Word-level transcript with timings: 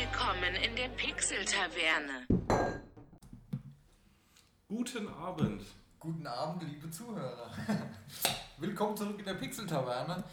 Willkommen 0.00 0.54
in 0.54 0.74
der 0.76 0.88
Pixel-Taverne. 0.88 2.26
Guten 4.66 5.08
Abend. 5.08 5.62
Guten 5.98 6.26
Abend, 6.26 6.62
liebe 6.62 6.90
Zuhörer. 6.90 7.50
Willkommen 8.56 8.96
zurück 8.96 9.18
in 9.18 9.26
der 9.26 9.34
Pixel-Taverne. 9.34 10.24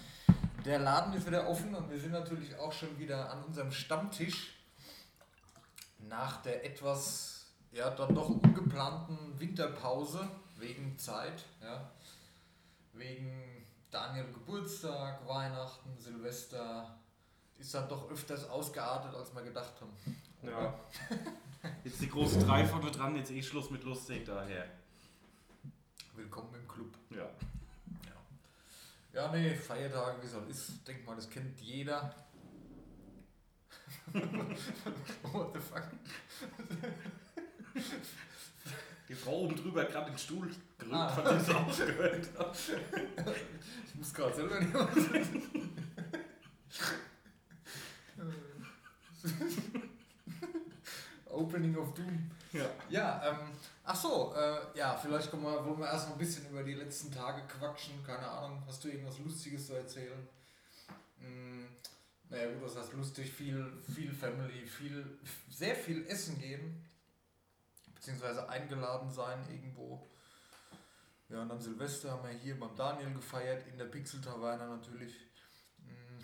Der 0.64 0.80
Laden 0.80 1.12
ist 1.12 1.28
wieder 1.28 1.50
offen 1.50 1.76
und 1.76 1.92
wir 1.92 2.00
sind 2.00 2.14
natürlich 2.14 2.58
auch 2.58 2.72
schon 2.72 2.98
wieder 2.98 3.30
an 3.30 3.44
unserem 3.44 3.74
Stammtisch. 3.74 4.56
Nach 6.00 6.42
der 6.44 6.64
etwas, 6.64 7.48
ja, 7.74 7.90
dann 7.90 8.16
doch 8.16 8.30
ungeplanten 8.30 9.38
Winterpause 9.38 10.30
wegen 10.60 10.98
Zeit, 10.98 11.44
ja. 11.62 11.92
Wegen 12.94 13.68
Daniel 13.92 14.32
Geburtstag, 14.32 15.28
Weihnachten, 15.28 16.00
Silvester. 16.00 16.98
Ist 17.60 17.74
dann 17.74 17.90
doch 17.90 18.10
öfters 18.12 18.48
ausgeartet, 18.50 19.14
als 19.16 19.34
wir 19.34 19.42
gedacht 19.42 19.74
haben. 19.82 19.92
Ja. 20.44 20.80
Jetzt 21.84 22.02
die 22.02 22.10
große 22.10 22.40
Drei 22.40 22.66
vorne 22.66 22.92
dran, 22.92 23.16
jetzt 23.16 23.32
eh 23.32 23.42
Schluss 23.42 23.70
mit 23.72 23.84
lustig 23.84 24.26
daher. 24.26 24.66
Willkommen 26.16 26.54
im 26.56 26.68
Club. 26.68 26.94
Ja. 27.10 27.28
Ja, 29.14 29.32
nee, 29.32 29.56
Feiertage, 29.56 30.22
wie 30.22 30.28
soll 30.28 30.48
ist, 30.50 30.88
denk 30.88 31.04
mal, 31.06 31.16
das 31.16 31.28
kennt 31.30 31.60
jeder. 31.60 32.14
What 34.14 35.54
the 35.54 35.60
fuck? 35.60 35.84
Die 39.10 39.16
Frau 39.16 39.32
oben 39.42 39.56
drüber 39.56 39.82
hat 39.82 39.92
gerade 39.92 40.12
den 40.12 40.18
Stuhl 40.20 40.48
gerückt, 40.78 40.94
Ah. 40.96 41.10
von 41.10 41.24
dem 41.26 41.40
sie 41.40 41.54
aufgehört 41.56 42.30
hat. 42.38 42.58
Ich 43.88 43.96
muss 43.96 44.14
gerade 44.14 44.36
selber 44.36 44.60
nicht. 44.60 44.72
Opening 51.30 51.78
of 51.78 51.94
Doom. 51.94 52.32
Ja. 52.52 52.70
Ja, 52.90 53.30
ähm, 53.30 53.52
ach 53.84 53.96
so, 53.96 54.34
äh, 54.36 54.78
ja, 54.78 54.96
vielleicht 54.96 55.30
kommen 55.30 55.44
wir, 55.44 55.66
wollen 55.66 55.80
wir 55.80 55.88
erst 55.88 56.08
noch 56.08 56.16
ein 56.16 56.20
bisschen 56.20 56.50
über 56.50 56.64
die 56.64 56.74
letzten 56.74 57.12
Tage 57.12 57.42
quatschen. 57.48 58.04
Keine 58.04 58.28
Ahnung, 58.28 58.64
hast 58.66 58.84
du 58.84 58.88
irgendwas 58.88 59.20
Lustiges 59.20 59.68
zu 59.68 59.74
erzählen? 59.74 60.28
Hm, 61.20 61.68
naja, 62.30 62.52
gut, 62.54 62.64
das 62.64 62.78
heißt 62.78 62.94
lustig, 62.94 63.32
viel, 63.32 63.72
viel 63.94 64.12
Family, 64.12 64.66
viel, 64.66 65.20
sehr 65.50 65.76
viel 65.76 66.08
essen 66.08 66.40
gehen, 66.40 66.84
beziehungsweise 67.94 68.50
eingeladen 68.50 69.12
sein 69.12 69.46
irgendwo. 69.50 70.08
Ja, 71.30 71.42
und 71.42 71.50
dann 71.50 71.60
Silvester 71.60 72.12
haben 72.12 72.24
wir 72.24 72.38
hier 72.38 72.58
beim 72.58 72.76
Daniel 72.76 73.14
gefeiert, 73.14 73.68
in 73.68 73.78
der 73.78 73.86
Pixel-Taverne 73.86 74.68
natürlich. 74.68 75.14
Hm, 75.80 76.20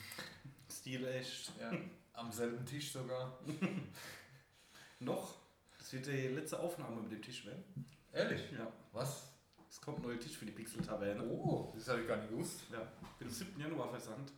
Stil 0.84 1.08
echt. 1.08 1.53
ja, 1.62 1.72
am 2.12 2.30
selben 2.30 2.66
Tisch 2.66 2.92
sogar. 2.92 3.39
Noch? 5.00 5.38
Das 5.78 5.94
wird 5.94 6.08
die 6.08 6.28
letzte 6.28 6.59
Aufnahme 6.59 7.03
mit 7.03 7.12
dem 7.14 7.22
Tisch 7.22 7.45
werden. 7.45 7.64
Ehrlich? 8.12 8.52
Ja. 8.52 8.67
Was? 8.92 9.30
Es 9.70 9.80
kommt 9.80 10.00
ein 10.00 10.02
neuer 10.02 10.20
Tisch 10.20 10.38
für 10.38 10.45
die 10.45 10.52
Pixel-Taverne. 10.52 11.23
Oh, 11.23 11.72
das 11.73 11.88
habe 11.88 12.02
ich 12.02 12.08
gar 12.09 12.17
nicht 12.17 12.31
gewusst. 12.31 12.64
Ja. 12.70 12.80
Bin 13.17 13.30
am 13.30 13.34
7. 13.34 13.61
Januar 13.61 13.92
versandt. 13.92 14.34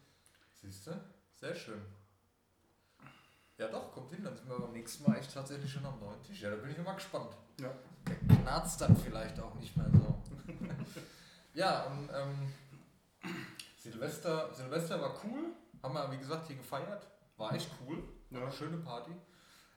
Siehst 0.61 0.85
du? 0.85 0.91
Sehr 1.33 1.55
schön. 1.55 1.81
Ja 3.57 3.67
doch, 3.67 3.91
kommt 3.91 4.13
hin, 4.13 4.23
dann 4.23 4.35
sind 4.35 4.47
wir 4.47 4.59
beim 4.59 4.73
nächsten 4.73 5.03
Mal 5.03 5.17
echt 5.17 5.33
tatsächlich 5.33 5.71
schon 5.71 5.83
am 5.83 5.99
neuen 5.99 6.21
Tisch. 6.21 6.41
Ja, 6.41 6.51
da 6.51 6.57
bin 6.57 6.69
ich 6.69 6.77
immer 6.77 6.93
gespannt. 6.93 7.31
Ja. 7.59 7.73
Der 8.07 8.37
knarzt 8.37 8.81
dann 8.81 8.95
vielleicht 8.95 9.39
auch 9.39 9.55
nicht 9.55 9.75
mehr 9.75 9.89
so. 9.91 10.21
ja, 11.55 11.85
und 11.85 12.07
ähm, 12.13 13.33
Silvester, 13.79 14.53
Silvester 14.53 15.01
war 15.01 15.19
cool. 15.23 15.55
Haben 15.85 15.93
wir, 15.93 16.11
wie 16.13 16.17
gesagt, 16.17 16.47
hier 16.47 16.55
gefeiert. 16.55 17.05
War 17.37 17.53
echt 17.53 17.69
cool. 17.85 18.01
War 18.31 18.39
Ja. 18.39 18.45
eine 18.47 18.55
schöne 18.55 18.77
Party. 18.77 19.11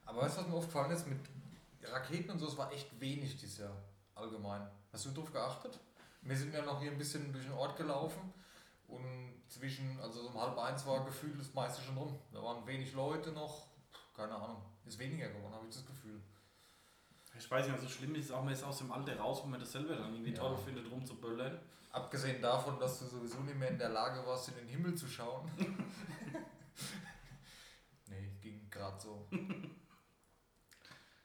Aber 0.07 0.23
weißt 0.23 0.39
du, 0.39 0.41
was 0.41 0.49
mir 0.49 0.55
aufgefallen 0.55 0.91
ist? 0.91 1.07
Mit 1.07 1.21
Raketen 1.83 2.31
und 2.31 2.39
so, 2.39 2.47
es 2.47 2.57
war 2.57 2.73
echt 2.73 2.99
wenig 2.99 3.37
dieses 3.37 3.59
Jahr. 3.59 3.77
Allgemein. 4.15 4.67
Hast 4.91 5.05
du 5.05 5.11
drauf 5.11 5.31
geachtet? 5.31 5.79
Wir 6.23 6.35
sind 6.35 6.55
ja 6.55 6.63
noch 6.65 6.81
hier 6.81 6.91
ein 6.93 6.97
bisschen 6.97 7.31
durch 7.31 7.45
den 7.45 7.53
Ort 7.53 7.77
gelaufen. 7.77 8.33
Und 8.87 9.35
zwischen, 9.49 10.01
also 10.01 10.23
so 10.23 10.29
um 10.29 10.41
halb 10.41 10.57
eins 10.57 10.87
war 10.87 11.05
gefühlt 11.05 11.39
das 11.39 11.53
meiste 11.53 11.83
schon 11.83 11.99
rum. 11.99 12.19
Da 12.33 12.43
waren 12.43 12.67
wenig 12.67 12.95
Leute 12.95 13.33
noch. 13.33 13.67
Keine 14.17 14.35
Ahnung. 14.35 14.63
Ist 14.87 14.99
weniger 14.99 15.29
geworden, 15.29 15.53
habe 15.55 15.67
ich 15.69 15.75
das 15.75 15.85
Gefühl. 15.85 16.19
Ich 17.39 17.51
weiß 17.51 17.69
nicht, 17.69 17.81
so 17.81 17.87
schlimm 17.89 18.15
ist 18.15 18.25
es 18.27 18.33
auch, 18.33 18.43
man 18.43 18.55
ist 18.55 18.65
aus 18.65 18.79
dem 18.79 18.91
Alter 18.91 19.19
raus, 19.19 19.41
wo 19.43 19.47
man 19.47 19.61
das 19.61 19.71
selber 19.73 19.95
dann 19.95 20.15
irgendwie 20.15 20.33
Ja. 20.33 20.39
toll 20.41 20.57
findet, 20.57 20.91
rumzuböllern. 20.91 21.61
Abgesehen 21.99 22.41
davon, 22.41 22.79
dass 22.79 23.01
du 23.01 23.07
sowieso 23.07 23.41
nicht 23.41 23.59
mehr 23.59 23.71
in 23.71 23.79
der 23.79 23.89
Lage 23.89 24.25
warst, 24.25 24.49
in 24.51 24.55
den 24.55 24.69
Himmel 24.69 24.95
zu 24.95 25.09
schauen. 25.09 25.51
nee, 28.07 28.31
ging 28.41 28.71
gerade 28.71 29.01
so. 29.01 29.27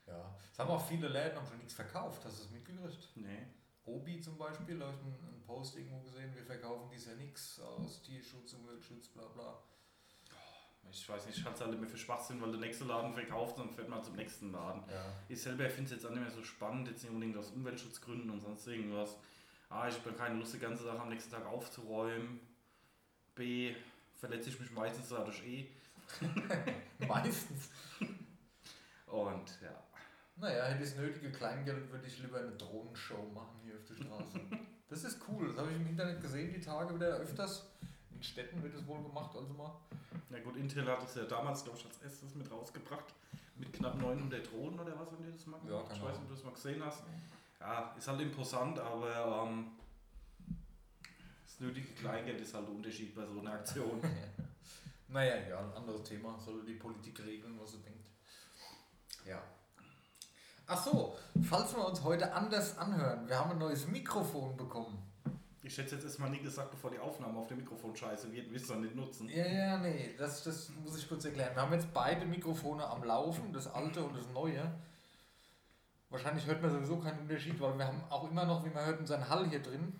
ja, 0.07 0.35
es 0.51 0.57
haben 0.57 0.71
auch 0.71 0.83
viele 0.83 1.07
Läden 1.09 1.37
haben 1.37 1.45
schon 1.45 1.59
nichts 1.59 1.75
verkauft. 1.75 2.25
Hast 2.25 2.39
du 2.39 2.45
es 2.45 2.49
mitgekriegt? 2.49 3.09
Nee. 3.13 3.45
Obi 3.85 4.19
zum 4.19 4.35
Beispiel, 4.35 4.79
da 4.79 4.87
habe 4.87 4.97
ich 4.97 5.03
einen, 5.03 5.43
Post 5.45 5.75
irgendwo 5.75 5.99
gesehen, 5.99 6.33
wir 6.33 6.43
verkaufen 6.43 6.89
dies 6.91 7.05
ja 7.05 7.13
nichts 7.15 7.59
aus 7.59 8.01
Tierschutz, 8.01 8.53
Umweltschutz, 8.53 9.09
bla 9.09 9.27
bla. 9.27 9.61
Ich 10.89 11.07
weiß 11.07 11.27
nicht, 11.27 11.37
ich 11.37 11.43
halte 11.43 11.59
es 11.59 11.65
halt 11.65 11.75
immer 11.75 11.87
für 11.87 11.97
Schwachsinn, 11.97 12.41
weil 12.41 12.51
der 12.51 12.61
nächste 12.61 12.85
Laden 12.85 13.13
verkauft, 13.13 13.59
dann 13.59 13.69
fährt 13.69 13.89
man 13.89 14.03
zum 14.03 14.15
nächsten 14.15 14.51
Laden. 14.51 14.83
Ja. 14.89 15.05
Ich 15.27 15.41
selber 15.41 15.69
finde 15.69 15.85
es 15.85 15.91
jetzt 15.91 16.05
auch 16.05 16.11
nicht 16.11 16.21
mehr 16.21 16.31
so 16.31 16.43
spannend, 16.43 16.87
jetzt 16.87 17.03
nicht 17.03 17.11
unbedingt 17.11 17.37
aus 17.37 17.51
Umweltschutzgründen 17.51 18.29
und 18.29 18.39
sonst 18.39 18.65
irgendwas. 18.67 19.17
A, 19.73 19.87
ich 19.87 19.95
habe 19.95 20.13
keine 20.13 20.35
Lust, 20.39 20.53
die 20.53 20.59
ganze 20.59 20.83
Sache 20.83 20.99
am 20.99 21.09
nächsten 21.09 21.31
Tag 21.31 21.45
aufzuräumen. 21.45 22.39
B, 23.35 23.73
verletze 24.15 24.49
ich 24.49 24.59
mich 24.59 24.71
meistens 24.71 25.09
dadurch 25.09 25.43
eh. 25.43 25.67
Meistens. 27.07 27.69
Und 29.07 29.59
ja, 29.61 29.83
Naja, 30.35 30.65
hätte 30.65 30.83
ich 30.83 30.91
das 30.91 30.99
nötige 30.99 31.31
Kleingeld, 31.31 31.91
würde 31.91 32.05
ich 32.05 32.19
lieber 32.19 32.39
eine 32.39 32.51
Drohnenshow 32.51 33.29
machen 33.33 33.59
hier 33.63 33.75
auf 33.75 33.85
der 33.85 33.95
Straße. 33.95 34.39
Das 34.89 35.03
ist 35.05 35.17
cool, 35.27 35.47
das 35.47 35.57
habe 35.57 35.71
ich 35.71 35.77
im 35.77 35.87
Internet 35.87 36.21
gesehen, 36.21 36.53
die 36.53 36.59
Tage 36.61 36.93
wieder 36.93 37.07
öfters. 37.07 37.67
In 38.11 38.21
Städten 38.21 38.61
wird 38.61 38.75
es 38.75 38.85
wohl 38.85 39.01
gemacht, 39.01 39.35
also 39.35 39.51
mal. 39.53 39.71
na 40.29 40.37
gut, 40.39 40.55
Intel 40.55 40.85
hat 40.85 41.03
es 41.03 41.15
ja 41.15 41.23
damals, 41.23 41.63
glaube 41.63 41.79
ich, 41.79 41.85
als 41.85 41.97
erstes 41.97 42.35
mit 42.35 42.51
rausgebracht. 42.51 43.11
Mit 43.55 43.73
knapp 43.73 43.95
900 43.95 44.51
Drohnen 44.51 44.79
oder 44.79 44.99
was, 44.99 45.11
wenn 45.11 45.23
die 45.25 45.31
das 45.31 45.47
machen. 45.47 45.67
Ja, 45.67 45.81
ich 45.81 45.99
weiß 45.99 46.19
nicht, 46.19 46.21
ob 46.21 46.27
du 46.27 46.33
das 46.35 46.43
mal 46.43 46.53
gesehen 46.53 46.85
hast. 46.85 46.99
Ja, 46.99 47.05
ist 47.97 48.07
halt 48.07 48.21
imposant, 48.21 48.79
aber 48.79 49.45
ähm, 49.47 49.71
das 51.45 51.59
nötige 51.59 51.93
Kleingeld 51.93 52.41
ist 52.41 52.53
halt 52.53 52.67
der 52.67 52.75
Unterschied 52.75 53.15
bei 53.15 53.25
so 53.25 53.39
einer 53.39 53.53
Aktion. 53.53 54.01
Naja, 55.13 55.35
ja, 55.47 55.59
ein 55.59 55.73
anderes 55.73 56.01
Thema. 56.01 56.39
Soll 56.39 56.65
die 56.65 56.73
Politik 56.73 57.23
regeln, 57.23 57.59
was 57.61 57.73
sie 57.73 57.83
denkt. 57.83 58.03
Ja. 59.27 59.43
Ach 60.65 60.83
so, 60.83 61.15
falls 61.47 61.75
wir 61.75 61.85
uns 61.85 62.01
heute 62.01 62.33
anders 62.33 62.75
anhören, 62.79 63.27
wir 63.27 63.37
haben 63.37 63.51
ein 63.51 63.59
neues 63.59 63.85
Mikrofon 63.87 64.57
bekommen. 64.57 64.97
Ich 65.61 65.77
hätte 65.77 65.95
jetzt 65.95 66.03
erstmal 66.03 66.31
nie 66.31 66.39
gesagt, 66.39 66.71
bevor 66.71 66.89
die 66.89 66.97
Aufnahme 66.97 67.37
auf 67.37 67.47
dem 67.47 67.57
Mikrofon 67.57 67.95
scheiße 67.95 68.31
wird, 68.33 68.51
willst 68.51 68.69
du 68.69 68.73
dann 68.73 68.81
nicht 68.81 68.95
nutzen. 68.95 69.29
Ja, 69.29 69.45
ja, 69.45 69.77
nee, 69.77 70.15
das, 70.17 70.43
das 70.43 70.69
muss 70.83 70.97
ich 70.97 71.07
kurz 71.07 71.25
erklären. 71.25 71.55
Wir 71.55 71.61
haben 71.61 71.73
jetzt 71.73 71.93
beide 71.93 72.25
Mikrofone 72.25 72.85
am 72.85 73.03
Laufen, 73.03 73.53
das 73.53 73.67
alte 73.67 74.03
und 74.03 74.17
das 74.17 74.27
neue. 74.33 74.73
Wahrscheinlich 76.13 76.45
hört 76.45 76.61
man 76.61 76.69
sowieso 76.69 76.99
keinen 76.99 77.21
Unterschied, 77.21 77.59
weil 77.59 77.75
wir 77.75 77.87
haben 77.87 78.03
auch 78.07 78.29
immer 78.29 78.45
noch, 78.45 78.63
wie 78.63 78.69
man 78.69 78.85
hört, 78.85 78.99
unseren 78.99 79.27
Hall 79.27 79.49
hier 79.49 79.63
drin. 79.63 79.99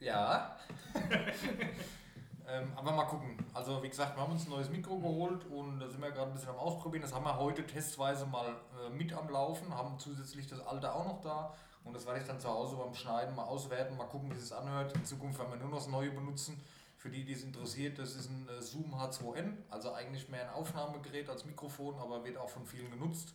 Ja. 0.00 0.56
ähm, 2.48 2.72
aber 2.76 2.92
mal 2.92 3.04
gucken. 3.04 3.36
Also 3.52 3.82
wie 3.82 3.90
gesagt, 3.90 4.16
wir 4.16 4.22
haben 4.22 4.32
uns 4.32 4.46
ein 4.46 4.50
neues 4.52 4.70
Mikro 4.70 4.96
geholt 4.96 5.44
und 5.50 5.80
da 5.80 5.86
sind 5.86 6.00
wir 6.00 6.10
gerade 6.12 6.30
ein 6.30 6.32
bisschen 6.32 6.48
am 6.48 6.56
Ausprobieren. 6.56 7.02
Das 7.02 7.12
haben 7.12 7.26
wir 7.26 7.38
heute 7.38 7.66
testweise 7.66 8.24
mal 8.24 8.56
äh, 8.86 8.88
mit 8.88 9.12
am 9.12 9.28
Laufen, 9.28 9.76
haben 9.76 9.98
zusätzlich 9.98 10.46
das 10.46 10.66
alte 10.66 10.90
auch 10.90 11.04
noch 11.04 11.20
da. 11.20 11.52
Und 11.84 11.94
das 11.94 12.06
werde 12.06 12.20
ich 12.20 12.26
dann 12.26 12.40
zu 12.40 12.48
Hause 12.48 12.76
beim 12.76 12.94
Schneiden 12.94 13.36
mal 13.36 13.44
auswerten, 13.44 13.98
mal 13.98 14.06
gucken, 14.06 14.30
wie 14.30 14.38
es 14.38 14.50
anhört. 14.50 14.94
In 14.94 15.04
Zukunft 15.04 15.38
werden 15.38 15.52
wir 15.52 15.58
nur 15.58 15.68
noch 15.68 15.76
das 15.76 15.88
neue 15.88 16.10
benutzen. 16.10 16.58
Für 17.04 17.10
die, 17.10 17.22
die 17.22 17.34
es 17.34 17.42
interessiert, 17.42 17.98
das 17.98 18.14
ist 18.14 18.30
ein 18.30 18.48
äh, 18.48 18.62
Zoom 18.62 18.94
H2N, 18.94 19.56
also 19.68 19.92
eigentlich 19.92 20.30
mehr 20.30 20.48
ein 20.48 20.54
Aufnahmegerät 20.54 21.28
als 21.28 21.44
Mikrofon, 21.44 21.96
aber 21.98 22.24
wird 22.24 22.38
auch 22.38 22.48
von 22.48 22.64
vielen 22.64 22.90
genutzt, 22.90 23.34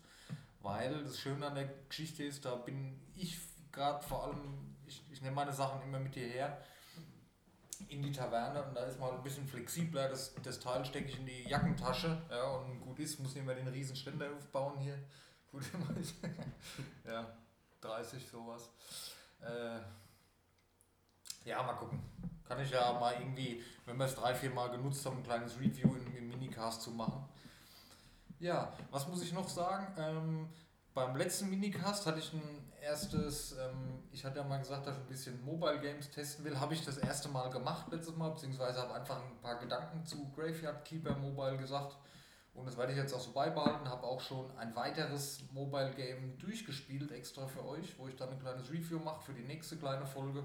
weil 0.64 1.04
das 1.04 1.20
Schöne 1.20 1.46
an 1.46 1.54
der 1.54 1.70
Geschichte 1.88 2.24
ist, 2.24 2.46
da 2.46 2.56
bin 2.56 3.00
ich 3.16 3.38
gerade 3.72 4.04
vor 4.04 4.24
allem, 4.24 4.76
ich, 4.88 5.04
ich 5.12 5.22
nehme 5.22 5.36
meine 5.36 5.54
Sachen 5.54 5.84
immer 5.84 6.00
mit 6.00 6.16
hierher 6.16 6.60
in 7.90 8.02
die 8.02 8.12
Taverne 8.12 8.64
und 8.64 8.74
da 8.74 8.86
ist 8.86 9.00
mal 9.00 9.12
ein 9.12 9.22
bisschen 9.22 9.48
flexibler. 9.48 10.10
Das, 10.10 10.34
das 10.42 10.60
Teil 10.60 10.84
stecke 10.84 11.10
ich 11.10 11.20
in 11.20 11.28
die 11.28 11.44
Jackentasche 11.44 12.24
ja, 12.32 12.50
und 12.50 12.82
gut 12.82 12.98
ist, 12.98 13.20
muss 13.20 13.36
nicht 13.36 13.46
mehr 13.46 13.54
den 13.54 13.68
riesen 13.68 13.96
Ständer 13.96 14.34
aufbauen 14.36 14.80
hier. 14.80 14.98
Gut, 15.52 15.62
ja, 17.06 17.38
30 17.82 18.28
sowas. 18.28 18.72
Äh, 19.42 19.78
ja, 21.46 21.62
mal 21.64 21.74
gucken. 21.74 22.02
Kann 22.48 22.60
ich 22.62 22.72
ja 22.72 22.94
mal 22.94 23.14
irgendwie, 23.14 23.64
wenn 23.86 23.98
wir 23.98 24.06
es 24.06 24.16
drei, 24.16 24.34
vier 24.34 24.50
Mal 24.50 24.70
genutzt 24.70 25.06
haben, 25.06 25.18
ein 25.18 25.24
kleines 25.24 25.60
Review 25.60 25.96
im, 25.96 26.16
im 26.16 26.30
Minicast 26.30 26.82
zu 26.82 26.92
machen. 26.92 27.26
Ja, 28.40 28.74
was 28.90 29.08
muss 29.08 29.22
ich 29.22 29.34
noch 29.34 29.48
sagen? 29.48 29.94
Ähm, 29.98 30.50
beim 30.94 31.16
letzten 31.16 31.50
Minicast 31.50 32.06
hatte 32.06 32.20
ich 32.20 32.34
ein 32.34 32.72
erstes, 32.82 33.54
ähm, 33.54 34.04
ich 34.12 34.26
hatte 34.26 34.40
ja 34.40 34.44
mal 34.44 34.58
gesagt, 34.58 34.88
dass 34.88 34.96
ich 34.96 35.02
ein 35.02 35.08
bisschen 35.08 35.46
Mobile 35.46 35.80
Games 35.80 36.10
testen 36.10 36.46
will. 36.46 36.60
Habe 36.60 36.74
ich 36.74 36.84
das 36.84 36.98
erste 36.98 37.30
Mal 37.30 37.50
gemacht 37.50 37.92
letztes 37.92 38.16
Mal, 38.16 38.30
beziehungsweise 38.30 38.82
habe 38.82 38.94
einfach 38.94 39.18
ein 39.18 39.42
paar 39.42 39.60
Gedanken 39.60 40.06
zu 40.06 40.32
Graveyard 40.32 40.84
Keeper 40.86 41.16
Mobile 41.16 41.58
gesagt. 41.58 41.98
Und 42.54 42.66
das 42.66 42.78
werde 42.78 42.92
ich 42.92 42.98
jetzt 42.98 43.14
auch 43.14 43.20
so 43.20 43.32
beibehalten. 43.32 43.88
Habe 43.88 44.04
auch 44.04 44.20
schon 44.20 44.50
ein 44.58 44.76
weiteres 44.76 45.44
Mobile 45.52 45.92
Game 45.92 46.38
durchgespielt, 46.40 47.12
extra 47.12 47.48
für 47.48 47.66
euch, 47.66 47.98
wo 47.98 48.08
ich 48.08 48.16
dann 48.16 48.30
ein 48.30 48.40
kleines 48.40 48.70
Review 48.72 49.00
mache 49.00 49.22
für 49.22 49.34
die 49.34 49.44
nächste 49.44 49.78
kleine 49.78 50.06
Folge. 50.06 50.44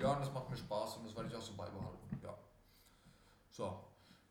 Ja, 0.00 0.12
und 0.14 0.20
das 0.20 0.32
macht 0.32 0.48
mir 0.50 0.56
Spaß 0.56 0.96
und 0.96 1.06
das 1.06 1.14
werde 1.14 1.28
ich 1.28 1.34
auch 1.36 1.42
so 1.42 1.52
beibehalten. 1.54 2.20
Ja. 2.22 2.34
So. 3.50 3.84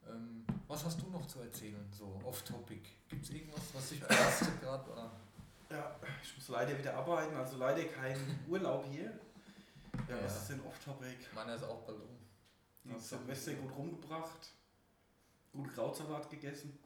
Ähm, 0.07 0.45
was 0.67 0.83
hast 0.85 0.99
du 1.01 1.09
noch 1.09 1.25
zu 1.27 1.41
erzählen, 1.41 1.87
so 1.91 2.19
off-topic? 2.23 2.81
Gibt 3.07 3.23
es 3.23 3.29
irgendwas, 3.31 3.61
was 3.73 3.89
dich 3.89 3.99
belastet 4.01 4.59
gerade? 4.61 5.11
Ja, 5.69 5.95
ich 6.23 6.35
muss 6.35 6.47
leider 6.49 6.75
wieder 6.77 6.95
arbeiten, 6.95 7.35
also 7.35 7.57
leider 7.57 7.83
kein 7.85 8.17
Urlaub 8.47 8.85
hier. 8.89 9.19
Ja, 10.07 10.15
Ja. 10.17 10.23
was 10.23 10.37
ist 10.41 10.49
denn 10.49 10.61
off-topic? 10.65 11.17
Meiner 11.35 11.53
ist 11.55 11.63
auch 11.63 11.81
bald 11.83 11.99
um. 12.01 12.91
Ja, 12.91 12.97
Silvester 12.97 13.53
gut 13.53 13.75
rumgebracht, 13.75 14.49
gut 15.53 15.71
Krautsalat 15.73 16.27
gegessen. 16.29 16.79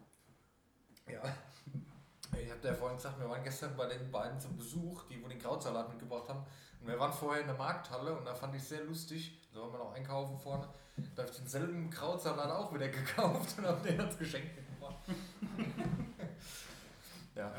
Ja. 1.08 1.22
Ich 2.42 2.52
habe 2.52 2.68
ja 2.68 2.74
vorhin 2.74 2.98
gesagt, 2.98 3.20
wir 3.20 3.30
waren 3.30 3.44
gestern 3.44 3.76
bei 3.76 3.88
den 3.88 4.12
beiden 4.12 4.40
zum 4.40 4.56
Besuch, 4.56 5.04
die 5.10 5.24
wo 5.24 5.28
den 5.28 5.40
Krautsalat 5.40 5.90
mitgebracht 5.90 6.30
haben. 6.30 6.44
Und 6.82 6.88
wir 6.88 7.00
waren 7.00 7.14
vorher 7.14 7.42
in 7.42 7.48
der 7.48 7.56
Markthalle 7.56 8.16
und 8.18 8.26
da 8.26 8.34
fand 8.34 8.56
ich 8.56 8.64
sehr 8.64 8.84
lustig, 8.84 9.40
da 9.54 9.62
waren 9.62 9.72
wir 9.72 9.80
noch 9.80 9.94
einkaufen 9.94 10.38
vorne, 10.38 10.68
da 11.16 11.22
habe 11.24 11.32
ich 11.32 11.38
denselben 11.38 11.90
Krautsalat 11.90 12.52
auch 12.52 12.74
wieder 12.74 12.88
gekauft 12.90 13.58
und 13.58 13.66
habe 13.66 13.88
den 13.88 14.00
als 14.02 14.18
Geschenk 14.18 14.46
mitgebracht. 14.56 14.96
ja. 17.36 17.52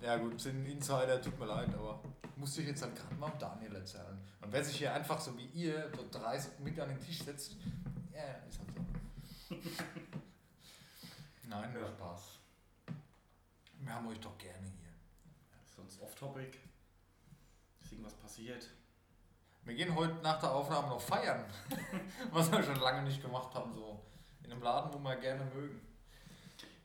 ja 0.00 0.16
gut, 0.16 0.40
sind 0.40 0.64
Insider, 0.66 1.20
tut 1.20 1.38
mir 1.38 1.46
leid, 1.46 1.74
aber 1.74 2.00
musste 2.36 2.60
ich 2.60 2.68
jetzt 2.68 2.82
halt 2.82 2.94
gerade 2.94 3.14
mal 3.16 3.32
Daniel 3.38 3.76
erzählen. 3.76 4.18
Und 4.40 4.52
wer 4.52 4.64
sich 4.64 4.76
hier 4.76 4.92
einfach 4.92 5.20
so 5.20 5.36
wie 5.36 5.46
ihr 5.46 5.90
so 5.96 6.04
30 6.18 6.58
mit 6.60 6.78
an 6.78 6.88
den 6.88 7.00
Tisch 7.00 7.22
setzt, 7.22 7.56
ja, 8.12 8.22
ist 8.48 8.58
halt 8.58 8.68
so. 9.48 9.56
Nein, 11.48 11.72
nur 11.72 11.82
Ja. 11.82 11.88
Spaß. 11.88 12.38
Wir 13.82 13.94
haben 13.94 14.06
euch 14.08 14.20
doch 14.20 14.36
gerne 14.38 14.66
hier. 14.66 14.90
Sonst 15.76 16.00
off-topic. 16.00 16.58
Ist 17.80 17.92
irgendwas 17.92 18.14
passiert? 18.14 18.68
Wir 19.64 19.74
gehen 19.74 19.94
heute 19.94 20.14
nach 20.22 20.40
der 20.40 20.52
Aufnahme 20.52 20.88
noch 20.88 21.00
feiern, 21.00 21.44
was 22.32 22.50
wir 22.50 22.62
schon 22.62 22.76
lange 22.76 23.02
nicht 23.02 23.22
gemacht 23.22 23.54
haben, 23.54 23.72
so 23.72 24.04
in 24.42 24.50
einem 24.50 24.62
Laden, 24.62 24.92
wo 24.92 24.98
wir 24.98 25.16
gerne 25.16 25.44
mögen. 25.54 25.80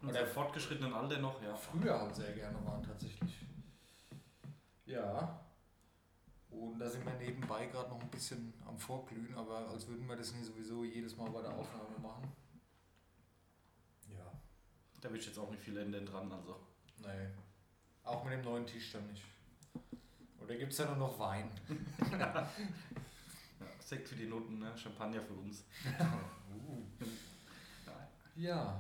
In 0.02 0.10
unserem 0.10 0.28
fortgeschrittenen 0.28 0.94
Alter 0.94 1.18
noch, 1.18 1.42
ja. 1.42 1.56
Früher 1.56 2.00
halt 2.00 2.16
sehr 2.16 2.34
gerne 2.34 2.64
waren 2.66 2.84
tatsächlich. 2.84 3.46
Ja. 4.86 5.44
Und 6.50 6.80
da 6.80 6.88
sind 6.88 7.06
wir 7.06 7.14
nebenbei 7.14 7.66
gerade 7.66 7.90
noch 7.90 8.00
ein 8.00 8.10
bisschen 8.10 8.54
am 8.66 8.78
Vorglühen, 8.78 9.36
aber 9.36 9.70
als 9.70 9.88
würden 9.88 10.08
wir 10.08 10.16
das 10.16 10.34
nicht 10.34 10.46
sowieso 10.46 10.84
jedes 10.84 11.16
Mal 11.18 11.30
bei 11.30 11.42
der 11.42 11.54
Aufnahme 11.54 11.98
machen. 12.00 12.32
Ja. 14.10 14.32
Da 15.02 15.12
will 15.12 15.20
ich 15.20 15.26
jetzt 15.26 15.38
auch 15.40 15.50
nicht 15.50 15.64
viel 15.64 15.78
ändern 15.78 16.06
dran, 16.06 16.32
also. 16.32 16.60
Nee. 16.98 17.28
Auch 18.04 18.24
mit 18.24 18.34
dem 18.34 18.44
neuen 18.44 18.66
Tisch 18.66 18.92
dann 18.92 19.08
nicht. 19.08 19.24
Oder 20.42 20.56
gibt 20.56 20.72
es 20.72 20.78
ja 20.78 20.86
nur 20.86 20.96
noch 20.96 21.20
Wein? 21.20 21.52
Ja, 22.12 22.50
Sekt 23.80 24.10
für 24.10 24.16
die 24.16 24.28
Noten, 24.28 24.60
ne? 24.60 24.78
Champagner 24.78 25.22
für 25.22 25.34
uns. 25.34 25.66
Ja, 28.36 28.80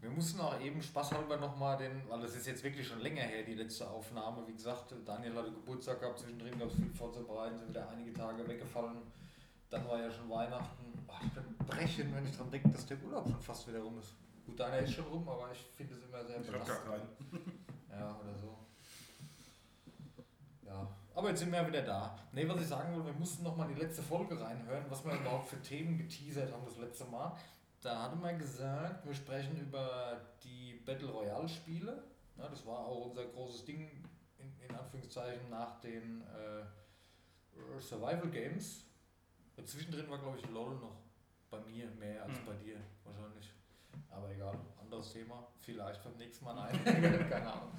wir 0.00 0.08
mussten 0.08 0.40
auch 0.40 0.58
eben 0.60 0.82
spaßhalber 0.82 1.36
nochmal 1.36 1.76
den, 1.76 2.08
weil 2.08 2.20
das 2.20 2.34
ist 2.34 2.46
jetzt 2.46 2.64
wirklich 2.64 2.86
schon 2.86 3.00
länger 3.00 3.22
her, 3.22 3.42
die 3.42 3.54
letzte 3.54 3.88
Aufnahme. 3.88 4.46
Wie 4.46 4.52
gesagt, 4.52 4.94
Daniel 5.04 5.34
hatte 5.34 5.52
Geburtstag 5.52 6.00
gehabt, 6.00 6.18
zwischendrin 6.18 6.58
gab 6.58 6.68
es 6.68 6.76
viel 6.76 6.90
vorzubereiten, 6.94 7.58
sind 7.58 7.68
wieder 7.68 7.88
einige 7.90 8.12
Tage 8.12 8.46
weggefallen. 8.48 9.02
Dann 9.70 9.86
war 9.86 10.00
ja 10.00 10.10
schon 10.10 10.28
Weihnachten. 10.30 10.84
Ach, 11.08 11.22
ich 11.22 11.32
bin 11.32 11.56
brechen, 11.66 12.14
wenn 12.14 12.24
ich 12.26 12.36
dran 12.36 12.50
denke, 12.50 12.68
dass 12.70 12.86
der 12.86 13.02
Urlaub 13.02 13.28
schon 13.28 13.40
fast 13.40 13.68
wieder 13.68 13.80
rum 13.80 13.98
ist. 13.98 14.14
Gut, 14.46 14.60
deiner 14.60 14.78
ist 14.78 14.92
schon 14.92 15.06
rum, 15.06 15.28
aber 15.28 15.50
ich 15.52 15.58
finde 15.76 15.94
es 15.94 16.02
immer 16.02 16.24
sehr 16.24 16.40
Ich 16.40 16.48
hab 16.48 16.66
gar 16.66 16.82
belastend. 16.84 16.90
keinen. 17.90 18.00
Ja, 18.00 18.16
oder 18.20 18.34
so. 18.36 18.58
Ja, 20.66 20.88
aber 21.14 21.28
jetzt 21.30 21.40
sind 21.40 21.50
wir 21.52 21.60
ja 21.62 21.66
wieder 21.68 21.82
da. 21.82 22.18
Ne, 22.32 22.48
was 22.48 22.60
ich 22.60 22.66
sagen 22.68 22.92
wollte, 22.94 23.06
wir 23.06 23.12
mussten 23.14 23.42
nochmal 23.44 23.68
die 23.68 23.80
letzte 23.80 24.02
Folge 24.02 24.40
reinhören, 24.40 24.84
was 24.88 25.04
wir 25.04 25.12
überhaupt 25.14 25.48
für 25.48 25.60
Themen 25.62 25.96
geteasert 25.98 26.52
haben 26.52 26.64
das 26.64 26.76
letzte 26.78 27.04
Mal. 27.06 27.36
Da 27.80 28.02
hatte 28.02 28.16
man 28.16 28.38
gesagt, 28.38 29.06
wir 29.06 29.14
sprechen 29.14 29.56
über 29.60 30.20
die 30.42 30.80
Battle 30.84 31.08
Royale 31.10 31.48
Spiele. 31.48 32.02
Ja, 32.36 32.48
das 32.48 32.64
war 32.66 32.78
auch 32.78 33.06
unser 33.10 33.26
großes 33.26 33.64
Ding, 33.66 33.90
in, 34.38 34.52
in 34.68 34.74
Anführungszeichen, 34.74 35.48
nach 35.50 35.78
den 35.80 36.22
äh, 36.22 37.80
Survival 37.80 38.28
Games. 38.30 38.84
Und 39.56 39.68
zwischendrin 39.68 40.10
war, 40.10 40.18
glaube 40.18 40.38
ich, 40.38 40.48
LOL 40.50 40.74
noch 40.76 40.96
bei 41.50 41.60
mir 41.60 41.86
mehr 41.92 42.24
als 42.24 42.32
Mhm. 42.40 42.46
bei 42.46 42.54
dir, 42.54 42.80
wahrscheinlich. 43.04 43.52
Aber 44.10 44.30
egal, 44.30 44.58
anderes 44.80 45.12
Thema. 45.12 45.46
Vielleicht 45.58 46.02
beim 46.02 46.16
nächsten 46.16 46.44
Mal 46.44 46.54
nein. 46.54 46.84
Keine 47.28 47.52
Ahnung. 47.52 47.70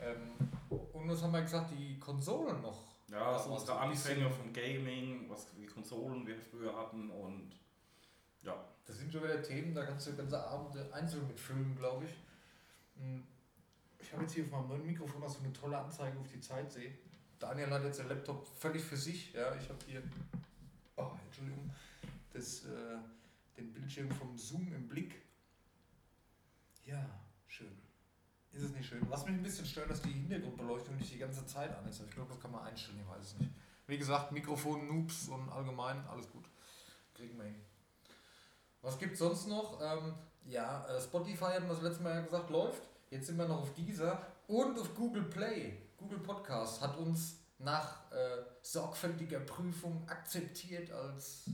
Ähm, 0.00 0.32
und 0.70 1.08
was 1.08 1.22
haben 1.22 1.32
wir 1.32 1.42
gesagt? 1.42 1.70
Die 1.76 1.98
Konsolen 1.98 2.60
noch. 2.62 2.96
Ja, 3.08 3.32
Da 3.32 3.38
so 3.38 3.50
war 3.50 3.58
unsere 3.58 3.80
ein 3.80 3.90
Anfänge 3.90 4.30
vom 4.30 4.52
Gaming, 4.52 5.28
was 5.30 5.46
die 5.52 5.66
Konsolen 5.66 6.26
wir 6.26 6.36
früher 6.36 6.76
hatten 6.76 7.10
und 7.10 7.52
ja. 8.42 8.54
Das 8.84 8.98
sind 8.98 9.12
schon 9.12 9.22
wieder 9.24 9.42
Themen, 9.42 9.74
da 9.74 9.84
kannst 9.84 10.06
du 10.06 10.16
ganze 10.16 10.40
Abende 10.46 10.92
einzeln 10.94 11.26
mitfüllen, 11.26 11.76
glaube 11.76 12.04
ich. 12.04 12.10
Hm, 13.00 13.24
Ich 13.98 14.12
habe 14.12 14.22
jetzt 14.22 14.34
hier 14.34 14.44
auf 14.44 14.50
meinem 14.50 14.68
neuen 14.68 14.86
Mikrofon 14.86 15.22
auch 15.22 15.28
so 15.28 15.40
eine 15.42 15.52
tolle 15.52 15.78
Anzeige 15.78 16.18
auf 16.18 16.28
die 16.28 16.40
Zeit 16.40 16.70
sehe. 16.70 16.92
Daniel 17.38 17.70
hat 17.70 17.82
jetzt 17.84 17.98
den 17.98 18.08
Laptop 18.08 18.46
völlig 18.46 18.82
für 18.82 18.96
sich. 18.96 19.32
Ja, 19.32 19.54
ich 19.56 19.68
habe 19.68 19.78
hier, 19.86 20.02
oh, 20.96 21.10
Entschuldigung, 21.26 21.70
das, 22.32 22.64
äh, 22.64 22.98
den 23.56 23.72
Bildschirm 23.72 24.10
vom 24.10 24.36
Zoom 24.36 24.72
im 24.72 24.88
Blick. 24.88 25.22
Ja, 26.86 27.04
schön. 27.48 27.76
Ist 28.52 28.62
es 28.62 28.70
nicht 28.70 28.86
schön? 28.86 29.04
Was 29.10 29.26
mich 29.26 29.34
ein 29.34 29.42
bisschen 29.42 29.66
stört, 29.66 29.90
dass 29.90 30.00
die 30.02 30.12
Hintergrundbeleuchtung 30.12 30.96
nicht 30.96 31.12
die 31.12 31.18
ganze 31.18 31.44
Zeit 31.44 31.76
an 31.76 31.86
ist. 31.88 32.00
Ich 32.00 32.10
glaube, 32.10 32.32
das 32.32 32.40
kann 32.40 32.52
man 32.52 32.62
einstellen, 32.62 33.00
ich 33.02 33.08
weiß 33.08 33.26
es 33.26 33.38
nicht. 33.38 33.50
Wie 33.88 33.98
gesagt, 33.98 34.30
Mikrofon, 34.30 34.86
Noobs 34.86 35.28
und 35.28 35.48
allgemein, 35.50 36.06
alles 36.06 36.30
gut. 36.30 36.44
Kriegen 37.14 37.36
wir 37.38 37.44
hin. 37.44 37.60
Was 38.82 38.98
gibt 38.98 39.16
sonst 39.16 39.48
noch? 39.48 39.80
Ähm, 39.82 40.14
ja, 40.44 40.86
äh, 40.86 41.00
Spotify 41.00 41.46
hatten 41.46 41.66
wir 41.66 41.74
das 41.74 41.82
letzte 41.82 42.04
Mal 42.04 42.14
ja 42.14 42.20
gesagt, 42.20 42.50
läuft. 42.50 42.82
Jetzt 43.10 43.26
sind 43.26 43.36
wir 43.36 43.48
noch 43.48 43.62
auf 43.62 43.74
dieser 43.74 44.24
und 44.46 44.78
auf 44.78 44.94
Google 44.94 45.24
Play. 45.24 45.76
Google 45.96 46.20
Podcast 46.20 46.80
hat 46.80 46.96
uns 46.98 47.38
nach 47.58 48.12
äh, 48.12 48.44
sorgfältiger 48.62 49.40
Prüfung 49.40 50.08
akzeptiert 50.08 50.92
als 50.92 51.50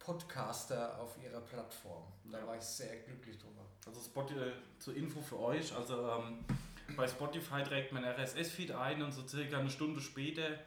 Podcaster 0.00 0.98
auf 0.98 1.16
ihrer 1.22 1.40
Plattform. 1.40 2.02
Da 2.24 2.44
war 2.46 2.56
ich 2.56 2.62
sehr 2.62 2.96
glücklich 2.96 3.38
drüber. 3.38 3.64
Also 3.86 4.00
Spotify 4.00 4.50
zur 4.78 4.96
Info 4.96 5.20
für 5.20 5.38
euch, 5.38 5.74
also 5.74 6.08
ähm, 6.08 6.44
bei 6.96 7.06
Spotify 7.06 7.62
trägt 7.62 7.92
man 7.92 8.04
RSS-Feed 8.04 8.72
ein 8.72 9.02
und 9.02 9.12
so 9.12 9.26
circa 9.26 9.58
eine 9.58 9.70
Stunde 9.70 10.00
später 10.00 10.58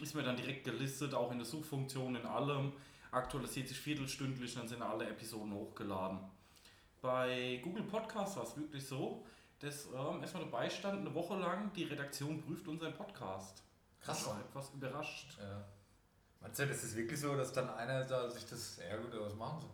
ist 0.00 0.14
mir 0.14 0.22
dann 0.22 0.36
direkt 0.36 0.64
gelistet, 0.64 1.14
auch 1.14 1.30
in 1.30 1.38
der 1.38 1.46
Suchfunktion, 1.46 2.16
in 2.16 2.26
allem. 2.26 2.72
Aktualisiert 3.10 3.68
sich 3.68 3.78
viertelstündlich, 3.78 4.54
dann 4.54 4.66
sind 4.66 4.82
alle 4.82 5.06
Episoden 5.06 5.52
hochgeladen. 5.52 6.18
Bei 7.02 7.60
Google 7.62 7.84
Podcast 7.84 8.36
war 8.36 8.44
es 8.44 8.56
wirklich 8.56 8.86
so, 8.86 9.26
dass 9.58 9.86
ähm, 9.86 10.22
erstmal 10.22 10.44
dabei 10.44 10.70
stand, 10.70 11.00
eine 11.00 11.14
Woche 11.14 11.36
lang, 11.36 11.72
die 11.74 11.84
Redaktion 11.84 12.40
prüft 12.40 12.66
unseren 12.68 12.94
Podcast. 12.94 13.62
Krass. 14.00 14.20
Ich 14.20 14.26
war 14.26 14.40
etwas 14.40 14.70
überrascht. 14.70 15.36
Ja. 15.38 15.64
Meinst 16.42 16.58
du, 16.58 16.66
das 16.66 16.84
ist 16.84 16.96
wirklich 16.96 17.20
so, 17.20 17.34
dass 17.36 17.52
dann 17.52 17.70
einer 17.70 18.04
da 18.04 18.28
sich 18.28 18.44
das, 18.46 18.78
ja 18.78 18.96
gut, 18.96 19.10
was 19.18 19.34
machen 19.34 19.60
sie? 19.60 19.68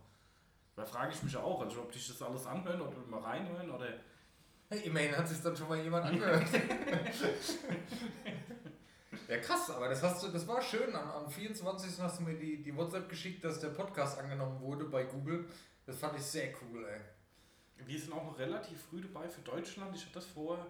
Da 0.76 0.84
frage 0.84 1.12
ich 1.12 1.22
mich 1.22 1.36
auch, 1.36 1.60
also 1.60 1.80
ob 1.80 1.90
die 1.90 1.98
das 1.98 2.22
alles 2.22 2.46
anhören 2.46 2.80
oder 2.80 2.98
mal 3.08 3.20
reinhören 3.20 3.70
oder 3.70 3.88
Hey, 4.70 4.80
immerhin 4.80 5.16
hat 5.16 5.26
sich 5.26 5.40
dann 5.40 5.56
schon 5.56 5.66
mal 5.66 5.82
jemand 5.82 6.04
angehört. 6.04 6.46
ja, 9.28 9.38
krass, 9.38 9.70
aber 9.70 9.88
das 9.88 10.02
hast 10.02 10.22
du, 10.22 10.28
das 10.28 10.46
war 10.46 10.60
schön. 10.60 10.94
Am, 10.94 11.10
am 11.10 11.30
24. 11.30 11.98
hast 12.00 12.18
du 12.18 12.24
mir 12.24 12.34
die, 12.34 12.62
die 12.62 12.76
WhatsApp 12.76 13.08
geschickt, 13.08 13.42
dass 13.42 13.60
der 13.60 13.70
Podcast 13.70 14.18
angenommen 14.18 14.60
wurde 14.60 14.84
bei 14.84 15.04
Google. 15.04 15.46
Das 15.86 15.96
fand 15.96 16.18
ich 16.18 16.22
sehr 16.22 16.52
cool, 16.60 16.84
ey. 16.84 17.00
Wir 17.86 17.98
sind 17.98 18.12
auch 18.12 18.26
noch 18.26 18.38
relativ 18.38 18.78
früh 18.82 19.00
dabei 19.00 19.26
für 19.30 19.40
Deutschland. 19.40 19.96
Ich 19.96 20.02
habe 20.02 20.12
das 20.12 20.26
vor 20.26 20.66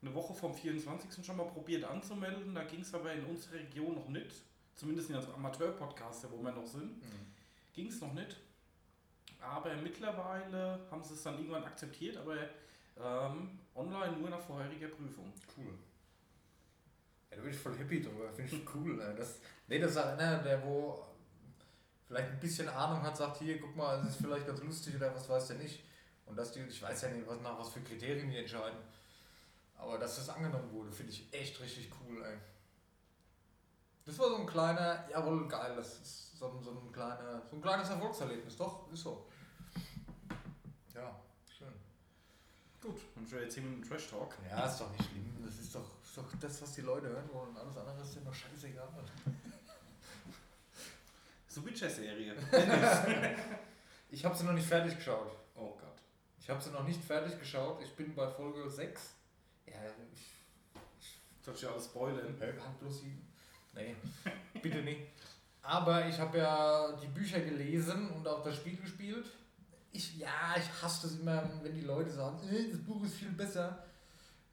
eine 0.00 0.14
Woche 0.14 0.32
vom 0.32 0.54
24. 0.54 1.26
schon 1.26 1.36
mal 1.36 1.48
probiert 1.48 1.82
anzumelden. 1.82 2.54
Da 2.54 2.62
ging 2.62 2.82
es 2.82 2.94
aber 2.94 3.12
in 3.12 3.24
unserer 3.24 3.54
Region 3.54 3.96
noch 3.96 4.08
nicht. 4.08 4.44
Zumindest 4.76 5.10
in 5.10 5.16
als 5.16 5.28
Amateur-Podcaster, 5.32 6.30
wo 6.30 6.42
wir 6.42 6.52
noch 6.52 6.66
sind, 6.66 7.02
ging 7.72 7.88
es 7.88 8.00
noch 8.00 8.12
nicht. 8.12 8.36
Aber 9.40 9.74
mittlerweile 9.76 10.86
haben 10.90 11.02
sie 11.02 11.14
es 11.14 11.22
dann 11.22 11.38
irgendwann 11.38 11.64
akzeptiert, 11.64 12.16
aber 12.16 12.36
ähm, 12.98 13.58
online 13.74 14.16
nur 14.18 14.30
nach 14.30 14.40
vorheriger 14.40 14.88
Prüfung. 14.88 15.32
Cool. 15.56 15.72
Ja, 17.30 17.36
da 17.36 17.42
bin 17.42 17.50
ich 17.50 17.58
voll 17.58 17.76
happy 17.76 18.00
drüber. 18.00 18.30
Finde 18.32 18.56
ich 18.56 18.74
cool, 18.74 19.00
ey. 19.00 19.14
Das, 19.14 19.40
nee, 19.66 19.78
das 19.78 19.92
ist 19.92 19.96
einer, 19.98 20.38
der 20.42 20.62
wo 20.62 21.04
vielleicht 22.06 22.30
ein 22.30 22.40
bisschen 22.40 22.68
Ahnung 22.68 23.02
hat, 23.02 23.16
sagt, 23.16 23.38
hier, 23.38 23.60
guck 23.60 23.74
mal, 23.76 24.00
es 24.00 24.10
ist 24.10 24.16
vielleicht 24.16 24.46
ganz 24.46 24.62
lustig 24.62 24.96
oder 24.96 25.14
was 25.14 25.28
weiß 25.28 25.48
der 25.48 25.56
nicht. 25.56 25.84
Und 26.24 26.36
dass 26.36 26.52
die, 26.52 26.60
ich 26.60 26.82
weiß 26.82 27.02
ja 27.02 27.08
nicht, 27.10 27.26
was 27.26 27.40
nach 27.40 27.58
was 27.58 27.70
für 27.70 27.80
Kriterien 27.80 28.30
die 28.30 28.38
entscheiden. 28.38 28.78
Aber 29.76 29.98
dass 29.98 30.16
das 30.16 30.28
angenommen 30.28 30.72
wurde, 30.72 30.90
finde 30.90 31.12
ich 31.12 31.32
echt 31.32 31.60
richtig 31.60 31.90
cool, 32.00 32.22
ey. 32.24 32.36
Das 34.06 34.16
war 34.20 34.28
so 34.28 34.36
ein 34.36 34.46
kleiner, 34.46 35.04
jawohl, 35.10 35.48
geil, 35.48 35.74
das 35.74 35.98
ist 35.98 36.38
so 36.38 36.46
ein, 36.48 36.62
so 36.62 36.70
ein, 36.70 36.92
kleiner, 36.92 37.42
so 37.50 37.56
ein 37.56 37.60
kleines 37.60 37.90
Erfolgserlebnis, 37.90 38.56
doch, 38.56 38.90
ist 38.92 39.02
so. 39.02 39.26
Ja, 40.94 41.20
schön. 41.50 41.74
haben 43.16 43.26
schon 43.28 43.40
jetzt 43.40 43.54
10 43.54 43.64
Minuten 43.64 43.88
Trash 43.88 44.08
Talk. 44.08 44.36
Ja, 44.48 44.64
ist 44.64 44.80
doch 44.80 44.92
nicht 44.92 45.10
schlimm. 45.10 45.44
Das 45.44 45.58
ist 45.58 45.74
doch, 45.74 46.00
ist 46.04 46.16
doch 46.16 46.32
das, 46.40 46.62
was 46.62 46.72
die 46.74 46.82
Leute 46.82 47.08
hören 47.08 47.28
wollen. 47.32 47.56
Alles 47.56 47.76
andere 47.76 48.00
ist 48.00 48.14
denen 48.14 48.26
doch 48.26 48.34
scheißegal. 48.34 48.88
So 51.48 51.64
Witcher-Serie. 51.64 52.36
Ich 54.10 54.24
habe 54.24 54.36
sie 54.36 54.44
noch 54.44 54.52
nicht 54.52 54.68
fertig 54.68 54.94
geschaut. 54.94 55.32
oh 55.56 55.76
Gott. 55.80 56.00
Ich 56.38 56.48
habe 56.48 56.62
sie 56.62 56.70
noch 56.70 56.84
nicht 56.84 57.02
fertig 57.02 57.38
geschaut. 57.40 57.82
Ich 57.82 57.96
bin 57.96 58.14
bei 58.14 58.28
Folge 58.28 58.70
6. 58.70 59.14
Ja, 59.66 59.74
ich 60.14 61.42
Soll 61.42 61.54
ich 61.54 61.62
ja 61.62 61.70
alles 61.70 61.86
spoilern? 61.86 62.36
Hä, 62.38 62.52
hat 62.60 62.78
bloß 62.78 63.00
sieben. 63.00 63.25
Nee, 63.76 63.94
bitte 64.62 64.78
nicht. 64.78 65.02
Aber 65.62 66.06
ich 66.06 66.18
habe 66.18 66.38
ja 66.38 66.92
die 66.92 67.08
Bücher 67.08 67.40
gelesen 67.40 68.10
und 68.10 68.26
auch 68.26 68.42
das 68.42 68.56
Spiel 68.56 68.76
gespielt. 68.76 69.26
Ich, 69.92 70.18
ja, 70.18 70.54
ich 70.56 70.82
hasse 70.82 71.08
das 71.08 71.18
immer, 71.18 71.42
wenn 71.62 71.74
die 71.74 71.82
Leute 71.82 72.10
sagen, 72.10 72.38
äh, 72.48 72.70
das 72.70 72.80
Buch 72.80 73.04
ist 73.04 73.14
viel 73.14 73.30
besser. 73.30 73.84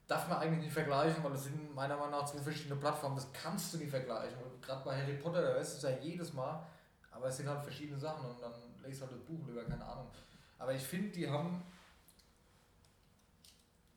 Darf 0.07 0.27
man 0.27 0.39
eigentlich 0.39 0.65
nicht 0.65 0.73
vergleichen, 0.73 1.23
weil 1.23 1.31
das 1.31 1.45
sind 1.45 1.73
meiner 1.73 1.95
Meinung 1.95 2.11
nach 2.11 2.25
zwei 2.25 2.39
verschiedene 2.39 2.75
Plattformen. 2.75 3.15
Das 3.15 3.31
kannst 3.31 3.73
du 3.73 3.77
nicht 3.77 3.89
vergleichen. 3.89 4.37
Und 4.43 4.61
Gerade 4.61 4.83
bei 4.83 5.01
Harry 5.01 5.13
Potter, 5.13 5.41
da 5.41 5.55
weißt 5.55 5.73
du 5.73 5.87
es 5.87 5.93
ja 5.93 5.99
jedes 6.01 6.33
Mal. 6.33 6.65
Aber 7.11 7.27
es 7.27 7.37
sind 7.37 7.47
halt 7.47 7.63
verschiedene 7.63 7.99
Sachen 7.99 8.25
und 8.25 8.41
dann 8.41 8.53
lese 8.83 9.01
halt 9.01 9.11
das 9.13 9.19
Buch 9.19 9.47
lieber, 9.47 9.63
keine 9.63 9.85
Ahnung. 9.85 10.07
Aber 10.57 10.73
ich 10.73 10.81
finde, 10.81 11.09
die 11.09 11.29
haben 11.29 11.61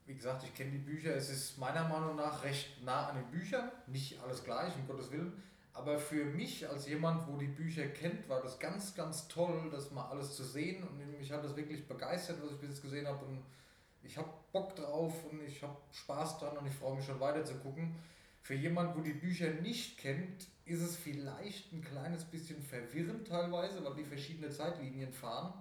wie 0.06 0.14
gesagt, 0.14 0.44
ich 0.44 0.54
kenne 0.54 0.70
die 0.70 0.78
Bücher. 0.78 1.14
Es 1.14 1.28
ist 1.28 1.58
meiner 1.58 1.88
Meinung 1.88 2.16
nach 2.16 2.44
recht 2.44 2.82
nah 2.84 3.08
an 3.08 3.16
den 3.16 3.30
Büchern. 3.30 3.70
Nicht 3.88 4.20
alles 4.22 4.44
gleich, 4.44 4.74
um 4.76 4.86
Gottes 4.86 5.10
Willen. 5.10 5.32
Aber 5.72 5.98
für 5.98 6.24
mich 6.24 6.66
als 6.68 6.88
jemand, 6.88 7.28
wo 7.28 7.36
die 7.36 7.48
Bücher 7.48 7.86
kennt, 7.88 8.28
war 8.28 8.40
das 8.40 8.58
ganz, 8.58 8.94
ganz 8.94 9.28
toll, 9.28 9.68
das 9.70 9.90
mal 9.90 10.08
alles 10.08 10.34
zu 10.34 10.44
sehen. 10.44 10.82
Und 10.84 11.18
mich 11.18 11.30
hat 11.32 11.44
das 11.44 11.56
wirklich 11.56 11.86
begeistert, 11.86 12.38
was 12.42 12.52
ich 12.52 12.58
bis 12.58 12.70
jetzt 12.70 12.82
gesehen 12.82 13.06
habe. 13.06 13.24
Und 13.26 13.42
ich 14.02 14.16
habe 14.16 14.30
Bock 14.52 14.74
drauf 14.76 15.24
und 15.30 15.42
ich 15.42 15.62
habe 15.62 15.76
Spaß 15.92 16.38
dran 16.38 16.56
und 16.56 16.66
ich 16.66 16.74
freue 16.74 16.96
mich 16.96 17.04
schon 17.04 17.20
weiter 17.20 17.44
zu 17.44 17.56
gucken. 17.56 17.96
Für 18.42 18.54
jemand, 18.54 18.96
wo 18.96 19.00
die 19.00 19.12
Bücher 19.12 19.50
nicht 19.50 19.98
kennt, 19.98 20.46
ist 20.64 20.80
es 20.80 20.96
vielleicht 20.96 21.72
ein 21.72 21.82
kleines 21.82 22.24
bisschen 22.24 22.62
verwirrend 22.62 23.26
teilweise, 23.26 23.84
weil 23.84 23.96
die 23.96 24.04
verschiedene 24.04 24.50
Zeitlinien 24.50 25.12
fahren. 25.12 25.52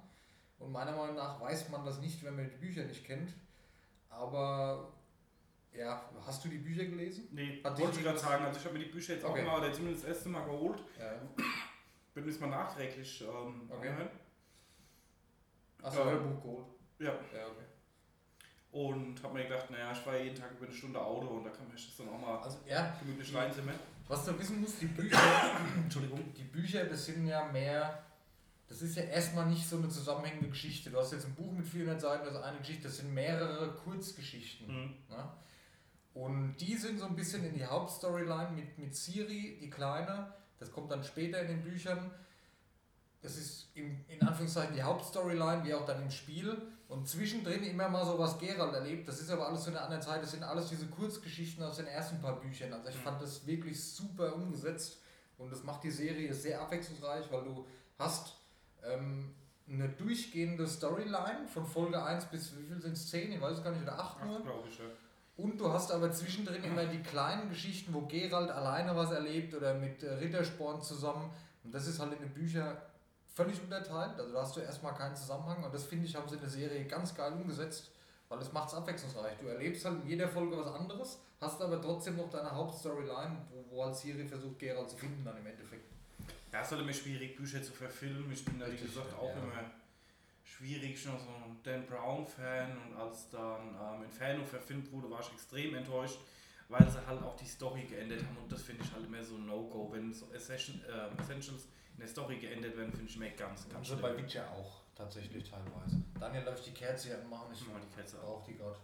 Und 0.60 0.72
meiner 0.72 0.96
Meinung 0.96 1.16
nach 1.16 1.42
weiß 1.42 1.70
man 1.70 1.84
das 1.84 2.00
nicht, 2.00 2.24
wenn 2.24 2.36
man 2.36 2.50
die 2.50 2.58
Bücher 2.58 2.86
nicht 2.86 3.04
kennt. 3.04 3.34
Aber 4.17 4.91
ja, 5.74 6.10
hast 6.25 6.43
du 6.45 6.50
die 6.50 6.57
Bücher 6.57 6.86
gelesen? 6.86 7.27
Nee, 7.31 7.62
Hat 7.63 7.77
wollte 7.79 7.98
ich 8.00 8.03
gerade 8.05 8.17
sagen. 8.17 8.45
Also 8.45 8.60
ich 8.60 8.65
habe 8.65 8.77
mir 8.77 8.86
die 8.86 8.91
Bücher 8.91 9.13
jetzt 9.13 9.25
Okay. 9.25 9.41
auch 9.41 9.45
mal, 9.45 9.60
oder 9.60 9.74
zumindest 9.74 10.03
das 10.05 10.15
erste 10.15 10.29
Mal 10.29 10.45
geholt. 10.45 10.79
Ja. 11.00 11.13
Bin 12.13 12.25
jetzt 12.25 12.39
mal 12.39 12.48
nachträglich 12.48 13.22
ähm, 13.22 13.69
Okay. 13.69 13.89
anhören. 13.89 14.10
Achso, 15.84 16.00
Ja. 16.00 16.05
Hörbuch 16.05 16.41
geholt. 16.41 16.65
Ja. 17.00 17.07
Ja, 17.07 17.48
okay. 17.48 17.65
Und 18.72 19.22
habe 19.24 19.34
mir 19.36 19.43
gedacht, 19.43 19.69
naja, 19.69 19.91
ich 19.91 20.05
war 20.05 20.17
jeden 20.17 20.36
Tag 20.36 20.51
über 20.51 20.65
eine 20.65 20.75
Stunde 20.75 21.00
Auto 21.01 21.27
und 21.27 21.43
da 21.45 21.50
kann 21.50 21.65
man 21.67 21.75
das 21.75 21.95
dann 21.98 22.10
auch 22.10 22.19
mal 22.19 22.38
Also 22.39 22.57
ja, 22.67 22.95
gemütlich 23.00 23.34
reinzimmern. 23.36 23.75
was 24.07 24.25
du 24.25 24.38
wissen 24.39 24.62
musst, 24.62 24.81
die 24.81 24.86
Bücher, 24.88 25.17
Entschuldigung. 25.84 26.34
die 26.34 26.43
Bücher, 26.43 26.86
das 26.86 27.05
sind 27.05 27.25
ja 27.27 27.45
mehr, 27.51 28.04
das 28.67 28.81
ist 28.81 28.95
ja 28.95 29.03
erstmal 29.03 29.45
nicht 29.48 29.67
so 29.67 29.77
eine 29.77 29.89
zusammenhängende 29.89 30.50
Geschichte. 30.50 30.89
Du 30.89 30.98
hast 30.98 31.12
jetzt 31.13 31.25
ein 31.25 31.36
Buch 31.36 31.51
mit 31.51 31.67
400 31.67 32.01
Seiten, 32.01 32.25
das 32.25 32.36
ist 32.36 32.41
eine 32.41 32.57
Geschichte, 32.60 32.84
das 32.84 32.98
sind 32.98 33.13
mehrere 33.13 33.74
Kurzgeschichten. 33.75 34.67
Mhm. 34.67 34.93
Ne? 35.10 35.31
Und 36.13 36.55
die 36.57 36.75
sind 36.75 37.00
so 37.00 37.05
ein 37.05 37.15
bisschen 37.15 37.43
in 37.45 37.53
die 37.53 37.65
Hauptstoryline 37.65 38.51
mit, 38.51 38.77
mit 38.77 38.95
Siri, 38.95 39.57
die 39.62 39.69
Kleine. 39.69 40.34
Das 40.60 40.72
kommt 40.72 40.89
dann 40.91 41.03
später 41.03 41.41
in 41.41 41.48
den 41.48 41.62
Büchern. 41.63 42.10
Das 43.22 43.38
ist 43.38 43.69
im, 43.75 44.05
in 44.07 44.22
Anführungszeichen 44.22 44.75
die 44.75 44.84
Hauptstoryline, 44.84 45.63
wie 45.65 45.74
auch 45.74 45.86
dann 45.86 46.01
im 46.01 46.12
Spiel. 46.12 46.62
Und 46.88 47.10
zwischendrin 47.10 47.63
immer 47.63 47.89
mal 47.89 48.05
so 48.05 48.17
was 48.17 48.38
Gerald 48.39 48.74
erlebt. 48.74 49.07
Das 49.07 49.19
ist 49.19 49.29
aber 49.29 49.48
alles 49.48 49.63
so 49.63 49.72
in 49.72 49.75
einer 49.75 49.86
anderen 49.86 50.03
Zeit. 50.03 50.24
Das 50.24 50.31
sind 50.31 50.43
alles 50.43 50.69
diese 50.69 50.86
Kurzgeschichten 50.88 51.63
aus 51.63 51.77
den 51.77 51.88
ersten 51.88 52.22
paar 52.22 52.39
Büchern. 52.39 52.72
Also 52.72 52.89
ich 52.89 52.95
Mhm. 52.95 53.01
fand 53.01 53.22
das 53.22 53.45
wirklich 53.45 53.84
super 53.84 54.36
umgesetzt. 54.36 55.00
Und 55.38 55.51
das 55.51 55.63
macht 55.63 55.84
die 55.84 55.91
Serie 55.91 56.34
sehr 56.34 56.62
abwechslungsreich, 56.62 57.29
weil 57.29 57.43
du 57.43 57.67
hast 58.00 58.36
ähm, 58.88 59.34
eine 59.68 59.89
durchgehende 59.89 60.68
Storyline 60.68 61.48
von 61.48 61.65
Folge 61.65 62.04
1 62.04 62.25
bis, 62.25 62.58
wie 62.58 62.63
viel 62.63 62.82
sind 62.82 62.94
es? 62.94 63.10
10? 63.10 63.32
Ich 63.32 63.42
weiß 63.42 63.58
es 63.58 63.63
gar 63.63 63.72
nicht, 63.72 63.84
oder 63.84 64.00
8 64.00 64.25
nur. 64.25 64.42
Glaube 64.42 64.68
ich, 64.70 64.77
ja. 64.77 64.86
Und 65.38 65.60
du 65.60 65.72
hast 65.72 65.92
aber 65.92 66.12
zwischendrin 66.12 66.63
immer 66.63 66.86
die 66.86 67.01
kleinen 67.01 67.50
Geschichten, 67.50 67.94
wo 67.94 68.01
Gerald 68.01 68.50
alleine 68.50 68.96
was 68.96 69.12
erlebt 69.12 69.54
oder 69.54 69.74
mit 69.74 70.01
äh, 70.01 70.13
Rittersporn 70.13 70.82
zusammen. 70.82 71.30
Und 71.63 71.74
das 71.74 71.88
ist 71.88 72.00
halt 72.00 72.13
in 72.13 72.20
den 72.20 72.34
Büchern 72.34 72.77
völlig 73.34 73.62
unterteilt. 73.62 74.18
Also 74.18 74.34
da 74.34 74.42
hast 74.42 74.56
du 74.56 74.62
erstmal 74.62 74.94
keinen 74.94 75.15
Zusammenhang. 75.15 75.63
Und 75.63 75.74
das 75.74 75.84
finde 75.84 76.06
ich, 76.06 76.15
haben 76.15 76.30
sie 76.30 76.36
in 76.36 76.42
der 76.42 76.50
Serie 76.50 76.86
ganz 76.86 77.13
geil 77.13 77.34
umgesetzt, 77.34 77.92
weil 78.30 78.39
es 78.39 78.54
macht 78.54 78.70
es 78.70 78.75
abwechslungsreich. 78.75 79.38
Du 79.42 79.48
erlebst 79.48 79.84
halt 79.84 80.01
in 80.04 80.08
jeder 80.08 80.30
Folge 80.30 80.58
was 80.58 80.68
anderes, 80.68 81.20
hast 81.42 81.62
aber 81.62 81.82
trotzdem 81.82 82.15
noch 82.15 82.30
deine 82.30 82.51
Hauptstoryline, 82.51 83.38
wo, 83.51 83.75
wo 83.75 83.84
halt 83.84 83.96
Siri 83.96 84.25
versucht, 84.25 84.58
Gerald 84.58 84.89
zu 84.89 84.96
finden 84.96 85.25
dann 85.25 85.36
im 85.38 85.46
Endeffekt. 85.46 85.85
Ja, 86.55 86.62
es 86.62 86.67
ist 86.67 86.71
halt 86.71 86.83
immer 86.83 86.93
schwierig, 86.93 87.35
Bücher 87.35 87.62
zu 87.62 87.74
verfilmen. 87.74 88.31
Ich 88.31 88.45
bin 88.45 88.57
da, 88.57 88.71
wie 88.71 88.77
gesagt, 88.77 89.12
ja. 89.12 89.17
auch 89.17 89.35
immer 89.35 89.71
schwierig. 90.41 90.97
Auch 91.09 91.19
so 91.19 91.27
ein 91.27 91.59
Dan 91.63 91.85
Brown-Fan 91.85 92.77
und 92.77 92.95
als 92.95 93.29
dann 93.29 93.75
ähm, 93.75 94.03
Inferno 94.05 94.41
verfilmt 94.45 94.89
wurde, 94.93 95.09
war 95.09 95.19
ich 95.19 95.33
extrem 95.33 95.75
enttäuscht, 95.75 96.17
weil 96.69 96.89
sie 96.89 97.05
halt 97.05 97.21
auch 97.24 97.35
die 97.35 97.45
Story 97.45 97.83
geändert 97.83 98.24
haben 98.24 98.38
und 98.38 98.50
das 98.50 98.62
finde 98.62 98.85
ich 98.85 98.91
halt 98.93 99.05
immer 99.05 99.21
so 99.21 99.35
ein 99.35 99.45
No-Go. 99.47 99.91
Wenn 99.91 100.13
so 100.13 100.31
Essential, 100.31 100.79
äh, 100.88 101.21
Essentials 101.21 101.67
in 101.95 102.00
der 102.00 102.07
Story 102.07 102.38
geändert 102.38 102.77
werden, 102.77 102.93
finde 102.93 103.09
ich 103.09 103.17
immer 103.17 103.27
ganz, 103.31 103.67
ganz 103.67 103.89
Also 103.89 103.97
schlimm. 103.97 104.15
bei 104.15 104.24
Witcher 104.24 104.50
auch, 104.51 104.83
tatsächlich 104.95 105.43
teilweise. 105.43 106.01
Daniel, 106.17 106.45
ich 106.55 106.63
die 106.63 106.71
Kerze 106.74 107.09
hier 107.09 107.19
anmachen? 107.19 107.51
Ich 107.51 107.67
mach 107.67 107.81
die 107.81 107.93
Kerze 107.93 108.15
brauche 108.15 108.50
die 108.50 108.57
gerade. 108.57 108.79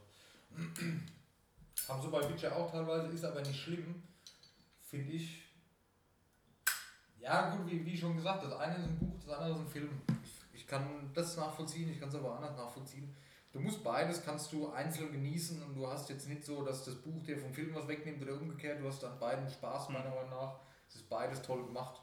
Haben 1.88 2.02
sie 2.02 2.10
bei 2.10 2.30
Witcher 2.30 2.54
auch 2.54 2.70
teilweise, 2.70 3.08
ist 3.08 3.24
aber 3.24 3.40
nicht 3.40 3.62
schlimm, 3.62 4.04
finde 4.82 5.14
ich. 5.14 5.51
Ja, 7.22 7.56
gut, 7.56 7.70
wie, 7.70 7.86
wie 7.86 7.96
schon 7.96 8.16
gesagt, 8.16 8.44
das 8.44 8.54
eine 8.54 8.76
ist 8.76 8.84
ein 8.84 8.98
Buch, 8.98 9.14
das 9.24 9.38
andere 9.38 9.52
ist 9.52 9.60
ein 9.60 9.68
Film. 9.68 10.02
Ich, 10.24 10.62
ich 10.62 10.68
kann 10.68 11.12
das 11.14 11.38
nachvollziehen, 11.38 11.92
ich 11.92 12.00
kann 12.00 12.10
es 12.10 12.16
aber 12.16 12.36
anders 12.36 12.58
nachvollziehen. 12.58 13.16
Du 13.54 13.60
musst 13.60 13.84
beides, 13.84 14.24
kannst 14.26 14.52
du 14.54 14.72
einzeln 14.72 15.12
genießen 15.12 15.62
und 15.62 15.76
du 15.76 15.86
hast 15.86 16.10
jetzt 16.10 16.28
nicht 16.28 16.44
so, 16.44 16.64
dass 16.64 16.84
das 16.84 16.96
Buch 16.96 17.22
dir 17.24 17.38
vom 17.38 17.54
Film 17.54 17.76
was 17.76 17.88
wegnimmt 17.88 18.24
oder 18.24 18.34
umgekehrt. 18.34 18.82
Du 18.82 18.88
hast 18.88 19.04
an 19.04 19.20
beiden 19.20 19.48
Spaß, 19.48 19.90
meiner 19.90 20.10
Meinung 20.10 20.30
nach. 20.32 20.56
Es 20.88 20.96
ist 20.96 21.10
beides 21.10 21.42
toll 21.44 21.64
gemacht. 21.64 22.02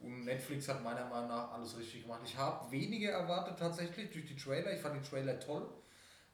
Und 0.00 0.24
Netflix 0.24 0.68
hat 0.68 0.84
meiner 0.84 1.06
Meinung 1.06 1.28
nach 1.28 1.52
alles 1.52 1.78
richtig 1.78 2.02
gemacht. 2.02 2.20
Ich 2.24 2.36
habe 2.36 2.70
weniger 2.70 3.12
erwartet 3.12 3.58
tatsächlich 3.58 4.10
durch 4.10 4.26
die 4.26 4.36
Trailer. 4.36 4.72
Ich 4.72 4.80
fand 4.80 5.02
die 5.02 5.08
Trailer 5.08 5.40
toll. 5.40 5.66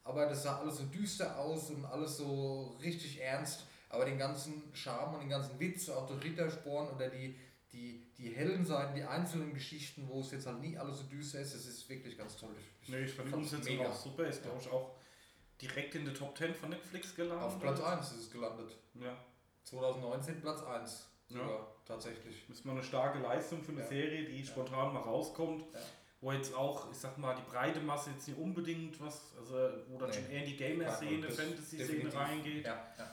Aber 0.03 0.25
das 0.25 0.43
sah 0.43 0.59
alles 0.59 0.77
so 0.77 0.83
düster 0.85 1.37
aus 1.39 1.69
und 1.69 1.85
alles 1.85 2.17
so 2.17 2.75
richtig 2.81 3.21
ernst. 3.21 3.65
Aber 3.89 4.03
den 4.03 4.17
ganzen 4.17 4.63
Charme 4.73 5.13
und 5.13 5.21
den 5.21 5.29
ganzen 5.29 5.59
Witz, 5.59 5.89
auch 5.89 6.05
durch 6.07 6.23
Rittersporn 6.23 6.89
oder 6.89 7.07
die, 7.09 7.35
die, 7.75 8.01
die 8.17 8.29
hellen 8.29 8.65
Seiten, 8.65 8.95
die 8.95 9.03
einzelnen 9.03 9.53
Geschichten, 9.53 10.07
wo 10.07 10.21
es 10.21 10.31
jetzt 10.31 10.47
halt 10.47 10.61
nie 10.61 10.77
alles 10.77 10.99
so 10.99 11.03
düster 11.05 11.39
ist, 11.41 11.53
das 11.53 11.65
ist 11.65 11.87
wirklich 11.89 12.17
ganz 12.17 12.37
toll. 12.37 12.55
Nee, 12.87 12.99
ich 13.03 13.11
fand 13.13 13.29
die 13.29 13.33
Umsetzung 13.33 13.75
mega. 13.77 13.89
auch 13.89 13.95
super. 13.95 14.25
Ist, 14.27 14.37
Ja. 14.43 14.49
glaube 14.51 14.61
ich, 14.61 14.69
auch 14.71 14.95
direkt 15.61 15.95
in 15.95 16.05
der 16.05 16.13
Top 16.13 16.37
10 16.37 16.53
von 16.55 16.69
Netflix 16.69 17.15
gelandet. 17.15 17.45
Auf 17.45 17.59
Platz 17.59 17.81
1 17.81 18.11
ist 18.13 18.17
es 18.21 18.31
gelandet. 18.31 18.75
Ja. 18.95 19.15
2019 19.65 20.41
Platz 20.41 20.61
1. 20.63 21.07
Ja. 21.29 21.37
Sogar, 21.39 21.75
tatsächlich. 21.85 22.45
Das 22.47 22.57
ist 22.59 22.65
mal 22.65 22.73
eine 22.73 22.83
starke 22.83 23.19
Leistung 23.19 23.61
für 23.63 23.71
eine 23.71 23.81
Ja. 23.81 23.87
Serie, 23.87 24.25
die 24.25 24.39
Ja. 24.39 24.45
spontan 24.45 24.93
mal 24.93 25.01
rauskommt. 25.01 25.65
Ja. 25.73 25.79
Wo 26.21 26.31
jetzt 26.31 26.53
auch, 26.55 26.89
ich 26.91 26.97
sag 26.97 27.17
mal, 27.17 27.35
die 27.35 27.49
breite 27.51 27.81
Masse 27.81 28.11
jetzt 28.11 28.27
nicht 28.27 28.37
unbedingt 28.39 28.99
was, 29.01 29.33
also 29.37 29.53
wo 29.89 29.97
dann 29.97 30.09
Nee. 30.09 30.15
schon 30.15 30.29
eher 30.29 30.43
in 30.43 30.49
die 30.49 30.57
Gamer-Szene, 30.57 31.27
Ja, 31.27 31.33
Fantasy-Szene 31.33 32.13
reingeht, 32.13 32.65
Ja, 32.65 32.87
ja. 32.97 33.11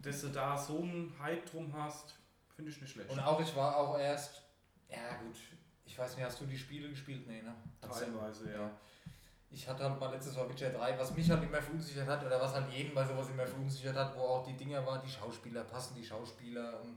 dass 0.00 0.20
du 0.22 0.28
da 0.28 0.56
so 0.56 0.78
einen 0.80 1.12
Hype 1.18 1.44
drum 1.50 1.72
hast, 1.74 2.18
finde 2.56 2.70
ich 2.70 2.80
nicht 2.80 2.90
schlecht. 2.92 3.10
Und 3.10 3.20
auch, 3.20 3.40
ich 3.40 3.54
war 3.54 3.76
auch 3.76 3.98
erst, 3.98 4.42
ja 4.88 5.16
gut, 5.22 5.36
ich 5.84 5.96
weiß 5.98 6.16
nicht, 6.16 6.24
hast 6.24 6.40
du 6.40 6.46
die 6.46 6.58
Spiele 6.58 6.88
gespielt? 6.88 7.26
Nee, 7.26 7.42
ne? 7.42 7.54
Hat's 7.82 8.00
ja- 8.00 8.06
Teilweise, 8.06 8.50
ja. 8.50 8.70
Ich 9.50 9.68
hatte 9.68 9.84
halt 9.88 10.00
mal 10.00 10.10
letztes 10.10 10.34
Mal 10.36 10.48
Witcher 10.48 10.70
3, 10.70 10.98
was 10.98 11.14
mich 11.14 11.30
halt 11.30 11.42
immer 11.44 11.62
verunsichert 11.62 12.08
hat, 12.08 12.24
oder 12.24 12.40
was 12.40 12.52
halt 12.54 12.68
jeden 12.72 12.94
bei 12.94 13.04
sowas 13.04 13.28
immer 13.28 13.46
verunsichert 13.46 13.94
hat, 13.96 14.16
wo 14.16 14.20
auch 14.22 14.44
die 14.46 14.56
Dinger 14.56 14.84
waren, 14.84 15.00
die 15.04 15.10
Schauspieler, 15.10 15.62
passen 15.64 15.94
die 15.94 16.04
Schauspieler 16.04 16.80
und 16.80 16.96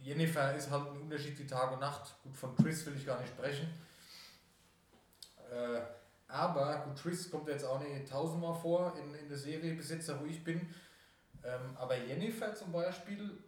Jennifer 0.00 0.54
ist 0.54 0.70
halt 0.70 0.88
ein 0.90 1.00
Unterschied 1.02 1.38
wie 1.38 1.46
Tag 1.46 1.72
und 1.72 1.80
Nacht. 1.80 2.14
Gut, 2.22 2.36
von 2.36 2.56
Triss 2.56 2.86
will 2.86 2.96
ich 2.96 3.04
gar 3.04 3.20
nicht 3.20 3.28
sprechen. 3.30 3.68
Äh, 5.50 5.80
aber 6.28 6.78
gut, 6.86 6.98
Triss 6.98 7.30
kommt 7.30 7.48
jetzt 7.48 7.64
auch 7.64 7.80
nicht 7.80 8.08
tausendmal 8.08 8.54
vor 8.54 8.96
in, 8.96 9.14
in 9.14 9.28
der 9.28 9.36
Serie 9.38 9.74
bis 9.74 9.90
jetzt, 9.90 10.08
da 10.08 10.18
wo 10.20 10.24
ich 10.24 10.42
bin. 10.44 10.72
Ähm, 11.44 11.76
aber 11.76 11.96
Jennifer 11.98 12.54
zum 12.54 12.72
Beispiel, 12.72 13.42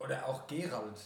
oder 0.00 0.26
auch 0.26 0.46
Gerald, 0.48 1.00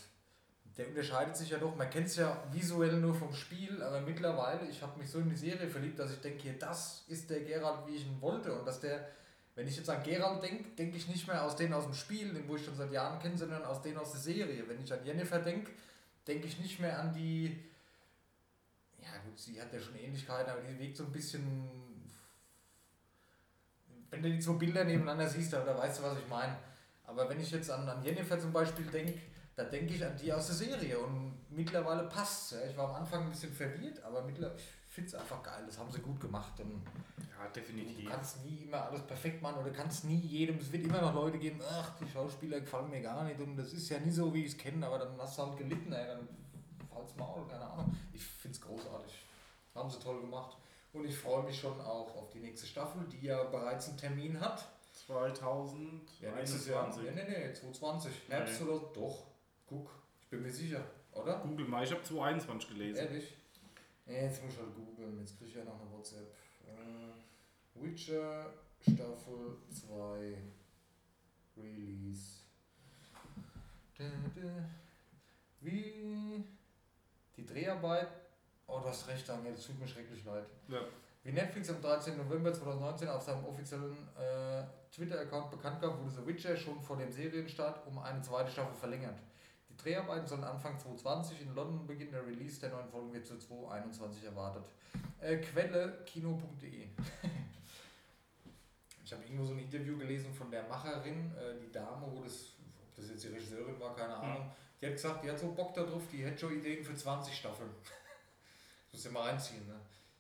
der 0.78 0.88
unterscheidet 0.88 1.36
sich 1.36 1.50
ja 1.50 1.58
doch. 1.58 1.76
Man 1.76 1.90
kennt 1.90 2.06
es 2.06 2.16
ja 2.16 2.42
visuell 2.50 2.96
nur 2.96 3.14
vom 3.14 3.32
Spiel, 3.34 3.82
aber 3.82 4.00
mittlerweile, 4.00 4.66
ich 4.68 4.82
habe 4.82 4.98
mich 4.98 5.10
so 5.10 5.18
in 5.18 5.28
die 5.28 5.36
Serie 5.36 5.68
verliebt, 5.68 5.98
dass 5.98 6.12
ich 6.12 6.20
denke, 6.20 6.42
hier, 6.42 6.58
das 6.58 7.04
ist 7.08 7.28
der 7.28 7.40
Gerald, 7.40 7.86
wie 7.86 7.96
ich 7.96 8.06
ihn 8.06 8.20
wollte. 8.20 8.52
Und 8.58 8.66
dass 8.66 8.80
der, 8.80 9.06
wenn 9.54 9.68
ich 9.68 9.76
jetzt 9.76 9.90
an 9.90 10.02
Gerald 10.02 10.42
denke, 10.42 10.70
denke 10.70 10.96
ich 10.96 11.06
nicht 11.06 11.28
mehr 11.28 11.44
aus 11.44 11.54
denen 11.54 11.74
aus 11.74 11.84
dem 11.84 11.94
Spiel, 11.94 12.32
den 12.32 12.48
wo 12.48 12.56
ich 12.56 12.64
schon 12.64 12.76
seit 12.76 12.90
Jahren 12.90 13.20
kenne, 13.20 13.36
sondern 13.36 13.64
aus 13.64 13.82
denen 13.82 13.98
aus 13.98 14.12
der 14.12 14.20
Serie. 14.20 14.64
Wenn 14.66 14.82
ich 14.82 14.92
an 14.92 15.04
Jennifer 15.04 15.38
denke, 15.38 15.70
denke 16.26 16.46
ich 16.46 16.58
nicht 16.58 16.80
mehr 16.80 16.98
an 16.98 17.12
die. 17.12 17.62
Ja, 19.00 19.10
gut, 19.24 19.38
sie 19.38 19.60
hat 19.60 19.72
ja 19.72 19.78
schon 19.78 19.96
Ähnlichkeiten, 19.96 20.50
aber 20.50 20.62
die 20.62 20.78
wirkt 20.78 20.96
so 20.96 21.04
ein 21.04 21.12
bisschen 21.12 21.84
wenn 24.14 24.22
du 24.22 24.30
die 24.30 24.38
zwei 24.38 24.52
Bilder 24.52 24.84
nebeneinander 24.84 25.28
siehst, 25.28 25.52
da, 25.52 25.64
da 25.64 25.76
weißt 25.76 25.98
du, 25.98 26.04
was 26.04 26.18
ich 26.18 26.28
meine. 26.28 26.56
Aber 27.16 27.28
wenn 27.28 27.40
ich 27.40 27.50
jetzt 27.50 27.70
an, 27.70 27.88
an 27.88 28.02
Jennifer 28.02 28.38
zum 28.38 28.52
Beispiel 28.52 28.86
denke, 28.86 29.20
da 29.54 29.62
denke 29.62 29.94
ich 29.94 30.04
an 30.04 30.16
die 30.20 30.32
aus 30.32 30.46
der 30.48 30.56
Serie 30.56 30.98
und 30.98 31.32
mittlerweile 31.50 32.08
passt 32.08 32.52
ja. 32.52 32.58
Ich 32.68 32.76
war 32.76 32.88
am 32.88 32.96
Anfang 32.96 33.22
ein 33.24 33.30
bisschen 33.30 33.52
verwirrt, 33.52 34.02
aber 34.02 34.22
mittlerweile, 34.22 34.56
ich 34.56 34.92
finde 34.92 35.08
es 35.08 35.14
einfach 35.14 35.40
geil. 35.42 35.62
Das 35.66 35.78
haben 35.78 35.90
sie 35.92 36.00
gut 36.00 36.20
gemacht. 36.20 36.58
Und 36.58 36.82
Ja, 37.18 37.48
definitiv. 37.54 38.04
Du 38.04 38.10
kannst 38.10 38.44
nie 38.44 38.64
immer 38.64 38.82
alles 38.88 39.02
perfekt 39.02 39.40
machen 39.40 39.60
oder 39.60 39.70
kannst 39.70 40.04
nie 40.04 40.18
jedem, 40.18 40.58
es 40.58 40.72
wird 40.72 40.84
immer 40.84 41.00
noch 41.00 41.14
Leute 41.14 41.38
geben, 41.38 41.60
ach, 41.70 41.92
die 42.00 42.08
Schauspieler 42.08 42.60
gefallen 42.60 42.90
mir 42.90 43.00
gar 43.00 43.22
nicht 43.22 43.40
und 43.40 43.56
das 43.56 43.72
ist 43.72 43.88
ja 43.88 44.00
nie 44.00 44.10
so, 44.10 44.34
wie 44.34 44.44
ich 44.44 44.52
es 44.52 44.58
kenne, 44.58 44.84
aber 44.84 44.98
dann 44.98 45.16
hast 45.16 45.38
du 45.38 45.42
halt 45.42 45.56
gelitten, 45.56 45.92
ey, 45.92 46.06
dann 46.08 46.28
fall's 46.92 47.14
Maul, 47.16 47.46
keine 47.46 47.64
Ahnung. 47.64 47.96
Ich 48.12 48.24
finde 48.24 48.56
es 48.56 48.60
großartig. 48.60 49.24
Haben 49.74 49.90
sie 49.90 49.98
toll 50.00 50.20
gemacht. 50.20 50.56
Und 50.92 51.04
ich 51.04 51.16
freue 51.16 51.42
mich 51.44 51.58
schon 51.58 51.80
auch 51.80 52.16
auf 52.16 52.30
die 52.30 52.38
nächste 52.38 52.66
Staffel, 52.66 53.04
die 53.08 53.26
ja 53.26 53.42
bereits 53.44 53.88
einen 53.88 53.98
Termin 53.98 54.40
hat. 54.40 54.64
2021. 54.94 56.20
Ja, 56.20 56.34
nächstes 56.34 56.68
Jahr. 56.68 56.88
Nee, 56.96 57.10
nee, 57.10 57.24
nee, 57.24 57.52
2020. 57.52 58.12
Herbst 58.28 58.60
Nee. 58.60 58.68
oder 58.68 58.86
doch. 58.94 59.26
Guck, 59.66 59.90
ich 60.20 60.28
bin 60.28 60.42
mir 60.42 60.50
sicher, 60.50 60.84
oder? 61.12 61.38
Google 61.38 61.66
mal, 61.66 61.84
ich 61.84 61.90
habe 61.90 62.02
2021 62.02 62.68
gelesen. 62.70 62.98
Ehrlich? 63.04 63.36
Ja, 64.06 64.12
jetzt 64.14 64.42
muss 64.44 64.52
ich 64.52 64.58
halt 64.60 64.74
googeln, 64.74 65.18
jetzt 65.20 65.36
kriege 65.38 65.50
ich 65.50 65.56
ja 65.56 65.64
noch 65.64 65.80
eine 65.80 65.90
WhatsApp. 65.90 66.32
Äh, 66.66 67.82
Witcher 67.82 68.52
Staffel 68.80 69.56
2 69.70 70.36
Release. 71.56 72.40
Dä, 73.98 74.10
dä. 74.36 74.50
Wie 75.60 76.44
die 77.36 77.46
Dreharbeit. 77.46 78.08
Oh, 78.66 78.80
du 78.80 78.88
hast 78.88 79.08
recht, 79.08 79.28
Daniel, 79.28 79.54
das 79.54 79.66
tut 79.66 79.78
mir 79.78 79.88
schrecklich 79.88 80.24
leid. 80.24 80.44
Ja. 80.68 80.80
Wie 81.22 81.32
Netflix 81.32 81.70
am 81.70 81.80
13. 81.80 82.16
November 82.18 82.52
2019 82.52 83.08
auf 83.08 83.22
seinem 83.22 83.44
offiziellen 83.46 83.96
äh, 84.18 84.64
Twitter-Account 84.94 85.50
bekannt 85.50 85.80
gab, 85.80 85.98
wurde 85.98 86.10
The 86.10 86.26
Witcher 86.26 86.56
schon 86.56 86.80
vor 86.80 86.96
dem 86.96 87.10
Serienstart 87.10 87.86
um 87.86 87.98
eine 87.98 88.22
zweite 88.22 88.50
Staffel 88.50 88.74
verlängert. 88.74 89.18
Die 89.68 89.76
Dreharbeiten 89.76 90.26
sollen 90.26 90.44
Anfang 90.44 90.78
2020 90.78 91.42
in 91.42 91.54
London 91.54 91.86
beginnen. 91.86 92.12
Der 92.12 92.24
Release 92.24 92.60
der 92.60 92.70
neuen 92.70 92.88
Folgen 92.88 93.12
wird 93.12 93.26
zu 93.26 93.36
2021 93.36 94.24
erwartet. 94.24 94.64
Äh, 95.20 95.38
Quelle 95.38 96.04
kino.de. 96.06 96.86
ich 99.04 99.12
habe 99.12 99.24
irgendwo 99.24 99.44
so 99.44 99.54
ein 99.54 99.58
Interview 99.58 99.98
gelesen 99.98 100.32
von 100.32 100.50
der 100.50 100.62
Macherin, 100.68 101.32
äh, 101.36 101.58
die 101.60 101.72
Dame, 101.72 102.06
wo 102.08 102.22
das, 102.22 102.52
ob 102.80 102.94
das 102.94 103.10
jetzt 103.10 103.24
die 103.24 103.28
Regisseurin 103.28 103.80
war, 103.80 103.96
keine 103.96 104.14
Ahnung. 104.14 104.50
Die 104.80 104.86
hat 104.86 104.92
gesagt, 104.92 105.24
die 105.24 105.30
hat 105.30 105.38
so 105.38 105.52
Bock 105.52 105.74
darauf, 105.74 106.02
die 106.12 106.24
hätte 106.24 106.38
schon 106.38 106.56
Ideen 106.56 106.84
für 106.84 106.94
20 106.94 107.34
Staffeln. 107.34 107.70
das 107.82 108.92
muss 108.92 109.04
ja 109.04 109.10
mal 109.10 109.28
reinziehen. 109.28 109.66
Ne? 109.66 109.74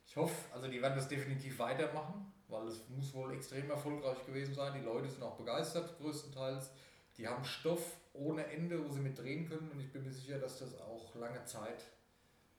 Ich 0.06 0.16
hoffe, 0.16 0.34
also 0.52 0.66
die 0.66 0.82
werden 0.82 0.96
das 0.96 1.06
definitiv 1.06 1.58
weitermachen, 1.60 2.32
weil 2.54 2.68
es 2.68 2.88
muss 2.88 3.12
wohl 3.14 3.34
extrem 3.34 3.70
erfolgreich 3.70 4.24
gewesen 4.24 4.54
sein. 4.54 4.72
Die 4.78 4.84
Leute 4.84 5.08
sind 5.10 5.22
auch 5.22 5.36
begeistert, 5.36 5.98
größtenteils. 5.98 6.70
Die 7.18 7.28
haben 7.28 7.44
Stoff 7.44 7.96
ohne 8.12 8.46
Ende, 8.46 8.82
wo 8.84 8.90
sie 8.92 9.00
mit 9.00 9.18
drehen 9.18 9.48
können 9.48 9.70
und 9.72 9.80
ich 9.80 9.92
bin 9.92 10.02
mir 10.04 10.12
sicher, 10.12 10.38
dass 10.38 10.58
das 10.60 10.80
auch 10.80 11.14
lange 11.16 11.44
Zeit 11.44 11.84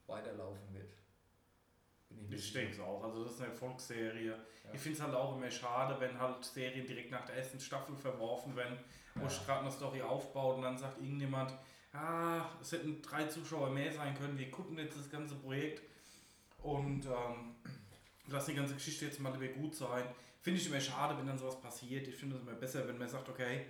weiterlaufen 0.07 0.73
wird. 0.73 0.91
Ich 2.09 2.31
Ich 2.31 2.53
denke 2.53 2.73
es 2.73 2.79
auch. 2.79 3.03
Also 3.03 3.23
das 3.23 3.33
ist 3.33 3.41
eine 3.41 3.49
Erfolgsserie. 3.51 4.31
Ja. 4.31 4.73
Ich 4.73 4.79
finde 4.79 4.97
es 4.97 5.03
halt 5.03 5.15
auch 5.15 5.35
immer 5.35 5.51
schade, 5.51 5.99
wenn 5.99 6.17
halt 6.19 6.43
Serien 6.43 6.85
direkt 6.85 7.11
nach 7.11 7.25
der 7.25 7.35
ersten 7.35 7.59
Staffel 7.59 7.95
verworfen 7.95 8.55
werden, 8.55 8.77
wo 9.15 9.25
Ja. 9.25 9.31
gerade 9.45 9.61
eine 9.61 9.71
Story 9.71 10.01
aufbaut 10.01 10.57
und 10.57 10.61
dann 10.63 10.77
sagt 10.77 10.99
irgendjemand, 11.01 11.53
ah, 11.93 12.45
es 12.61 12.71
hätten 12.71 13.01
drei 13.01 13.25
Zuschauer 13.25 13.69
mehr 13.69 13.91
sein 13.91 14.13
können, 14.15 14.37
wir 14.37 14.51
gucken 14.51 14.77
jetzt 14.77 14.97
das 14.97 15.09
ganze 15.09 15.35
Projekt 15.35 15.81
und 16.61 17.05
ähm, 17.05 17.55
lassen 18.27 18.51
die 18.51 18.57
ganze 18.57 18.73
Geschichte 18.73 19.05
jetzt 19.05 19.19
mal 19.19 19.31
lieber 19.37 19.53
gut 19.53 19.75
sein. 19.75 20.03
Finde 20.41 20.59
ich 20.59 20.67
immer 20.67 20.79
schade, 20.79 21.17
wenn 21.17 21.25
dann 21.25 21.37
sowas 21.37 21.59
passiert. 21.59 22.07
Ich 22.07 22.15
finde 22.15 22.35
es 22.35 22.41
immer 22.41 22.53
besser, 22.53 22.87
wenn 22.87 22.97
man 22.97 23.09
sagt, 23.09 23.27
okay, 23.29 23.65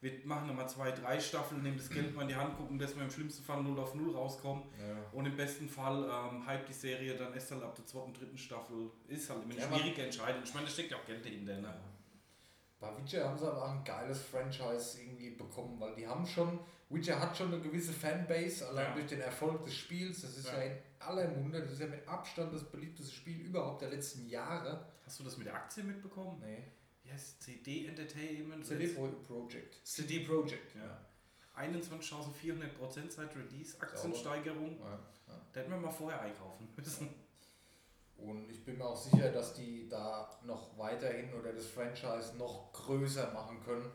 wir 0.00 0.12
machen 0.24 0.48
nochmal 0.48 0.68
zwei, 0.68 0.90
drei 0.90 1.18
Staffeln, 1.20 1.62
nehmen 1.62 1.76
das 1.76 1.88
Geld 1.88 2.12
mal 2.16 2.22
in 2.22 2.28
die 2.28 2.36
Hand, 2.36 2.56
gucken, 2.56 2.78
dass 2.78 2.94
wir 2.96 3.02
im 3.02 3.10
schlimmsten 3.10 3.44
Fall 3.44 3.62
0 3.62 3.78
auf 3.78 3.94
0 3.94 4.14
rauskommen. 4.14 4.64
Ja. 4.78 4.96
Und 5.12 5.26
im 5.26 5.36
besten 5.36 5.68
Fall 5.68 6.04
ähm, 6.04 6.46
hype 6.46 6.66
die 6.66 6.72
Serie 6.72 7.14
dann 7.16 7.32
erst 7.32 7.50
halt 7.52 7.62
ab 7.62 7.74
der 7.76 7.86
zweiten, 7.86 8.12
dritten 8.12 8.38
Staffel. 8.38 8.90
Ist 9.08 9.30
halt 9.30 9.44
immer 9.44 9.54
eine 9.54 9.62
Ja, 9.62 9.68
schwierige 9.68 10.02
Entscheidung. 10.02 10.42
Ich 10.44 10.52
meine, 10.54 10.66
da 10.66 10.72
steckt 10.72 10.90
ja 10.90 10.96
auch 10.96 11.06
Geld 11.06 11.24
in 11.26 11.46
der. 11.46 11.60
Ne? 11.60 11.74
Bei 12.80 12.88
Witcher 12.96 13.28
haben 13.28 13.38
sie 13.38 13.46
aber 13.46 13.64
auch 13.64 13.70
ein 13.70 13.84
geiles 13.84 14.22
Franchise 14.22 15.00
irgendwie 15.00 15.30
bekommen, 15.30 15.78
weil 15.78 15.94
die 15.94 16.06
haben 16.06 16.26
schon, 16.26 16.58
Witcher 16.92 17.18
hat 17.20 17.36
schon 17.36 17.52
eine 17.52 17.60
gewisse 17.62 17.92
Fanbase, 17.92 18.68
allein 18.68 18.86
Ja. 18.88 18.94
durch 18.94 19.06
den 19.06 19.20
Erfolg 19.20 19.64
des 19.64 19.74
Spiels. 19.74 20.22
Das 20.22 20.36
ist 20.36 20.46
ja, 20.46 20.58
Ja. 20.58 20.62
in 20.64 20.78
aller 21.00 21.28
Munde, 21.28 21.60
das 21.62 21.72
ist 21.72 21.80
ja 21.80 21.86
mit 21.86 22.06
Abstand 22.06 22.52
das 22.54 22.64
beliebteste 22.64 23.12
Spiel 23.12 23.40
überhaupt 23.40 23.82
der 23.82 23.90
letzten 23.90 24.28
Jahre. 24.28 24.86
Hast 25.04 25.18
du 25.20 25.24
das 25.24 25.36
mit 25.36 25.46
der 25.46 25.54
Aktie 25.54 25.82
mitbekommen? 25.82 26.40
Nee. 26.40 26.64
Yes, 27.04 27.38
CD 27.40 27.86
Entertainment. 27.86 28.64
CD 28.64 28.86
Pro 28.88 29.08
Projekt. 29.08 29.80
CD 29.86 30.20
Projekt, 30.20 30.74
Ja. 30.76 31.04
21.400% 31.54 33.12
seit 33.12 33.34
Release, 33.36 33.80
Aktiensteigerung. 33.80 34.78
Ja, 34.80 34.98
ja. 35.28 35.40
Da 35.52 35.60
hätten 35.60 35.70
wir 35.70 35.78
mal 35.78 35.90
vorher 35.90 36.20
einkaufen 36.22 36.68
müssen. 36.76 37.08
Und 38.16 38.48
ich 38.50 38.64
bin 38.64 38.78
mir 38.78 38.86
auch 38.86 38.96
sicher, 38.96 39.30
dass 39.32 39.54
die 39.54 39.88
da 39.88 40.38
noch 40.44 40.78
weiterhin 40.78 41.32
oder 41.34 41.52
das 41.52 41.66
Franchise 41.66 42.36
noch 42.36 42.72
größer 42.72 43.32
machen 43.32 43.60
können. 43.64 43.90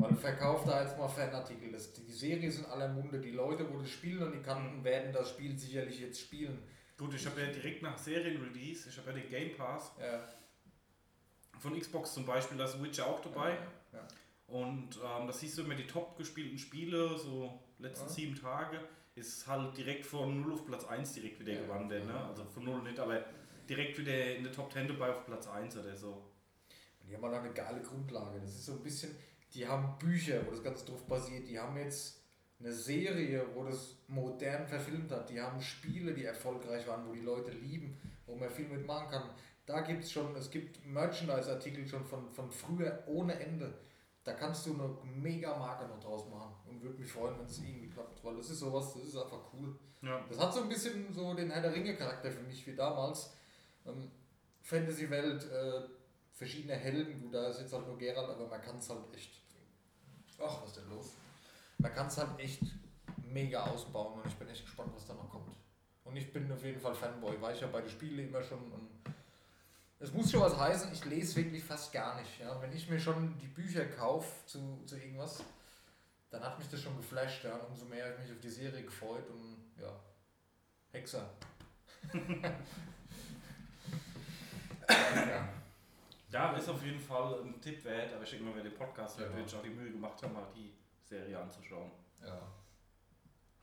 Weil 0.00 0.14
verkauft 0.14 0.66
da 0.68 0.82
jetzt 0.82 0.96
mal 0.98 1.08
Fanartikel. 1.08 1.72
Das, 1.72 1.92
die 1.92 2.10
Serie 2.12 2.48
ist 2.48 2.58
in 2.58 2.64
aller 2.66 2.88
Munde. 2.88 3.20
Die 3.20 3.30
Leute, 3.32 3.70
wo 3.72 3.78
das 3.78 3.90
spielen 3.90 4.22
und 4.22 4.32
die 4.32 4.40
kannten, 4.42 4.82
werden 4.84 5.12
das 5.12 5.30
Spiel 5.30 5.58
sicherlich 5.58 6.00
jetzt 6.00 6.20
spielen. 6.20 6.58
Gut, 6.98 7.14
ich 7.14 7.24
habe 7.26 7.40
ja 7.40 7.46
direkt 7.48 7.82
nach 7.82 7.96
Serienrelease, 7.96 8.88
ich 8.90 8.98
habe 8.98 9.10
ja 9.10 9.16
den 9.16 9.30
Game 9.30 9.56
Pass 9.56 9.92
Ja. 10.00 10.20
von 11.58 11.78
Xbox 11.78 12.12
zum 12.14 12.26
Beispiel, 12.26 12.58
da 12.58 12.64
ist 12.64 12.82
Witcher 12.82 13.06
auch 13.06 13.20
dabei. 13.20 13.56
Ja. 13.92 14.06
Und 14.48 14.96
ähm, 14.96 15.26
das 15.26 15.40
siehst 15.40 15.56
du 15.58 15.62
immer 15.62 15.74
die 15.74 15.86
top 15.86 16.16
gespielten 16.18 16.58
Spiele, 16.58 17.16
so 17.18 17.58
letzten 17.78 18.06
Ja. 18.08 18.12
sieben 18.12 18.34
Tage, 18.40 18.80
ist 19.14 19.46
halt 19.46 19.76
direkt 19.76 20.06
von 20.06 20.40
0 20.42 20.52
auf 20.52 20.66
Platz 20.66 20.84
1 20.84 21.12
direkt 21.14 21.40
wieder 21.40 21.52
Ja. 21.54 21.62
gewandert. 21.62 22.04
Ne? 22.06 22.12
Ja. 22.12 22.28
Also 22.28 22.44
von 22.44 22.64
0 22.64 22.82
nicht, 22.82 22.98
aber 22.98 23.24
direkt 23.68 23.98
wieder 23.98 24.36
in 24.36 24.44
der 24.44 24.52
Top 24.52 24.72
10 24.72 24.88
dabei 24.88 25.10
auf 25.10 25.24
Platz 25.24 25.46
1 25.46 25.76
oder 25.76 25.94
so. 25.96 26.12
Und 27.00 27.08
die 27.08 27.14
haben 27.16 27.22
halt 27.24 27.34
eine 27.34 27.52
geile 27.52 27.80
Grundlage. 27.80 28.40
Das 28.40 28.50
ist 28.50 28.66
so 28.66 28.72
ein 28.72 28.82
bisschen, 28.82 29.14
die 29.54 29.66
haben 29.66 29.98
Bücher, 29.98 30.46
wo 30.46 30.50
das 30.50 30.62
Ganze 30.62 30.86
drauf 30.86 31.04
basiert. 31.06 31.48
Die 31.48 31.58
haben 31.58 31.76
jetzt 31.76 32.22
eine 32.60 32.72
Serie, 32.72 33.44
wo 33.54 33.64
das 33.64 33.96
modern 34.06 34.66
verfilmt 34.66 35.10
hat. 35.10 35.30
Die 35.30 35.40
haben 35.40 35.60
Spiele, 35.60 36.12
die 36.12 36.24
erfolgreich 36.24 36.86
waren, 36.86 37.06
wo 37.08 37.12
die 37.12 37.20
Leute 37.20 37.50
lieben, 37.50 37.98
wo 38.26 38.34
man 38.36 38.50
viel 38.50 38.68
mitmachen 38.68 39.10
kann. 39.10 39.30
Da 39.66 39.80
gibt 39.80 40.04
es 40.04 40.12
schon, 40.12 40.34
es 40.36 40.50
gibt 40.50 40.84
Merchandise-Artikel 40.84 41.86
schon 41.86 42.04
von, 42.04 42.28
von 42.30 42.50
früher 42.50 43.02
ohne 43.06 43.38
Ende. 43.38 43.72
Da 44.24 44.34
kannst 44.34 44.66
du 44.66 44.74
eine 44.74 44.96
mega 45.04 45.56
Marke 45.56 45.86
noch 45.86 46.00
draus 46.00 46.28
machen 46.28 46.54
und 46.68 46.82
würde 46.82 46.98
mich 46.98 47.10
freuen, 47.10 47.38
wenn 47.38 47.46
es 47.46 47.58
irgendwie 47.58 47.88
klappt, 47.88 48.22
weil 48.22 48.36
das 48.36 48.50
ist 48.50 48.58
sowas, 48.58 48.92
das 48.92 49.04
ist 49.04 49.16
einfach 49.16 49.40
cool. 49.54 49.74
Ja. 50.02 50.22
Das 50.28 50.38
hat 50.38 50.52
so 50.52 50.62
ein 50.62 50.68
bisschen 50.68 51.12
so 51.12 51.32
den 51.34 51.50
Herr 51.50 51.62
der 51.62 51.72
Ringe-Charakter 51.72 52.30
für 52.30 52.42
mich 52.42 52.66
wie 52.66 52.74
damals. 52.74 53.32
Ähm, 53.86 54.10
Fantasy-Welt, 54.62 55.50
äh, 55.50 55.82
verschiedene 56.32 56.74
Helden, 56.74 57.20
gut, 57.20 57.34
da 57.34 57.48
ist 57.48 57.60
jetzt 57.60 57.72
halt 57.72 57.86
nur 57.86 57.96
Geralt, 57.96 58.28
aber 58.28 58.46
man 58.46 58.60
kann 58.60 58.76
es 58.76 58.90
halt 58.90 59.02
echt. 59.14 59.39
Ach, 60.42 60.62
was 60.62 60.68
ist 60.70 60.76
denn 60.78 60.88
los? 60.90 61.12
Man 61.78 61.94
kann 61.94 62.06
es 62.06 62.18
halt 62.18 62.38
echt 62.38 62.62
mega 63.16 63.64
ausbauen 63.64 64.20
und 64.20 64.26
ich 64.26 64.34
bin 64.34 64.48
echt 64.48 64.64
gespannt, 64.64 64.90
was 64.94 65.06
da 65.06 65.14
noch 65.14 65.30
kommt. 65.30 65.54
Und 66.04 66.16
ich 66.16 66.32
bin 66.32 66.50
auf 66.50 66.64
jeden 66.64 66.80
Fall 66.80 66.94
Fanboy, 66.94 67.40
war 67.40 67.52
ich 67.52 67.60
ja 67.60 67.68
bei 67.68 67.80
den 67.80 67.90
Spielen 67.90 68.28
immer 68.28 68.42
schon. 68.42 68.58
Es 69.98 70.12
muss 70.12 70.30
schon 70.30 70.40
was 70.40 70.58
heißen, 70.58 70.92
ich 70.92 71.04
lese 71.04 71.36
wirklich 71.36 71.62
fast 71.62 71.92
gar 71.92 72.18
nicht. 72.20 72.40
Ja? 72.40 72.60
Wenn 72.60 72.72
ich 72.72 72.88
mir 72.88 72.98
schon 72.98 73.38
die 73.38 73.48
Bücher 73.48 73.84
kaufe 73.84 74.28
zu, 74.46 74.82
zu 74.86 74.96
irgendwas, 74.96 75.44
dann 76.30 76.42
hat 76.42 76.58
mich 76.58 76.68
das 76.68 76.80
schon 76.80 76.96
geflasht. 76.96 77.44
Ja? 77.44 77.56
Und 77.56 77.68
umso 77.68 77.84
mehr 77.84 78.04
habe 78.04 78.14
ich 78.14 78.20
mich 78.22 78.32
auf 78.32 78.40
die 78.40 78.48
Serie 78.48 78.82
gefreut 78.82 79.28
und 79.28 79.70
ja, 79.80 79.92
Hexer. 80.90 81.30
ja. 84.88 85.59
Ja, 86.32 86.52
ist 86.52 86.68
auf 86.68 86.82
jeden 86.84 87.00
Fall 87.00 87.40
ein 87.42 87.60
Tipp 87.60 87.84
wert, 87.84 88.12
aber 88.14 88.22
ich 88.24 88.30
denke 88.30 88.44
mal, 88.46 88.54
wer 88.54 88.62
den 88.62 88.74
Podcast 88.74 89.18
hört, 89.18 89.30
Ja. 89.32 89.36
wird 89.36 89.54
auch 89.54 89.62
die 89.62 89.70
Mühe 89.70 89.90
gemacht 89.90 90.22
haben, 90.22 90.32
mal 90.32 90.46
die 90.54 90.72
Serie 91.04 91.38
anzuschauen. 91.38 91.90
Ja, 92.20 92.40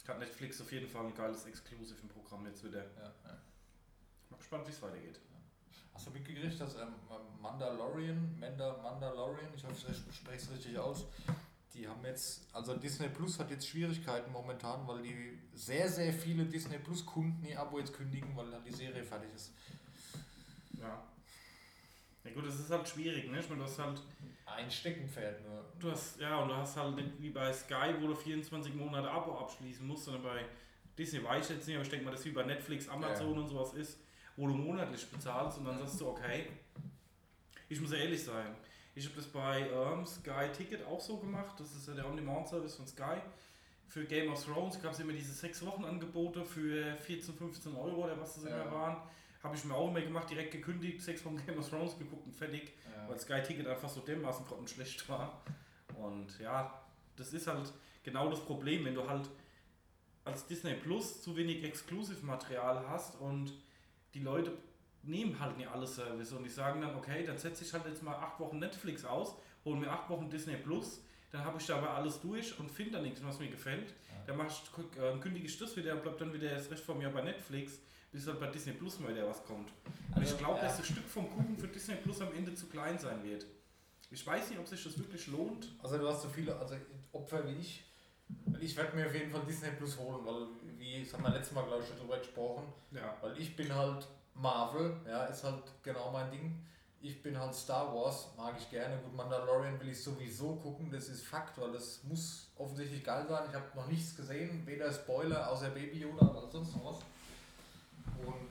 Hat 0.08 0.20
Netflix 0.20 0.62
auf 0.62 0.72
jeden 0.72 0.88
Fall 0.88 1.06
ein 1.06 1.14
geiles 1.16 1.46
Exclusive 1.46 2.00
im 2.02 2.08
Programm 2.10 2.46
jetzt 2.46 2.64
wieder. 2.64 2.84
ja, 2.96 3.14
ja. 3.26 3.38
Mal 4.30 4.38
gespannt, 4.38 4.66
wie 4.68 4.72
es 4.72 4.82
weitergeht. 4.82 5.20
Hast 5.94 6.08
du 6.08 6.12
mitgekriegt, 6.12 6.60
dass 6.62 6.76
ähm, 6.76 6.94
Mandalorian, 7.42 8.38
Manda, 8.40 8.78
Mandalorian, 8.84 9.54
ich 9.56 9.64
hoffe, 9.66 9.92
ich 9.92 10.16
spreche 10.16 10.38
es 10.38 10.52
richtig 10.52 10.78
aus, 10.78 11.06
die 11.74 11.88
haben 11.88 12.04
jetzt, 12.06 12.48
also 12.54 12.76
Disney 12.76 13.10
Plus 13.10 13.38
hat 13.40 13.50
jetzt 13.50 13.68
Schwierigkeiten 13.68 14.32
momentan, 14.32 14.88
weil 14.88 15.02
die 15.02 15.40
sehr, 15.54 15.90
sehr 15.90 16.14
viele 16.14 16.46
Disney 16.46 16.78
Plus 16.78 17.06
Kunden 17.06 17.44
ihr 17.46 17.60
Abo 17.60 17.80
jetzt 17.80 17.94
kündigen, 17.94 18.36
weil 18.36 18.50
dann 18.52 18.64
die 18.64 18.72
Serie 18.74 19.04
fertig 19.04 19.34
ist. 19.34 19.52
Ja. 20.80 21.04
Ja 22.28 22.34
gut, 22.34 22.46
das 22.48 22.60
ist 22.60 22.70
halt 22.70 22.88
schwierig, 22.88 23.30
ne? 23.32 23.40
Ich 23.40 23.50
meine, 23.50 23.62
du 23.62 23.68
hast 23.68 23.80
halt, 23.80 24.02
Ein 24.46 24.70
Steckenpferd 24.70 25.42
nur. 25.46 25.66
du 25.80 25.92
hast, 25.92 26.20
ja, 26.20 26.38
und 26.40 26.50
du 26.50 26.56
hast 26.56 26.76
halt 26.78 26.96
nicht 26.96 27.10
wie 27.22 27.30
bei 27.30 27.52
Sky, 27.54 27.94
wo 28.00 28.08
du 28.08 28.16
24 28.16 28.74
Monate 28.76 29.10
Abo 29.10 29.38
abschließen 29.40 29.86
musst, 29.86 30.06
sondern 30.06 30.24
bei 30.24 30.46
Disney 30.98 31.24
weiß 31.24 31.50
ich 31.50 31.56
jetzt 31.58 31.68
nicht, 31.68 31.76
aber 31.76 31.84
ich 31.86 31.90
denke 31.92 32.06
mal, 32.06 32.12
das 32.12 32.22
ist 32.22 32.26
wie 32.28 32.32
bei 32.32 32.44
Netflix, 32.44 32.88
Amazon 32.90 33.38
und 33.38 33.48
sowas 33.48 33.74
ist, 33.74 34.00
wo 34.36 34.48
du 34.48 34.54
monatlich 34.54 35.06
bezahlst 35.10 35.58
und 35.60 35.66
dann 35.66 35.78
sagst 35.80 36.00
du, 36.02 36.08
okay, 36.10 36.48
Ich 37.70 37.80
muss 37.82 37.92
ehrlich 37.92 38.24
sein. 38.24 38.56
Ich 38.96 39.06
habe 39.06 39.16
das 39.18 39.28
bei 39.28 39.70
ähm, 39.70 40.06
Sky 40.06 40.50
Ticket 40.56 40.84
auch 40.86 41.00
so 41.00 41.18
gemacht. 41.18 41.60
Das 41.60 41.76
ist 41.76 41.88
ja 41.88 41.94
der 41.94 42.08
On-Demand-Service 42.08 42.76
von 42.78 42.88
Sky. 42.88 43.18
Für 43.88 44.06
Game 44.06 44.32
of 44.32 44.44
Thrones 44.44 44.82
gab 44.82 44.94
es 44.94 45.00
immer 45.00 45.14
diese 45.14 45.34
sechs 45.34 45.64
Wochen 45.66 45.86
Angebote 45.86 46.44
für 46.44 46.96
14, 46.96 47.36
15 47.36 47.76
Euro 47.76 48.06
oder 48.06 48.20
was 48.20 48.36
das 48.36 48.46
Ja. 48.46 48.62
immer 48.64 48.72
waren. 48.72 48.98
Habe 49.44 49.56
ich 49.56 49.64
mir 49.66 49.76
auch 49.76 49.90
immer 49.90 50.02
gemacht, 50.02 50.30
direkt 50.30 50.52
gekündigt, 50.52 51.02
sechs 51.02 51.24
Wochen 51.26 51.38
Game 51.46 51.58
of 51.58 51.70
Thrones 51.70 51.98
geguckt 51.98 52.26
und 52.26 52.36
fertig. 52.36 52.74
Ja. 52.92 53.10
Weil 53.10 53.20
Sky 53.20 53.42
Ticket 53.44 53.68
einfach 53.68 53.90
so 53.90 54.02
dermaßen 54.02 54.46
grottenschlecht 54.46 55.08
war. 55.10 55.42
Und 55.96 56.40
ja, 56.40 56.82
das 57.16 57.34
ist 57.34 57.48
halt 57.48 57.72
genau 58.04 58.30
das 58.30 58.40
Problem, 58.40 58.86
wenn 58.86 58.96
du 58.96 59.08
halt 59.08 59.30
als 60.26 60.46
Disney 60.46 60.74
Plus 60.74 61.22
zu 61.22 61.36
wenig 61.36 61.64
Exclusive-Material 61.64 62.88
hast 62.88 63.20
und 63.20 63.54
die 64.14 64.20
Leute 64.20 64.52
nehmen 65.04 65.40
halt 65.40 65.58
nicht 65.58 65.70
alle 65.70 65.88
Service 65.88 66.34
und 66.34 66.44
die 66.44 66.50
sagen 66.50 66.82
dann, 66.82 66.96
okay, 66.96 67.24
dann 67.26 67.38
setze 67.38 67.64
ich 67.64 67.74
halt 67.74 67.86
jetzt 67.86 68.04
mal 68.04 68.16
acht 68.16 68.40
Wochen 68.40 68.60
Netflix 68.60 69.06
aus, 69.06 69.36
hole 69.64 69.80
mir 69.80 69.90
acht 69.90 70.10
Wochen 70.10 70.30
Disney 70.30 70.58
Plus, 70.58 71.02
dann 71.32 71.44
habe 71.44 71.60
ich 71.60 71.66
dabei 71.66 71.88
alles 71.90 72.20
durch 72.22 72.58
und 72.60 72.70
finde 72.70 72.94
dann 72.94 73.04
nichts, 73.04 73.24
was 73.24 73.40
mir 73.40 73.50
gefällt. 73.50 73.94
Dann 74.26 74.38
mach 74.38 74.48
ich, 74.48 74.62
äh, 75.00 75.18
kündige 75.20 75.46
ich 75.46 75.58
das 75.58 75.76
wieder, 75.78 75.96
bleibt 75.96 76.20
dann 76.20 76.34
wieder 76.34 76.50
das 76.50 76.70
Recht 76.70 76.84
von 76.84 76.98
mir 76.98 77.10
bei 77.10 77.22
Netflix, 77.22 77.80
bis 78.18 78.28
halt 78.28 78.40
bei 78.40 78.48
Disney 78.48 78.74
Plus 78.74 79.00
mal 79.00 79.10
wieder 79.12 79.28
was 79.30 79.44
kommt. 79.46 79.70
Und 80.16 80.18
Also, 80.22 80.34
ich 80.34 80.38
glaube, 80.40 80.58
ja. 80.58 80.64
dass 80.64 80.78
das 80.78 80.88
Stück 80.88 81.06
vom 81.06 81.30
Kuchen 81.30 81.56
für 81.56 81.68
Disney 81.68 81.96
Plus 81.96 82.20
am 82.22 82.34
Ende 82.34 82.54
zu 82.56 82.66
klein 82.66 82.98
sein 82.98 83.24
wird. 83.24 83.46
Ich 84.10 84.26
weiß 84.26 84.50
nicht, 84.50 84.60
ob 84.60 84.68
sich 84.68 84.84
das 84.84 84.98
wirklich 84.98 85.28
lohnt. 85.28 85.70
Also 85.84 85.98
du 86.00 86.08
hast 86.08 86.24
so 86.24 86.30
viele 86.30 86.56
also 86.58 86.76
Opfer 87.12 87.48
wie 87.48 87.54
ich. 87.60 87.84
Ich 88.60 88.76
werde 88.76 88.96
mir 88.96 89.06
auf 89.06 89.14
jeden 89.14 89.32
Fall 89.32 89.42
Disney 89.48 89.70
Plus 89.78 89.98
holen, 90.00 90.26
weil, 90.26 90.48
wie 90.80 91.04
das 91.04 91.14
haben 91.14 91.24
wir 91.24 91.30
letztes 91.30 91.54
Mal, 91.54 91.64
glaube 91.66 91.84
ich, 91.84 91.90
schon 91.90 92.00
drüber 92.00 92.18
gesprochen, 92.18 92.64
Ja. 92.92 93.16
weil 93.22 93.38
ich 93.38 93.56
bin 93.56 93.74
halt 93.74 94.08
Marvel, 94.34 94.98
ja, 95.08 95.26
ist 95.26 95.44
halt 95.44 95.64
genau 95.84 96.12
mein 96.12 96.32
Ding. 96.32 96.66
Ich 97.00 97.22
bin 97.22 97.40
halt 97.40 97.54
Star 97.54 97.94
Wars, 97.94 98.30
mag 98.36 98.56
ich 98.58 98.70
gerne. 98.72 98.98
Gut, 99.04 99.16
Mandalorian 99.16 99.80
will 99.80 99.90
ich 99.90 100.04
sowieso 100.04 100.56
gucken, 100.56 100.90
das 100.90 101.10
ist 101.10 101.24
Fakt, 101.28 101.60
weil 101.60 101.72
das 101.72 102.04
muss 102.04 102.52
offensichtlich 102.56 103.04
geil 103.04 103.26
sein. 103.30 103.48
Ich 103.50 103.56
habe 103.56 103.66
noch 103.76 103.88
nichts 103.88 104.16
gesehen, 104.16 104.66
weder 104.66 104.92
Spoiler 104.92 105.52
außer 105.52 105.70
Baby 105.70 106.00
Yoda 106.00 106.26
oder 106.32 106.50
sonst 106.50 106.76
noch 106.76 106.86
was. 106.86 107.00
Und 108.26 108.50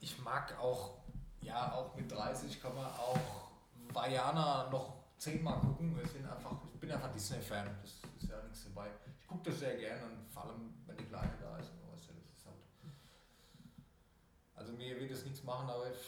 ich 0.00 0.18
mag 0.22 0.58
auch, 0.58 0.98
ja, 1.40 1.72
auch 1.72 1.94
mit 1.94 2.10
30 2.10 2.60
kann 2.60 2.74
man 2.74 2.86
auch 2.86 3.50
Vajana 3.92 4.68
noch 4.70 5.00
zehnmal 5.16 5.60
gucken. 5.60 5.96
Wir 5.96 6.06
sind 6.06 6.26
einfach, 6.26 6.52
ich 6.72 6.80
bin 6.80 6.90
einfach 6.90 7.12
Disney-Fan, 7.12 7.66
das 7.82 7.90
ist 8.22 8.30
ja 8.30 8.42
nichts 8.42 8.64
dabei. 8.64 8.90
Ich 9.20 9.26
gucke 9.26 9.50
das 9.50 9.60
sehr 9.60 9.76
gerne 9.76 10.04
und 10.04 10.30
vor 10.30 10.44
allem, 10.44 10.74
wenn 10.86 10.96
die 10.96 11.04
Kleine 11.04 11.32
da 11.40 11.56
ist. 11.58 11.70
du, 11.70 11.92
das 11.92 12.00
ist 12.02 12.46
halt 12.46 12.56
also 14.54 14.72
mir 14.72 14.98
wird 14.98 15.10
es 15.10 15.24
nichts 15.24 15.42
machen, 15.44 15.68
aber 15.68 15.90
ich, 15.90 15.98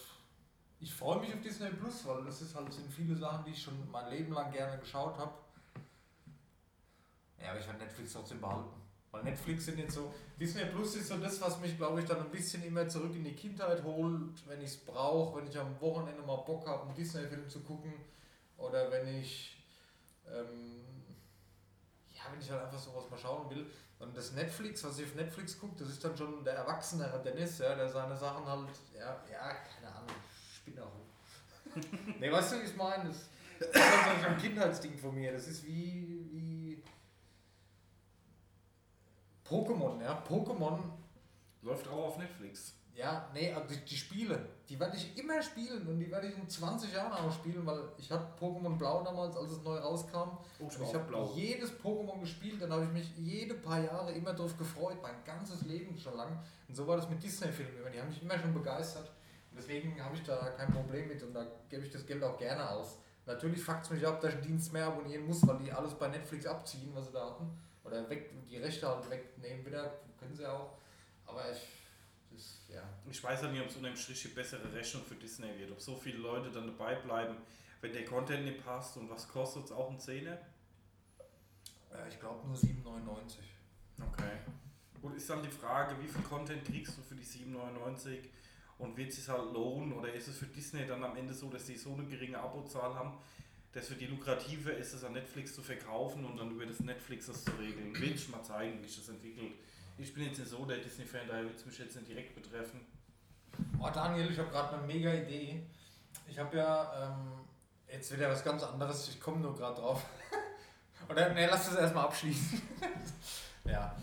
ich 0.81 0.95
freue 0.95 1.21
mich 1.21 1.33
auf 1.33 1.41
Disney 1.41 1.71
Plus, 1.71 2.07
weil 2.07 2.25
das 2.25 2.41
ist 2.43 2.55
halt, 2.55 2.73
sind 2.73 2.91
viele 2.91 3.17
Sachen, 3.17 3.45
die 3.45 3.53
ich 3.53 3.63
schon 3.63 3.91
mein 3.91 4.11
Leben 4.11 4.33
lang 4.33 4.51
gerne 4.51 4.79
geschaut 4.79 5.19
habe. 5.19 5.33
Ja, 7.41 7.51
aber 7.51 7.61
ich 7.61 7.67
werde 7.67 7.81
Netflix 7.81 8.13
trotzdem 8.13 8.41
behalten. 8.41 8.82
Weil 9.13 9.25
Netflix 9.25 9.67
sind 9.67 9.79
jetzt 9.79 9.95
so, 9.95 10.13
Disney 10.41 10.65
Plus 10.65 10.97
ist 10.97 11.09
so 11.09 11.19
das, 11.19 11.39
was 11.43 11.61
mich, 11.61 11.77
glaube 11.77 12.01
ich, 12.01 12.07
dann 12.07 12.19
ein 12.19 12.31
bisschen 12.31 12.65
immer 12.65 12.89
zurück 12.89 13.15
in 13.15 13.25
die 13.25 13.35
Kindheit 13.35 13.85
holt, 13.85 14.49
wenn 14.49 14.61
ich 14.63 14.71
es 14.71 14.77
brauche, 14.79 15.39
wenn 15.39 15.47
ich 15.47 15.59
am 15.59 15.79
Wochenende 15.83 16.23
mal 16.23 16.37
Bock 16.37 16.67
habe, 16.67 16.87
einen 16.87 16.95
Disney-Film 16.95 17.47
zu 17.47 17.61
gucken. 17.61 17.93
Oder 18.57 18.91
wenn 18.91 19.07
ich, 19.07 19.63
ähm, 20.27 20.81
ja, 22.09 22.23
wenn 22.33 22.41
ich 22.41 22.51
halt 22.51 22.63
einfach 22.63 22.79
sowas 22.79 23.11
mal 23.11 23.19
schauen 23.19 23.51
will. 23.51 23.67
Und 23.99 24.17
das 24.17 24.33
Netflix, 24.33 24.83
was 24.83 24.99
ich 24.99 25.05
auf 25.05 25.15
Netflix 25.15 25.61
gucke, 25.61 25.77
das 25.79 25.91
ist 25.91 26.03
dann 26.03 26.17
schon 26.17 26.43
der 26.43 26.55
Erwachsene 26.55 27.07
Dennis, 27.23 27.59
ja, 27.59 27.75
der 27.75 27.89
seine 27.89 28.17
Sachen 28.17 28.47
halt, 28.47 28.71
ja, 28.95 29.23
ja, 29.31 29.55
keine 29.55 29.95
Ahnung, 29.95 30.17
Spinner. 30.55 30.91
ne, 32.19 32.33
weißt 32.33 32.53
du, 32.53 32.61
wie 32.61 32.65
ich 32.65 32.77
meine? 32.77 33.09
Das, 33.09 33.29
das 33.59 33.69
ist 33.69 34.07
halt 34.07 34.23
so 34.23 34.27
ein 34.29 34.39
Kindheitsding 34.39 34.99
von 34.99 35.15
mir. 35.15 35.33
Das 35.33 35.47
ist 35.47 35.65
wie, 35.67 36.29
wie 36.33 36.52
Pokémon, 39.49 40.01
ja. 40.03 40.23
Pokémon 40.29 40.79
Läuft 41.63 41.89
auch 41.89 42.09
auf 42.09 42.19
Netflix. 42.19 42.75
ja, 42.95 43.29
nee, 43.33 43.53
also 43.53 43.69
die, 43.73 43.85
die 43.85 43.97
Spiele, 43.97 44.49
die 44.69 44.79
werde 44.81 44.97
ich 44.97 45.17
immer 45.17 45.41
spielen 45.41 45.87
und 45.87 45.99
die 46.01 46.11
werde 46.11 46.27
ich 46.27 46.37
in 46.37 46.49
20 46.49 46.93
Jahren 46.93 47.13
auch 47.13 47.33
spielen, 47.33 47.65
weil 47.65 47.81
ich 47.97 48.11
hatte 48.11 48.27
Pokémon 48.39 48.77
Blau 48.77 49.03
damals, 49.05 49.37
als 49.37 49.53
es 49.53 49.63
neu 49.63 49.77
rauskam. 49.77 50.39
Oh, 50.59 50.65
Und 50.65 50.83
ich 50.83 50.95
habe 50.95 51.31
jedes 51.35 51.71
Pokémon 51.81 52.19
gespielt, 52.21 52.61
dann 52.61 52.73
habe 52.73 52.85
ich 52.85 52.91
mich 52.91 53.13
jede 53.17 53.55
paar 53.55 53.81
Jahre 53.81 54.13
immer 54.13 54.33
darauf 54.33 54.59
gefreut, 54.59 54.97
mein 55.01 55.15
ganzes 55.25 55.63
Leben 55.63 55.97
schon 55.97 56.17
lang. 56.17 56.37
Und 56.69 56.75
so 56.75 56.87
war 56.87 56.97
das 56.97 57.09
mit 57.09 57.23
Disney-Filmen 57.23 57.79
immer, 57.79 57.91
die 57.91 58.01
haben 58.01 58.09
mich 58.09 58.23
immer 58.23 58.39
schon 58.39 58.53
begeistert. 58.53 59.09
Und 59.51 59.59
deswegen 59.59 60.03
habe 60.03 60.17
ich 60.17 60.23
da 60.25 60.51
kein 60.57 60.73
Problem 60.73 61.09
mit 61.09 61.23
und 61.23 61.33
da 61.33 61.47
gebe 61.69 61.85
ich 61.85 61.93
das 61.93 62.05
Geld 62.05 62.25
auch 62.25 62.37
gerne 62.39 62.69
aus. 62.71 62.99
Natürlich 63.25 63.63
fuckt 63.63 63.85
es 63.85 63.91
mich 63.91 64.07
ab, 64.07 64.21
dass 64.21 64.31
ich 64.31 64.39
einen 64.39 64.47
Dienst 64.49 64.73
mehr 64.73 64.87
abonnieren 64.87 65.27
muss, 65.27 65.47
weil 65.47 65.59
die 65.59 65.71
alles 65.71 65.95
bei 65.95 66.09
Netflix 66.09 66.45
abziehen, 66.45 66.91
was 66.93 67.07
sie 67.07 67.13
da 67.13 67.31
hatten. 67.31 67.57
Oder 67.85 68.09
weg, 68.09 68.31
die 68.49 68.59
Rechte 68.59 68.87
halt 68.89 69.09
wegnehmen 69.11 69.65
wieder, 69.67 70.01
können 70.19 70.35
sie 70.35 70.47
auch. 70.47 70.79
Aber 71.27 71.51
ich, 71.51 71.67
das, 72.31 72.61
ja. 72.69 72.83
Ich 73.11 73.23
weiß 73.23 73.43
ja 73.43 73.49
nicht, 73.51 73.61
ob 73.63 73.69
es 73.69 73.77
unterm 73.77 73.97
Strich 73.97 74.23
die 74.23 74.29
bessere 74.29 74.73
Rechnung 74.73 75.03
für 75.05 75.15
Disney 75.17 75.59
wird. 75.59 75.71
Ob 75.73 75.81
so 75.81 75.97
viele 75.97 76.19
Leute 76.19 76.51
dann 76.51 76.67
dabei 76.67 76.95
bleiben, 76.97 77.37
wenn 77.81 77.93
der 77.93 78.05
Content 78.05 78.45
nicht 78.45 78.65
passt 78.65 78.97
und 78.97 79.11
was 79.11 79.29
kostet 79.29 79.65
es 79.65 79.73
auch 79.73 79.91
ein 79.91 79.99
Zehner? 79.99 80.39
Äh, 81.93 82.09
Ich 82.09 82.21
glaube 82.21 82.47
nur 82.47 82.57
7,99. 82.57 83.39
Okay. 84.01 84.39
Gut, 85.01 85.17
ist 85.17 85.29
dann 85.29 85.43
die 85.43 85.51
Frage, 85.51 86.01
wie 86.01 86.07
viel 86.07 86.23
Content 86.23 86.65
kriegst 86.65 86.97
du 86.97 87.03
für 87.03 87.17
die 87.17 87.25
7,99 87.25 88.19
und 88.79 88.97
wird 88.97 89.11
es 89.11 89.17
sich 89.17 89.29
halt 89.29 89.53
lohnen 89.53 89.93
oder 89.93 90.13
ist 90.13 90.29
es 90.29 90.39
für 90.39 90.47
Disney 90.47 90.87
dann 90.87 91.03
am 91.03 91.17
Ende 91.17 91.35
so, 91.35 91.51
dass 91.51 91.67
die 91.67 91.77
so 91.77 91.93
eine 91.95 92.05
geringe 92.05 92.39
Abozahl 92.39 92.95
haben, 92.95 93.19
dass 93.73 93.89
für 93.89 93.95
die 93.95 94.07
lukrativer 94.07 94.75
ist, 94.75 94.93
es 94.93 95.05
an 95.05 95.15
Netflix 95.15 95.55
zu 95.55 95.63
verkaufen 95.63 96.25
und 96.25 96.37
dann 96.37 96.51
über 96.51 96.67
das 96.67 96.81
Netflix 96.81 97.27
das 97.27 97.45
zu 97.45 97.53
regeln? 97.53 97.95
Will 97.99 98.13
ich 98.15 98.29
mal 98.29 98.43
zeigen, 98.43 98.83
wie 98.83 98.87
sich 98.87 98.99
das 98.99 99.09
entwickelt. 99.09 99.53
Ich 99.99 100.13
bin 100.15 100.25
jetzt 100.25 100.39
nicht 100.39 100.51
so 100.51 100.65
der 100.65 100.79
Disney-Fan, 100.79 101.29
daher 101.29 101.45
wird 101.45 101.57
es 101.57 101.67
mich 101.67 101.79
jetzt 101.79 101.97
nicht 101.97 102.09
direkt 102.09 102.35
betreffen. 102.35 102.81
Oh 103.79 103.89
Daniel, 103.93 104.31
ich 104.31 104.39
habe 104.39 104.51
gerade 104.51 104.77
eine 104.77 104.87
mega 104.87 105.13
Idee. 105.13 105.63
Ich 106.27 106.39
habe 106.39 106.57
ja 106.57 107.11
ähm, 107.11 107.45
jetzt 107.91 108.13
wieder 108.13 108.31
was 108.31 108.43
ganz 108.43 108.63
anderes, 108.63 109.09
ich 109.09 109.21
komme 109.21 109.39
nur 109.39 109.55
gerade 109.55 109.81
drauf. 109.81 110.05
Oder 111.09 111.33
ne, 111.33 111.47
lass 111.47 111.67
das 111.67 111.77
erstmal 111.77 112.07
abschließen. 112.07 112.63
ja. 113.65 113.95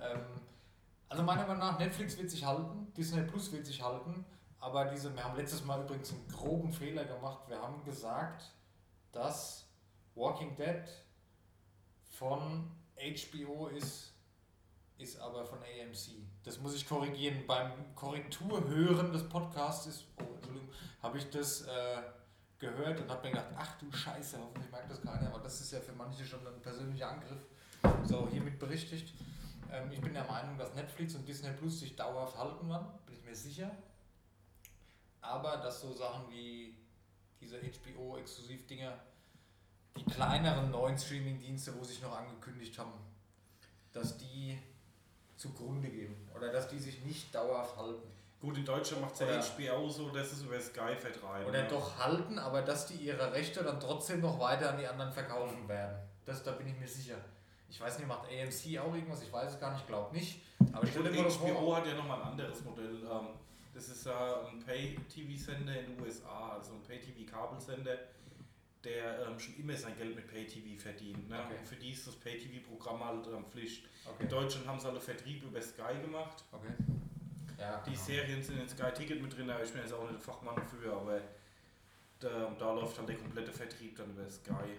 Ähm, 0.00 0.20
also 1.08 1.22
meiner 1.22 1.46
Meinung 1.46 1.60
nach, 1.60 1.78
Netflix 1.78 2.18
wird 2.18 2.30
sich 2.30 2.44
halten, 2.44 2.92
Disney 2.96 3.22
Plus 3.22 3.52
wird 3.52 3.64
sich 3.66 3.80
halten, 3.82 4.24
aber 4.58 4.86
diese, 4.86 5.14
wir 5.14 5.22
haben 5.22 5.36
letztes 5.36 5.64
Mal 5.64 5.82
übrigens 5.82 6.12
einen 6.12 6.26
groben 6.28 6.72
Fehler 6.72 7.04
gemacht. 7.04 7.48
Wir 7.48 7.60
haben 7.60 7.84
gesagt, 7.84 8.50
dass 9.16 9.66
Walking 10.14 10.54
Dead 10.54 10.84
von 12.10 12.70
HBO 12.96 13.68
ist 13.68 14.12
ist 14.98 15.20
aber 15.20 15.44
von 15.44 15.58
AMC. 15.58 16.24
Das 16.42 16.58
muss 16.58 16.74
ich 16.74 16.88
korrigieren. 16.88 17.46
Beim 17.46 17.94
Korrekturhören 17.94 19.12
des 19.12 19.28
Podcasts 19.28 19.86
ist, 19.86 20.06
oh, 20.18 20.34
Entschuldigung, 20.36 20.70
habe 21.02 21.18
ich 21.18 21.28
das 21.28 21.62
äh, 21.62 22.02
gehört 22.58 23.02
und 23.02 23.10
habe 23.10 23.26
mir 23.26 23.34
gedacht, 23.34 23.50
ach 23.58 23.78
du 23.78 23.92
Scheiße, 23.92 24.38
hoffentlich 24.38 24.70
merkt 24.70 24.90
das 24.90 25.02
keiner, 25.02 25.28
aber 25.28 25.40
das 25.40 25.60
ist 25.60 25.72
ja 25.72 25.80
für 25.80 25.92
manche 25.92 26.24
schon 26.24 26.46
ein 26.46 26.62
persönlicher 26.62 27.10
Angriff. 27.10 27.42
So, 28.04 28.26
hiermit 28.30 28.58
berichtigt. 28.58 29.14
Ähm, 29.70 29.90
ich 29.92 30.00
bin 30.00 30.14
der 30.14 30.24
Meinung, 30.24 30.56
dass 30.56 30.74
Netflix 30.74 31.14
und 31.14 31.28
Disney 31.28 31.50
Plus 31.50 31.80
sich 31.80 31.94
dauerhaft 31.94 32.38
halten 32.38 32.66
werden, 32.68 32.86
bin 33.04 33.16
ich 33.16 33.24
mir 33.24 33.36
sicher. 33.36 33.70
Aber 35.20 35.58
dass 35.58 35.82
so 35.82 35.92
Sachen 35.92 36.30
wie 36.30 36.74
diese 37.40 37.58
HBO-Exklusiv-Dinger, 37.58 38.98
die 39.96 40.04
kleineren 40.04 40.70
neuen 40.70 40.98
Streaming-Dienste, 40.98 41.78
wo 41.78 41.84
sich 41.84 42.02
noch 42.02 42.16
angekündigt 42.16 42.78
haben, 42.78 42.92
dass 43.92 44.18
die 44.18 44.58
zugrunde 45.36 45.88
gehen 45.88 46.14
oder 46.34 46.50
dass 46.50 46.68
die 46.68 46.78
sich 46.78 47.02
nicht 47.04 47.34
dauerhaft 47.34 47.76
halten. 47.76 48.08
Gut, 48.40 48.58
in 48.58 48.64
Deutschland 48.64 49.02
macht 49.02 49.14
es 49.14 49.20
ja 49.20 49.76
HBO 49.76 49.88
so, 49.88 50.10
dass 50.10 50.32
es 50.32 50.42
über 50.42 50.60
Sky 50.60 50.94
vertreiben. 50.94 51.48
Oder 51.48 51.62
ne? 51.62 51.68
doch 51.68 51.98
halten, 51.98 52.38
aber 52.38 52.62
dass 52.62 52.86
die 52.86 52.94
ihre 52.94 53.32
Rechte 53.32 53.62
dann 53.64 53.80
trotzdem 53.80 54.20
noch 54.20 54.38
weiter 54.38 54.70
an 54.70 54.78
die 54.78 54.86
anderen 54.86 55.10
verkaufen 55.10 55.66
werden. 55.66 55.96
Das, 56.24 56.42
da 56.42 56.52
bin 56.52 56.68
ich 56.68 56.78
mir 56.78 56.88
sicher. 56.88 57.16
Ich 57.68 57.80
weiß 57.80 57.98
nicht, 57.98 58.06
macht 58.06 58.28
AMC 58.28 58.78
auch 58.78 58.94
irgendwas? 58.94 59.22
Ich 59.22 59.32
weiß 59.32 59.54
es 59.54 59.60
gar 59.60 59.72
nicht, 59.72 59.86
glaube 59.86 60.14
nicht. 60.14 60.42
Aber 60.72 60.86
stell 60.86 61.02
Und 61.02 61.12
dir 61.12 61.22
mal 61.22 61.30
HBO 61.30 61.48
vor, 61.48 61.76
hat 61.76 61.86
ja 61.86 61.94
nochmal 61.94 62.20
ein 62.20 62.28
anderes 62.28 62.62
Modell. 62.62 63.02
ähm, 63.10 63.28
Das 63.76 63.90
ist 63.90 64.06
ja 64.06 64.46
ein 64.46 64.58
Pay-TV-Sender 64.60 65.80
in 65.80 65.94
den 65.94 66.02
USA, 66.02 66.54
also 66.54 66.72
ein 66.72 66.82
Pay-TV-Kabelsender, 66.82 67.98
der 68.82 69.26
ähm, 69.26 69.38
schon 69.38 69.54
immer 69.58 69.76
sein 69.76 69.94
Geld 69.98 70.16
mit 70.16 70.26
Pay-TV 70.28 70.80
verdient. 70.80 71.28
Ne? 71.28 71.38
Okay. 71.44 71.58
Und 71.58 71.68
für 71.68 71.76
die 71.76 71.90
ist 71.90 72.06
das 72.06 72.16
Pay-TV-Programm 72.16 73.04
halt 73.04 73.26
ähm, 73.26 73.44
Pflicht. 73.44 73.84
In 73.84 74.10
okay. 74.12 74.28
Deutschland 74.28 74.66
haben 74.66 74.80
sie 74.80 74.88
alle 74.88 74.98
Vertrieb 74.98 75.44
über 75.44 75.60
Sky 75.60 76.00
gemacht. 76.00 76.42
okay. 76.52 76.72
Ja, 77.58 77.82
Die 77.86 77.90
genau. 77.90 78.02
Serien 78.02 78.42
sind 78.42 78.60
in 78.60 78.68
Sky 78.68 78.92
Ticket 78.94 79.20
mit 79.20 79.36
drin, 79.36 79.50
aber 79.50 79.62
ich 79.62 79.72
bin 79.72 79.82
jetzt 79.82 79.92
auch 79.92 80.10
nicht 80.10 80.22
Fachmann 80.22 80.56
dafür, 80.56 80.94
aber 80.94 81.20
da, 82.18 82.54
da 82.58 82.72
läuft 82.72 82.96
dann 82.96 83.06
der 83.06 83.16
komplette 83.16 83.52
Vertrieb 83.52 83.94
dann 83.96 84.10
über 84.10 84.28
Sky. 84.30 84.72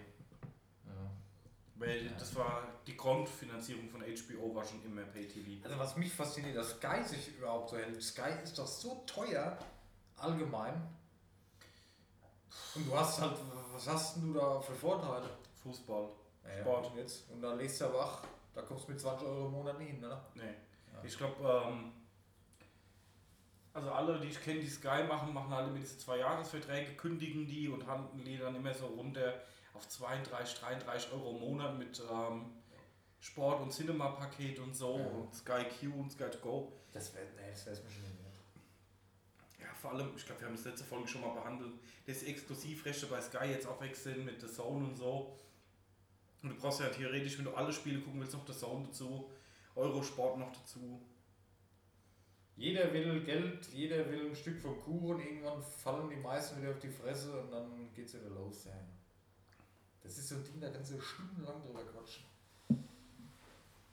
Ja. 1.80 1.86
Weil 1.86 2.06
Ja. 2.06 2.12
das 2.18 2.34
war 2.34 2.62
die 2.86 2.96
Grundfinanzierung 2.96 3.88
von 3.88 4.02
HBO 4.02 4.54
war 4.54 4.64
schon 4.64 4.82
immer 4.84 5.02
Pay-TV. 5.02 5.64
Also 5.64 5.78
was 5.78 5.96
mich 5.96 6.12
fasziniert, 6.12 6.56
dass 6.56 6.70
Sky 6.70 7.02
sich 7.04 7.36
überhaupt 7.36 7.70
so 7.70 7.76
hält. 7.76 8.02
Sky 8.02 8.30
ist 8.42 8.58
doch 8.58 8.66
so 8.66 9.02
teuer, 9.06 9.56
allgemein. 10.16 10.74
Und 12.74 12.86
du 12.86 12.96
hast 12.96 13.20
halt, 13.20 13.36
was 13.72 13.86
hast 13.88 14.16
denn 14.16 14.32
du 14.32 14.38
da 14.38 14.60
für 14.60 14.74
Vorteile? 14.74 15.28
Fußball. 15.62 16.08
Ja, 16.44 16.60
Sport. 16.60 16.90
Und 16.90 16.96
jetzt? 16.98 17.30
Und 17.30 17.40
dann 17.42 17.58
legst 17.58 17.80
du 17.80 17.84
ja 17.86 17.94
wach, 17.94 18.22
da 18.54 18.62
kommst 18.62 18.86
du 18.88 18.92
mit 18.92 19.00
20 19.00 19.26
Euro 19.26 19.46
im 19.46 19.52
Monat 19.52 19.78
nicht 19.78 19.90
hin, 19.90 20.04
oder? 20.04 20.24
Nee. 20.34 20.42
Ja. 20.92 21.02
Ich 21.04 21.16
glaube, 21.16 21.64
ähm, 21.66 21.92
also 23.74 23.90
alle, 23.90 24.18
die 24.20 24.28
ich 24.28 24.42
kenne, 24.42 24.60
die 24.60 24.68
Sky 24.68 25.04
machen, 25.06 25.32
machen 25.32 25.52
alle 25.52 25.70
mit 25.70 25.82
diesen 25.82 25.98
zwei 26.00 26.18
Jahresverträge, 26.18 26.94
kündigen 26.96 27.46
die 27.46 27.68
und 27.68 27.86
handeln 27.86 28.24
die 28.24 28.38
dann 28.38 28.54
immer 28.56 28.74
so 28.74 28.86
runter 28.86 29.34
auf 29.78 29.88
32, 29.88 30.58
33 30.58 31.12
Euro 31.12 31.30
im 31.36 31.40
Monat 31.40 31.78
mit 31.78 32.02
ähm, 32.10 32.46
Sport- 33.20 33.62
und 33.62 33.72
Cinema-Paket 33.72 34.58
und 34.58 34.74
so 34.74 34.98
Ja. 34.98 35.06
und 35.06 35.34
Sky 35.34 35.64
Q 35.64 36.00
und 36.00 36.10
Sky 36.12 36.28
to 36.30 36.38
Go. 36.38 36.72
Das 36.92 37.14
wäre 37.14 37.26
nee, 37.36 37.50
das 37.50 37.66
wär's 37.66 37.82
mir 37.82 37.90
schon 37.90 38.02
nicht. 38.02 39.60
Ja, 39.60 39.66
vor 39.74 39.92
allem, 39.92 40.10
ich 40.16 40.24
glaube, 40.26 40.40
wir 40.40 40.48
haben 40.48 40.56
das 40.56 40.64
letzte 40.64 40.84
Folge 40.84 41.06
schon 41.08 41.20
mal 41.20 41.34
behandelt, 41.34 41.72
dass 42.06 42.22
Exklusivrechte 42.22 43.06
bei 43.06 43.20
Sky 43.20 43.46
jetzt 43.50 43.66
auch 43.66 43.80
weg 43.80 43.94
sind 43.96 44.24
mit 44.24 44.40
The 44.40 44.46
Zone 44.48 44.86
und 44.88 44.96
so. 44.96 45.36
Und 46.42 46.50
du 46.50 46.56
brauchst 46.56 46.80
ja 46.80 46.88
theoretisch, 46.88 47.36
wenn 47.38 47.44
du 47.44 47.54
alle 47.54 47.72
Spiele 47.72 48.00
gucken 48.00 48.20
willst, 48.20 48.34
noch 48.34 48.46
The 48.46 48.52
Zone 48.52 48.86
dazu, 48.86 49.30
Eurosport 49.74 50.38
noch 50.38 50.52
dazu. 50.52 51.00
Jeder 52.56 52.92
will 52.92 53.22
Geld, 53.22 53.66
jeder 53.72 54.08
will 54.10 54.30
ein 54.30 54.34
Stück 54.34 54.60
vom 54.60 54.80
Kuchen, 54.80 55.20
irgendwann 55.20 55.62
fallen 55.62 56.08
die 56.10 56.16
meisten 56.16 56.60
wieder 56.60 56.72
auf 56.72 56.78
die 56.80 56.88
Fresse 56.90 57.40
und 57.40 57.52
dann 57.52 57.92
geht's 57.94 58.14
wieder 58.14 58.30
los. 58.30 58.64
Ja. 58.64 58.72
Das 60.08 60.16
ist 60.16 60.28
so 60.30 60.36
ein 60.36 60.44
Ding, 60.44 60.58
da 60.58 60.70
kannst 60.70 60.90
du 60.90 60.98
stundenlang 61.02 61.60
drüber 61.62 61.82
quatschen. 61.84 62.24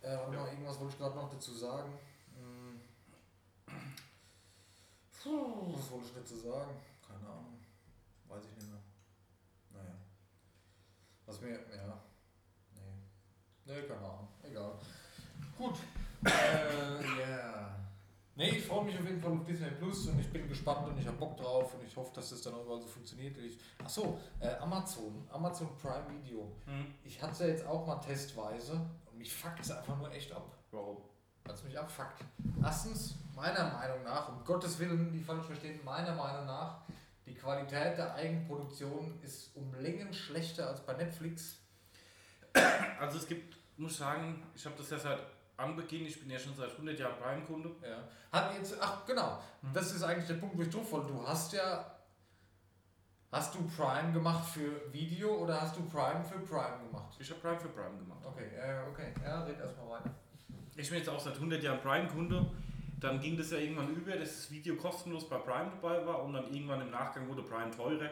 Äh, 0.02 0.14
Ja. 0.14 0.28
mal, 0.30 0.48
irgendwas 0.48 0.80
wollte 0.80 0.94
ich 0.94 0.98
gerade 1.00 1.14
noch 1.16 1.30
dazu 1.30 1.54
sagen. 1.54 1.92
Hm. 2.38 2.80
Puh, 5.22 5.74
was 5.76 5.92
wollte 5.92 6.06
ich 6.06 6.14
dazu 6.14 6.38
sagen? 6.38 6.72
Keine 7.06 7.28
Ahnung. 7.28 7.60
Weiß 8.30 8.46
ich 8.46 8.56
nicht 8.56 8.70
mehr. 8.72 8.80
Naja. 9.74 9.96
Was 11.26 11.42
mir, 11.42 11.50
ja. 11.76 12.02
Nee. 12.76 13.74
Nee, 13.74 13.82
keine 13.82 14.00
Ahnung. 14.00 14.30
Egal. 14.44 14.80
Gut. 15.58 15.76
Äh, 16.24 17.20
ja. 17.30 17.75
Nee, 18.38 18.50
ich 18.50 18.66
freue 18.66 18.84
mich 18.84 19.00
auf 19.00 19.06
jeden 19.06 19.22
Fall 19.22 19.32
auf 19.32 19.46
Disney 19.46 19.70
Plus 19.72 20.08
und 20.08 20.20
ich 20.20 20.30
bin 20.30 20.50
gespannt 20.50 20.86
und 20.90 21.00
ich 21.00 21.08
habe 21.08 21.16
Bock 21.16 21.38
drauf 21.38 21.74
und 21.74 21.86
ich 21.86 21.96
hoffe, 21.96 22.14
dass 22.14 22.32
das 22.32 22.42
dann 22.42 22.54
auch 22.54 22.66
überall 22.66 22.82
so 22.82 22.88
funktioniert. 22.88 23.38
Ich, 23.38 23.58
ach 23.82 23.88
so, 23.88 24.20
äh, 24.42 24.50
Amazon, 24.56 25.26
Amazon 25.32 25.70
Prime 25.82 26.04
Video. 26.10 26.52
Hm? 26.66 26.94
Ich 27.06 27.22
hatte 27.22 27.32
es 27.32 27.40
ja 27.40 27.48
jetzt 27.48 27.66
auch 27.66 27.88
mal 27.88 27.96
testweise 27.96 28.74
und 29.06 29.18
mich 29.18 29.34
fuckt 29.34 29.62
es 29.62 29.72
einfach 29.72 29.98
nur 29.98 30.12
echt 30.12 30.34
ab. 30.34 30.54
Warum? 30.72 30.98
Weil 31.46 31.56
es 31.56 31.64
mich 31.64 31.80
abfuckt. 31.80 32.26
Erstens, 32.62 33.16
meiner 33.34 33.72
Meinung 33.72 34.04
nach, 34.04 34.28
um 34.28 34.44
Gottes 34.44 34.80
Willen, 34.80 35.14
die 35.14 35.22
falsch 35.22 35.46
verstehen, 35.46 35.80
meiner 35.86 36.14
Meinung 36.14 36.46
nach, 36.46 36.82
die 37.26 37.36
Qualität 37.36 37.98
der 37.98 38.16
Eigenproduktion 38.16 39.18
ist 39.22 39.56
um 39.56 39.74
Längen 39.76 40.14
schlechter 40.14 40.68
als 40.68 40.82
bei 40.82 40.94
Netflix. 40.94 41.62
Also 43.00 43.18
es 43.18 43.28
gibt, 43.28 43.58
muss 43.78 43.94
ich 43.94 43.98
sagen, 43.98 44.44
ich 44.54 44.66
habe 44.66 44.76
das 44.78 44.90
ja 44.90 45.00
seit 45.00 45.20
Anbeginn, 45.58 46.06
ich 46.06 46.20
bin 46.20 46.30
ja 46.30 46.38
schon 46.38 46.54
seit 46.54 46.72
100 46.72 47.00
Jahren 47.00 47.18
Prime-Kunde. 47.18 47.72
Ja. 47.82 48.08
Hat 48.32 48.56
jetzt, 48.58 48.76
ach 48.80 49.06
genau, 49.06 49.40
das 49.74 49.94
ist 49.94 50.04
eigentlich 50.04 50.28
der 50.28 50.36
Punkt, 50.36 50.58
wo 50.58 50.62
ich 50.62 50.70
drauf 50.70 50.92
wollte. 50.92 51.08
Du 51.08 51.26
hast 51.26 51.54
ja, 51.54 51.98
hast 53.32 53.56
du 53.56 53.66
Prime 53.68 54.12
gemacht 54.12 54.50
für 54.50 54.92
Video 54.92 55.34
oder 55.36 55.62
hast 55.62 55.78
du 55.78 55.84
Prime 55.84 56.24
für 56.24 56.40
Prime 56.40 56.86
gemacht? 56.86 57.16
Ich 57.20 57.30
habe 57.30 57.40
Prime 57.40 57.60
für 57.60 57.70
Prime 57.70 57.98
gemacht. 57.98 58.26
Okay, 58.26 58.50
äh, 58.56 58.90
okay, 58.90 59.14
ja, 59.24 59.44
red 59.44 59.60
erstmal 59.60 59.90
weiter. 59.90 60.14
Ich 60.76 60.90
bin 60.90 60.98
jetzt 60.98 61.10
auch 61.10 61.20
seit 61.20 61.36
100 61.36 61.64
Jahren 61.64 61.80
Prime-Kunde. 61.80 62.52
Dann 63.00 63.20
ging 63.20 63.38
das 63.38 63.52
ja 63.52 63.58
irgendwann 63.58 63.94
über, 63.96 64.16
dass 64.16 64.36
das 64.36 64.52
Video 64.52 64.76
kostenlos 64.76 65.30
bei 65.30 65.38
Prime 65.38 65.72
dabei 65.72 66.06
war 66.06 66.24
und 66.24 66.34
dann 66.34 66.54
irgendwann 66.54 66.82
im 66.82 66.92
Nachgang 66.92 67.28
wurde 67.30 67.44
Prime 67.44 67.72
teurer. 67.72 68.10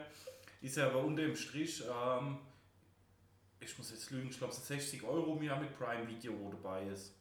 Ist 0.62 0.78
ja 0.78 0.88
aber 0.88 1.00
unter 1.00 1.24
dem 1.24 1.36
Strich, 1.36 1.84
ähm, 1.84 2.38
ich 3.60 3.78
muss 3.78 3.92
jetzt 3.92 4.12
lügen, 4.12 4.30
ich 4.30 4.38
glaube 4.38 4.54
es 4.54 4.66
sind 4.66 4.80
60 4.80 5.04
Euro 5.04 5.36
im 5.36 5.44
Jahr 5.44 5.60
mit 5.60 5.78
Prime 5.78 6.08
Video, 6.08 6.34
dabei 6.52 6.84
ist. 6.88 7.14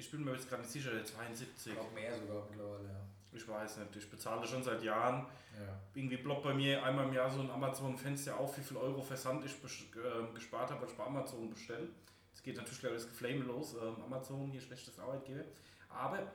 Ich 0.00 0.10
bin 0.10 0.24
mir 0.24 0.32
jetzt 0.32 0.48
gerade 0.48 0.62
nicht 0.62 0.72
sicher, 0.72 0.92
der 0.92 1.04
72. 1.04 1.74
Noch 1.74 1.92
mehr 1.92 2.16
sogar 2.18 2.46
mittlerweile, 2.50 2.84
ja. 2.88 3.00
Ich 3.32 3.46
weiß 3.46 3.76
nicht, 3.76 3.96
ich 3.96 4.10
bezahle 4.10 4.46
schon 4.46 4.62
seit 4.62 4.82
Jahren. 4.82 5.26
ja. 5.60 5.78
Irgendwie 5.94 6.16
ploppt 6.16 6.42
bei 6.44 6.54
mir 6.54 6.82
einmal 6.82 7.04
im 7.06 7.12
Jahr 7.12 7.30
so 7.30 7.40
ein 7.42 7.50
Amazon-Fenster 7.50 8.34
auf, 8.38 8.56
wie 8.56 8.62
viel 8.62 8.78
Euro 8.78 9.02
Versand 9.02 9.44
ich 9.44 9.52
bes- 9.52 9.84
äh, 10.00 10.32
gespart 10.34 10.70
habe, 10.70 10.80
weil 10.80 10.88
ich 10.88 10.94
bei 10.96 11.04
Amazon 11.04 11.50
bestelle. 11.50 11.88
Es 12.34 12.42
geht 12.42 12.56
natürlich 12.56 12.80
gleich 12.80 12.94
das 12.94 13.08
Geflame 13.08 13.40
los, 13.44 13.74
ähm, 13.74 14.02
Amazon, 14.02 14.46
hier 14.50 14.60
schlechtes 14.62 14.98
Arbeitgeber. 14.98 15.44
Aber, 15.90 16.32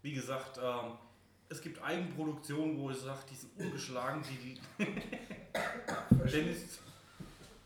wie 0.00 0.14
gesagt, 0.14 0.58
ähm, 0.62 0.92
es 1.50 1.60
gibt 1.60 1.82
Eigenproduktionen, 1.82 2.78
wo 2.78 2.90
ich 2.90 2.96
sage, 2.96 3.20
die 3.30 3.34
sind 3.34 3.52
ungeschlagen, 3.58 4.22
die 4.22 4.36
die. 4.54 4.60
Dennis, 6.32 6.78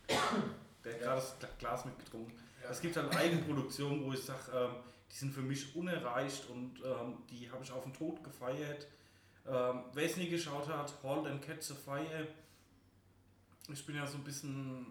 der 0.84 0.92
hat 0.94 1.00
gerade 1.00 1.22
das 1.40 1.58
Glas 1.60 1.84
mitgetrunken. 1.84 2.34
Es 2.70 2.80
gibt 2.80 2.96
halt 2.96 3.14
Eigenproduktionen, 3.16 4.04
wo 4.04 4.12
ich 4.12 4.22
sage, 4.22 4.50
ähm, 4.54 4.70
die 5.10 5.16
sind 5.16 5.32
für 5.32 5.42
mich 5.42 5.74
unerreicht 5.76 6.48
und 6.50 6.80
ähm, 6.84 7.18
die 7.30 7.50
habe 7.50 7.62
ich 7.62 7.70
auf 7.72 7.84
den 7.84 7.92
Tod 7.92 8.22
gefeiert. 8.22 8.86
Ähm, 9.46 9.84
Wer 9.92 10.04
es 10.04 10.16
nie 10.16 10.28
geschaut 10.28 10.68
hat, 10.68 10.92
Halt 11.02 11.26
and 11.26 11.42
Catch 11.42 11.62
the 11.62 11.74
Fire. 11.74 12.26
Ich 13.72 13.86
bin 13.86 13.96
ja 13.96 14.06
so 14.06 14.18
ein 14.18 14.24
bisschen 14.24 14.86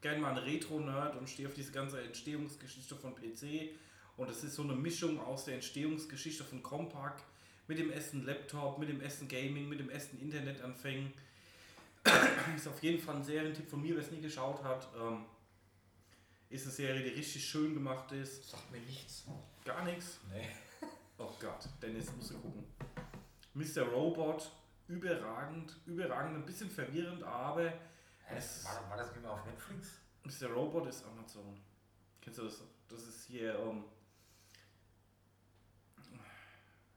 gerne 0.00 0.20
mal 0.20 0.32
ein 0.32 0.38
Retro-Nerd 0.38 1.16
und 1.16 1.28
stehe 1.28 1.48
auf 1.48 1.54
diese 1.54 1.72
ganze 1.72 2.02
Entstehungsgeschichte 2.02 2.94
von 2.94 3.14
PC. 3.14 3.70
Und 4.16 4.30
es 4.30 4.44
ist 4.44 4.54
so 4.54 4.62
eine 4.62 4.74
Mischung 4.74 5.18
aus 5.20 5.46
der 5.46 5.54
Entstehungsgeschichte 5.54 6.44
von 6.44 6.62
Compaq 6.62 7.22
mit 7.66 7.78
dem 7.78 7.90
ersten 7.90 8.24
Laptop, 8.24 8.78
mit 8.78 8.88
dem 8.88 9.00
ersten 9.00 9.26
Gaming, 9.28 9.68
mit 9.68 9.80
dem 9.80 9.90
ersten 9.90 10.20
Internetanfängen. 10.20 11.12
ist 12.56 12.68
auf 12.68 12.82
jeden 12.82 13.02
Fall 13.02 13.16
ein 13.16 13.24
Serientipp 13.24 13.68
von 13.68 13.80
mir, 13.80 13.94
wer 13.94 14.02
es 14.02 14.10
nie 14.10 14.20
geschaut 14.20 14.62
hat. 14.62 14.88
Ähm, 15.00 15.24
ist 16.54 16.64
eine 16.64 16.72
Serie, 16.72 17.02
die 17.02 17.10
richtig 17.10 17.44
schön 17.44 17.74
gemacht 17.74 18.10
ist. 18.12 18.50
Sagt 18.50 18.70
mir 18.70 18.80
nichts. 18.80 19.24
Gar 19.64 19.84
nichts. 19.84 20.20
Nee. 20.32 20.48
Oh 21.16 21.30
Gott, 21.40 21.68
Dennis, 21.80 22.12
musst 22.16 22.32
du 22.32 22.38
gucken. 22.40 22.64
Mr. 23.54 23.82
Robot, 23.82 24.50
überragend, 24.88 25.76
überragend, 25.86 26.38
ein 26.38 26.44
bisschen 26.44 26.68
verwirrend, 26.68 27.22
aber 27.22 27.72
es, 28.28 28.64
War, 28.64 28.90
war 28.90 28.96
das 28.96 29.12
nicht 29.12 29.22
mehr 29.22 29.30
auf 29.30 29.46
Netflix? 29.46 30.00
Mr. 30.24 30.48
Robot 30.52 30.88
ist 30.88 31.04
Amazon. 31.06 31.56
Kennst 32.20 32.40
du 32.40 32.44
das? 32.46 32.62
Das 32.88 33.04
ist 33.06 33.26
hier 33.26 33.56
ähm, 33.60 33.84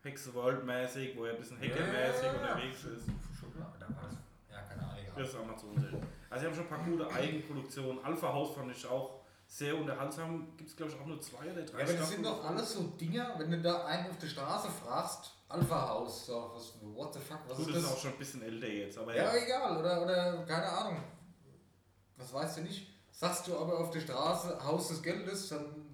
Hexe 0.01 0.33
World 0.33 0.65
mäßig, 0.65 1.15
wo 1.15 1.25
er 1.25 1.33
ein 1.33 1.39
bisschen 1.39 1.57
hackermäßig 1.59 2.23
Ja, 2.23 2.33
ja, 2.33 2.33
ja. 2.33 2.53
unterwegs 2.53 2.83
ist. 2.85 3.05
Schon 3.39 3.53
klar, 3.53 3.75
da 3.79 3.87
war 3.95 4.03
das. 4.09 4.17
Ja, 4.49 4.61
keine 4.63 4.81
Ahnung. 4.83 5.05
Das 5.15 5.29
ist 5.29 5.35
Amazon. 5.35 5.75
Also 6.29 6.41
sie 6.41 6.47
haben 6.47 6.55
schon 6.55 6.63
ein 6.63 6.69
paar 6.69 6.83
gute 6.85 7.11
Eigenproduktionen. 7.11 8.03
Alpha 8.03 8.33
House 8.33 8.55
fand 8.55 8.71
ich 8.71 8.85
auch 8.87 9.21
sehr 9.47 9.75
unterhaltsam. 9.77 10.55
Gibt 10.57 10.69
es 10.69 10.75
glaube 10.75 10.91
ich 10.91 10.99
auch 10.99 11.05
nur 11.05 11.19
zwei 11.21 11.51
oder 11.51 11.63
drei 11.63 11.79
Ja, 11.79 11.83
aber 11.85 11.93
das 11.93 12.09
sind 12.09 12.25
doch 12.25 12.43
alles 12.45 12.73
so 12.73 12.83
Dinger, 12.99 13.33
wenn 13.37 13.49
du 13.51 13.61
da 13.61 13.85
einen 13.85 14.09
auf 14.09 14.17
der 14.17 14.27
Straße 14.27 14.67
fragst, 14.69 15.31
Alpha 15.49 15.87
House, 15.89 16.25
so, 16.25 16.51
was, 16.53 16.73
what 16.81 17.13
the 17.13 17.19
fuck, 17.19 17.39
was 17.47 17.57
Gut, 17.57 17.67
ist 17.67 17.75
das 17.75 17.83
das? 17.83 17.91
ist 17.91 17.97
auch 17.97 18.01
schon 18.01 18.11
ein 18.11 18.17
bisschen 18.17 18.41
älter 18.41 18.67
jetzt, 18.67 18.97
aber 18.97 19.15
ja, 19.15 19.33
egal, 19.33 19.77
oder, 19.77 20.01
oder 20.03 20.45
keine 20.45 20.67
Ahnung. 20.67 21.01
Was 22.17 22.33
weißt 22.33 22.57
du 22.57 22.61
nicht? 22.61 22.87
Sagst 23.11 23.47
du 23.47 23.57
aber 23.57 23.79
auf 23.79 23.89
der 23.91 24.01
Straße 24.01 24.63
Haus 24.63 24.89
des 24.89 25.01
Geldes, 25.01 25.49
dann 25.49 25.85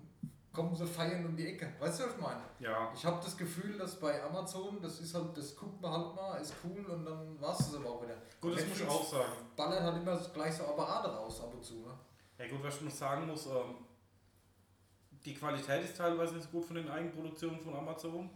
kommen 0.52 0.76
sie 0.76 0.86
feiern 0.88 1.26
um 1.26 1.36
die 1.36 1.48
Ecke. 1.48 1.74
Weißt 1.80 2.00
du, 2.00 2.06
was 2.06 2.14
ich 2.16 2.22
meine? 2.22 2.42
ja. 2.60 2.92
Ich 2.96 3.06
habe 3.06 3.20
das 3.24 3.38
Gefühl, 3.38 3.78
dass 3.78 4.00
bei 4.00 4.22
Amazon, 4.24 4.80
das 4.82 5.00
ist 5.00 5.14
halt, 5.14 5.38
das 5.38 5.56
guckt 5.56 5.82
man 5.82 5.92
halt 5.92 6.16
mal, 6.16 6.36
ist 6.42 6.54
cool 6.64 6.86
und 6.86 7.06
dann 7.06 7.40
war 7.42 7.58
es 7.60 7.74
aber 7.76 7.90
auch 7.90 8.04
wieder. 8.04 8.16
Gut, 8.42 8.56
das 8.56 8.66
muss 8.68 8.78
ich 8.78 8.84
Netflix 8.84 8.92
auch 8.92 9.12
sagen. 9.12 9.32
Ballern 9.56 9.84
halt 9.84 9.98
immer 9.98 10.18
gleich 10.34 10.54
so 10.56 10.64
Apparate 10.64 11.10
raus 11.10 11.42
ab 11.42 11.54
und 11.54 11.64
zu, 11.64 11.76
ne? 11.76 11.94
Ja 12.38 12.48
gut, 12.48 12.64
was 12.64 12.78
ich 12.78 12.82
noch 12.82 12.92
sagen 12.92 13.28
muss, 13.28 13.46
ähm, 13.46 13.76
die 15.26 15.34
Qualität 15.34 15.84
ist 15.84 15.98
teilweise 15.98 16.36
nicht 16.36 16.46
so 16.46 16.50
gut 16.50 16.66
von 16.66 16.76
den 16.76 16.90
Eigenproduktionen 16.90 17.60
von 17.60 17.76
Amazon. 17.76 18.30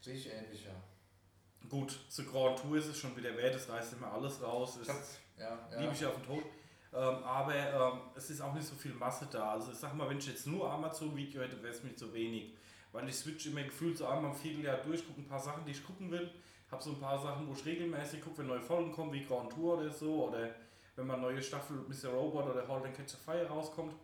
Sehe 0.00 0.14
ich 0.14 0.30
ähnlich, 0.30 0.64
ja. 0.64 1.68
Gut, 1.68 1.98
zur 2.08 2.24
Grand 2.26 2.58
Tour 2.58 2.76
ist 2.76 2.86
es 2.86 2.98
schon 2.98 3.16
wieder 3.16 3.36
wert, 3.36 3.54
das 3.54 3.68
reißt 3.68 3.94
immer 3.94 4.12
alles 4.12 4.42
raus. 4.42 4.78
Das 4.84 5.18
ja, 5.38 5.58
ja. 5.70 5.80
liebe 5.80 5.92
ich 5.92 6.04
auf 6.04 6.14
den 6.14 6.24
Tod. 6.24 6.44
Ähm, 6.92 7.22
aber 7.24 7.54
ähm, 7.54 8.00
es 8.14 8.30
ist 8.30 8.40
auch 8.40 8.54
nicht 8.54 8.66
so 8.66 8.74
viel 8.74 8.94
Masse 8.94 9.28
da. 9.30 9.52
Also 9.52 9.72
ich 9.72 9.78
sag 9.78 9.94
mal, 9.94 10.08
wenn 10.08 10.18
ich 10.18 10.26
jetzt 10.26 10.46
nur 10.46 10.70
Amazon-Video 10.70 11.42
hätte, 11.42 11.62
wäre 11.62 11.74
es 11.74 11.82
mir 11.82 11.94
zu 11.94 12.12
wenig. 12.14 12.54
Weil 12.92 13.08
ich 13.08 13.16
switch 13.16 13.46
immer 13.46 13.62
gefühlt 13.62 13.98
so 13.98 14.06
einmal 14.06 14.32
im 14.32 14.36
Vierteljahr 14.36 14.78
durch, 14.78 15.06
gucke 15.06 15.20
ein 15.20 15.28
paar 15.28 15.40
Sachen, 15.40 15.64
die 15.66 15.72
ich 15.72 15.84
gucken 15.84 16.10
will. 16.10 16.30
Habe 16.70 16.82
so 16.82 16.90
ein 16.90 17.00
paar 17.00 17.20
Sachen, 17.20 17.46
wo 17.46 17.52
ich 17.52 17.64
regelmäßig 17.64 18.22
gucke, 18.22 18.38
wenn 18.38 18.46
neue 18.46 18.60
Folgen 18.60 18.92
kommen, 18.92 19.12
wie 19.12 19.24
Grand 19.24 19.52
Tour 19.52 19.78
oder 19.78 19.90
so. 19.90 20.28
Oder 20.28 20.54
wenn 20.98 21.06
mal 21.06 21.16
neue 21.16 21.40
Staffel 21.40 21.76
Mr. 21.88 22.08
Robot 22.08 22.46
oder 22.46 22.66
Halt 22.66 22.84
and 22.84 22.96
Catch 22.96 23.14
a 23.14 23.18
Fire 23.24 23.46
rauskommt. 23.46 23.94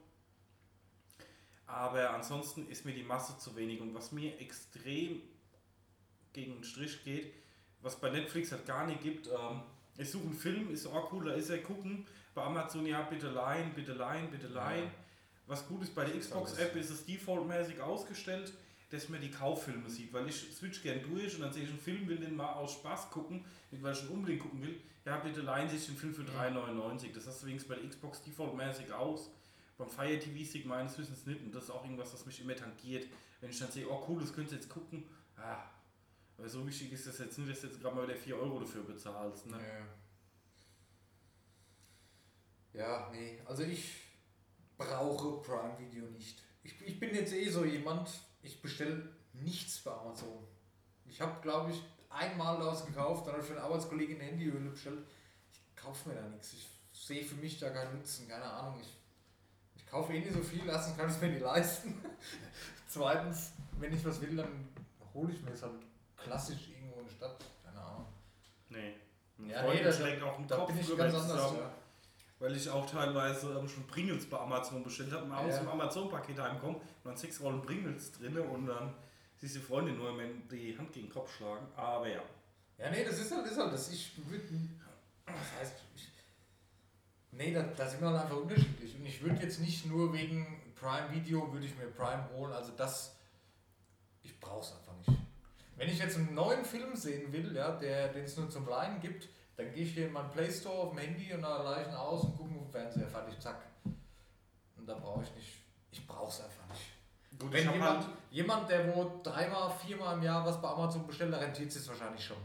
Aber 1.66 2.10
ansonsten 2.10 2.68
ist 2.68 2.84
mir 2.84 2.94
die 2.94 3.02
Masse 3.02 3.36
zu 3.36 3.56
wenig. 3.56 3.80
Und 3.80 3.94
was 3.94 4.12
mir 4.12 4.40
extrem 4.40 5.20
gegen 6.32 6.54
den 6.54 6.64
Strich 6.64 7.02
geht, 7.04 7.34
was 7.80 7.96
bei 7.96 8.10
Netflix 8.10 8.52
halt 8.52 8.64
gar 8.64 8.86
nicht 8.86 9.02
gibt, 9.02 9.26
ähm, 9.26 9.62
ich 9.98 10.08
suche 10.08 10.24
einen 10.24 10.34
Film, 10.34 10.70
ist 10.72 10.86
auch 10.86 11.12
cool, 11.12 11.24
da 11.24 11.32
ist 11.32 11.50
er 11.50 11.58
gucken. 11.58 12.06
Bei 12.32 12.42
Amazon, 12.42 12.86
ja, 12.86 13.02
bitte 13.02 13.28
leihen, 13.28 13.74
bitte 13.74 13.92
leihen, 13.92 14.30
bitte 14.30 14.46
leihen. 14.46 14.84
Ja. 14.84 14.90
Was 15.46 15.66
gut 15.66 15.82
ist, 15.82 15.94
bei 15.94 16.04
der 16.04 16.18
Xbox-App 16.18 16.76
ist 16.76 16.90
es 16.90 17.04
defaultmäßig 17.04 17.80
ausgestellt. 17.80 18.52
Dass 18.90 19.08
man 19.08 19.20
die 19.20 19.30
Kauffilme 19.30 19.88
sieht, 19.90 20.12
weil 20.12 20.28
ich 20.28 20.54
switch 20.54 20.82
gern 20.82 21.02
durch 21.02 21.34
und 21.34 21.42
dann 21.42 21.52
sehe 21.52 21.64
ich 21.64 21.70
einen 21.70 21.78
Film, 21.78 22.06
will 22.06 22.18
den 22.18 22.36
mal 22.36 22.52
aus 22.52 22.74
Spaß 22.74 23.10
gucken, 23.10 23.44
weil 23.70 23.92
ich 23.92 24.02
ihn 24.02 24.08
unbedingt 24.08 24.42
gucken 24.42 24.62
will. 24.62 24.80
Ja, 25.04 25.18
bitte 25.18 25.42
leihen 25.42 25.68
sich 25.68 25.86
den 25.86 25.96
Film 25.96 26.14
für 26.14 26.22
3,99. 26.22 27.12
Das 27.12 27.26
hast 27.26 27.42
du 27.42 27.46
wenigstens 27.46 27.74
bei 27.74 27.80
der 27.80 27.88
Xbox 27.88 28.22
defaultmäßig 28.22 28.92
aus. 28.92 29.30
Beim 29.76 29.90
Fire 29.90 30.18
TV 30.18 30.48
Stick 30.48 30.66
meines 30.66 30.96
Wissens 30.96 31.26
nicht. 31.26 31.42
Und 31.42 31.54
das 31.54 31.64
ist 31.64 31.70
auch 31.70 31.84
irgendwas, 31.84 32.12
was 32.14 32.24
mich 32.24 32.40
immer 32.40 32.54
tangiert. 32.54 33.06
Wenn 33.40 33.50
ich 33.50 33.58
dann 33.58 33.70
sehe, 33.70 33.88
oh 33.88 34.06
cool, 34.08 34.20
das 34.20 34.32
könnt 34.32 34.50
ihr 34.50 34.56
jetzt 34.56 34.68
gucken. 34.68 35.04
Ah, 35.36 35.64
weil 36.36 36.48
so 36.48 36.66
wichtig 36.66 36.92
ist 36.92 37.06
das 37.06 37.18
jetzt 37.18 37.38
nicht, 37.38 37.50
dass 37.50 37.60
du 37.60 37.66
jetzt 37.66 37.80
gerade 37.80 37.94
mal 37.94 38.06
wieder 38.08 38.16
4 38.16 38.36
Euro 38.36 38.60
dafür 38.60 38.82
bezahlst. 38.82 39.46
Ne? 39.46 39.58
Ja. 42.72 42.80
ja, 42.80 43.10
nee, 43.12 43.40
also 43.44 43.62
ich 43.62 43.94
brauche 44.76 45.42
Prime 45.42 45.78
Video 45.78 46.06
nicht. 46.10 46.42
Ich, 46.62 46.80
ich 46.80 46.98
bin 46.98 47.14
jetzt 47.14 47.32
eh 47.32 47.48
so 47.48 47.64
jemand, 47.64 48.08
ich 48.44 48.60
bestelle 48.62 49.08
nichts 49.32 49.80
bei 49.80 49.90
Amazon. 49.90 50.46
Ich 51.06 51.20
habe, 51.20 51.40
glaube 51.42 51.72
ich, 51.72 51.82
einmal 52.10 52.58
daraus 52.58 52.84
gekauft, 52.86 53.26
dann 53.26 53.32
habe 53.34 53.42
ich 53.42 53.48
für 53.48 53.54
eine 53.56 53.64
Arbeitskollegin 53.64 54.20
eine 54.20 54.30
Handyhöhle 54.30 54.70
bestellt. 54.70 55.00
Ich 55.52 55.76
kaufe 55.82 56.08
mir 56.08 56.14
da 56.14 56.22
nichts. 56.28 56.52
Ich 56.52 56.68
sehe 56.92 57.24
für 57.24 57.34
mich 57.36 57.58
da 57.58 57.70
keinen 57.70 57.96
Nutzen, 57.96 58.28
keine 58.28 58.44
Ahnung. 58.44 58.80
Ich, 58.80 58.96
ich 59.76 59.86
kaufe 59.86 60.12
eh 60.14 60.20
nicht 60.20 60.32
so 60.32 60.42
viel, 60.42 60.66
erstens 60.68 60.96
kann 60.96 61.08
ich 61.08 61.14
es 61.16 61.20
mir 61.20 61.28
nicht 61.30 61.42
leisten. 61.42 62.00
Zweitens, 62.88 63.52
wenn 63.78 63.92
ich 63.92 64.04
was 64.04 64.20
will, 64.20 64.36
dann 64.36 64.68
hole 65.12 65.32
ich 65.32 65.42
mir 65.42 65.50
es 65.50 65.62
halt 65.62 65.74
klassisch 66.16 66.68
irgendwo 66.68 67.00
in 67.00 67.06
der 67.06 67.12
Stadt, 67.14 67.44
keine 67.64 67.80
Ahnung. 67.80 68.06
Nee. 68.68 68.94
Ja, 69.48 69.62
nee, 69.66 69.82
da- 69.82 69.92
schlägt 69.92 70.22
auch 70.22 70.38
einen 70.38 70.46
Da 70.48 70.56
Kopf 70.56 70.68
bin 70.68 70.78
ich 70.80 70.96
ganz 70.96 71.14
anders. 71.14 71.52
Ja. 71.52 71.74
Weil 72.38 72.56
ich 72.56 72.68
auch 72.68 72.84
teilweise 72.88 73.56
ähm, 73.58 73.68
schon 73.68 73.86
Pringles 73.86 74.28
bei 74.28 74.38
Amazon 74.38 74.82
bestellt 74.82 75.12
habe. 75.12 75.26
Mal 75.26 75.38
aus 75.46 75.52
Ja. 75.54 75.58
dem 75.60 75.68
Amazon-Paket 75.68 76.38
heimkommen 76.40 76.76
und 76.76 76.84
dann 77.04 77.16
sechs 77.16 77.40
Rollen 77.40 77.62
Pringles 77.62 78.12
drin 78.12 78.36
und 78.38 78.66
dann 78.66 78.92
siehst 79.36 79.54
du 79.54 79.60
die 79.60 79.64
Freundin 79.64 79.96
nur 79.96 80.10
immer 80.10 80.24
die 80.50 80.76
Hand 80.76 80.92
gegen 80.92 81.06
den 81.06 81.12
Kopf 81.12 81.34
schlagen. 81.36 81.66
Aber 81.76 82.08
ja. 82.08 82.22
Ja, 82.78 82.90
nee, 82.90 83.04
das 83.04 83.18
ist 83.20 83.30
halt, 83.34 83.46
ist 83.46 83.56
halt 83.58 83.72
das. 83.72 83.90
Ich 83.92 84.12
würde. 84.28 84.42
Das 85.26 85.60
heißt, 85.60 85.74
ich, 85.96 86.08
nee, 87.30 87.52
da, 87.54 87.62
da 87.62 87.88
sind 87.88 88.00
wir 88.02 88.08
halt 88.10 88.22
einfach 88.22 88.36
unterschiedlich. 88.36 88.96
Und 88.96 89.06
ich 89.06 89.22
würde 89.22 89.40
jetzt 89.42 89.60
nicht 89.60 89.86
nur 89.86 90.12
wegen 90.12 90.60
Prime 90.74 91.10
Video, 91.12 91.52
würde 91.52 91.66
ich 91.66 91.76
mir 91.76 91.86
Prime 91.86 92.28
holen. 92.34 92.52
Also 92.52 92.72
das, 92.76 93.16
ich 94.22 94.38
brauche 94.40 94.60
es 94.60 94.72
einfach 94.72 94.94
nicht. 95.06 95.20
Wenn 95.76 95.88
ich 95.88 95.98
jetzt 95.98 96.16
einen 96.16 96.34
neuen 96.34 96.64
Film 96.64 96.94
sehen 96.96 97.32
will, 97.32 97.54
ja, 97.54 97.72
der, 97.76 98.08
den 98.12 98.24
es 98.24 98.36
nur 98.36 98.50
zum 98.50 98.68
Leihen 98.68 99.00
gibt, 99.00 99.28
dann 99.56 99.72
gehe 99.72 99.84
ich 99.84 99.94
hier 99.94 100.06
in 100.06 100.12
meinen 100.12 100.30
Play 100.30 100.50
Store 100.50 100.74
auf 100.74 100.90
dem 100.90 100.98
Handy 100.98 101.32
und 101.32 101.42
da 101.42 101.62
leihe 101.62 101.82
ich 101.82 101.88
ihn 101.88 101.94
aus 101.94 102.24
und 102.24 102.36
gucke 102.36 102.50
auf 102.54 102.62
dem 102.62 102.70
Fernseher, 102.70 103.06
fertig, 103.06 103.38
zack. 103.40 103.56
Und 104.76 104.86
da 104.86 104.94
brauche 104.94 105.22
ich 105.22 105.34
nicht. 105.34 105.62
Ich 105.92 106.06
brauche 106.06 106.28
es 106.28 106.42
einfach 106.42 106.68
nicht. 106.70 107.38
Gut, 107.38 107.52
Wenn 107.52 107.72
jemand, 107.72 108.06
halt, 108.06 108.16
jemand, 108.30 108.70
der 108.70 108.94
wo 108.94 109.20
dreimal, 109.22 109.70
viermal 109.70 110.16
im 110.16 110.22
Jahr 110.22 110.44
was 110.44 110.60
bei 110.60 110.68
Amazon 110.68 111.06
bestellt, 111.06 111.32
da 111.32 111.38
rentiert 111.38 111.74
es 111.74 111.88
wahrscheinlich 111.88 112.24
schon. 112.24 112.36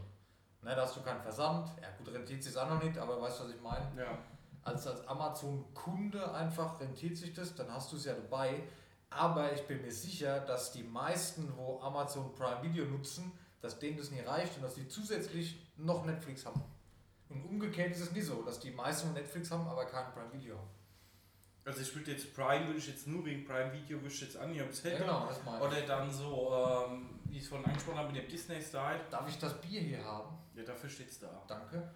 Ne, 0.62 0.74
da 0.74 0.82
hast 0.82 0.96
du 0.96 1.02
keinen 1.02 1.20
Versand. 1.22 1.68
Ja 1.80 1.88
gut, 1.96 2.12
rentiert 2.12 2.44
es 2.44 2.56
auch 2.56 2.68
noch 2.68 2.82
nicht, 2.82 2.98
aber 2.98 3.20
weißt 3.20 3.40
du, 3.40 3.44
was 3.44 3.50
ich 3.50 3.60
meine? 3.60 3.86
ja. 3.96 4.18
Als, 4.62 4.86
als 4.86 5.06
Amazon-Kunde 5.08 6.34
einfach 6.34 6.78
rentiert 6.80 7.16
sich 7.16 7.32
das, 7.32 7.54
dann 7.54 7.72
hast 7.72 7.90
du 7.92 7.96
es 7.96 8.04
ja 8.04 8.12
dabei. 8.12 8.62
Aber 9.08 9.52
ich 9.52 9.66
bin 9.66 9.80
mir 9.80 9.90
sicher, 9.90 10.40
dass 10.40 10.70
die 10.72 10.82
meisten, 10.82 11.50
wo 11.56 11.80
Amazon 11.80 12.34
Prime 12.34 12.62
Video 12.62 12.84
nutzen, 12.84 13.32
dass 13.62 13.78
denen 13.78 13.96
das 13.96 14.10
nie 14.10 14.20
reicht 14.20 14.56
und 14.56 14.62
dass 14.62 14.74
die 14.74 14.86
zusätzlich 14.86 15.58
noch 15.76 16.04
Netflix 16.04 16.44
haben. 16.44 16.62
Und 17.30 17.44
umgekehrt 17.44 17.92
ist 17.92 18.00
es 18.00 18.12
nicht 18.12 18.26
so, 18.26 18.42
dass 18.42 18.58
die 18.58 18.72
meisten 18.72 19.12
Netflix 19.12 19.50
haben, 19.52 19.66
aber 19.68 19.84
kein 19.86 20.12
Prime 20.12 20.32
Video 20.32 20.58
haben. 20.58 20.68
Also 21.64 21.82
ich 21.82 21.94
würde 21.94 22.10
jetzt 22.10 22.34
Prime, 22.34 22.66
würde 22.66 22.78
ich 22.78 22.88
jetzt 22.88 23.06
nur 23.06 23.24
wegen 23.24 23.44
Prime 23.44 23.72
Video, 23.72 23.98
würde 23.98 24.12
ich 24.12 24.20
jetzt 24.20 24.36
annehmen, 24.36 24.64
ob 24.64 24.70
es 24.70 24.82
hätte. 24.82 24.98
genau, 24.98 25.26
das 25.26 25.44
meine 25.44 25.58
ich. 25.58 25.62
Oder 25.62 25.82
dann 25.82 26.10
so, 26.10 26.86
ähm, 26.88 27.20
wie 27.26 27.36
ich 27.36 27.44
es 27.44 27.48
vorhin 27.48 27.66
angesprochen 27.66 27.98
habe, 27.98 28.12
mit 28.12 28.22
dem 28.22 28.28
Disney-Style. 28.28 29.00
Darf 29.10 29.28
ich 29.28 29.38
das 29.38 29.60
Bier 29.60 29.80
hier 29.80 30.04
haben? 30.04 30.36
Ja, 30.56 30.64
dafür 30.64 30.90
steht 30.90 31.10
es 31.10 31.20
da. 31.20 31.28
Danke. 31.46 31.88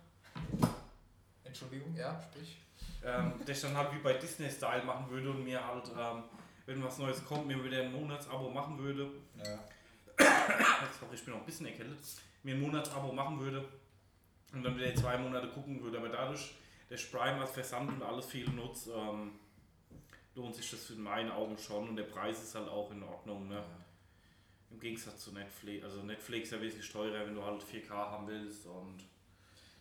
Entschuldigung, 1.42 1.96
ja, 1.96 2.20
sprich. 2.22 2.60
ähm, 3.04 3.32
dass 3.44 3.56
ich 3.56 3.62
dann 3.62 3.76
halt 3.76 3.92
wie 3.92 3.98
bei 3.98 4.12
Disney 4.14 4.50
Style 4.50 4.84
machen 4.84 5.10
würde 5.10 5.30
und 5.30 5.42
mir 5.42 5.66
halt, 5.66 5.90
ähm, 5.98 6.24
wenn 6.66 6.82
was 6.84 6.98
Neues 6.98 7.24
kommt, 7.24 7.48
mir 7.48 7.62
wieder 7.64 7.82
ein 7.82 7.92
Monatsabo 7.92 8.50
machen 8.50 8.78
würde. 8.78 9.10
Ja. 9.44 9.58
Sorry, 11.00 11.14
ich 11.14 11.24
bin 11.24 11.34
noch 11.34 11.40
ein 11.40 11.46
bisschen 11.46 11.66
erkältet. 11.66 11.98
Mir 12.44 12.54
ein 12.54 12.60
Monatsabo 12.60 13.12
machen 13.12 13.40
würde 13.40 13.64
und 14.54 14.62
dann 14.62 14.76
wieder 14.76 14.94
zwei 14.94 15.18
Monate 15.18 15.48
gucken 15.48 15.82
würde. 15.82 15.98
Aber 15.98 16.08
dadurch, 16.08 16.54
der 16.90 16.96
Prime 16.96 17.40
als 17.40 17.50
Versand 17.50 17.90
und 17.90 18.02
alles 18.02 18.26
viel 18.26 18.48
nutzt, 18.50 18.88
ähm, 18.88 19.32
lohnt 20.34 20.54
sich 20.54 20.70
das 20.70 20.90
in 20.90 21.02
meinen 21.02 21.30
Augen 21.30 21.56
schon 21.58 21.88
und 21.88 21.96
der 21.96 22.04
Preis 22.04 22.42
ist 22.42 22.54
halt 22.54 22.68
auch 22.68 22.90
in 22.90 23.02
Ordnung. 23.02 23.48
Ne? 23.48 23.62
Im 24.70 24.80
Gegensatz 24.80 25.24
zu 25.24 25.32
Netflix. 25.32 25.84
Also 25.84 26.02
Netflix 26.02 26.48
ist 26.48 26.52
ja 26.52 26.60
wesentlich 26.60 26.90
teurer, 26.90 27.26
wenn 27.26 27.34
du 27.34 27.44
halt 27.44 27.62
4K 27.62 27.90
haben 27.90 28.26
willst 28.26 28.66
und 28.66 29.04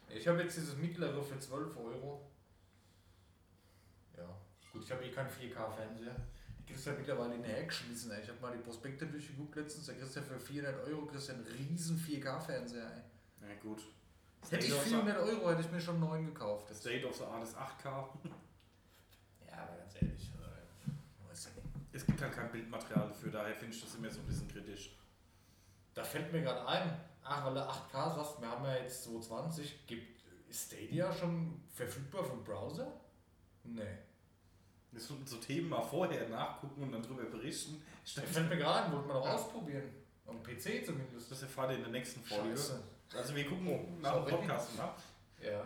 Ich 0.09 0.27
habe 0.27 0.41
jetzt 0.41 0.57
dieses 0.57 0.75
mittlere 0.77 1.23
für 1.23 1.39
12 1.39 1.75
Euro. 1.77 2.29
Ja, 4.15 4.29
gut, 4.71 4.83
ich 4.83 4.91
habe 4.91 5.03
eh 5.03 5.09
keinen 5.09 5.29
4K-Fernseher. 5.29 6.15
Die 6.59 6.65
kriegst 6.65 6.85
du 6.85 6.91
ja 6.91 6.97
mittlerweile 6.97 7.35
in 7.35 7.41
der 7.41 7.59
Action. 7.59 7.87
Ich 7.91 8.29
habe 8.29 8.39
mal 8.39 8.55
die 8.55 8.63
Prospekte 8.63 9.07
durchgeguckt 9.07 9.55
letztens. 9.55 9.87
Da 9.87 9.93
kriegst 9.93 10.15
du 10.15 10.19
ja 10.19 10.25
für 10.25 10.39
400 10.39 10.87
Euro 10.87 11.05
kriegst 11.07 11.29
du 11.29 11.33
einen 11.33 11.45
riesen 11.47 11.97
4K-Fernseher. 11.97 12.91
ey. 12.95 13.01
na 13.41 13.55
gut. 13.55 13.81
Hätte 14.51 14.65
ich 14.65 14.71
State 14.71 14.75
of 14.79 14.83
the- 14.83 14.89
400 14.89 15.17
Euro, 15.19 15.49
hätte 15.51 15.61
ich 15.61 15.71
mir 15.71 15.79
schon 15.81 15.95
einen 15.95 16.03
neuen 16.05 16.25
gekauft. 16.25 16.69
Das 16.69 16.79
State 16.79 17.05
of 17.07 17.15
the 17.15 17.23
Art 17.23 17.43
ist 17.43 17.55
8K. 17.57 17.85
ja, 19.47 19.53
aber 19.63 19.77
ganz 19.77 19.95
ehrlich. 20.01 20.31
äh. 20.33 20.91
Es 21.95 22.05
gibt 22.05 22.21
halt 22.21 22.33
kein 22.33 22.51
Bildmaterial 22.51 23.07
dafür, 23.09 23.31
daher 23.31 23.55
finde 23.55 23.75
ich 23.75 23.81
das 23.83 23.95
immer 23.95 24.09
so 24.09 24.19
ein 24.21 24.25
bisschen 24.25 24.47
kritisch. 24.47 24.97
Da 25.93 26.03
fällt 26.03 26.31
mir 26.33 26.41
gerade 26.41 26.67
ein, 26.67 26.99
ach, 27.23 27.45
weil 27.45 27.53
du 27.53 27.61
8K 27.61 28.15
sagst, 28.15 28.41
wir 28.41 28.49
haben 28.49 28.65
ja 28.65 28.75
jetzt 28.77 29.03
220, 29.03 29.85
gibt 29.87 30.23
ist 30.49 30.67
Stadia 30.71 31.11
schon 31.11 31.61
verfügbar 31.73 32.23
für 32.23 32.31
den 32.35 32.43
Browser? 32.43 32.91
Nee. 33.63 33.81
Das 34.91 35.07
sind 35.07 35.27
so 35.27 35.37
Themen 35.37 35.69
mal 35.69 35.81
vorher 35.81 36.29
nachgucken 36.29 36.83
und 36.83 36.91
dann 36.91 37.01
drüber 37.01 37.23
berichten. 37.23 37.81
Das 38.03 38.13
denke, 38.15 38.29
fällt 38.31 38.49
mir 38.49 38.57
gerade 38.57 38.85
ein, 38.85 38.91
wollten 38.93 39.07
wir 39.07 39.13
doch 39.15 39.27
ausprobieren. 39.27 39.89
Am 40.27 40.41
PC 40.43 40.85
zumindest. 40.85 41.31
das 41.31 41.41
erfahrt 41.41 41.71
ihr 41.71 41.77
in 41.77 41.83
der 41.83 41.91
nächsten 41.91 42.21
Folge. 42.21 42.49
Scheiße. 42.51 42.83
Also 43.15 43.35
wir 43.35 43.45
gucken 43.47 43.67
Oh, 43.67 44.01
nach 44.01 44.25
dem. 44.25 44.37
Podcast 44.37 44.77
nach. 44.77 44.93
Ja, 45.41 45.63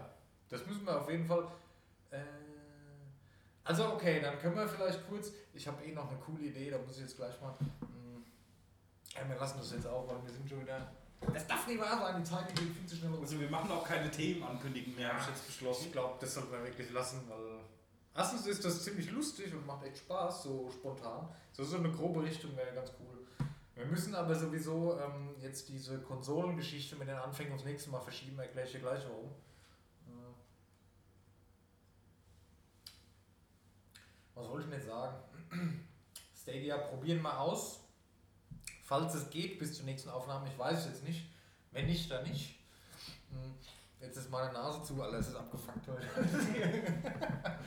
das 0.50 0.66
müssen 0.66 0.86
wir 0.86 1.00
auf 1.00 1.10
jeden 1.10 1.26
Fall. 1.26 1.48
Äh, 2.12 2.18
also 3.64 3.94
okay, 3.94 4.22
dann 4.22 4.40
können 4.40 4.56
wir 4.56 4.68
vielleicht 4.68 5.08
kurz. 5.08 5.32
Ich 5.54 5.68
habe 5.68 5.84
eh 5.84 5.92
noch 5.94 6.10
eine 6.10 6.20
coole 6.20 6.44
Idee, 6.44 6.70
da 6.72 6.78
muss 6.80 6.96
ich 6.98 7.04
jetzt 7.04 7.18
gleich 7.18 7.40
mal. 7.42 7.54
Mh, 7.60 8.22
ja, 9.16 9.30
wir 9.30 9.36
lassen 9.38 9.58
das 9.60 9.72
jetzt 9.72 9.88
auch, 9.88 10.08
weil 10.08 10.24
wir 10.24 10.32
sind 10.32 10.50
schon 10.50 10.62
wieder. 10.62 10.92
Das 11.34 11.48
darf 11.48 11.66
nicht 11.68 11.80
wahr 11.82 11.98
sein, 12.00 12.22
die 12.24 12.30
Zeit 12.30 12.48
geht 12.56 12.60
viel 12.70 12.86
zu 12.86 12.96
schnell 12.96 13.12
um. 13.14 13.22
Also 13.22 13.40
wir 13.40 13.50
machen 13.50 13.72
auch 13.72 13.84
keine 13.84 14.10
Themen 14.12 14.44
ankündigen 14.44 14.96
mehr, 14.96 15.10
habe 15.10 15.20
ich 15.22 15.28
jetzt 15.28 15.48
beschlossen. 15.48 15.86
Ich 15.88 15.92
glaube, 15.92 16.16
das 16.20 16.34
sollten 16.34 16.52
wir 16.52 16.64
wirklich 16.64 16.92
lassen, 16.92 17.22
weil. 17.28 17.60
Erstens 18.16 18.48
ist 18.48 18.66
das 18.66 18.84
ziemlich 18.84 19.12
lustig 19.12 19.54
und 19.54 19.66
macht 19.68 19.86
echt 19.86 19.98
Spaß, 20.00 20.44
so 20.44 20.72
spontan. 20.72 21.28
So, 21.52 21.64
so 21.64 21.78
eine 21.78 21.92
grobe 21.92 22.24
Richtung 22.24 22.56
wäre 22.58 22.74
ganz 22.74 22.92
cool. 23.00 23.27
Wir 23.78 23.86
müssen 23.86 24.16
aber 24.16 24.34
sowieso 24.34 25.00
ähm, 25.00 25.36
jetzt 25.40 25.70
diese 25.70 26.02
Konsolengeschichte 26.02 26.96
mit 26.96 27.08
den 27.08 27.16
Anfängen 27.16 27.54
aufs 27.54 27.64
nächste 27.64 27.92
Mal 27.92 28.02
verschieben, 28.02 28.40
erkläre 28.40 28.66
ich 28.66 28.74
dir 28.74 28.80
gleich 28.80 29.04
warum. 29.08 29.30
Äh, 30.08 30.34
Was 34.34 34.48
wollte 34.50 34.64
ich 34.64 34.70
denn 34.72 34.80
jetzt 34.80 34.88
sagen? 34.88 35.16
Stadia 36.36 36.76
probieren 36.80 37.22
wir 37.22 37.40
aus. 37.40 37.82
Falls 38.84 39.14
es 39.14 39.30
geht, 39.30 39.60
bis 39.60 39.76
zur 39.76 39.86
nächsten 39.86 40.10
Aufnahme. 40.10 40.48
Ich 40.50 40.58
weiß 40.58 40.80
es 40.80 40.86
jetzt 40.88 41.04
nicht. 41.04 41.30
Wenn 41.72 41.86
nicht, 41.86 42.10
dann 42.10 42.24
nicht. 42.24 42.58
Hm, 43.30 43.54
Jetzt 44.00 44.18
ist 44.18 44.32
meine 44.32 44.54
Nase 44.54 44.82
zu, 44.84 45.00
alles 45.04 45.28
ist 45.28 45.36
abgefuckt 45.36 45.88
heute. 45.88 46.08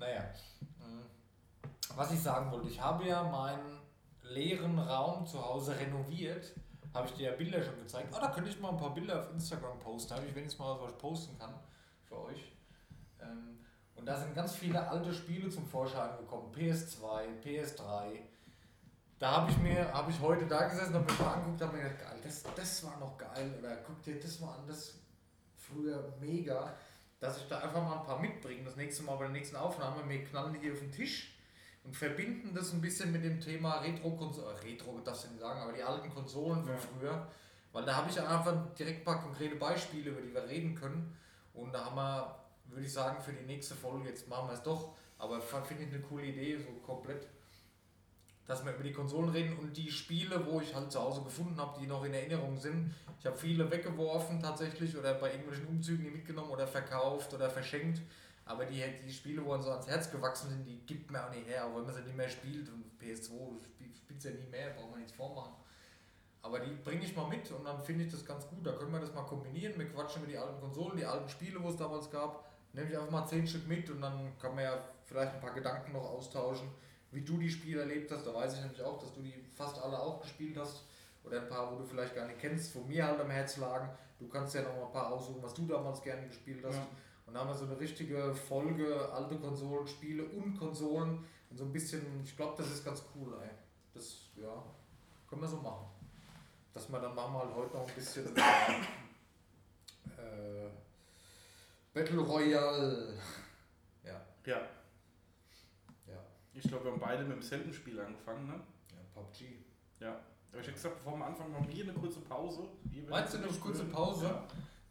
naja. 0.00 0.22
hm. 0.80 1.04
Was 1.94 2.10
ich 2.12 2.20
sagen 2.20 2.50
wollte, 2.50 2.68
ich 2.68 2.80
habe 2.80 3.06
ja 3.06 3.22
meinen 3.22 3.83
leeren 4.24 4.78
Raum 4.78 5.26
zu 5.26 5.44
Hause 5.44 5.78
renoviert. 5.78 6.52
Habe 6.92 7.08
ich 7.08 7.14
dir 7.14 7.30
ja 7.30 7.36
Bilder 7.36 7.62
schon 7.62 7.78
gezeigt. 7.78 8.08
Oh, 8.12 8.20
da 8.20 8.30
könnte 8.30 8.50
ich 8.50 8.60
mal 8.60 8.70
ein 8.70 8.76
paar 8.76 8.94
Bilder 8.94 9.18
auf 9.18 9.30
Instagram 9.32 9.78
posten. 9.80 10.14
Habe 10.14 10.26
ich 10.26 10.34
wenigstens 10.34 10.60
mal 10.60 10.80
was 10.80 10.96
posten 10.96 11.36
kann 11.38 11.54
für 12.04 12.20
euch. 12.20 12.52
Ähm, 13.20 13.58
und 13.96 14.06
da 14.06 14.16
sind 14.16 14.34
ganz 14.34 14.54
viele 14.54 14.88
alte 14.88 15.12
Spiele 15.12 15.48
zum 15.50 15.66
Vorschein 15.66 16.16
gekommen. 16.18 16.52
PS2, 16.54 17.42
PS3. 17.42 18.20
Da 19.18 19.30
habe 19.30 19.50
ich 19.50 19.58
mir, 19.58 19.92
habe 19.92 20.10
ich 20.10 20.20
heute 20.20 20.46
da 20.46 20.68
gesessen, 20.68 20.94
habe 20.94 21.12
mir 21.12 21.18
mal 21.18 21.34
angeguckt, 21.34 21.62
habe 21.62 21.76
mir 21.76 21.82
gedacht, 21.84 22.00
geil, 22.00 22.20
das, 22.22 22.44
das 22.54 22.84
war 22.84 22.98
noch 22.98 23.16
geil. 23.18 23.54
Oder 23.58 23.76
guck 23.78 24.02
dir 24.02 24.20
das 24.20 24.40
mal 24.40 24.54
an, 24.54 24.66
das 24.66 24.94
früher 25.56 26.14
mega. 26.20 26.74
Dass 27.18 27.38
ich 27.38 27.48
da 27.48 27.58
einfach 27.58 27.82
mal 27.82 27.98
ein 28.00 28.06
paar 28.06 28.20
mitbringe. 28.20 28.64
Das 28.64 28.76
nächste 28.76 29.02
Mal 29.02 29.16
bei 29.16 29.24
der 29.24 29.32
nächsten 29.32 29.56
Aufnahme, 29.56 30.08
wir 30.08 30.24
knallen 30.24 30.54
hier 30.60 30.72
auf 30.72 30.80
den 30.80 30.92
Tisch 30.92 31.33
und 31.84 31.94
verbinden 31.94 32.54
das 32.54 32.72
ein 32.72 32.80
bisschen 32.80 33.12
mit 33.12 33.24
dem 33.24 33.40
Thema 33.40 33.80
Retro-Konsolen. 33.80 34.56
Retro 34.56 35.00
darfst 35.04 35.24
du 35.24 35.28
nicht 35.28 35.40
sagen, 35.40 35.60
aber 35.60 35.72
die 35.72 35.82
alten 35.82 36.12
Konsolen 36.12 36.64
von 36.64 36.74
Ja. 36.74 36.78
früher. 36.78 37.26
Weil 37.72 37.84
da 37.84 37.96
habe 37.96 38.10
ich 38.10 38.20
einfach 38.20 38.54
direkt 38.74 39.00
ein 39.00 39.04
paar 39.04 39.22
konkrete 39.22 39.56
Beispiele, 39.56 40.10
über 40.10 40.20
die 40.20 40.32
wir 40.32 40.48
reden 40.48 40.74
können. 40.74 41.16
Und 41.52 41.72
da 41.72 41.84
haben 41.84 41.96
wir, 41.96 42.36
würde 42.66 42.86
ich 42.86 42.92
sagen, 42.92 43.22
für 43.22 43.32
die 43.32 43.44
nächste 43.44 43.74
Folge, 43.74 44.08
jetzt 44.08 44.28
machen 44.28 44.48
wir 44.48 44.54
es 44.54 44.62
doch, 44.62 44.94
aber 45.18 45.40
finde 45.40 45.84
ich 45.84 45.92
eine 45.92 46.00
coole 46.00 46.24
Idee, 46.24 46.58
so 46.58 46.72
komplett 46.84 47.28
dass 48.46 48.64
wir 48.64 48.72
über 48.74 48.82
die 48.82 48.92
Konsolen 48.92 49.30
reden 49.30 49.56
und 49.58 49.76
die 49.76 49.90
Spiele, 49.90 50.44
wo 50.46 50.60
ich 50.60 50.74
halt 50.74 50.92
zu 50.92 51.00
Hause 51.00 51.22
gefunden 51.22 51.58
habe, 51.58 51.80
die 51.80 51.86
noch 51.86 52.04
in 52.04 52.12
Erinnerung 52.12 52.58
sind. 52.58 52.94
Ich 53.18 53.26
habe 53.26 53.36
viele 53.36 53.70
weggeworfen 53.70 54.40
tatsächlich 54.40 54.96
oder 54.96 55.14
bei 55.14 55.30
irgendwelchen 55.30 55.66
Umzügen 55.66 56.04
die 56.04 56.10
mitgenommen 56.10 56.50
oder 56.50 56.66
verkauft 56.66 57.32
oder 57.32 57.48
verschenkt. 57.48 58.02
Aber 58.46 58.66
die, 58.66 58.82
die 59.06 59.12
Spiele, 59.12 59.44
wo 59.44 59.54
uns 59.54 59.64
so 59.64 59.70
ans 59.70 59.86
Herz 59.86 60.10
gewachsen 60.10 60.50
sind, 60.50 60.66
die 60.66 60.84
gibt 60.84 61.10
man 61.10 61.22
auch 61.22 61.30
nicht 61.30 61.46
her, 61.46 61.64
auch 61.64 61.76
wenn 61.76 61.84
man 61.84 61.94
sie 61.94 62.02
nicht 62.02 62.16
mehr 62.16 62.28
spielt. 62.28 62.68
Und 62.68 62.84
PS2 63.00 63.64
spielt 63.96 64.18
es 64.18 64.24
ja 64.24 64.30
nie 64.32 64.46
mehr, 64.50 64.70
braucht 64.70 64.90
man 64.90 65.00
nichts 65.00 65.14
vormachen. 65.14 65.54
Aber 66.42 66.60
die 66.60 66.74
bringe 66.74 67.02
ich 67.02 67.16
mal 67.16 67.26
mit 67.26 67.50
und 67.52 67.64
dann 67.64 67.80
finde 67.82 68.04
ich 68.04 68.10
das 68.10 68.24
ganz 68.24 68.46
gut. 68.46 68.66
Da 68.66 68.72
können 68.72 68.92
wir 68.92 69.00
das 69.00 69.14
mal 69.14 69.22
kombinieren. 69.22 69.78
Wir 69.78 69.88
quatschen 69.88 70.20
mit 70.20 70.30
die 70.30 70.36
alten 70.36 70.60
Konsolen, 70.60 70.98
die 70.98 71.06
alten 71.06 71.28
Spiele, 71.28 71.62
wo 71.62 71.70
es 71.70 71.76
damals 71.76 72.10
gab. 72.10 72.44
Nehme 72.74 72.90
ich 72.90 72.98
einfach 72.98 73.10
mal 73.10 73.26
10 73.26 73.46
Stück 73.46 73.66
mit 73.66 73.88
und 73.88 74.02
dann 74.02 74.36
kann 74.38 74.54
man 74.54 74.64
ja 74.64 74.78
vielleicht 75.04 75.32
ein 75.32 75.40
paar 75.40 75.54
Gedanken 75.54 75.92
noch 75.92 76.04
austauschen, 76.04 76.68
wie 77.12 77.22
du 77.22 77.38
die 77.38 77.48
Spiele 77.48 77.80
erlebt 77.80 78.12
hast. 78.12 78.26
Da 78.26 78.34
weiß 78.34 78.56
ich 78.56 78.60
nämlich 78.60 78.82
auch, 78.82 78.98
dass 78.98 79.14
du 79.14 79.22
die 79.22 79.42
fast 79.54 79.80
alle 79.80 79.98
auch 79.98 80.20
gespielt 80.20 80.58
hast. 80.58 80.84
Oder 81.24 81.40
ein 81.40 81.48
paar, 81.48 81.72
wo 81.72 81.78
du 81.78 81.84
vielleicht 81.86 82.14
gar 82.14 82.26
nicht 82.26 82.38
kennst, 82.38 82.74
von 82.74 82.86
mir 82.86 83.06
halt 83.06 83.18
am 83.18 83.30
Herz 83.30 83.56
lagen. 83.56 83.88
Du 84.18 84.28
kannst 84.28 84.54
ja 84.54 84.60
noch 84.60 84.76
mal 84.76 84.86
ein 84.86 84.92
paar 84.92 85.12
aussuchen, 85.12 85.42
was 85.42 85.54
du 85.54 85.66
damals 85.66 86.02
gerne 86.02 86.26
gespielt 86.26 86.62
hast. 86.62 86.76
Ja. 86.76 86.86
Und 87.26 87.34
da 87.34 87.40
haben 87.40 87.48
wir 87.48 87.54
so 87.54 87.64
eine 87.64 87.78
richtige 87.78 88.34
Folge, 88.34 89.10
alte 89.12 89.38
Konsolen, 89.38 89.86
Spiele 89.86 90.24
und 90.24 90.58
Konsolen. 90.58 91.24
Und 91.50 91.56
so 91.56 91.64
ein 91.64 91.72
bisschen, 91.72 92.02
ich 92.22 92.36
glaube, 92.36 92.54
das 92.56 92.70
ist 92.70 92.84
ganz 92.84 93.02
cool, 93.14 93.34
ey. 93.42 93.50
Das, 93.94 94.28
ja, 94.36 94.62
können 95.28 95.42
wir 95.42 95.48
so 95.48 95.56
machen. 95.58 95.86
Dass 96.72 96.90
wir 96.90 96.98
dann 97.00 97.14
machen 97.14 97.34
wir 97.34 97.40
halt 97.40 97.54
heute 97.54 97.76
noch 97.76 97.88
ein 97.88 97.94
bisschen 97.94 98.36
äh, 100.18 100.68
Battle 101.92 102.20
Royale. 102.20 103.14
Ja, 104.02 104.20
Ja. 104.44 104.60
ja, 106.06 106.18
Ich 106.52 106.62
glaube, 106.64 106.84
wir 106.84 106.92
haben 106.92 107.00
beide 107.00 107.22
mit 107.24 107.36
demselben 107.36 107.72
Spiel 107.72 108.00
angefangen, 108.00 108.46
ne? 108.48 108.60
ja, 108.90 108.98
PUBG. 109.14 109.44
Ja. 110.00 110.20
Aber 110.50 110.60
ich 110.60 110.66
habe 110.66 110.74
gesagt, 110.74 110.96
bevor 110.98 111.16
wir 111.18 111.26
anfangen, 111.26 111.52
machen 111.52 111.68
wir 111.68 111.74
hier 111.74 111.84
eine 111.84 111.94
kurze 111.94 112.20
Pause. 112.20 112.68
Hier 112.92 113.08
Meinst 113.08 113.34
du 113.34 113.38
eine 113.38 113.48
kurze 113.48 113.84
Pause? 113.84 114.26
Ja. 114.26 114.46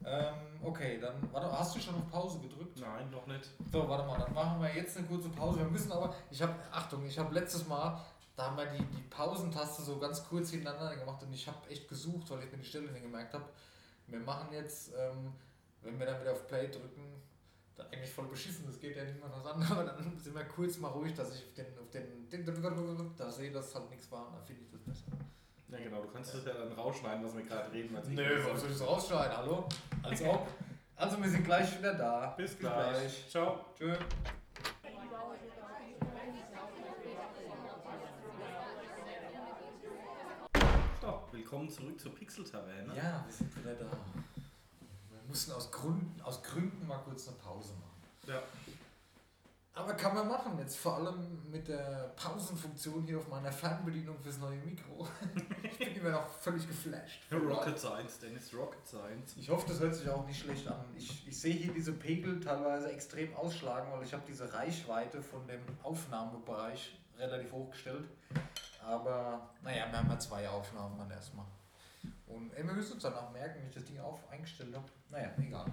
Ähm, 0.05 0.33
okay, 0.61 0.99
dann, 0.99 1.15
warte, 1.31 1.51
hast 1.51 1.75
du 1.75 1.79
schon 1.79 1.95
auf 1.95 2.09
Pause 2.11 2.39
gedrückt? 2.39 2.79
Nein, 2.79 3.09
noch 3.09 3.25
nicht. 3.27 3.49
So, 3.71 3.87
warte 3.87 4.05
mal, 4.05 4.19
dann 4.19 4.33
machen 4.33 4.61
wir 4.61 4.73
jetzt 4.73 4.97
eine 4.97 5.07
kurze 5.07 5.29
Pause. 5.29 5.59
Wir 5.59 5.65
müssen 5.65 5.91
aber, 5.91 6.13
ich 6.29 6.41
habe, 6.41 6.53
Achtung, 6.71 7.05
ich 7.05 7.17
habe 7.17 7.33
letztes 7.33 7.67
Mal, 7.67 7.99
da 8.35 8.45
haben 8.45 8.57
wir 8.57 8.65
die, 8.65 8.83
die 8.83 9.03
Pausentaste 9.09 9.83
so 9.83 9.99
ganz 9.99 10.23
kurz 10.27 10.49
hintereinander 10.49 10.97
gemacht 10.97 11.21
und 11.23 11.33
ich 11.33 11.47
habe 11.47 11.69
echt 11.69 11.87
gesucht, 11.87 12.29
weil 12.29 12.43
ich 12.43 12.51
mir 12.51 12.57
die 12.57 12.65
Stelle 12.65 12.91
nicht 12.91 13.03
gemerkt 13.03 13.33
habe. 13.33 13.45
Wir 14.07 14.19
machen 14.19 14.47
jetzt, 14.51 14.91
ähm, 14.97 15.33
wenn 15.81 15.97
wir 15.99 16.05
dann 16.05 16.19
wieder 16.19 16.33
auf 16.33 16.47
Play 16.47 16.67
drücken, 16.67 17.21
dann 17.75 17.87
eigentlich 17.87 18.11
voll 18.11 18.27
beschissen, 18.27 18.65
das 18.67 18.79
geht 18.79 18.95
ja 18.95 19.03
niemand 19.03 19.33
was 19.33 19.45
an, 19.45 19.63
aber 19.63 19.83
dann 19.83 20.19
sind 20.19 20.35
wir 20.35 20.43
kurz 20.45 20.77
mal 20.77 20.89
ruhig, 20.89 21.13
dass 21.13 21.35
ich 21.35 21.43
auf 21.43 21.53
den, 21.53 21.65
auf 21.79 21.89
den, 21.89 23.15
da 23.17 23.31
sehe, 23.31 23.51
dass 23.51 23.73
halt 23.73 23.89
nichts 23.89 24.11
war, 24.11 24.31
dann 24.31 24.45
finde 24.45 24.63
ich 24.63 24.71
das 24.71 24.81
besser. 24.81 25.22
Ja, 25.73 25.79
genau, 25.79 26.03
du 26.03 26.07
kannst 26.09 26.35
das 26.35 26.45
ja 26.45 26.53
dann 26.53 26.71
rausschneiden, 26.73 27.25
was 27.25 27.35
wir 27.35 27.43
gerade 27.45 27.71
reden. 27.71 27.95
als 27.95 28.07
ich 28.07 28.13
Nö, 28.13 28.43
warum 28.43 28.57
soll 28.57 28.69
ich 28.69 28.77
das 28.77 28.87
rausschneiden, 28.87 29.37
hallo? 29.37 29.67
Als 30.03 30.21
ob. 30.21 30.47
Also 30.95 31.19
wir 31.19 31.27
sind 31.27 31.43
gleich 31.43 31.79
wieder 31.79 31.95
da. 31.95 32.27
Bis 32.37 32.59
gleich. 32.59 33.27
Ciao. 33.27 33.65
Tschö. 33.75 33.95
So, 41.01 41.23
willkommen 41.31 41.69
zurück 41.71 41.99
zur 41.99 42.13
Pixel-Taverne. 42.13 42.95
Ja, 42.95 43.25
wir 43.25 43.33
sind 43.33 43.57
wieder 43.57 43.73
da. 43.73 43.85
Wir 43.85 45.21
mussten 45.27 45.53
aus 45.53 45.71
Gründen, 45.71 46.21
aus 46.21 46.43
Gründen 46.43 46.85
mal 46.85 46.99
kurz 46.99 47.27
eine 47.27 47.37
Pause 47.37 47.73
machen. 47.73 48.27
Ja. 48.27 48.43
Aber 49.75 49.93
kann 49.95 50.13
man 50.13 50.27
machen, 50.27 50.55
jetzt 50.59 50.77
vor 50.77 50.97
allem 50.97 51.49
mit 51.49 51.67
der 51.67 52.13
Pausenfunktion 52.15 53.03
hier 53.03 53.17
auf 53.17 53.27
meiner 53.27 53.51
Fernbedienung 53.51 54.19
fürs 54.19 54.37
neue 54.37 54.57
Mikro. 54.57 55.07
ich 55.63 55.79
bin 55.79 55.95
immer 55.95 56.11
noch 56.11 56.27
völlig 56.27 56.67
geflasht. 56.67 57.23
Rocket 57.31 57.79
Science, 57.79 58.19
Dennis, 58.19 58.53
Rocket 58.53 58.85
Science. 58.85 59.35
Ich 59.35 59.49
hoffe, 59.49 59.67
das 59.67 59.79
hört 59.79 59.95
sich 59.95 60.07
auch 60.07 60.27
nicht 60.27 60.39
schlecht 60.39 60.67
an. 60.67 60.85
Ich, 60.95 61.27
ich 61.27 61.39
sehe 61.39 61.55
hier 61.55 61.73
diese 61.73 61.91
Pegel 61.91 62.39
teilweise 62.39 62.91
extrem 62.91 63.35
ausschlagen, 63.35 63.91
weil 63.91 64.03
ich 64.03 64.13
habe 64.13 64.21
diese 64.27 64.53
Reichweite 64.53 65.23
von 65.23 65.47
dem 65.47 65.61
Aufnahmebereich 65.81 66.95
relativ 67.17 67.51
hochgestellt. 67.51 68.05
Aber 68.85 69.49
naja, 69.63 69.87
wir 69.89 69.97
haben 69.97 70.09
ja 70.09 70.19
zwei 70.19 70.47
Aufnahmen 70.49 70.99
dann 70.99 71.09
erstmal. 71.09 71.45
Und 72.27 72.53
ey, 72.53 72.63
wir 72.63 72.73
müssen 72.73 72.93
uns 72.93 73.01
dann 73.01 73.15
auch 73.15 73.31
merken, 73.31 73.59
wenn 73.59 73.69
ich 73.69 73.73
das 73.73 73.85
Ding 73.85 73.99
auf 73.99 74.19
eingestellt 74.29 74.75
habe. 74.75 74.85
Naja, 75.09 75.31
egal. 75.39 75.65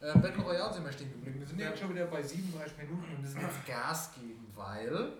Äh, 0.00 0.12
Battle 0.18 0.42
Royale 0.42 0.72
sind 0.74 0.84
wir 0.84 0.92
stehen 0.92 1.10
geblieben. 1.12 1.40
Wir 1.40 1.46
sind 1.46 1.58
Ja. 1.58 1.68
jetzt 1.70 1.78
schon 1.80 1.90
wieder 1.94 2.06
bei 2.06 2.22
37 2.22 2.76
Minuten 2.78 3.04
und 3.14 3.20
müssen 3.22 3.40
jetzt 3.40 3.66
Gas 3.66 4.14
geben, 4.14 4.46
weil 4.54 5.12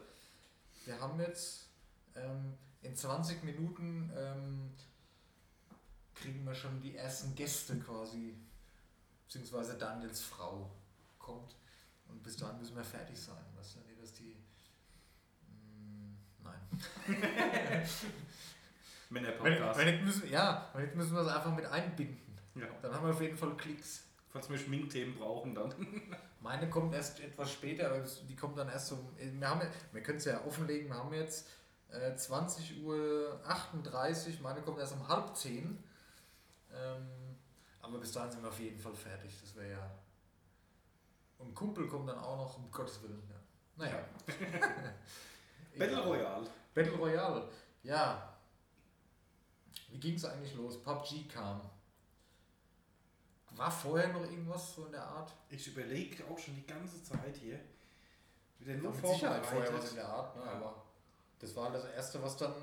wir 0.84 1.00
haben 1.00 1.18
jetzt 1.20 1.68
ähm, 2.14 2.54
in 2.82 2.94
20 2.94 3.42
Minuten 3.44 4.10
ähm, 4.16 4.70
kriegen 6.14 6.44
wir 6.44 6.54
schon 6.54 6.80
die 6.80 6.96
ersten 6.96 7.34
Gäste 7.34 7.78
quasi, 7.78 8.34
beziehungsweise 9.26 9.76
Daniels 9.78 10.20
Frau 10.20 10.70
kommt. 11.18 11.56
Und 12.08 12.22
bis 12.22 12.36
dahin 12.36 12.58
müssen 12.58 12.76
wir 12.76 12.84
fertig 12.84 13.18
sein. 13.18 13.42
Weißt 13.56 13.76
du, 13.76 13.80
nicht, 13.88 14.00
dass 14.02 14.12
die. 14.12 14.36
Mm, 15.48 16.14
nein. 16.42 16.60
Wenn, 19.10 19.22
Männer-Podcast. 19.22 19.78
wenn 19.78 19.94
nicht 19.94 20.04
müssen, 20.04 20.28
ja, 20.30 20.68
wenn 20.74 20.84
nicht 20.84 20.96
müssen 20.96 21.14
wir 21.14 21.20
es 21.22 21.28
einfach 21.28 21.54
mit 21.54 21.64
einbinden. 21.66 22.36
Ja. 22.56 22.66
Dann 22.82 22.92
haben 22.94 23.06
wir 23.06 23.12
auf 23.14 23.20
jeden 23.20 23.36
Fall 23.36 23.56
Klicks. 23.56 24.04
Falls 24.34 24.50
wir 24.50 24.58
Schminkthemen 24.58 25.14
brauchen, 25.14 25.54
dann. 25.54 25.72
Meine 26.40 26.68
kommt 26.68 26.92
erst 26.92 27.20
etwas 27.20 27.52
später, 27.52 27.86
aber 27.86 28.04
die 28.28 28.34
kommt 28.34 28.58
dann 28.58 28.68
erst 28.68 28.88
so. 28.88 28.98
Wir, 29.16 29.48
haben, 29.48 29.60
wir 29.92 30.02
können 30.02 30.18
es 30.18 30.24
ja 30.24 30.44
offenlegen, 30.44 30.88
wir 30.88 30.96
haben 30.96 31.14
jetzt 31.14 31.48
äh, 31.88 32.16
20 32.16 32.82
Uhr 32.82 33.40
38, 33.46 34.40
meine 34.40 34.60
kommt 34.62 34.80
erst 34.80 34.94
um 34.94 35.06
halb 35.06 35.36
10. 35.36 35.78
Ähm, 36.72 37.06
aber 37.80 37.98
bis 37.98 38.10
dahin 38.10 38.32
sind 38.32 38.42
wir 38.42 38.48
auf 38.48 38.58
jeden 38.58 38.80
Fall 38.80 38.96
fertig. 38.96 39.40
Das 39.40 39.54
wäre 39.54 39.70
ja. 39.70 39.90
Und 41.38 41.54
Kumpel 41.54 41.86
kommt 41.86 42.08
dann 42.08 42.18
auch 42.18 42.36
noch, 42.36 42.58
um 42.58 42.68
Gottes 42.72 43.00
Willen. 43.04 43.22
Ja. 43.30 43.84
Naja. 43.84 44.04
Battle. 45.78 46.04
Royale. 46.04 46.50
Battle 46.74 46.96
Royale. 46.96 47.48
Ja. 47.84 48.36
Wie 49.90 50.00
ging 50.00 50.16
es 50.16 50.24
eigentlich 50.24 50.56
los? 50.56 50.82
PUBG 50.82 51.28
kam. 51.28 51.60
War 53.56 53.70
vorher 53.70 54.08
noch 54.08 54.22
irgendwas 54.22 54.74
so 54.74 54.86
in 54.86 54.92
der 54.92 55.04
Art? 55.04 55.32
Ich 55.48 55.68
überlege 55.68 56.24
auch 56.24 56.38
schon 56.38 56.56
die 56.56 56.66
ganze 56.66 57.02
Zeit 57.02 57.36
hier. 57.36 57.60
Wieder 58.58 58.74
War 58.74 58.82
nur 58.82 58.92
mit 58.92 59.06
Sicherheit 59.06 59.46
vorher 59.46 59.72
was 59.72 59.90
in 59.90 59.96
der 59.96 60.08
Art, 60.08 60.36
ne? 60.36 60.42
Ja. 60.44 60.52
aber 60.52 60.84
das 61.38 61.54
war 61.54 61.70
das 61.70 61.84
erste, 61.84 62.22
was 62.22 62.36
dann 62.36 62.54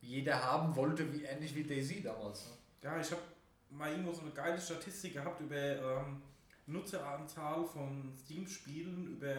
jeder 0.00 0.42
haben 0.42 0.74
wollte, 0.74 1.12
wie 1.12 1.24
ähnlich 1.24 1.54
wie 1.54 1.64
Daisy 1.64 2.02
damals. 2.02 2.46
Ne? 2.46 2.52
Ja, 2.82 3.00
ich 3.00 3.10
habe 3.10 3.22
mal 3.70 3.90
irgendwo 3.90 4.12
so 4.12 4.22
eine 4.22 4.30
geile 4.30 4.60
Statistik 4.60 5.14
gehabt 5.14 5.40
über 5.40 5.56
ähm, 5.56 6.22
Nutzeranzahl 6.66 7.64
von 7.64 8.12
Steam-Spielen 8.24 9.06
über 9.06 9.34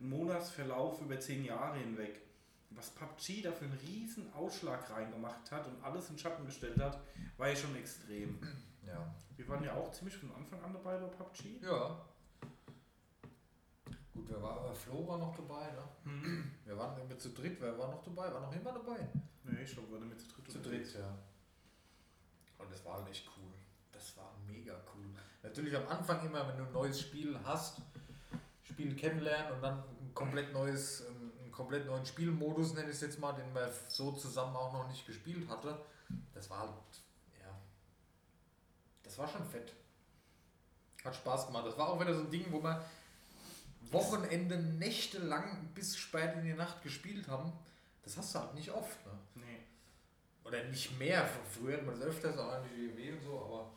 einen 0.00 0.08
Monatsverlauf 0.08 1.00
über 1.00 1.18
10 1.18 1.44
Jahre 1.44 1.78
hinweg. 1.78 2.20
Was 2.70 2.90
PUBG 2.90 3.42
da 3.42 3.52
für 3.52 3.64
einen 3.64 3.78
riesen 3.78 4.32
Ausschlag 4.32 4.88
reingemacht 4.90 5.50
hat 5.50 5.66
und 5.66 5.82
alles 5.82 6.08
in 6.08 6.18
Schatten 6.18 6.46
gestellt 6.46 6.78
hat, 6.78 7.00
war 7.36 7.48
ja 7.48 7.56
schon 7.56 7.76
extrem. 7.76 8.38
Ja. 8.90 9.14
Wir 9.36 9.48
waren 9.48 9.64
ja 9.64 9.74
auch 9.74 9.90
ziemlich 9.90 10.16
von 10.16 10.32
Anfang 10.32 10.62
an 10.62 10.72
dabei 10.72 10.98
bei 10.98 11.06
PUBG. 11.06 11.62
Ja. 11.62 12.00
Gut, 14.12 14.26
wer 14.28 14.42
war, 14.42 14.70
äh, 14.70 14.74
Flo 14.74 15.06
war 15.08 15.18
noch 15.18 15.34
dabei, 15.34 15.70
ne? 15.72 15.82
Hm. 16.04 16.50
Wir 16.64 16.76
waren 16.76 17.00
immer 17.00 17.18
zu 17.18 17.30
dritt, 17.30 17.60
wer 17.60 17.78
war 17.78 17.88
noch 17.88 18.02
dabei? 18.02 18.32
War 18.32 18.40
noch 18.40 18.54
immer 18.54 18.72
dabei? 18.72 19.08
Nee, 19.44 19.62
ich 19.62 19.72
glaube, 19.72 19.90
wir 19.90 19.98
waren 19.98 20.08
mit 20.08 20.20
zu 20.20 20.28
dritt 20.28 20.50
Zu 20.50 20.58
dritt, 20.60 20.94
ja. 20.94 21.16
Und 22.58 22.70
das 22.70 22.84
war 22.84 22.98
halt 22.98 23.08
echt 23.08 23.28
cool. 23.36 23.52
Das 23.92 24.16
war 24.16 24.34
mega 24.46 24.74
cool. 24.94 25.06
Natürlich 25.42 25.74
am 25.76 25.88
Anfang 25.88 26.26
immer, 26.26 26.46
wenn 26.48 26.58
du 26.58 26.64
ein 26.64 26.72
neues 26.72 27.00
Spiel 27.00 27.38
hast, 27.44 27.80
Spiel 28.62 28.94
kennenlernen 28.94 29.52
und 29.52 29.62
dann 29.62 29.78
ein 29.78 30.10
komplett 30.14 30.52
neues, 30.52 31.02
ähm, 31.02 31.32
einen 31.40 31.50
komplett 31.50 31.86
neuen 31.86 32.04
Spielmodus, 32.04 32.74
nenne 32.74 32.90
ich 32.90 32.96
es 32.96 33.00
jetzt 33.00 33.18
mal, 33.18 33.32
den 33.32 33.52
man 33.52 33.68
so 33.88 34.12
zusammen 34.12 34.54
auch 34.54 34.72
noch 34.72 34.88
nicht 34.88 35.06
gespielt 35.06 35.48
hatte. 35.48 35.78
Das 36.34 36.50
war 36.50 36.60
halt, 36.60 36.70
das 39.10 39.18
war 39.18 39.26
schon 39.26 39.44
fett. 39.44 39.72
Hat 41.04 41.16
Spaß 41.16 41.46
gemacht. 41.46 41.66
Das 41.66 41.76
war 41.76 41.88
auch 41.88 42.00
wieder 42.00 42.14
so 42.14 42.20
ein 42.20 42.30
Ding, 42.30 42.46
wo 42.50 42.62
wir 42.62 42.84
Wochenende, 43.90 44.56
Nächte 44.56 45.18
lang 45.18 45.68
bis 45.74 45.96
spät 45.96 46.34
in 46.36 46.44
die 46.44 46.52
Nacht 46.54 46.80
gespielt 46.82 47.26
haben. 47.26 47.52
Das 48.04 48.16
hast 48.16 48.32
du 48.34 48.38
halt 48.38 48.54
nicht 48.54 48.70
oft, 48.70 49.04
ne? 49.06 49.12
Nee. 49.34 49.58
oder 50.44 50.62
nicht 50.64 50.96
mehr. 50.96 51.28
Früher 51.50 51.78
hat 51.78 51.86
man 51.86 51.98
das 51.98 52.08
öfters 52.08 52.38
auch 52.38 52.52
an 52.52 52.62
die 52.64 52.88
WoW 52.96 53.14
und 53.18 53.22
so, 53.24 53.44
aber 53.46 53.70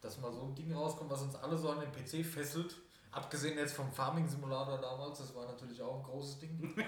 dass 0.00 0.18
mal 0.20 0.32
so 0.32 0.42
ein 0.44 0.54
Ding 0.54 0.72
rauskommt, 0.72 1.10
was 1.10 1.20
uns 1.20 1.34
alle 1.34 1.58
so 1.58 1.70
an 1.70 1.80
den 1.80 1.92
PC 1.92 2.24
fesselt, 2.24 2.76
abgesehen 3.10 3.58
jetzt 3.58 3.74
vom 3.74 3.92
Farming 3.92 4.26
Simulator 4.26 4.78
damals, 4.80 5.18
das 5.18 5.34
war 5.34 5.44
natürlich 5.46 5.82
auch 5.82 5.96
ein 5.98 6.02
großes 6.04 6.38
Ding. 6.38 6.74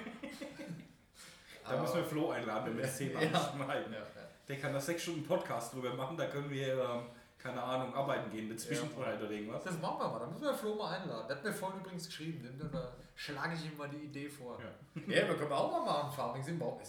Da 1.63 1.81
müssen 1.81 1.97
wir 1.97 2.05
Flo 2.05 2.31
einladen, 2.31 2.67
wenn 2.71 2.77
wir 2.79 2.85
das 2.85 2.97
Thema 2.99 3.23
Ja. 3.23 3.29
anschneiden. 3.31 3.93
ja, 3.93 3.99
ja. 4.01 4.07
Der 4.49 4.59
kann 4.59 4.73
da 4.73 4.81
sechs 4.81 5.03
Stunden 5.03 5.23
Podcast 5.25 5.73
drüber 5.75 5.95
machen, 5.95 6.17
da 6.17 6.27
können 6.27 6.51
wir, 6.51 6.83
ähm, 6.83 7.03
keine 7.43 7.63
Ahnung, 7.63 7.95
arbeiten 7.95 8.31
gehen, 8.31 8.47
eine 8.47 8.57
Zwischenzeit 8.57 9.21
oder 9.21 9.31
irgendwas. 9.31 9.65
Das 9.65 9.79
machen 9.81 9.99
wir 10.01 10.09
mal, 10.09 10.19
da 10.21 10.27
müssen 10.27 10.43
wir 10.43 10.55
Flo 10.55 10.75
mal 10.75 10.95
einladen. 10.99 11.27
Der 11.29 11.37
hat 11.37 11.45
mir 11.45 11.53
vorhin 11.53 11.81
übrigens 11.81 12.07
geschrieben, 12.07 12.71
da 12.73 12.93
schlage 13.15 13.55
ich 13.55 13.65
ihm 13.65 13.77
mal 13.77 13.89
die 13.89 14.05
Idee 14.05 14.29
vor. 14.29 14.59
Ja. 14.61 15.15
Ja, 15.23 15.29
wir 15.29 15.37
können 15.37 15.53
auch 15.53 15.71
mal 15.71 15.85
machen, 15.85 16.13
Farming 16.13 16.43
Simulator. 16.43 16.83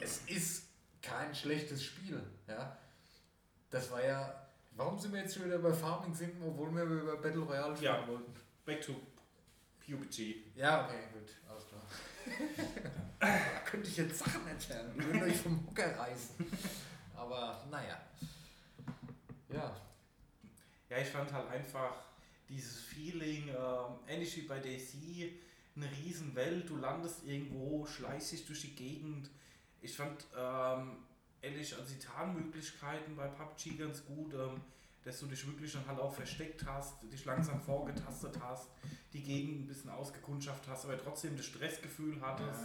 Es, 0.00 0.22
es 0.26 0.36
ist 0.36 0.68
kein 1.02 1.34
schlechtes 1.34 1.82
Spiel. 1.82 2.22
Ja? 2.46 2.76
Das 3.70 3.90
war 3.90 4.04
ja. 4.04 4.44
Warum 4.72 4.96
sind 4.98 5.12
wir 5.12 5.20
jetzt 5.22 5.34
schon 5.34 5.46
wieder 5.46 5.58
bei 5.58 5.72
Farming 5.72 6.14
sind, 6.14 6.40
obwohl 6.46 6.72
wir 6.74 6.84
über 6.84 7.16
Battle 7.16 7.40
Royale 7.40 7.76
spielen 7.76 7.94
Ja. 7.94 8.06
wollten? 8.06 8.32
Back 8.64 8.80
to 8.82 8.92
PUBG. 9.84 10.52
Ja, 10.54 10.84
okay, 10.84 11.08
gut, 11.12 11.28
alles 11.50 11.66
klar. 11.66 11.82
da 13.18 13.60
könnte 13.68 13.88
ich 13.88 13.96
jetzt 13.96 14.18
Sachen 14.18 14.46
erzählen, 14.46 14.92
würde 14.94 15.24
euch 15.24 15.36
vom 15.38 15.66
Hocker 15.66 15.98
reißen. 15.98 16.36
Aber 17.16 17.64
naja. 17.70 17.98
Ja, 19.48 19.74
Ja, 20.90 20.98
ich 20.98 21.08
fand 21.08 21.32
halt 21.32 21.48
einfach 21.50 21.94
dieses 22.48 22.80
Feeling, 22.80 23.48
ähm, 23.48 23.98
ähnlich 24.06 24.36
wie 24.36 24.42
bei 24.42 24.58
DC, 24.58 25.32
eine 25.76 25.90
riesen 26.02 26.34
Welt, 26.34 26.68
du 26.68 26.76
landest 26.76 27.24
irgendwo, 27.24 27.86
schleichst 27.86 28.32
dich 28.32 28.46
durch 28.46 28.62
die 28.62 28.74
Gegend. 28.74 29.30
Ich 29.80 29.96
fand 29.96 30.26
ähm, 30.36 30.96
ehrlich 31.42 31.76
also 31.76 31.94
die 31.94 31.98
Tarnmöglichkeiten 31.98 33.14
bei 33.16 33.28
PUBG 33.28 33.76
ganz 33.78 34.04
gut, 34.06 34.32
ähm, 34.34 34.60
dass 35.04 35.20
du 35.20 35.26
dich 35.26 35.46
wirklich 35.46 35.72
dann 35.72 35.86
halt 35.86 36.00
auch 36.00 36.12
versteckt 36.12 36.64
hast, 36.66 36.96
dich 37.12 37.24
langsam 37.24 37.60
vorgetastet 37.60 38.38
hast, 38.42 38.68
die 39.12 39.22
Gegend 39.22 39.62
ein 39.62 39.66
bisschen 39.68 39.90
ausgekundschafft 39.90 40.66
hast, 40.68 40.84
aber 40.84 40.98
trotzdem 40.98 41.36
das 41.36 41.46
Stressgefühl 41.46 42.20
hattest. 42.20 42.60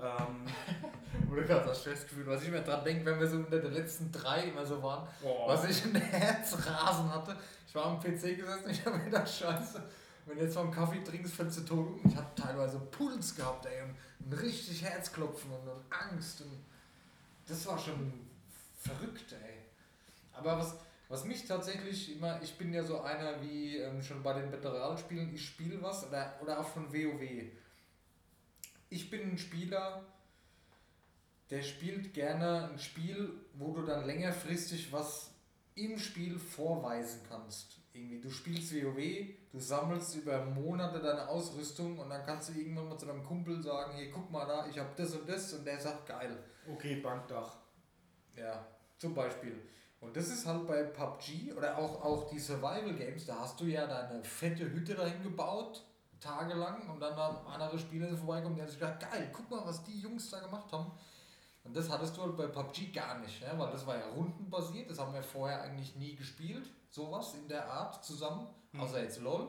Ähm, 0.00 0.46
Oder 1.30 1.42
gerade 1.42 1.66
das 1.66 1.80
Stressgefühl, 1.80 2.26
was 2.26 2.42
ich 2.42 2.50
mir 2.50 2.62
dran 2.62 2.84
denke, 2.84 3.04
wenn 3.04 3.18
wir 3.18 3.26
so 3.26 3.36
unter 3.36 3.58
den 3.58 3.72
letzten 3.72 4.12
drei 4.12 4.44
immer 4.44 4.64
so 4.64 4.82
waren, 4.82 5.08
boah. 5.22 5.48
was 5.48 5.64
ich 5.68 5.84
ein 5.84 5.94
Herzrasen 5.94 7.12
hatte. 7.12 7.36
Ich 7.66 7.74
war 7.74 7.86
am 7.86 8.00
PC 8.00 8.36
gesessen, 8.36 8.70
ich 8.70 8.84
habe 8.84 8.98
mir 8.98 9.04
gedacht, 9.04 9.28
scheiße, 9.28 9.82
wenn 10.26 10.38
du 10.38 10.44
jetzt 10.44 10.54
mal 10.54 10.62
einen 10.62 10.72
Kaffee 10.72 11.02
trinkst, 11.02 11.34
fällst 11.34 11.58
du 11.58 11.62
tot 11.62 11.86
um. 11.86 12.00
Ich 12.04 12.16
habe 12.16 12.26
teilweise 12.34 12.78
Puls 12.78 13.34
gehabt, 13.34 13.66
ey, 13.66 13.82
und 13.82 13.96
ein 14.28 14.38
richtig 14.38 14.82
Herzklopfen 14.82 15.50
und, 15.50 15.68
und 15.68 15.84
Angst. 15.90 16.42
Und 16.42 16.64
das 17.46 17.66
war 17.66 17.78
schon 17.78 18.12
verrückt, 18.78 19.32
ey. 19.32 19.54
Aber 20.32 20.58
was, 20.58 20.76
was 21.08 21.24
mich 21.24 21.46
tatsächlich 21.46 22.16
immer, 22.16 22.40
ich 22.42 22.56
bin 22.58 22.72
ja 22.72 22.82
so 22.82 23.00
einer 23.00 23.40
wie 23.40 23.78
ähm, 23.78 24.02
schon 24.02 24.22
bei 24.22 24.34
den 24.34 24.50
Battle 24.50 24.70
Royale 24.70 24.98
Spielen, 24.98 25.34
ich 25.34 25.46
spiele 25.46 25.80
was 25.82 26.06
oder, 26.06 26.34
oder 26.42 26.60
auch 26.60 26.68
von 26.68 26.92
WoW. 26.92 27.20
Ich 28.88 29.10
bin 29.10 29.32
ein 29.32 29.38
Spieler, 29.38 30.04
der 31.50 31.62
spielt 31.62 32.14
gerne 32.14 32.70
ein 32.70 32.78
Spiel, 32.78 33.32
wo 33.54 33.72
du 33.72 33.82
dann 33.82 34.06
längerfristig 34.06 34.92
was 34.92 35.30
im 35.74 35.98
Spiel 35.98 36.38
vorweisen 36.38 37.20
kannst. 37.28 37.78
Irgendwie, 37.92 38.20
du 38.20 38.30
spielst 38.30 38.74
WoW, 38.74 39.26
du 39.52 39.58
sammelst 39.58 40.16
über 40.16 40.44
Monate 40.44 41.00
deine 41.00 41.28
Ausrüstung 41.28 41.98
und 41.98 42.10
dann 42.10 42.24
kannst 42.24 42.50
du 42.50 42.52
irgendwann 42.52 42.88
mal 42.88 42.98
zu 42.98 43.06
deinem 43.06 43.24
Kumpel 43.24 43.62
sagen, 43.62 43.96
hier 43.96 44.10
guck 44.10 44.30
mal 44.30 44.46
da, 44.46 44.66
ich 44.66 44.78
habe 44.78 44.90
das 44.96 45.14
und 45.14 45.28
das 45.28 45.52
und 45.54 45.66
der 45.66 45.80
sagt 45.80 46.06
geil. 46.06 46.36
Okay, 46.70 46.96
Bankdach. 46.96 47.56
Ja, 48.36 48.66
zum 48.98 49.14
Beispiel. 49.14 49.62
Und 50.00 50.16
das 50.16 50.28
ist 50.28 50.46
halt 50.46 50.66
bei 50.66 50.82
PUBG 50.82 51.52
oder 51.54 51.78
auch, 51.78 52.04
auch 52.04 52.28
die 52.28 52.38
Survival 52.38 52.94
Games, 52.94 53.24
da 53.24 53.40
hast 53.40 53.58
du 53.60 53.64
ja 53.64 53.86
deine 53.86 54.22
fette 54.22 54.70
Hütte 54.70 54.94
dahin 54.94 55.22
gebaut, 55.22 55.85
tagelang, 56.20 56.88
und 56.88 57.00
dann 57.00 57.14
haben 57.16 57.46
andere 57.46 57.78
Spieler 57.78 58.16
vorbeikommen, 58.16 58.54
die 58.54 58.62
haben 58.62 58.68
sich 58.68 58.78
gedacht, 58.78 59.00
geil, 59.00 59.30
guck 59.32 59.50
mal, 59.50 59.64
was 59.64 59.82
die 59.84 59.98
Jungs 60.00 60.30
da 60.30 60.40
gemacht 60.40 60.70
haben. 60.72 60.90
Und 61.64 61.76
das 61.76 61.90
hattest 61.90 62.16
du 62.16 62.22
halt 62.22 62.36
bei 62.36 62.46
PUBG 62.46 62.92
gar 62.92 63.18
nicht, 63.18 63.40
ne? 63.40 63.52
weil 63.56 63.72
das 63.72 63.86
war 63.86 63.96
ja 63.96 64.06
rundenbasiert, 64.08 64.88
das 64.88 64.98
haben 64.98 65.12
wir 65.12 65.22
vorher 65.22 65.62
eigentlich 65.62 65.96
nie 65.96 66.14
gespielt, 66.14 66.70
sowas 66.90 67.34
in 67.34 67.48
der 67.48 67.68
Art 67.68 68.04
zusammen, 68.04 68.46
Hm. 68.72 68.80
außer 68.80 69.02
jetzt 69.02 69.20
LOL. 69.20 69.48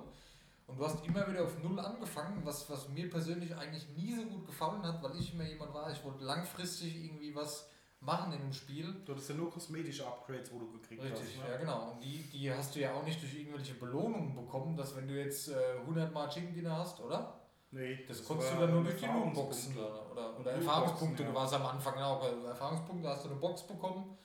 Und 0.67 0.77
du 0.77 0.85
hast 0.85 1.05
immer 1.05 1.25
wieder 1.29 1.43
auf 1.43 1.63
Null 1.63 1.79
angefangen, 1.79 2.41
was, 2.43 2.69
was 2.69 2.89
mir 2.89 3.09
persönlich 3.09 3.55
eigentlich 3.55 3.87
nie 3.95 4.13
so 4.13 4.23
gut 4.23 4.45
gefallen 4.45 4.83
hat, 4.83 5.01
weil 5.01 5.17
ich 5.17 5.33
immer 5.33 5.45
jemand 5.45 5.73
war, 5.73 5.89
ich 5.91 6.03
wollte 6.03 6.25
langfristig 6.25 7.05
irgendwie 7.05 7.33
was 7.33 7.69
machen 7.99 8.31
in 8.33 8.39
dem 8.39 8.53
Spiel. 8.53 8.93
Du 9.05 9.11
hattest 9.13 9.29
ja 9.29 9.35
nur 9.35 9.51
kosmetische 9.51 10.05
Upgrades, 10.05 10.51
wo 10.53 10.59
du 10.59 10.71
gekriegt 10.71 11.03
Richtig, 11.03 11.19
hast. 11.37 11.43
ne? 11.45 11.51
ja 11.51 11.57
genau. 11.57 11.91
Und 11.91 12.03
die, 12.03 12.23
die 12.31 12.51
hast 12.51 12.75
du 12.75 12.79
ja 12.79 12.93
auch 12.93 13.03
nicht 13.03 13.21
durch 13.21 13.33
irgendwelche 13.37 13.73
Belohnungen 13.73 14.35
bekommen, 14.35 14.77
dass 14.77 14.95
wenn 14.95 15.07
du 15.07 15.17
jetzt 15.17 15.49
äh, 15.49 15.55
100 15.81 16.13
Mal 16.13 16.29
Chicken 16.29 16.53
Dinner 16.53 16.77
hast, 16.77 16.99
oder? 17.01 17.39
Nee, 17.71 18.05
Das, 18.07 18.23
konntest 18.23 18.53
du 18.53 18.59
dann 18.59 18.71
nur 18.71 18.83
durch 18.83 18.97
die. 18.99 19.05
Lootboxen 19.05 19.77
oder, 19.77 20.11
oder, 20.11 20.39
oder 20.39 20.51
Erfahrungspunkte. 20.53 21.23
ja. 21.23 21.29
Du 21.29 21.35
warst 21.35 21.53
am 21.53 21.65
Anfang 21.65 21.95
auch 21.95 22.21
bei 22.21 22.47
Erfahrungspunkte, 22.47 23.09
hast 23.09 23.25
du 23.25 23.29
eine 23.29 23.39
Box 23.39 23.67
bekommen 23.67 24.17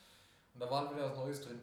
und 0.53 0.59
da 0.61 0.69
war 0.71 0.93
wieder 0.93 1.09
was 1.09 1.17
Neues 1.17 1.41
drin. 1.41 1.59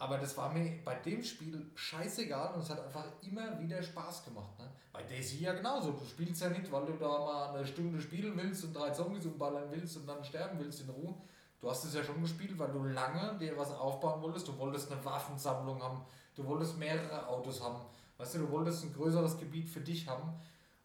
Aber 0.00 0.18
das 0.18 0.36
war 0.36 0.52
mir 0.52 0.78
bei 0.84 0.94
dem 0.94 1.24
Spiel 1.24 1.72
scheißegal 1.74 2.54
und 2.54 2.60
es 2.60 2.70
hat 2.70 2.84
einfach 2.84 3.04
immer 3.22 3.58
wieder 3.58 3.82
Spaß 3.82 4.26
gemacht. 4.26 4.56
Ne? 4.60 4.70
Bei 4.92 5.02
Daisy 5.02 5.38
ja 5.42 5.52
genauso. 5.54 5.90
Du 5.90 6.04
spielst 6.04 6.40
ja 6.40 6.50
nicht, 6.50 6.70
weil 6.70 6.86
du 6.86 6.92
da 6.92 7.08
mal 7.08 7.54
eine 7.56 7.66
Stunde 7.66 8.00
spielen 8.00 8.34
willst 8.36 8.62
und 8.62 8.74
drei 8.76 8.90
Zombies 8.90 9.26
umballern 9.26 9.64
willst 9.72 9.96
und 9.96 10.06
dann 10.06 10.22
sterben 10.22 10.56
willst 10.60 10.82
in 10.82 10.90
Ruhe. 10.90 11.14
Du 11.60 11.68
hast 11.68 11.84
es 11.84 11.94
ja 11.94 12.04
schon 12.04 12.22
gespielt, 12.22 12.58
weil 12.58 12.70
du 12.70 12.84
lange 12.84 13.36
dir 13.38 13.56
was 13.56 13.72
aufbauen 13.72 14.22
wolltest. 14.22 14.46
Du 14.46 14.56
wolltest 14.58 14.92
eine 14.92 15.04
Waffensammlung 15.04 15.82
haben. 15.82 16.02
Du 16.36 16.46
wolltest 16.46 16.78
mehrere 16.78 17.26
Autos 17.26 17.60
haben. 17.60 17.80
Weißt 18.16 18.34
du, 18.34 18.38
du 18.38 18.50
wolltest 18.50 18.84
ein 18.84 18.94
größeres 18.94 19.38
Gebiet 19.38 19.68
für 19.68 19.80
dich 19.80 20.06
haben. 20.06 20.32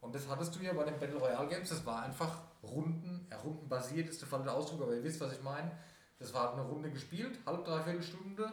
Und 0.01 0.15
das 0.15 0.27
hattest 0.27 0.55
du 0.55 0.59
ja 0.59 0.73
bei 0.73 0.83
den 0.83 0.99
Battle 0.99 1.17
Royale 1.17 1.47
Games. 1.47 1.69
Das 1.69 1.85
war 1.85 2.01
einfach 2.01 2.39
Runden, 2.63 3.27
ja, 3.29 3.37
rundenbasiert 3.37 4.09
ist 4.09 4.21
der 4.21 4.27
falsche 4.27 4.51
Ausdruck, 4.51 4.81
aber 4.81 4.95
ihr 4.95 5.03
wisst, 5.03 5.21
was 5.21 5.33
ich 5.33 5.41
meine. 5.43 5.71
Das 6.19 6.33
war 6.33 6.47
halt 6.47 6.53
eine 6.53 6.67
Runde 6.67 6.89
gespielt, 6.89 7.37
halb, 7.45 7.65
dreiviertel 7.65 8.01
Stunde. 8.01 8.51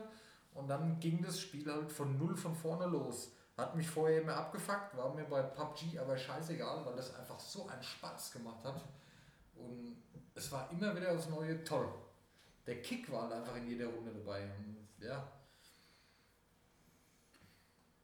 Und 0.54 0.68
dann 0.68 1.00
ging 1.00 1.22
das 1.22 1.40
Spiel 1.40 1.72
halt 1.72 1.90
von 1.90 2.18
null 2.18 2.36
von 2.36 2.54
vorne 2.54 2.86
los. 2.86 3.32
Hat 3.56 3.76
mich 3.76 3.88
vorher 3.88 4.22
immer 4.22 4.34
abgefuckt, 4.34 4.96
war 4.96 5.14
mir 5.14 5.24
bei 5.24 5.42
PUBG 5.42 5.98
aber 5.98 6.16
scheißegal, 6.16 6.84
weil 6.84 6.96
das 6.96 7.14
einfach 7.14 7.38
so 7.38 7.68
einen 7.68 7.82
Spaß 7.82 8.32
gemacht 8.32 8.64
hat. 8.64 8.82
Und 9.54 9.96
es 10.34 10.50
war 10.50 10.70
immer 10.70 10.94
wieder 10.96 11.14
das 11.14 11.28
Neue 11.28 11.62
toll. 11.64 11.88
Der 12.70 12.80
Kick 12.82 13.10
war 13.10 13.22
halt 13.22 13.32
einfach 13.32 13.56
in 13.56 13.66
jeder 13.66 13.88
Runde 13.88 14.12
dabei. 14.12 14.44
Und 14.44 14.86
ja, 15.04 15.28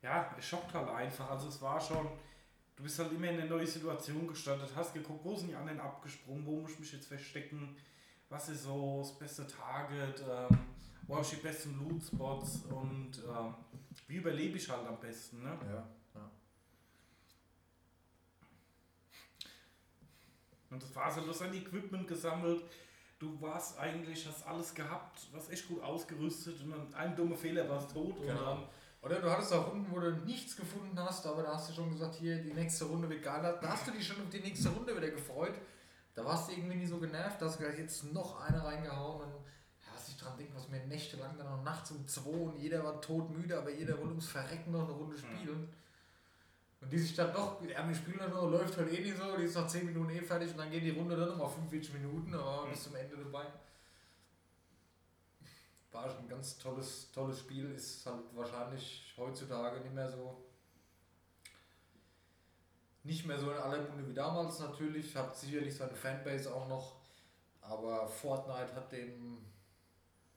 Ja, 0.03 0.35
es 0.37 0.45
schockt 0.45 0.75
halt 0.75 0.89
einfach. 0.89 1.31
Also 1.31 1.47
es 1.47 1.63
war 1.63 1.81
schon, 1.81 2.09
du 2.75 2.83
bist 2.83 2.99
halt 2.99 3.13
immer 3.13 3.29
in 3.29 3.39
eine 3.39 3.49
neue 3.49 3.65
Situation 3.65 4.27
gestartet, 4.27 4.71
hast 4.75 4.93
geguckt, 4.93 5.25
wo 5.25 5.37
sind 5.37 5.51
die 5.51 5.55
anderen 5.55 5.79
abgesprungen, 5.79 6.45
wo 6.45 6.57
muss 6.63 6.73
ich 6.73 6.81
mich 6.81 6.93
jetzt 6.95 7.07
verstecken, 7.07 7.77
was 8.29 8.49
ist 8.49 8.65
so 8.65 8.99
das 9.03 9.17
beste 9.17 9.47
Target, 9.47 10.25
ähm, 10.29 10.59
wo 11.07 11.15
habe 11.15 11.25
ich 11.25 11.31
die 11.31 11.37
besten 11.37 11.79
Loot-Spots 11.79 12.63
und 12.65 13.13
ähm, 13.19 13.55
wie 14.09 14.17
überlebe 14.17 14.57
ich 14.57 14.69
halt 14.69 14.85
am 14.85 14.99
besten, 14.99 15.45
ne? 15.45 15.57
ja. 15.71 15.89
Und 20.71 20.83
das 20.83 20.93
war 20.97 21.09
so, 21.13 21.21
du 21.21 21.29
hast 21.29 21.43
ein 21.43 21.55
Equipment 21.55 22.09
gesammelt, 22.09 22.65
du 23.19 23.41
warst 23.41 23.79
eigentlich, 23.79 24.27
hast 24.27 24.47
alles 24.47 24.75
gehabt, 24.75 25.33
warst 25.33 25.51
echt 25.51 25.69
gut 25.69 25.83
ausgerüstet 25.83 26.61
und 26.63 26.71
dann 26.71 26.95
ein 26.95 27.17
dummer 27.17 27.37
Fehler 27.37 27.69
warst 27.69 27.93
tot 27.93 28.21
Genau. 28.21 28.69
Oder 29.03 29.21
du 29.21 29.31
hattest 29.31 29.53
auch 29.53 29.71
Runden, 29.71 29.91
wo 29.91 30.01
du 30.01 30.11
nichts 30.25 30.57
gefunden 30.57 30.99
hast, 30.99 31.25
aber 31.27 31.45
da 31.45 31.55
hast 31.55 31.71
du 31.71 31.75
schon 31.75 31.91
gesagt, 31.91 32.17
hier, 32.17 32.43
die 32.43 32.53
nächste 32.53 32.87
Runde 32.87 33.09
wird 33.09 33.23
geil. 33.23 33.57
Da 33.61 33.69
hast 33.69 33.87
du 33.87 33.93
dich 33.93 34.05
schon 34.05 34.21
auf 34.21 34.29
die 34.31 34.41
nächste 34.41 34.69
Runde 34.71 34.97
wieder 34.97 35.11
gefreut. 35.11 35.55
Da 36.15 36.25
warst 36.25 36.49
du 36.49 36.55
irgendwie 36.55 36.77
nie 36.77 36.87
so 36.87 36.99
genervt, 36.99 37.41
da 37.41 37.47
hast 37.47 37.61
du 37.61 37.65
gleich 37.65 37.79
jetzt 37.79 38.03
noch 38.13 38.41
eine 38.41 38.65
reingehauen. 38.65 39.23
Und 39.23 39.45
ja, 39.81 39.89
was 39.95 40.09
ich 40.09 40.17
dran 40.17 40.37
denke, 40.37 40.57
was 40.57 40.69
mir 40.71 40.85
nächtelang 40.87 41.37
dann 41.39 41.47
noch 41.47 41.63
nachts 41.63 41.93
um 41.93 42.05
zwei 42.09 42.31
und 42.31 42.57
jeder 42.57 42.83
war 42.83 43.01
todmüde, 43.01 43.57
aber 43.57 43.71
jeder 43.71 43.97
wollte 43.99 44.09
ums 44.09 44.29
Verrecken 44.29 44.73
noch 44.73 44.85
eine 44.85 44.93
Runde 44.93 45.17
spielen. 45.17 45.69
Und 46.87 46.93
die 46.93 46.99
sich 46.99 47.17
dann 47.17 47.33
doch, 47.33 47.61
ja, 47.63 47.87
wir 47.87 47.95
spielen 47.97 48.31
noch, 48.31 48.49
läuft 48.49 48.77
halt 48.77 48.93
eh 48.93 49.03
nicht 49.03 49.17
so, 49.17 49.37
die 49.37 49.43
ist 49.43 49.57
nach 49.57 49.67
10 49.67 49.87
Minuten 49.87 50.11
eh 50.11 50.23
fertig 50.23 50.53
und 50.53 50.59
dann 50.59 50.71
geht 50.71 50.85
die 50.85 50.91
Runde 50.91 51.17
dann 51.17 51.31
nochmal 51.31 51.49
45 51.49 51.95
Minuten, 51.95 52.33
aber 52.33 52.69
bis 52.69 52.85
zum 52.85 52.95
Ende 52.95 53.17
dabei 53.17 53.47
war 55.97 56.09
schon 56.09 56.21
ein 56.21 56.29
ganz 56.29 56.59
tolles, 56.59 57.11
tolles 57.11 57.41
Spiel, 57.41 57.73
ist 57.73 58.07
halt 58.07 58.23
wahrscheinlich 58.35 59.13
heutzutage 59.17 59.81
nicht 59.81 59.95
mehr 59.95 60.09
so. 60.09 60.45
Nicht 63.03 63.27
mehr 63.27 63.39
so 63.39 63.51
in 63.51 63.57
aller 63.57 63.83
Munde 63.83 64.07
wie 64.07 64.15
damals 64.15 64.61
natürlich, 64.61 65.17
hat 65.17 65.37
sicherlich 65.37 65.75
seine 65.75 65.97
Fanbase 65.97 66.55
auch 66.55 66.69
noch, 66.69 67.01
aber 67.63 68.07
Fortnite 68.07 68.75
hat 68.77 68.93
dem 68.93 69.45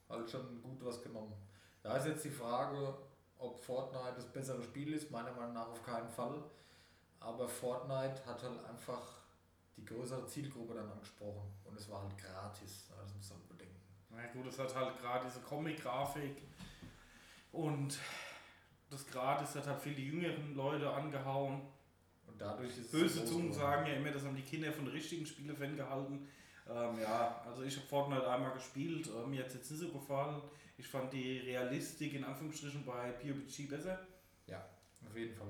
halt 0.10 0.28
schon 0.28 0.64
gut 0.64 0.84
was 0.84 1.00
genommen. 1.00 1.34
Da 1.84 1.98
ist 1.98 2.08
jetzt 2.08 2.26
die 2.26 2.32
Frage, 2.32 2.98
ob 3.40 3.60
Fortnite 3.60 4.14
das 4.16 4.26
bessere 4.26 4.62
Spiel 4.62 4.94
ist, 4.94 5.10
meiner 5.12 5.32
Meinung 5.32 5.54
nach 5.54 5.68
auf 5.70 5.84
keinen 5.84 6.10
Fall, 6.10 6.44
aber 7.20 7.48
Fortnite 7.48 8.26
hat 8.26 8.44
halt 8.44 8.64
einfach 8.66 9.02
die 9.76 9.86
größere 9.86 10.26
Zielgruppe 10.28 10.76
dann 10.76 10.92
angesprochen 10.92 11.52
und 11.64 11.78
es 11.78 11.90
war 11.90 12.04
halt 12.04 12.18
gratis, 12.18 12.86
das 12.90 13.16
muss 13.16 13.30
man 13.32 13.48
bedenken. 13.48 13.80
Na 14.10 14.26
gut, 14.28 14.48
es 14.48 14.60
hat 14.60 14.76
halt 14.76 15.00
gerade 15.00 15.26
diese 15.26 15.40
Comic-Grafik 15.42 16.44
und 17.52 17.98
das 18.90 19.06
Gratis 19.08 19.56
hat 19.56 19.68
halt 19.68 19.80
viele 19.80 20.00
jüngeren 20.00 20.56
Leute 20.56 20.90
angehauen. 20.90 21.62
Und 22.28 22.42
dadurch 22.42 22.78
ist 22.78 22.92
Böse 22.92 23.26
Zungen 23.26 23.54
sagen 23.54 23.86
ja 23.86 23.94
immer, 23.94 24.12
das 24.12 24.24
haben 24.24 24.36
die 24.36 24.44
Kinder 24.44 24.72
von 24.72 24.88
richtigen 24.88 25.26
Spielen 25.26 25.56
ferngehalten. 25.56 26.28
Ähm, 26.68 27.00
ja, 27.00 27.42
also 27.46 27.64
ich 27.64 27.76
habe 27.76 27.88
Fortnite 27.88 28.30
einmal 28.30 28.54
gespielt, 28.54 29.08
äh, 29.08 29.28
mir 29.28 29.42
hat 29.42 29.48
es 29.48 29.56
jetzt 29.56 29.72
nicht 29.72 29.80
so 29.80 29.90
gefallen. 29.90 30.42
Ich 30.80 30.88
fand 30.88 31.12
die 31.12 31.40
Realistik 31.40 32.14
in 32.14 32.24
Anführungsstrichen 32.24 32.86
bei 32.86 33.12
PUBG 33.12 33.68
besser. 33.68 34.00
Auf 35.08 35.16
jeden 35.16 35.36
Fall. 35.36 35.48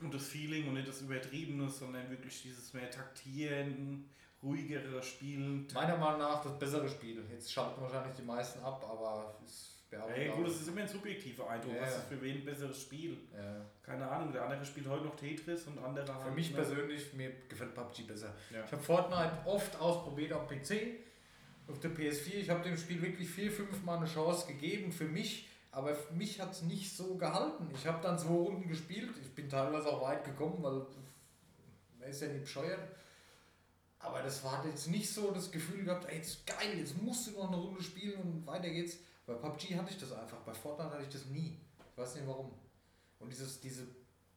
Und 0.00 0.12
das 0.12 0.28
Feeling 0.28 0.68
und 0.68 0.74
nicht 0.74 0.88
das 0.88 1.00
Übertriebene, 1.00 1.68
sondern 1.70 2.10
wirklich 2.10 2.42
dieses 2.42 2.74
mehr 2.74 2.90
Taktieren, 2.90 4.10
ruhigere 4.42 5.02
Spielen. 5.02 5.66
Meiner 5.72 5.96
Meinung 5.96 6.20
nach 6.20 6.42
das 6.42 6.58
bessere 6.58 6.88
Spiel. 6.88 7.24
Jetzt 7.30 7.50
schalten 7.50 7.80
wahrscheinlich 7.80 8.14
die 8.14 8.22
meisten 8.22 8.60
ab, 8.60 8.84
aber 8.88 9.38
ist 9.44 9.72
Ey, 10.14 10.28
gut, 10.28 10.48
das 10.48 10.56
ist 10.56 10.68
immer 10.68 10.80
ein 10.80 10.88
subjektiver 10.88 11.48
Eindruck. 11.48 11.74
Ja, 11.76 11.82
Was 11.82 11.90
ja. 11.92 11.96
ist 11.98 12.08
für 12.08 12.20
wen 12.20 12.38
ein 12.38 12.44
besseres 12.44 12.82
Spiel? 12.82 13.16
Ja. 13.32 13.64
Keine 13.82 14.06
Ahnung, 14.06 14.32
der 14.32 14.42
andere 14.42 14.66
spielt 14.66 14.88
heute 14.88 15.04
noch 15.04 15.16
Tetris 15.16 15.66
und 15.68 15.78
andere 15.78 16.04
Für 16.04 16.24
halt, 16.24 16.34
mich 16.34 16.52
persönlich, 16.52 17.12
mir 17.14 17.30
gefällt 17.48 17.74
PUBG 17.74 18.02
besser. 18.02 18.34
Ja. 18.52 18.64
Ich 18.64 18.72
habe 18.72 18.82
Fortnite 18.82 19.38
oft 19.44 19.80
ausprobiert 19.80 20.32
am 20.32 20.46
PC, 20.46 20.98
auf 21.68 21.80
der 21.80 21.90
PS4. 21.90 22.34
Ich 22.34 22.50
habe 22.50 22.62
dem 22.62 22.76
Spiel 22.76 23.00
wirklich 23.02 23.28
vier, 23.28 23.50
fünf 23.50 23.82
Mal 23.84 23.98
eine 23.98 24.06
Chance 24.06 24.46
gegeben 24.46 24.92
für 24.92 25.06
mich, 25.06 25.48
aber 25.72 25.94
für 25.94 26.14
mich 26.14 26.40
hat 26.40 26.52
es 26.52 26.62
nicht 26.62 26.96
so 26.96 27.16
gehalten. 27.16 27.68
Ich 27.74 27.86
habe 27.86 28.02
dann 28.02 28.18
zwei 28.18 28.34
Runden 28.34 28.68
gespielt. 28.68 29.10
Ich 29.22 29.34
bin 29.34 29.48
teilweise 29.48 29.88
auch 29.88 30.02
weit 30.02 30.24
gekommen, 30.24 30.62
weil 30.62 30.86
man 31.98 32.08
ist 32.08 32.22
ja 32.22 32.28
nicht 32.28 32.42
bescheuert. 32.42 32.80
Aber 33.98 34.22
das 34.22 34.44
war 34.44 34.64
jetzt 34.66 34.88
nicht 34.88 35.12
so 35.12 35.32
das 35.32 35.50
Gefühl 35.50 35.84
gehabt, 35.84 36.06
ey, 36.08 36.16
jetzt 36.16 36.46
geil, 36.46 36.78
jetzt 36.78 37.00
musst 37.02 37.26
du 37.26 37.32
noch 37.32 37.48
eine 37.48 37.56
Runde 37.56 37.82
spielen 37.82 38.20
und 38.20 38.46
weiter 38.46 38.70
geht's. 38.70 38.98
Bei 39.26 39.34
PUBG 39.34 39.76
hatte 39.76 39.90
ich 39.90 39.98
das 39.98 40.12
einfach, 40.12 40.38
bei 40.38 40.54
Fortnite 40.54 40.92
hatte 40.92 41.02
ich 41.02 41.08
das 41.08 41.24
nie. 41.26 41.58
Ich 41.90 41.98
weiß 41.98 42.14
nicht 42.14 42.26
warum. 42.26 42.52
Und 43.18 43.30
dieses, 43.30 43.60
diese 43.60 43.86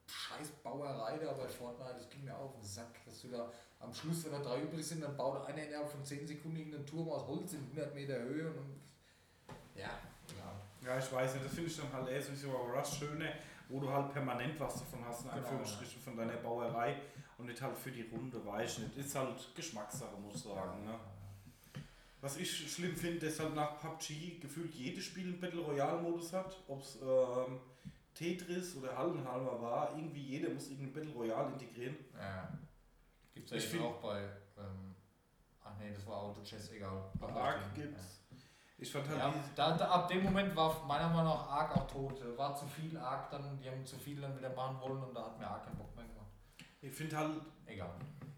scheiß 0.07 0.49
Bauerei 0.63 1.17
da 1.17 1.34
bei 1.34 1.47
Fortnite, 1.47 1.95
das 1.99 2.09
ging 2.09 2.23
mir 2.23 2.36
auf 2.36 2.53
den 2.53 2.63
Sack, 2.63 3.05
dass 3.05 3.21
du 3.21 3.27
da 3.27 3.51
am 3.80 3.93
Schluss, 3.93 4.25
wenn 4.25 4.32
da 4.32 4.39
drei 4.39 4.61
übrig 4.61 4.86
sind, 4.86 5.01
dann 5.03 5.15
baut 5.15 5.45
einer 5.47 5.63
innerhalb 5.63 5.89
von 5.89 6.03
10 6.03 6.27
Sekunden 6.27 6.57
irgendeinen 6.57 6.86
Turm 6.86 7.09
aus 7.09 7.25
Holz 7.27 7.53
in 7.53 7.59
100 7.63 7.95
Meter 7.95 8.19
Höhe 8.19 8.49
und 8.51 8.80
ja, 9.75 9.89
ja. 10.38 10.61
Ja, 10.86 10.97
ich 10.99 11.11
weiß 11.11 11.34
nicht, 11.36 11.45
das 11.45 11.53
finde 11.53 11.69
ich 11.69 11.77
dann 11.77 11.91
halt 11.93 12.07
eher 12.09 12.21
so 12.21 12.32
wie 12.32 12.36
so 12.36 12.51
Rush 12.51 12.99
schöner, 12.99 13.32
wo 13.69 13.80
du 13.80 13.89
halt 13.89 14.11
permanent 14.13 14.59
was 14.59 14.80
davon 14.80 15.03
hast, 15.05 15.23
in 15.23 15.30
Genau, 15.30 15.41
Anführungsstrichen 15.41 16.01
von 16.01 16.17
deiner 16.17 16.38
Bauerei 16.38 16.95
und 17.38 17.45
nicht 17.45 17.61
halt 17.61 17.77
für 17.77 17.91
die 17.91 18.03
Runde 18.03 18.45
weiß 18.45 18.80
nicht. 18.80 18.97
Ist 18.97 19.15
halt 19.15 19.55
Geschmackssache, 19.55 20.17
muss 20.17 20.36
ich 20.36 20.41
sagen. 20.43 20.84
Ne? 20.86 20.95
Was 22.21 22.36
ich 22.38 22.73
schlimm 22.73 22.95
finde, 22.95 23.27
dass 23.27 23.39
halt 23.39 23.55
nach 23.55 23.80
PUBG 23.80 24.39
gefühlt 24.41 24.73
jedes 24.75 25.05
Spiel 25.05 25.27
einen 25.27 25.39
Battle 25.39 25.61
Royale 25.61 26.01
Modus 26.01 26.34
hat, 26.34 26.57
ob 26.67 26.82
es 26.82 26.97
ähm, 27.01 27.59
Tetris 28.13 28.75
oder 28.75 28.97
Hallenhalmer 28.97 29.61
war, 29.61 29.91
irgendwie 29.95 30.21
jeder 30.21 30.49
muss 30.49 30.69
irgendeinen 30.69 30.93
Battle 30.93 31.13
Royale 31.13 31.53
integrieren. 31.53 31.95
ja. 32.17 32.49
Gibt's 33.39 33.51
ja 33.51 33.57
Ich 33.57 33.71
jetzt 33.73 33.81
auch 33.83 34.01
bei, 34.01 34.19
ähm, 34.57 34.95
ach 35.63 35.71
nee, 35.79 35.93
das 35.93 36.05
war 36.05 36.17
Auto 36.17 36.41
Chess, 36.43 36.71
egal. 36.71 37.09
Bei 37.19 37.27
Ark 37.31 37.73
gibt's. 37.73 38.21
Ich 38.77 38.91
fand 38.91 39.07
halt 39.09 39.17
Ja, 39.19 39.33
da, 39.55 39.77
da, 39.77 39.85
ab 39.91 40.07
dem 40.09 40.23
Moment 40.23 40.55
war 40.55 40.85
meiner 40.85 41.07
Meinung 41.09 41.33
nach 41.33 41.49
Ark 41.49 41.75
auch 41.77 41.87
tot. 41.87 42.21
War 42.37 42.55
zu 42.55 42.65
viel 42.65 42.97
Ark 42.97 43.29
dann, 43.31 43.59
die 43.61 43.69
haben 43.69 43.85
zu 43.85 43.97
viel 43.97 44.19
dann 44.21 44.37
wieder 44.37 44.53
machen 44.53 44.79
wollen 44.81 45.03
und 45.03 45.13
da 45.13 45.25
hat 45.25 45.39
mir 45.39 45.47
Ark 45.47 45.65
keinen 45.65 45.77
Bock 45.77 45.95
mehr 45.95 46.05
gemacht. 46.05 46.27
ich 46.81 46.91
finde 46.93 47.17
halt, 47.17 47.41
Egal. 47.65 47.91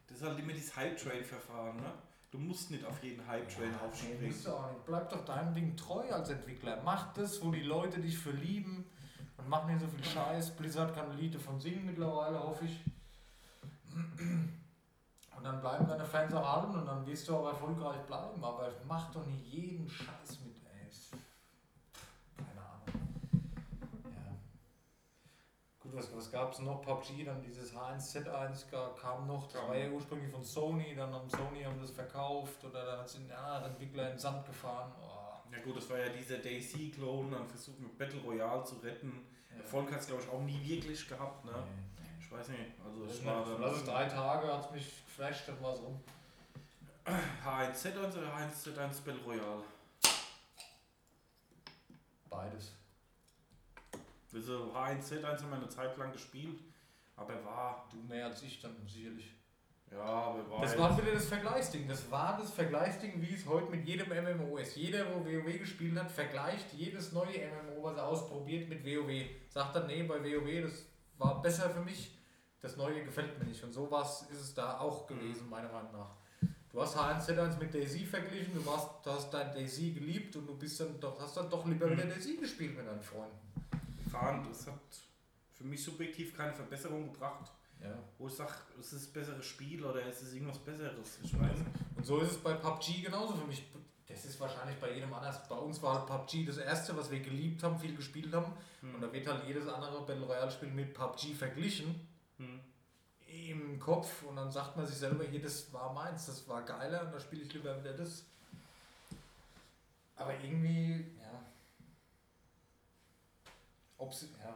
das 0.07 0.17
ist 0.17 0.23
halt 0.23 0.39
immer 0.39 0.53
dieses 0.53 0.75
Hype-Train-Verfahren. 0.75 1.77
Ne? 1.77 1.91
Du 2.31 2.37
musst 2.37 2.69
nicht 2.71 2.85
auf 2.85 3.03
jeden 3.03 3.25
Hype-Train 3.27 3.69
Nee, 3.71 3.87
aufspringen. 3.87 4.27
musst 4.27 4.45
du 4.47 4.51
auch 4.51 4.71
nicht. 4.71 4.85
Bleib 4.85 5.09
doch 5.09 5.25
deinem 5.25 5.53
Ding 5.55 5.75
treu 5.75 6.11
als 6.11 6.29
Entwickler. 6.29 6.79
Mach 6.83 7.13
das, 7.13 7.43
wo 7.43 7.51
die 7.51 7.61
Leute 7.63 7.99
dich 7.99 8.17
für 8.17 8.31
lieben 8.31 8.85
und 9.37 9.49
mach 9.49 9.65
nicht 9.67 9.79
so 9.79 9.87
viel 9.87 10.03
Scheiß. 10.03 10.55
Blizzard 10.55 10.93
kann 10.95 11.11
ein 11.11 11.17
Lied 11.17 11.35
davon 11.35 11.59
singen 11.59 11.85
mittlerweile, 11.87 12.39
hoffe 12.41 12.65
ich. 12.65 12.79
Und 15.37 15.43
dann 15.45 15.59
bleiben 15.61 15.87
deine 15.87 16.05
Fans 16.05 16.33
auch 16.33 16.45
halten 16.57 16.75
und 16.79 16.85
dann 16.85 17.05
wirst 17.07 17.27
du 17.27 17.35
auch 17.35 17.47
erfolgreich 17.47 18.01
bleiben. 18.05 18.43
Aber 18.43 18.71
mach 18.87 19.11
doch 19.11 19.25
nicht 19.25 19.43
jeden 19.45 19.89
Scheiß 19.89 20.39
mit, 20.45 20.55
ey. 20.65 20.87
Keine 22.37 22.61
Ahnung. 22.61 22.83
Ja. 24.05 24.35
Gut, 25.79 25.95
was, 25.95 26.15
was 26.15 26.31
gab 26.31 26.51
es 26.51 26.59
noch? 26.59 26.81
PUBG, 26.83 27.23
dann 27.25 27.41
dieses 27.41 27.73
H1Z1 27.75 28.69
ga- 28.69 28.89
kam 28.99 29.25
noch. 29.25 29.47
Das 29.51 29.61
war 29.67 29.75
ja 29.75 29.89
ursprünglich 29.89 30.31
von 30.31 30.43
Sony, 30.43 30.93
dann 30.95 31.11
haben 31.13 31.27
Sony 31.29 31.63
haben 31.63 31.79
das 31.81 31.91
verkauft 31.91 32.63
oder 32.63 32.85
dann 32.85 32.99
hat 32.99 33.07
es 33.07 33.15
ein 33.15 33.31
anderer 33.31 33.65
Entwickler 33.65 34.03
in 34.03 34.09
den 34.11 34.19
Sand 34.19 34.45
gefahren. 34.45 34.91
Oh, 35.01 35.51
Ja 35.55 35.59
gut, 35.63 35.77
das 35.77 35.89
war 35.89 35.97
ja 35.97 36.09
dieser 36.09 36.37
DC-Clone, 36.37 37.31
dann 37.31 37.47
versucht 37.47 37.79
mit 37.79 37.97
Battle 37.97 38.21
Royale 38.21 38.63
zu 38.63 38.75
retten. 38.75 39.25
ja. 39.49 39.57
Erfolg 39.57 39.91
hat 39.91 40.01
es 40.01 40.07
glaube 40.07 40.21
ich 40.21 40.29
auch 40.29 40.41
nie 40.41 40.61
wirklich 40.67 41.07
gehabt, 41.07 41.45
ne? 41.45 41.51
Nee. 41.51 41.90
Ich 42.31 42.37
weiß 42.37 42.47
nicht, 42.47 42.61
also 42.85 43.03
ist 43.03 43.25
war 43.25 43.43
dann 43.43 43.73
es 43.75 43.83
drei 43.83 44.05
Tage, 44.05 44.47
hat 44.53 44.65
es 44.65 44.71
mich 44.71 45.05
geflasht, 45.05 45.49
dann 45.49 45.61
war 45.61 45.73
es 45.73 45.79
rum. 45.81 45.99
H1Z1 47.45 48.17
oder 48.17 48.33
H1Z1 48.33 49.03
Battle 49.03 49.21
Royale? 49.25 49.63
Beides. 52.29 52.71
Also 54.33 54.71
H1Z1 54.73 55.25
haben 55.41 55.49
wir 55.49 55.57
eine 55.57 55.67
Zeit 55.67 55.97
lang 55.97 56.13
gespielt, 56.13 56.59
aber 57.17 57.43
war, 57.43 57.85
Du 57.91 57.97
mehr 58.07 58.27
als 58.27 58.41
ich 58.43 58.61
dann 58.61 58.77
sicherlich. 58.87 59.33
ja, 59.91 59.99
aber 60.01 60.49
war 60.49 60.61
Das 60.61 60.71
jetzt- 60.71 60.79
war 60.79 60.97
wieder 60.97 61.11
das 61.13 61.25
Vergleichsding. 61.27 61.85
Das 61.89 62.09
war 62.09 62.37
das 62.37 62.51
Vergleichsding, 62.51 63.21
wie 63.21 63.33
es 63.35 63.45
heute 63.45 63.69
mit 63.69 63.85
jedem 63.85 64.07
MMO 64.09 64.55
ist. 64.57 64.77
Jeder, 64.77 65.05
wo 65.13 65.25
WoW 65.25 65.59
gespielt 65.59 65.99
hat, 65.99 66.09
vergleicht 66.09 66.71
jedes 66.71 67.11
neue 67.11 67.37
MMO, 67.51 67.83
was 67.83 67.97
er 67.97 68.07
ausprobiert, 68.07 68.69
mit 68.69 68.85
WoW. 68.85 69.25
Sagt 69.49 69.75
dann, 69.75 69.87
nee, 69.87 70.03
bei 70.03 70.23
WoW, 70.23 70.61
das 70.61 70.85
war 71.17 71.41
besser 71.41 71.69
für 71.69 71.81
mich, 71.81 72.15
das 72.61 72.77
neue 72.77 73.03
gefällt 73.03 73.37
mir 73.39 73.45
nicht. 73.45 73.63
Und 73.63 73.73
sowas 73.73 74.27
ist 74.31 74.39
es 74.41 74.53
da 74.53 74.79
auch 74.79 75.07
gewesen, 75.07 75.49
meiner 75.49 75.71
Meinung 75.71 75.91
nach. 75.93 76.11
Du 76.71 76.81
hast 76.81 76.95
H1Z1 76.95 77.57
mit 77.59 77.73
Daisy 77.73 78.05
verglichen, 78.05 78.53
du, 78.53 78.65
warst, 78.65 78.87
du 79.03 79.11
hast 79.11 79.29
dein 79.33 79.53
Daisy 79.53 79.91
geliebt 79.91 80.35
und 80.37 80.47
du 80.47 80.57
bist 80.57 80.79
dann 80.79 80.97
doch, 81.01 81.19
hast 81.19 81.35
dann 81.35 81.49
doch 81.49 81.65
lieber 81.65 81.87
Mhm. 81.87 81.93
wieder 81.93 82.05
Daisy 82.05 82.37
gespielt 82.37 82.77
mit 82.77 82.87
deinen 82.87 83.01
Freunden. 83.01 83.37
fand, 84.09 84.49
es 84.51 84.67
hat 84.67 84.79
für 85.53 85.63
mich 85.63 85.81
subjektiv 85.83 86.35
keine 86.35 86.53
Verbesserung 86.53 87.11
gebracht, 87.13 87.49
Ja. 87.81 87.93
wo 88.17 88.27
ich 88.27 88.33
sage, 88.33 88.51
es 88.79 88.91
ist 88.93 89.09
ein 89.09 89.13
besseres 89.13 89.45
Spiel 89.45 89.83
oder 89.85 90.05
es 90.05 90.21
ist 90.21 90.33
irgendwas 90.33 90.59
Besseres. 90.59 91.19
Ich 91.23 91.37
weiß. 91.39 91.57
Und 91.95 92.05
so 92.05 92.19
ist 92.19 92.31
es 92.31 92.37
bei 92.37 92.53
PUBG 92.53 93.01
genauso 93.03 93.35
für 93.35 93.47
mich. 93.47 93.63
Das 94.07 94.25
ist 94.25 94.37
wahrscheinlich 94.41 94.77
bei 94.79 94.93
jedem 94.93 95.13
anders. 95.13 95.47
Bei 95.47 95.55
uns 95.55 95.81
war 95.81 96.05
PUBG 96.05 96.45
das 96.45 96.57
erste, 96.57 96.95
was 96.97 97.09
wir 97.09 97.21
geliebt 97.21 97.63
haben, 97.63 97.79
viel 97.79 97.95
gespielt 97.95 98.33
haben. 98.33 98.51
Hm. 98.81 98.95
Und 98.95 99.01
da 99.01 99.11
wird 99.13 99.25
halt 99.27 99.45
jedes 99.47 99.67
andere 99.67 100.01
Battle 100.05 100.25
Royale 100.25 100.51
Spiel 100.51 100.69
mit 100.69 100.93
PUBG 100.93 101.33
verglichen 101.33 101.95
Hm. 102.41 102.59
im 103.27 103.79
Kopf 103.79 104.23
und 104.23 104.35
dann 104.35 104.51
sagt 104.51 104.75
man 104.75 104.85
sich 104.85 104.97
selber, 104.97 105.23
hier, 105.23 105.41
das 105.41 105.71
war 105.71 105.93
meins, 105.93 106.25
das 106.25 106.47
war 106.47 106.63
geiler 106.63 107.05
und 107.05 107.13
da 107.13 107.19
spiele 107.19 107.43
ich 107.43 107.53
lieber 107.53 107.79
wieder 107.79 107.93
das. 107.93 108.25
Aber 110.15 110.33
irgendwie, 110.33 111.05
ja. 111.19 111.45
Ob's, 113.97 114.25
ja. 114.43 114.55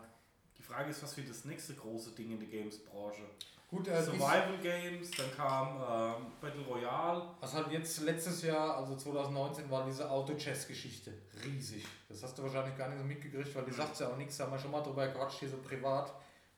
Die 0.57 0.63
Frage 0.63 0.89
ist, 0.89 1.03
was 1.03 1.15
wird 1.15 1.29
das 1.29 1.45
nächste 1.45 1.75
große 1.75 2.11
Ding 2.11 2.31
in 2.31 2.39
der 2.39 2.49
Games-Branche? 2.49 3.21
Gut, 3.67 3.88
äh, 3.88 4.01
Survival 4.01 4.57
Games, 4.61 5.11
dann 5.11 5.36
kam 5.36 5.77
ähm, 5.77 6.31
Battle 6.39 6.63
Royale. 6.65 7.29
Was 7.39 7.53
halt 7.53 7.71
jetzt 7.71 7.99
letztes 8.01 8.43
Jahr, 8.43 8.77
also 8.77 8.95
2019, 8.95 9.69
war 9.71 9.86
diese 9.86 10.09
Auto-Chess-Geschichte. 10.09 11.13
Riesig. 11.43 11.86
Das 12.07 12.21
hast 12.23 12.38
du 12.38 12.43
wahrscheinlich 12.43 12.77
gar 12.77 12.89
nicht 12.89 12.99
so 12.99 13.03
mitgekriegt, 13.03 13.53
weil 13.55 13.65
die 13.65 13.71
sagt 13.71 13.99
ja 13.99 14.09
auch 14.09 14.17
nichts, 14.17 14.38
da 14.38 14.45
haben 14.45 14.51
wir 14.51 14.59
schon 14.59 14.71
mal 14.71 14.81
drüber 14.81 15.07
gequatscht, 15.07 15.39
hier 15.39 15.49
so 15.49 15.57
privat. 15.57 16.13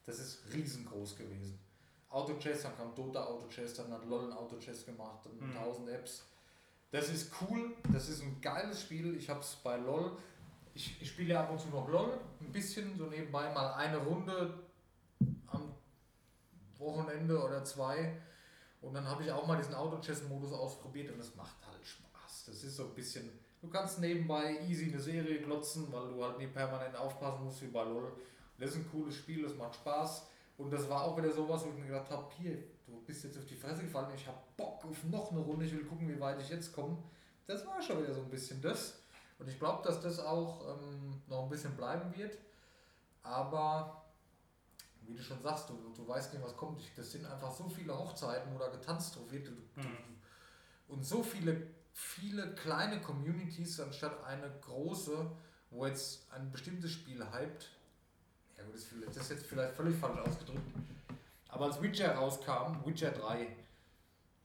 Das 0.08 0.18
ist 0.20 0.41
riesengroß 0.53 1.16
gewesen. 1.18 1.60
Auto-Chess, 2.10 2.64
dann 2.64 2.78
kam 2.78 2.95
Dota 2.95 3.26
Auto-Chess, 3.26 3.76
dann 3.76 3.91
hat 3.91 4.05
LOL 4.05 4.32
ein 4.32 4.34
Auto-Chess 4.38 4.86
gemacht 4.86 5.26
und 5.28 5.39
Mhm. 5.41 5.55
1000 5.58 5.89
Apps. 5.89 6.24
Das 6.91 7.10
ist 7.10 7.32
cool, 7.41 7.76
das 7.91 8.08
ist 8.08 8.24
ein 8.24 8.39
geiles 8.41 8.82
Spiel. 8.82 9.16
Ich 9.18 9.30
habe 9.30 9.41
es 9.41 9.58
bei 9.58 9.76
LOL. 9.78 10.18
Ich, 10.74 11.01
ich 11.01 11.10
spiele 11.10 11.34
ja 11.34 11.43
ab 11.43 11.51
und 11.51 11.60
zu 11.60 11.68
noch 11.68 11.88
LOL, 11.89 12.18
ein 12.39 12.51
bisschen, 12.51 12.97
so 12.97 13.08
nebenbei 13.08 13.53
mal 13.53 13.74
eine 13.74 13.97
Runde 13.97 14.58
am 15.47 15.74
Wochenende 16.78 17.43
oder 17.43 17.64
zwei. 17.66 18.20
Und 18.82 18.93
dann 18.93 19.05
habe 19.05 19.24
ich 19.24 19.32
auch 19.32 19.45
mal 19.45 19.58
diesen 19.58 19.74
Auto-Chess-Modus 19.74 20.53
ausprobiert 20.53 21.12
und 21.12 21.18
das 21.20 21.36
macht 21.36 21.58
halt 21.70 21.86
Spaß. 21.86 22.45
Das 22.45 22.64
ist 22.64 22.76
so 22.78 22.86
ein 22.86 22.93
bisschen, 22.93 23.30
du 23.60 23.68
kannst 23.70 23.99
nebenbei 23.99 24.60
easy 24.68 24.86
eine 24.91 25.01
Serie 25.01 25.41
glotzen, 25.41 25.91
weil 25.91 26.08
du 26.10 26.24
halt 26.24 26.38
nie 26.38 26.47
permanent 26.47 26.95
aufpassen 26.95 27.43
musst 27.43 27.62
wie 27.64 27.68
bei 27.68 27.84
LOL. 27.84 28.14
Das 28.60 28.72
ist 28.72 28.78
ein 28.78 28.91
cooles 28.91 29.16
Spiel, 29.16 29.43
das 29.43 29.55
macht 29.55 29.76
Spaß. 29.76 30.28
Und 30.58 30.72
das 30.72 30.89
war 30.89 31.03
auch 31.03 31.18
wieder 31.18 31.32
sowas, 31.32 31.64
wo 31.64 31.70
ich 31.70 31.76
mir 31.76 31.88
gedacht 31.88 32.10
habe, 32.10 32.26
hier, 32.38 32.58
du 32.88 32.99
bist 33.05 33.24
jetzt 33.24 33.38
auf 33.38 33.45
die 33.45 33.55
Fresse 33.55 33.84
gefallen, 33.84 34.08
ich 34.16 34.26
habe 34.26 34.38
Bock 34.55 34.84
auf 34.86 35.03
noch 35.03 35.32
eine 35.32 35.41
Runde, 35.41 35.66
ich 35.66 35.74
will 35.74 35.86
gucken, 35.86 36.10
wie 36.10 36.20
weit 36.20 36.41
ich 36.41 36.49
jetzt 36.49 36.74
komme. 36.74 36.97
Das 37.45 37.66
war 37.66 37.82
schon 37.82 38.01
wieder 38.01 38.14
so 38.14 38.22
ein 38.22 38.30
bisschen 38.30 38.62
das. 38.62 38.99
Und 39.39 39.47
ich 39.47 39.60
glaube, 39.60 39.84
dass 39.88 40.01
das 40.01 40.20
auch 40.20 40.62
ähm, 40.68 41.22
noch 41.28 41.43
ein 41.43 41.49
bisschen 41.49 41.76
bleiben 41.76 42.16
wird. 42.18 42.38
Aber 43.22 44.03
wie 45.08 45.16
du 45.16 45.24
schon 45.24 45.41
sagst, 45.41 45.70
du, 45.70 45.74
du 45.95 46.08
weißt 46.08 46.34
nicht, 46.34 46.43
was 46.43 46.55
kommt. 46.55 46.82
Das 46.95 47.12
sind 47.12 47.26
einfach 47.26 47.51
so 47.51 47.70
viele 47.70 47.97
Hochzeiten, 47.97 48.53
wo 48.53 48.58
da 48.58 48.68
getanzt 48.70 49.18
wird. 49.32 49.49
Mhm. 49.76 49.86
und 50.88 51.05
so 51.05 51.24
viele, 51.24 51.68
viele 51.93 52.53
kleine 52.55 53.01
Communities 53.01 53.80
anstatt 53.80 54.24
eine 54.26 54.51
große, 54.62 55.32
wo 55.70 55.86
jetzt 55.86 56.32
ein 56.32 56.51
bestimmtes 56.51 56.91
Spiel 56.91 57.24
hypt. 57.32 57.72
Ja 58.58 58.64
gut, 58.64 58.76
das 59.08 59.18
ist 59.18 59.30
jetzt 59.32 59.45
vielleicht 59.45 59.74
völlig 59.76 59.95
falsch 59.97 60.20
ausgedrückt. 60.20 60.62
Aber 61.49 61.66
als 61.66 61.82
Witcher 61.82 62.14
rauskam, 62.16 62.84
Witcher 62.86 63.12
3 63.12 63.47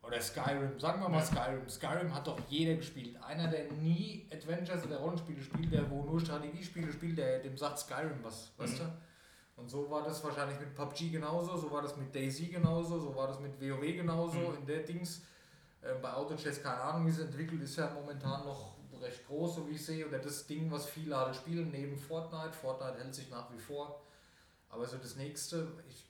oder 0.02 0.20
Skyrim, 0.20 0.78
sagen 0.78 1.00
wir 1.00 1.08
mal 1.08 1.18
Ja. 1.18 1.24
Skyrim. 1.24 1.68
Skyrim 1.68 2.14
hat 2.14 2.26
doch 2.26 2.38
jeder 2.48 2.74
gespielt. 2.74 3.16
Einer, 3.22 3.48
der 3.48 3.70
nie 3.72 4.26
Adventures 4.32 4.84
oder 4.84 4.98
Rollenspiele 4.98 5.42
spielt, 5.42 5.72
der 5.72 5.88
wo 5.90 6.02
nur 6.04 6.20
Strategiespiele 6.20 6.92
spielt, 6.92 7.18
der 7.18 7.38
dem 7.40 7.56
sagt 7.56 7.78
Skyrim 7.78 8.18
was, 8.22 8.52
weißt 8.56 8.74
Mhm. 8.74 8.78
du? 8.86 8.92
Und 9.60 9.68
so 9.68 9.88
war 9.90 10.02
das 10.02 10.22
wahrscheinlich 10.24 10.58
mit 10.58 10.74
PUBG 10.74 11.10
genauso, 11.10 11.56
so 11.56 11.70
war 11.70 11.82
das 11.82 11.96
mit 11.96 12.12
Daisy 12.14 12.46
genauso, 12.46 12.98
so 12.98 13.14
war 13.14 13.28
das 13.28 13.38
mit 13.38 13.60
WoW 13.60 13.80
genauso, 13.96 14.38
Mhm. 14.38 14.56
in 14.60 14.66
der 14.66 14.80
Dings. 14.80 15.22
Äh, 15.82 15.94
bei 16.00 16.12
Autochess 16.12 16.62
keine 16.62 16.80
Ahnung, 16.80 17.06
wie 17.06 17.10
es 17.10 17.18
entwickelt, 17.18 17.60
ist 17.62 17.76
ja 17.76 17.90
momentan 17.92 18.44
noch 18.44 18.74
recht 19.02 19.26
groß, 19.26 19.56
so 19.56 19.68
wie 19.68 19.74
ich 19.74 19.84
sehe. 19.84 20.06
Oder 20.06 20.18
das 20.18 20.46
Ding, 20.46 20.70
was 20.70 20.88
viele 20.88 21.16
halt 21.16 21.36
spielen, 21.36 21.70
neben 21.70 21.96
Fortnite. 21.96 22.52
Fortnite 22.52 22.98
hält 22.98 23.14
sich 23.14 23.30
nach 23.30 23.52
wie 23.52 23.58
vor. 23.58 24.02
Aber 24.68 24.86
so 24.86 24.96
das 24.96 25.16
nächste, 25.16 25.72
ich, 25.88 26.04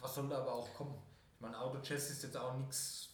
was 0.00 0.14
soll 0.14 0.28
da 0.28 0.38
aber 0.38 0.54
auch 0.54 0.74
kommen? 0.74 0.94
Ich 1.34 1.40
meine, 1.40 1.60
Autochess 1.60 2.10
ist 2.10 2.22
jetzt 2.22 2.36
auch 2.36 2.56
nichts 2.56 3.10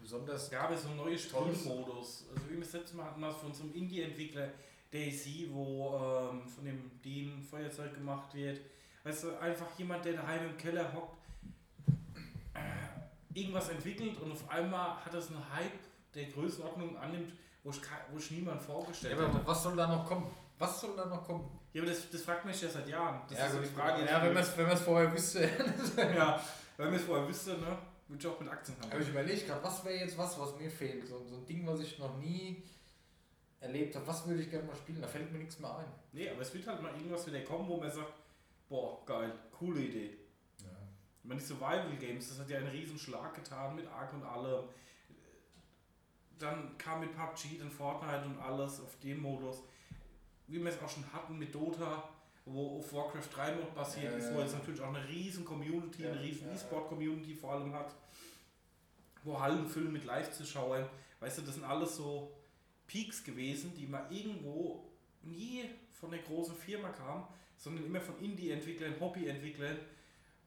besonders. 0.00 0.44
Es 0.44 0.50
gab 0.50 0.70
ja 0.70 0.76
so 0.76 0.88
Tolles. 0.88 1.22
Spielmodus. 1.22 2.26
Also 2.34 2.48
wie 2.48 2.54
wir 2.54 2.60
das 2.60 2.72
letzte 2.72 2.96
Mal 2.96 3.06
hatten, 3.06 3.22
was 3.22 3.36
von 3.36 3.52
so 3.52 3.64
einem 3.64 3.74
Indie-Entwickler 3.74 4.50
Daisy, 4.92 5.48
wo 5.50 5.96
ähm, 5.96 6.46
von 6.46 6.64
dem 6.64 6.90
Dean 7.02 7.42
Feuerzeug 7.42 7.94
gemacht 7.94 8.34
wird. 8.34 8.60
Weißt 9.04 9.24
du, 9.24 9.40
einfach 9.40 9.66
jemand, 9.78 10.04
der 10.04 10.12
daheim 10.12 10.50
im 10.50 10.56
Keller 10.56 10.92
hockt, 10.92 11.16
äh, 12.54 13.38
irgendwas 13.38 13.70
entwickelt 13.70 14.20
und 14.20 14.32
auf 14.32 14.48
einmal 14.50 15.02
hat 15.04 15.14
das 15.14 15.28
einen 15.28 15.54
Hype 15.54 15.78
der 16.14 16.26
Größenordnung 16.26 16.96
annimmt, 16.98 17.32
wo 17.62 17.70
ich, 17.70 17.80
wo 18.10 18.18
ich 18.18 18.30
niemand 18.30 18.60
Ja, 18.60 18.66
vorgestellt 18.66 19.18
aber 19.18 19.28
hätte. 19.32 19.46
was 19.46 19.62
soll 19.62 19.76
da 19.76 19.86
noch 19.86 20.06
kommen? 20.06 20.30
Was 20.58 20.80
soll 20.80 20.96
da 20.96 21.06
noch 21.06 21.24
kommen? 21.24 21.58
Ja, 21.72 21.82
aber 21.82 21.90
das, 21.90 22.10
das 22.10 22.22
fragt 22.22 22.44
mich 22.44 22.60
ja 22.60 22.68
seit 22.68 22.88
Jahren. 22.88 23.22
Das 23.28 23.38
ja, 23.38 23.46
ist 23.46 23.52
so 23.52 23.60
die 23.60 23.66
Frage. 23.66 24.04
ja, 24.04 24.22
wenn 24.22 24.34
man 24.34 24.42
es 24.42 24.56
wenn 24.56 24.66
man's 24.66 24.80
vorher 24.80 25.12
wüsste. 25.12 25.40
ja, 25.96 26.40
wenn 26.76 26.90
wir 26.90 26.98
es 26.98 27.04
vorher 27.04 27.26
wüsste, 27.26 27.50
ne, 27.52 27.78
würde 28.08 28.20
ich 28.20 28.26
auch 28.26 28.38
mit 28.40 28.48
Aktien 28.50 28.76
haben. 28.80 28.90
Aber 28.92 29.00
ich 29.00 29.08
überlege 29.08 29.46
gerade, 29.46 29.64
was 29.64 29.84
wäre 29.84 29.96
jetzt 29.96 30.18
was, 30.18 30.38
was 30.38 30.56
mir 30.58 30.70
fehlt? 30.70 31.06
So, 31.06 31.24
so 31.26 31.36
ein 31.36 31.46
Ding, 31.46 31.66
was 31.66 31.80
ich 31.80 31.98
noch 31.98 32.16
nie 32.18 32.62
erlebt 33.60 33.94
habe. 33.96 34.06
Was 34.06 34.26
würde 34.26 34.42
ich 34.42 34.50
gerne 34.50 34.66
mal 34.66 34.76
spielen? 34.76 35.00
Da 35.00 35.08
fällt 35.08 35.32
mir 35.32 35.38
nichts 35.38 35.58
mehr 35.58 35.74
ein. 35.78 35.86
Nee, 36.12 36.28
aber 36.28 36.42
es 36.42 36.52
wird 36.52 36.66
halt 36.66 36.82
mal 36.82 36.92
irgendwas 36.94 37.26
wieder 37.26 37.40
kommen, 37.40 37.66
wo 37.68 37.78
man 37.78 37.90
sagt, 37.90 38.12
boah, 38.68 39.04
geil, 39.06 39.32
coole 39.56 39.80
Idee. 39.80 40.18
Ja. 40.60 40.68
Ich 41.22 41.28
meine, 41.28 41.40
die 41.40 41.46
Survival 41.46 41.96
Games, 41.98 42.28
das 42.28 42.38
hat 42.40 42.50
ja 42.50 42.58
einen 42.58 42.68
riesen 42.68 42.98
Schlag 42.98 43.34
getan 43.34 43.76
mit 43.76 43.86
Ark 43.86 44.12
und 44.12 44.24
allem. 44.24 44.64
Dann 46.42 46.76
kam 46.76 47.00
mit 47.00 47.14
PUBG, 47.16 47.58
dann 47.58 47.70
Fortnite 47.70 48.24
und 48.26 48.38
alles 48.38 48.80
auf 48.80 48.98
dem 48.98 49.22
Modus. 49.22 49.62
Wie 50.48 50.58
wir 50.58 50.70
es 50.70 50.82
auch 50.82 50.88
schon 50.88 51.10
hatten 51.12 51.38
mit 51.38 51.54
Dota, 51.54 52.08
wo 52.44 52.78
auf 52.78 52.92
Warcraft 52.92 53.28
3 53.32 53.54
Mod 53.54 53.74
basiert 53.74 54.12
Ja, 54.12 54.18
ist, 54.18 54.34
wo 54.34 54.40
jetzt 54.40 54.54
natürlich 54.54 54.80
auch 54.80 54.92
eine 54.92 55.06
riesen 55.08 55.44
Community, 55.44 56.02
Ja, 56.02 56.10
eine 56.10 56.20
riesen 56.20 56.48
ja, 56.48 56.48
ja. 56.48 56.54
E-Sport-Community 56.54 57.34
vor 57.36 57.52
allem 57.52 57.72
hat. 57.72 57.94
Wo 59.22 59.38
Hallen 59.38 59.68
füllen 59.68 59.92
mit 59.92 60.04
Live-Zuschauern. 60.04 60.88
Weißt 61.20 61.38
du, 61.38 61.42
das 61.42 61.54
sind 61.54 61.64
alles 61.64 61.94
so 61.96 62.32
Peaks 62.88 63.22
gewesen, 63.22 63.72
die 63.76 63.86
mal 63.86 64.04
irgendwo 64.10 64.90
nie 65.22 65.70
von 65.92 66.10
der 66.10 66.20
großen 66.20 66.56
Firma 66.56 66.88
kamen, 66.88 67.24
sondern 67.56 67.86
immer 67.86 68.00
von 68.00 68.18
Indie-Entwicklern, 68.18 68.98
Hobby-Entwicklern. 68.98 69.78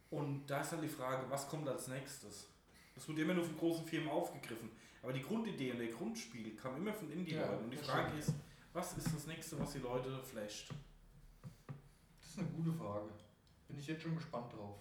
Und 0.09 0.45
da 0.47 0.59
ist 0.59 0.73
dann 0.73 0.81
die 0.81 0.89
Frage, 0.89 1.25
was 1.29 1.47
kommt 1.47 1.69
als 1.69 1.87
nächstes? 1.87 2.47
Das 2.93 3.07
wird 3.07 3.19
immer 3.19 3.33
nur 3.33 3.45
von 3.45 3.57
großen 3.57 3.85
Firmen 3.85 4.09
aufgegriffen. 4.09 4.69
Aber 5.06 5.14
die 5.14 5.22
Grundidee 5.22 5.72
und 5.72 5.78
der 5.78 5.89
Grundspiel 5.89 6.56
kam 6.56 6.78
immer 6.78 6.91
von 6.91 7.12
Indie-Leuten. 7.12 7.51
Ja, 7.51 7.58
und 7.60 7.70
die 7.70 7.78
Frage 7.78 8.08
stimmt. 8.08 8.24
ist, 8.24 8.34
was 8.74 8.97
ist 8.97 9.14
das 9.14 9.28
nächste, 9.28 9.60
was 9.60 9.74
die 9.74 9.78
Leute 9.78 10.20
flasht? 10.24 10.74
Das 12.20 12.30
ist 12.32 12.39
eine 12.39 12.47
gute 12.47 12.74
Frage. 12.74 13.12
Bin 13.68 13.78
ich 13.78 13.86
jetzt 13.86 14.01
schon 14.01 14.16
gespannt 14.16 14.51
drauf. 14.51 14.80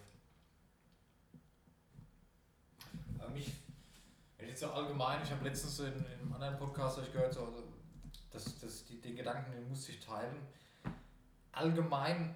Aber 3.19 3.29
mich, 3.29 3.53
wenn 4.37 4.47
ich 4.47 4.53
jetzt 4.53 4.61
so 4.61 4.71
allgemein, 4.71 5.21
ich 5.21 5.29
habe 5.29 5.43
letztens 5.43 5.79
in, 5.81 5.93
in 5.93 6.05
einem 6.05 6.33
anderen 6.33 6.57
Podcast 6.57 6.97
ich 7.03 7.13
gehört, 7.13 7.31
so, 7.31 7.45
also, 7.45 7.63
dass, 8.31 8.59
dass 8.59 8.83
die, 8.85 8.99
den 8.99 9.15
Gedanken, 9.15 9.51
den 9.51 9.69
muss 9.69 9.87
ich 9.89 9.99
teilen. 9.99 10.37
Allgemein 11.51 12.35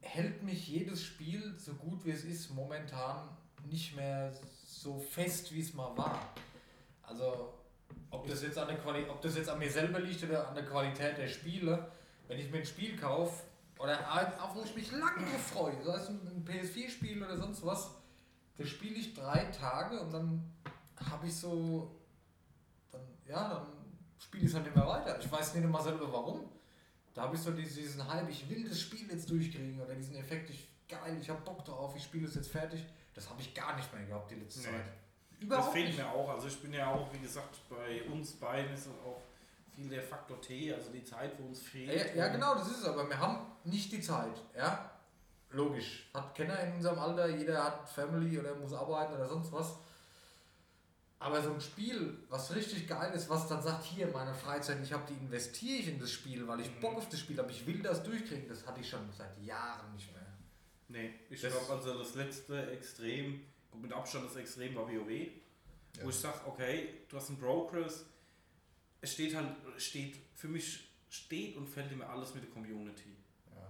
hält 0.00 0.42
mich 0.42 0.68
jedes 0.68 1.04
Spiel, 1.04 1.58
so 1.58 1.74
gut 1.74 2.02
wie 2.06 2.12
es 2.12 2.24
ist, 2.24 2.48
momentan 2.54 3.28
nicht 3.66 3.94
mehr 3.94 4.32
so 4.82 4.98
fest, 4.98 5.52
wie 5.52 5.60
es 5.60 5.74
mal 5.74 5.96
war. 5.96 6.20
Also, 7.02 7.54
ob 8.10 8.26
das 8.26 8.42
jetzt 8.42 8.58
an 8.58 8.68
der 8.68 8.78
Quali 8.78 9.04
ob 9.08 9.20
das 9.20 9.36
jetzt 9.36 9.48
an 9.48 9.58
mir 9.58 9.70
selber 9.70 10.00
liegt 10.00 10.22
oder 10.22 10.48
an 10.48 10.54
der 10.54 10.64
Qualität 10.64 11.18
der 11.18 11.28
Spiele, 11.28 11.90
wenn 12.28 12.38
ich 12.38 12.50
mir 12.50 12.58
ein 12.58 12.66
Spiel 12.66 12.96
kaufe, 12.96 13.42
oder 13.78 13.98
auch 14.42 14.54
wo 14.54 14.62
ich 14.62 14.74
mich 14.74 14.90
lange 14.92 15.26
freue, 15.38 15.80
sei 15.82 15.94
es 15.94 16.08
ein 16.08 16.44
PS4-Spiel 16.44 17.22
oder 17.22 17.36
sonst 17.36 17.64
was, 17.64 17.90
das 18.56 18.68
spiele 18.68 18.96
ich 18.96 19.14
drei 19.14 19.44
Tage 19.46 20.00
und 20.00 20.12
dann 20.12 20.52
habe 20.96 21.26
ich 21.26 21.36
so, 21.36 21.96
dann, 22.90 23.02
ja, 23.26 23.48
dann 23.48 23.66
spiele 24.18 24.44
ich 24.44 24.50
es 24.50 24.54
halt 24.54 24.64
nicht 24.64 24.74
mehr 24.74 24.86
weiter. 24.86 25.18
Ich 25.20 25.30
weiß 25.30 25.54
nicht 25.54 25.62
immer 25.62 25.80
selber 25.80 26.12
warum. 26.12 26.50
Da 27.14 27.22
habe 27.22 27.36
ich 27.36 27.40
so 27.40 27.52
diesen 27.52 28.12
Hype, 28.12 28.28
ich 28.28 28.48
will 28.50 28.68
das 28.68 28.80
Spiel 28.80 29.08
jetzt 29.10 29.30
durchkriegen 29.30 29.80
oder 29.80 29.94
diesen 29.94 30.16
Effekt, 30.16 30.50
ich, 30.50 30.68
geil, 30.88 31.16
ich 31.20 31.30
habe 31.30 31.40
Bock 31.42 31.64
drauf, 31.64 31.94
ich 31.96 32.02
spiele 32.02 32.26
es 32.26 32.34
jetzt 32.34 32.50
fertig. 32.50 32.84
Das 33.18 33.28
habe 33.30 33.40
ich 33.40 33.52
gar 33.52 33.74
nicht 33.74 33.92
mehr 33.92 34.04
gehabt 34.06 34.30
die 34.30 34.36
letzte 34.36 34.60
Nee. 34.60 34.66
Zeit. 34.66 34.84
Das 34.86 35.40
Überhaupt 35.40 35.72
fehlt 35.72 35.86
nicht. 35.88 35.98
mir 35.98 36.08
auch. 36.08 36.28
Also 36.28 36.46
ich 36.46 36.62
bin 36.62 36.72
ja 36.72 36.88
auch, 36.92 37.12
wie 37.12 37.18
gesagt, 37.18 37.58
bei 37.68 38.02
uns 38.04 38.32
beiden 38.34 38.72
ist 38.72 38.86
es 38.86 38.92
auch 39.04 39.20
viel 39.74 39.88
der 39.88 40.02
Faktor 40.02 40.40
T, 40.40 40.72
also 40.72 40.90
die 40.92 41.02
Zeit, 41.02 41.32
wo 41.38 41.46
uns 41.48 41.60
fehlt. 41.62 42.14
Ja, 42.14 42.14
ja, 42.26 42.28
genau, 42.28 42.54
das 42.54 42.68
ist 42.68 42.78
es. 42.78 42.84
Aber 42.84 43.08
wir 43.08 43.18
haben 43.18 43.38
nicht 43.64 43.90
die 43.90 44.00
Zeit. 44.00 44.40
Ja, 44.56 44.88
logisch. 45.50 46.08
Hat 46.14 46.32
Kenner 46.34 46.60
in 46.60 46.74
unserem 46.74 47.00
Alter, 47.00 47.28
jeder 47.28 47.64
hat 47.64 47.88
Family 47.88 48.38
oder 48.38 48.54
muss 48.54 48.72
arbeiten 48.72 49.14
oder 49.14 49.28
sonst 49.28 49.50
was. 49.52 49.74
Aber 51.20 51.42
so 51.42 51.52
ein 51.52 51.60
Spiel, 51.60 52.16
was 52.28 52.54
richtig 52.54 52.86
geil 52.86 53.12
ist, 53.12 53.28
was 53.28 53.48
dann 53.48 53.60
sagt, 53.60 53.82
hier 53.82 54.06
meine 54.12 54.32
Freizeit, 54.32 54.78
ich 54.80 54.92
habe 54.92 55.02
die 55.08 55.14
investiere 55.14 55.78
ich 55.80 55.88
in 55.88 55.98
das 55.98 56.12
Spiel, 56.12 56.46
weil 56.46 56.60
ich 56.60 56.70
Mhm. 56.70 56.80
Bock 56.80 56.96
auf 56.96 57.08
das 57.08 57.18
Spiel 57.18 57.36
habe, 57.38 57.50
ich 57.50 57.66
will 57.66 57.82
das 57.82 58.04
durchkriegen, 58.04 58.48
das 58.48 58.64
hatte 58.64 58.80
ich 58.80 58.88
schon 58.88 59.00
seit 59.12 59.36
Jahren 59.42 59.92
nicht 59.92 60.12
mehr. 60.12 60.17
Nee, 60.88 61.10
ich 61.28 61.40
glaube 61.40 61.56
also 61.70 61.98
das 61.98 62.14
letzte 62.14 62.70
Extrem, 62.70 63.42
mit 63.80 63.92
Abstand 63.92 64.24
das 64.26 64.36
Extrem 64.36 64.74
war 64.74 64.88
WoW, 64.88 65.28
wo 66.02 66.08
ich 66.08 66.16
sage, 66.16 66.40
okay, 66.46 66.88
du 67.08 67.16
hast 67.16 67.28
einen 67.28 67.38
Progress, 67.38 68.04
es 69.00 69.12
steht 69.12 69.34
halt, 69.34 69.48
steht, 69.76 70.16
für 70.34 70.48
mich 70.48 70.88
steht 71.10 71.56
und 71.56 71.68
fällt 71.68 71.92
immer 71.92 72.08
alles 72.08 72.34
mit 72.34 72.44
der 72.44 72.50
Community. 72.50 73.16
Ja. 73.54 73.68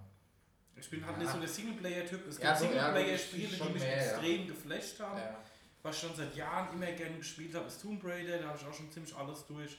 Ich 0.76 0.88
bin 0.88 1.04
halt 1.04 1.16
Ja. 1.16 1.22
nicht 1.24 1.32
so 1.32 1.38
der 1.40 1.48
Singleplayer-Typ, 1.48 2.26
es 2.28 2.36
gibt 2.36 2.44
Ja, 2.44 2.56
so- 2.56 2.64
ja, 2.66 2.70
Singleplayer-Spiele, 2.92 3.48
die 3.56 3.72
mich 3.72 3.82
mehr, 3.82 3.96
ja. 3.96 4.12
extrem 4.12 4.46
geflasht 4.46 5.00
haben, 5.00 5.18
Ja. 5.18 5.44
was 5.82 5.96
ich 5.96 6.02
schon 6.02 6.16
seit 6.16 6.36
Jahren 6.36 6.72
immer 6.74 6.92
gerne 6.92 7.18
gespielt 7.18 7.54
habe, 7.54 7.66
ist 7.66 7.82
Tomb 7.82 8.02
Raider, 8.04 8.38
da 8.38 8.48
habe 8.48 8.58
ich 8.60 8.66
auch 8.66 8.74
schon 8.74 8.90
ziemlich 8.92 9.14
alles 9.14 9.44
durch. 9.46 9.76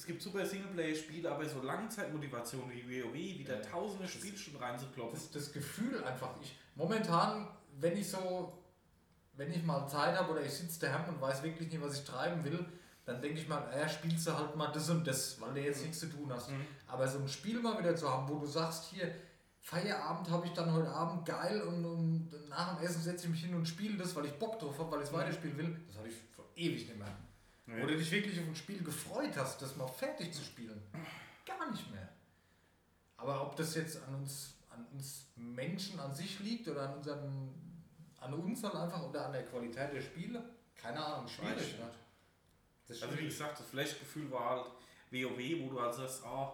Mhm. 0.00 0.02
Es 0.02 0.06
gibt 0.06 0.22
super 0.22 0.44
Singleplayer-Spiele, 0.46 1.30
aber 1.30 1.46
so 1.48 1.60
Langzeitmotivation 1.62 2.70
wie 2.70 3.02
WoW, 3.02 3.14
wieder 3.14 3.56
Ja. 3.56 3.60
tausende 3.70 4.08
Spielstunden 4.08 4.62
reinzuklopfen. 4.62 5.18
das, 5.18 5.30
das 5.30 5.52
Gefühl 5.52 6.02
einfach. 6.04 6.30
Ich, 6.42 6.56
momentan, 6.74 7.48
wenn 7.78 7.96
ich 7.96 8.08
so, 8.08 8.52
wenn 9.34 9.50
ich 9.52 9.62
mal 9.62 9.86
Zeit 9.86 10.16
habe 10.16 10.32
oder 10.32 10.42
ich 10.42 10.52
sitze 10.52 10.80
daheim 10.80 11.14
und 11.14 11.20
weiß 11.20 11.42
wirklich 11.42 11.70
nicht, 11.70 11.82
was 11.82 11.98
ich 11.98 12.04
treiben 12.04 12.42
will, 12.44 12.64
dann 13.04 13.20
denke 13.20 13.40
ich 13.40 13.48
mal, 13.48 13.62
ja, 13.76 13.88
spielst 13.88 14.26
du 14.26 14.36
halt 14.36 14.54
mal 14.56 14.68
das 14.72 14.88
und 14.90 15.06
das, 15.06 15.40
weil 15.40 15.54
du 15.54 15.60
jetzt 15.60 15.82
nichts 15.82 16.00
zu 16.00 16.06
tun 16.06 16.30
hast. 16.32 16.50
Mhm. 16.50 16.64
Aber 16.86 17.06
so 17.08 17.18
ein 17.18 17.28
Spiel 17.28 17.58
mal 17.60 17.78
wieder 17.78 17.94
zu 17.96 18.08
haben, 18.08 18.28
wo 18.28 18.38
du 18.38 18.46
sagst, 18.46 18.84
hier, 18.90 19.14
Feierabend 19.62 20.30
habe 20.30 20.46
ich 20.46 20.52
dann 20.52 20.72
heute 20.72 20.88
Abend 20.90 21.26
geil 21.26 21.60
und, 21.62 21.84
und 21.84 22.48
nach 22.48 22.76
dem 22.76 22.86
Essen 22.86 23.02
setze 23.02 23.24
ich 23.26 23.30
mich 23.32 23.40
hin 23.42 23.54
und 23.54 23.66
spiele 23.68 23.98
das, 23.98 24.14
weil 24.16 24.24
ich 24.24 24.32
Bock 24.38 24.58
drauf 24.58 24.78
habe, 24.78 24.90
weil 24.92 25.00
ich 25.00 25.06
es 25.06 25.12
Mhm. 25.12 25.16
weiterspielen 25.18 25.58
will, 25.58 25.80
das 25.86 25.96
hatte 25.98 26.08
ich 26.08 26.14
schon 26.34 26.44
ewig 26.56 26.86
nicht 26.88 26.96
mehr. 26.98 27.14
Nee. 27.66 27.82
Wo 27.82 27.86
du 27.86 27.96
dich 27.96 28.10
wirklich 28.10 28.38
auf 28.40 28.46
ein 28.46 28.56
Spiel 28.56 28.82
gefreut 28.82 29.36
hast, 29.36 29.62
das 29.62 29.76
mal 29.76 29.86
fertig 29.86 30.32
zu 30.32 30.42
spielen. 30.42 30.82
Gar 31.46 31.70
nicht 31.70 31.90
mehr. 31.90 32.08
Aber 33.16 33.42
ob 33.42 33.56
das 33.56 33.74
jetzt 33.74 34.02
an 34.02 34.14
uns, 34.14 34.54
an 34.70 34.86
uns 34.92 35.26
Menschen 35.36 36.00
an 36.00 36.12
sich 36.12 36.40
liegt 36.40 36.66
oder 36.68 36.88
an 36.88 36.94
unseren, 36.96 37.54
an 38.18 38.34
uns 38.34 38.62
dann 38.62 38.76
einfach 38.76 39.02
oder 39.02 39.26
an 39.26 39.32
der 39.32 39.44
Qualität 39.44 39.92
der 39.92 40.00
Spiele, 40.00 40.42
keine 40.74 41.04
Ahnung, 41.04 41.28
schwierig. 41.28 41.78
Ne? 41.78 41.90
ist 42.90 43.02
Also 43.02 43.18
wie 43.18 43.24
gesagt, 43.24 43.58
das 43.58 43.66
Flash-Gefühl 43.66 44.30
war 44.30 44.50
halt 44.50 44.66
WoW, 45.10 45.62
wo 45.62 45.70
du 45.70 45.80
halt 45.80 45.94
sagst, 45.94 46.24
ah, 46.24 46.52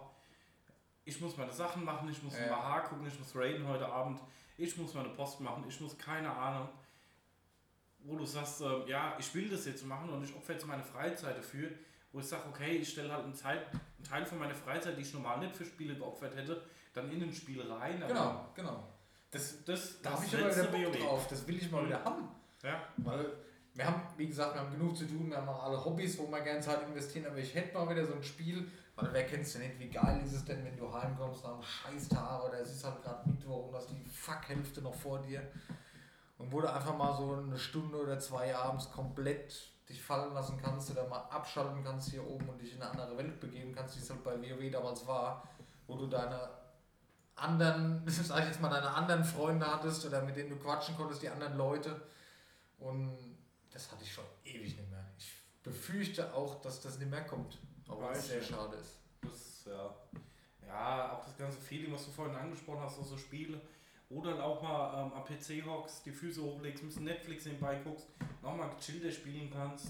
ich 1.03 1.19
muss 1.21 1.37
meine 1.37 1.53
Sachen 1.53 1.83
machen, 1.83 2.09
ich 2.09 2.21
muss 2.21 2.33
Ja. 2.37 2.45
ja. 2.45 2.51
Maha 2.51 2.79
gucken, 2.81 3.07
ich 3.07 3.17
muss 3.17 3.35
raiden 3.35 3.67
heute 3.67 3.87
Abend, 3.87 4.19
ich 4.57 4.75
muss 4.77 4.93
meine 4.93 5.09
Post 5.09 5.39
machen, 5.39 5.63
ich 5.67 5.79
muss 5.79 5.97
keine 5.97 6.29
Ahnung. 6.31 6.69
Wo 8.07 8.15
du 8.17 8.25
sagst, 8.25 8.61
ähm, 8.61 8.83
ja, 8.87 9.15
ich 9.19 9.33
will 9.35 9.49
das 9.49 9.65
jetzt 9.65 9.85
machen 9.85 10.09
und 10.09 10.23
ich 10.23 10.33
opfer 10.35 10.53
jetzt 10.53 10.65
meine 10.65 10.83
Freizeit 10.83 11.37
dafür, 11.37 11.69
wo 12.13 12.19
ich 12.19 12.25
sage, 12.25 12.43
okay, 12.49 12.77
ich 12.77 12.89
stelle 12.89 13.11
halt 13.11 13.25
einen, 13.25 13.35
Zeit, 13.35 13.59
einen 13.71 14.03
Teil 14.09 14.25
von 14.25 14.39
meiner 14.39 14.55
Freizeit, 14.55 14.95
die 14.97 15.01
ich 15.01 15.13
normal 15.13 15.39
nicht 15.39 15.55
für 15.55 15.65
Spiele 15.65 15.93
geopfert 15.95 16.35
hätte, 16.35 16.61
dann 16.93 17.11
in 17.11 17.21
ein 17.21 17.33
Spiel 17.33 17.61
rein. 17.61 18.01
aber 18.01 18.07
Genau, 18.13 18.45
genau. 18.55 18.83
Das, 19.29 19.63
Das, 19.65 20.01
da 20.01 20.11
habe 20.11 20.25
ich 20.25 20.33
aber 20.33 20.49
wieder 20.73 20.89
Bock 20.89 20.99
drauf, 20.99 21.27
das 21.27 21.45
will 21.47 21.57
ich 21.57 21.69
mal 21.69 21.81
Mhm. 21.83 21.87
wieder 21.87 22.03
haben. 22.05 22.29
Ja, 22.63 22.81
Weil 22.97 23.25
wir 23.73 23.85
haben, 23.85 24.01
wie 24.15 24.25
gesagt, 24.27 24.55
wir 24.55 24.61
haben 24.61 24.71
genug 24.71 24.95
zu 24.97 25.05
tun, 25.05 25.29
wir 25.29 25.37
haben 25.37 25.49
alle 25.49 25.83
Hobbys, 25.83 26.17
wo 26.17 26.27
wir 26.31 26.39
gerne 26.41 26.61
Zeit 26.61 26.81
investieren, 26.87 27.25
aber 27.27 27.37
ich 27.37 27.53
hätte 27.53 27.73
mal 27.77 27.87
wieder 27.89 28.05
so 28.05 28.13
ein 28.13 28.23
Spiel, 28.23 28.71
weil 28.95 29.09
wer 29.11 29.25
kennt 29.27 29.43
es 29.43 29.53
denn 29.53 29.61
nicht, 29.63 29.79
wie 29.79 29.89
geil 29.89 30.21
ist 30.25 30.33
es 30.33 30.45
denn, 30.45 30.63
wenn 30.65 30.75
du 30.77 30.91
heimkommst 30.91 31.43
nach 31.43 31.51
einem 31.53 31.61
scheiß 31.61 32.07
Tag 32.09 32.43
oder 32.45 32.59
es 32.61 32.71
ist 32.71 32.83
halt 32.83 33.03
gerade 33.03 33.29
Mittwoch 33.29 33.67
und 33.67 33.75
hast 33.75 33.89
die 33.91 34.03
Fuck-Hälfte 34.09 34.81
noch 34.81 34.95
vor 34.95 35.19
dir 35.19 35.43
und 36.37 36.51
wo 36.51 36.61
du 36.61 36.71
einfach 36.71 36.95
mal 36.95 37.15
so 37.15 37.33
eine 37.33 37.57
Stunde 37.57 37.97
oder 38.01 38.19
zwei 38.19 38.55
abends 38.55 38.91
komplett 38.91 39.71
dich 39.89 40.01
fallen 40.01 40.33
lassen 40.33 40.59
kannst 40.61 40.91
oder 40.91 41.07
mal 41.07 41.21
abschalten 41.29 41.83
kannst 41.83 42.09
hier 42.09 42.25
oben 42.27 42.49
und 42.49 42.61
dich 42.61 42.73
in 42.73 42.81
eine 42.81 42.91
andere 42.91 43.17
Welt 43.17 43.39
begeben 43.39 43.73
kannst, 43.73 43.95
wie 43.95 44.01
es 44.01 44.09
halt 44.09 44.23
bei 44.23 44.37
WoW 44.37 44.71
damals 44.71 45.07
war, 45.07 45.47
wo 45.87 45.95
du 45.95 46.07
deine 46.07 46.49
anderen, 47.35 48.03
sag 48.07 48.41
ich 48.41 48.47
jetzt 48.47 48.61
mal, 48.61 48.69
deine 48.69 48.89
anderen 48.89 49.23
Freunde 49.23 49.65
hattest 49.65 50.05
oder 50.05 50.21
mit 50.21 50.35
denen 50.35 50.49
du 50.49 50.57
quatschen 50.57 50.95
konntest, 50.97 51.21
die 51.21 51.29
anderen 51.29 51.57
Leute. 51.57 52.01
Und 52.79 53.37
das 53.71 53.91
hatte 53.91 54.03
ich 54.03 54.13
schon 54.13 54.25
ewig 54.43 54.75
nicht 54.75 54.89
mehr. 54.89 55.05
Ich 55.17 55.31
befürchte 55.63 56.33
auch, 56.33 56.61
dass 56.61 56.81
das 56.81 56.99
nicht 56.99 57.09
mehr 57.09 57.25
kommt. 57.25 57.57
Auch 57.87 58.01
wenn 58.01 58.11
es 58.11 58.27
sehr 58.27 58.41
schade 58.41 58.75
ist. 58.75 58.99
Das, 59.21 59.65
ja. 59.65 59.95
ja, 60.67 61.13
auch 61.13 61.23
das 61.23 61.37
ganze 61.37 61.59
Feeling, 61.59 61.93
was 61.93 62.05
du 62.05 62.11
vorhin 62.11 62.35
angesprochen 62.35 62.81
hast, 62.81 62.97
also 62.97 63.11
so 63.11 63.17
Spiele. 63.17 63.61
Oder 64.09 64.31
dann 64.31 64.41
auch 64.41 64.61
mal 64.61 65.05
ähm, 65.05 65.13
am 65.13 65.23
PC 65.25 65.65
hockst, 65.65 66.05
die 66.05 66.11
Füße 66.11 66.41
hochlegst, 66.41 66.81
ein 66.83 66.87
bisschen 66.87 67.03
Netflix 67.03 67.45
nebenbei 67.45 67.75
guckst, 67.83 68.07
nochmal 68.41 68.69
gechillter 68.75 69.11
spielen 69.11 69.49
kannst. 69.51 69.87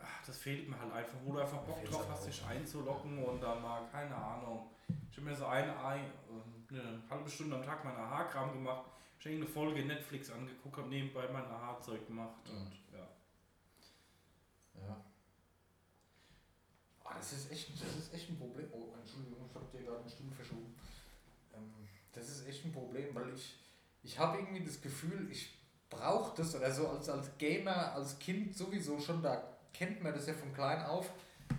Ach, 0.00 0.26
das 0.26 0.38
fehlt 0.38 0.68
mir 0.68 0.80
halt 0.80 0.92
einfach, 0.92 1.18
wo 1.24 1.32
du 1.32 1.40
einfach 1.40 1.60
Bock 1.62 1.84
drauf 1.84 2.04
aber 2.04 2.12
hast, 2.14 2.26
dich 2.26 2.44
einzulocken 2.46 3.22
und 3.22 3.40
dann 3.42 3.60
mal, 3.60 3.86
keine 3.90 4.14
Ahnung. 4.16 4.70
Ich 5.10 5.16
habe 5.18 5.28
mir 5.28 5.36
so 5.36 5.44
eine, 5.46 5.78
ein, 5.84 6.04
äh, 6.70 6.74
eine 6.80 7.02
halbe 7.10 7.28
Stunde 7.28 7.56
am 7.56 7.62
Tag 7.62 7.84
meine 7.84 7.98
Haarkram 7.98 8.52
gemacht, 8.52 8.86
ich 9.20 9.26
habe 9.26 9.36
eine 9.36 9.46
Folge 9.46 9.84
Netflix 9.84 10.30
angeguckt, 10.30 10.76
habe 10.78 10.88
nebenbei 10.88 11.28
mein 11.32 11.46
Haarzeug 11.46 12.06
gemacht 12.06 12.40
Mhm. 12.50 12.56
und 12.56 12.72
ja. 12.98 13.08
Ja. 14.88 15.04
Ah, 17.04 17.14
das 17.16 17.32
ist 17.34 17.52
echt, 17.52 17.72
das 17.74 17.94
ist 17.96 18.14
echt 18.14 18.30
ein 18.30 18.38
Problem. 18.38 18.68
Oh, 18.72 18.94
Entschuldigung, 18.98 19.46
ich 19.48 19.54
habe 19.54 19.66
dir 19.76 19.84
gerade 19.84 20.00
einen 20.00 20.08
Stuhl 20.08 20.30
verschoben. 20.32 20.74
Das 22.12 22.28
ist 22.28 22.46
echt 22.46 22.64
ein 22.64 22.72
Problem, 22.72 23.14
weil 23.14 23.34
ich, 23.34 23.58
ich 24.02 24.18
habe 24.18 24.38
irgendwie 24.38 24.64
das 24.64 24.80
Gefühl, 24.80 25.28
ich 25.30 25.58
brauche 25.88 26.36
das 26.36 26.54
oder 26.54 26.70
so 26.70 26.88
als, 26.88 27.08
als 27.08 27.36
Gamer, 27.38 27.92
als 27.92 28.18
Kind 28.18 28.56
sowieso 28.56 28.98
schon, 29.00 29.22
da 29.22 29.42
kennt 29.72 30.02
man 30.02 30.14
das 30.14 30.26
ja 30.26 30.34
von 30.34 30.52
klein 30.52 30.82
auf. 30.84 31.10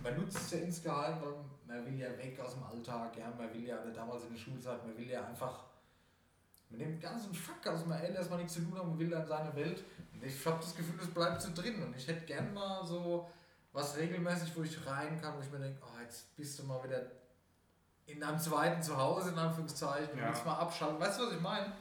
Man 0.02 0.16
nutzt 0.16 0.36
es 0.36 0.50
ja 0.52 0.58
insgeheim, 0.58 1.20
weil 1.22 1.34
man 1.66 1.86
will 1.86 1.98
ja 1.98 2.16
weg 2.18 2.38
aus 2.40 2.54
dem 2.54 2.62
Alltag, 2.62 3.16
ja, 3.16 3.32
man 3.36 3.52
will 3.52 3.64
ja, 3.64 3.80
oder 3.80 3.92
damals 3.92 4.24
in 4.24 4.30
der 4.30 4.38
Schulzeit, 4.38 4.84
man 4.86 4.96
will 4.96 5.08
ja 5.08 5.26
einfach 5.26 5.64
mit 6.70 6.80
dem 6.80 7.00
ganzen 7.00 7.32
Fuck 7.32 7.66
aus 7.66 7.82
dem 7.82 7.92
Ende 7.92 8.18
erstmal 8.18 8.38
nichts 8.38 8.54
zu 8.54 8.60
tun 8.60 8.76
haben, 8.76 8.90
man 8.90 8.98
will 8.98 9.10
dann 9.10 9.26
seine 9.26 9.54
Welt. 9.54 9.84
Und 10.12 10.24
ich 10.24 10.46
habe 10.46 10.58
das 10.60 10.74
Gefühl, 10.74 10.96
das 10.98 11.08
bleibt 11.08 11.40
so 11.40 11.50
drin 11.54 11.82
und 11.82 11.96
ich 11.96 12.06
hätte 12.06 12.26
gern 12.26 12.52
mal 12.52 12.84
so 12.84 13.28
was 13.72 13.96
regelmäßig, 13.96 14.56
wo 14.56 14.62
ich 14.62 14.86
rein 14.86 15.20
kann, 15.20 15.36
wo 15.36 15.40
ich 15.40 15.50
mir 15.50 15.58
denke, 15.58 15.80
oh, 15.82 16.00
jetzt 16.00 16.34
bist 16.36 16.58
du 16.58 16.64
mal 16.64 16.82
wieder 16.84 17.02
in 18.06 18.22
einem 18.22 18.38
zweiten 18.38 18.82
Zuhause, 18.82 19.30
in 19.30 19.38
Anführungszeichen, 19.38 20.18
Ja. 20.18 20.28
willst 20.28 20.44
mal 20.44 20.56
abschalten. 20.58 21.00
Weißt 21.00 21.18
du, 21.20 21.26
was 21.26 21.34
ich 21.34 21.40
meine? 21.40 21.72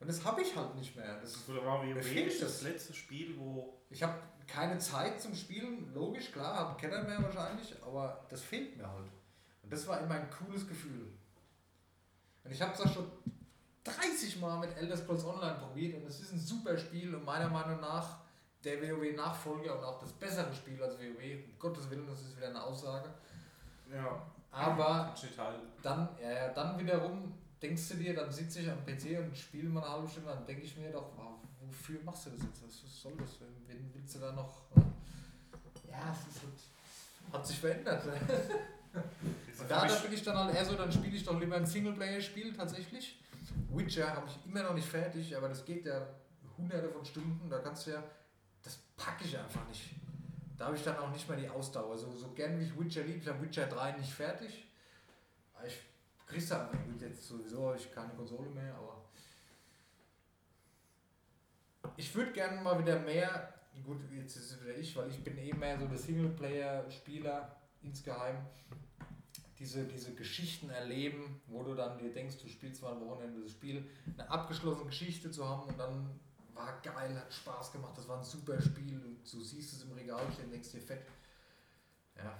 Und 0.00 0.08
das 0.08 0.24
habe 0.24 0.40
ich 0.42 0.54
halt 0.54 0.74
nicht 0.76 0.94
mehr. 0.94 1.18
Das, 1.20 1.32
Das 1.32 1.48
war 1.64 1.82
Mir 1.82 1.94
das 1.96 2.38
das. 2.40 2.62
letzte 2.62 2.94
Spiel, 2.94 3.36
wo 3.38 3.74
ich 3.90 4.02
habe 4.02 4.14
keine 4.46 4.78
Zeit 4.78 5.20
zum 5.20 5.34
Spielen, 5.34 5.92
logisch, 5.92 6.30
klar, 6.32 6.54
habe 6.54 6.80
keiner 6.80 7.02
mehr 7.02 7.22
wahrscheinlich, 7.22 7.74
aber 7.82 8.24
das 8.30 8.42
fehlt 8.42 8.76
mir 8.76 8.88
halt. 8.88 9.08
Und 9.62 9.72
das 9.72 9.86
war 9.88 10.00
immer 10.00 10.14
ein 10.14 10.30
cooles 10.30 10.66
Gefühl. 10.66 11.12
Und 12.44 12.50
ich 12.52 12.62
habe 12.62 12.72
es 12.72 12.80
auch 12.80 12.92
schon 12.94 13.10
30 13.84 14.38
Mal 14.40 14.58
mit 14.60 14.76
Elder 14.76 14.96
Scrolls 14.96 15.24
Online 15.24 15.56
probiert 15.58 15.96
und 15.96 16.06
es 16.06 16.20
ist 16.20 16.32
ein 16.32 16.38
super 16.38 16.76
Spiel 16.78 17.14
und 17.14 17.24
meiner 17.24 17.48
Meinung 17.48 17.80
nach 17.80 18.18
der 18.64 18.80
WoW-Nachfolger 18.82 19.78
und 19.78 19.84
auch 19.84 19.98
das 20.00 20.12
bessere 20.12 20.52
Spiel 20.54 20.82
als 20.82 20.94
WoW. 20.98 21.44
Um 21.44 21.58
Gottes 21.58 21.88
Willen, 21.90 22.06
das 22.06 22.20
ist 22.20 22.36
wieder 22.36 22.48
eine 22.48 22.62
Aussage. 22.62 23.08
ja, 23.92 24.22
Aber 24.50 25.14
halten. 25.14 25.66
dann, 25.82 26.08
ja, 26.22 26.48
dann 26.48 26.78
wiederum 26.78 27.34
denkst 27.60 27.88
du 27.90 27.94
dir, 27.96 28.14
dann 28.14 28.30
sitze 28.30 28.60
ich 28.60 28.70
am 28.70 28.84
PC 28.84 29.18
und 29.18 29.36
spiele 29.36 29.68
mal 29.68 29.82
eine 29.82 29.92
halbe 29.92 30.08
Stunde, 30.08 30.30
dann 30.30 30.46
denke 30.46 30.62
ich 30.62 30.76
mir 30.76 30.90
doch, 30.90 31.10
wofür 31.60 32.00
machst 32.02 32.26
du 32.26 32.30
das 32.30 32.40
jetzt? 32.42 32.62
Was 32.62 33.02
soll 33.02 33.12
das? 33.18 33.38
Wen 33.66 33.90
willst 33.94 34.14
du 34.14 34.20
da 34.20 34.32
noch? 34.32 34.62
Ja, 35.88 36.12
es 36.12 36.34
ist 36.34 36.42
halt, 36.42 37.32
hat 37.32 37.46
sich 37.46 37.58
verändert. 37.58 38.02
Diese 39.46 39.62
Und 39.62 39.70
da, 39.70 39.86
da 39.86 39.94
bin 39.94 40.12
ich 40.12 40.22
dann 40.22 40.36
halt 40.36 40.54
eher 40.54 40.64
so, 40.64 40.74
dann 40.74 40.90
spiele 40.90 41.16
ich 41.16 41.24
doch 41.24 41.38
lieber 41.38 41.56
ein 41.56 41.66
Singleplayer-Spiel 41.66 42.54
tatsächlich. 42.54 43.18
Witcher 43.70 44.14
habe 44.14 44.26
ich 44.26 44.50
immer 44.50 44.62
noch 44.62 44.74
nicht 44.74 44.86
fertig, 44.86 45.36
aber 45.36 45.48
das 45.48 45.64
geht 45.64 45.84
ja 45.84 46.06
hunderte 46.56 46.88
von 46.88 47.04
Stunden, 47.04 47.48
da 47.48 47.58
kannst 47.58 47.86
du 47.86 47.92
ja, 47.92 48.02
das 48.62 48.78
packe 48.96 49.24
ich 49.24 49.38
einfach 49.38 49.66
nicht. 49.68 49.94
Da 50.58 50.66
habe 50.66 50.76
ich 50.76 50.82
dann 50.82 50.98
auch 50.98 51.10
nicht 51.10 51.28
mehr 51.28 51.38
die 51.38 51.48
Ausdauer. 51.48 51.96
So, 51.96 52.10
so 52.10 52.32
gern 52.32 52.58
wie 52.58 52.64
ich 52.64 52.78
Witcher 52.78 53.04
liebe, 53.04 53.20
ich 53.20 53.28
habe 53.28 53.40
Witcher 53.40 53.66
3 53.66 53.92
nicht 53.92 54.12
fertig. 54.12 54.66
Ich 55.66 55.80
krieg's 56.26 56.48
ja, 56.48 56.70
gut, 56.84 57.00
jetzt 57.00 57.26
sowieso 57.26 57.74
ich 57.74 57.92
keine 57.92 58.12
Konsole 58.14 58.50
mehr, 58.50 58.74
aber 58.74 59.04
ich 61.96 62.14
würde 62.14 62.32
gerne 62.32 62.60
mal 62.60 62.78
wieder 62.78 62.98
mehr, 63.00 63.54
gut, 63.84 63.98
jetzt 64.10 64.36
ist 64.36 64.52
es 64.52 64.62
wieder 64.62 64.76
ich, 64.76 64.94
weil 64.96 65.08
ich 65.08 65.22
bin 65.22 65.38
eh 65.38 65.52
mehr 65.52 65.78
so 65.78 65.86
der 65.86 65.98
Singleplayer-Spieler 65.98 67.56
insgeheim 67.82 68.46
diese, 69.58 69.84
diese 69.84 70.14
Geschichten 70.14 70.70
erleben, 70.70 71.40
wo 71.46 71.62
du 71.62 71.74
dann 71.74 71.98
dir 71.98 72.12
denkst, 72.12 72.38
du 72.38 72.48
spielst 72.48 72.82
mal 72.82 72.92
am 72.92 73.00
Wochenende 73.00 73.42
das 73.42 73.50
Spiel, 73.50 73.88
eine 74.06 74.30
abgeschlossene 74.30 74.86
Geschichte 74.86 75.30
zu 75.30 75.48
haben 75.48 75.68
und 75.68 75.78
dann 75.78 76.20
war 76.58 76.80
geil, 76.82 77.16
hat 77.16 77.32
Spaß 77.32 77.72
gemacht, 77.72 77.96
das 77.96 78.08
war 78.08 78.18
ein 78.18 78.24
super 78.24 78.60
Spiel 78.60 79.00
und 79.04 79.32
du 79.32 79.40
siehst 79.42 79.72
es 79.74 79.82
im 79.84 79.92
Regal 79.92 80.26
stehen, 80.32 80.50
denkst 80.50 80.72
dir 80.72 80.80
fett. 80.80 81.06
Ja, 82.16 82.36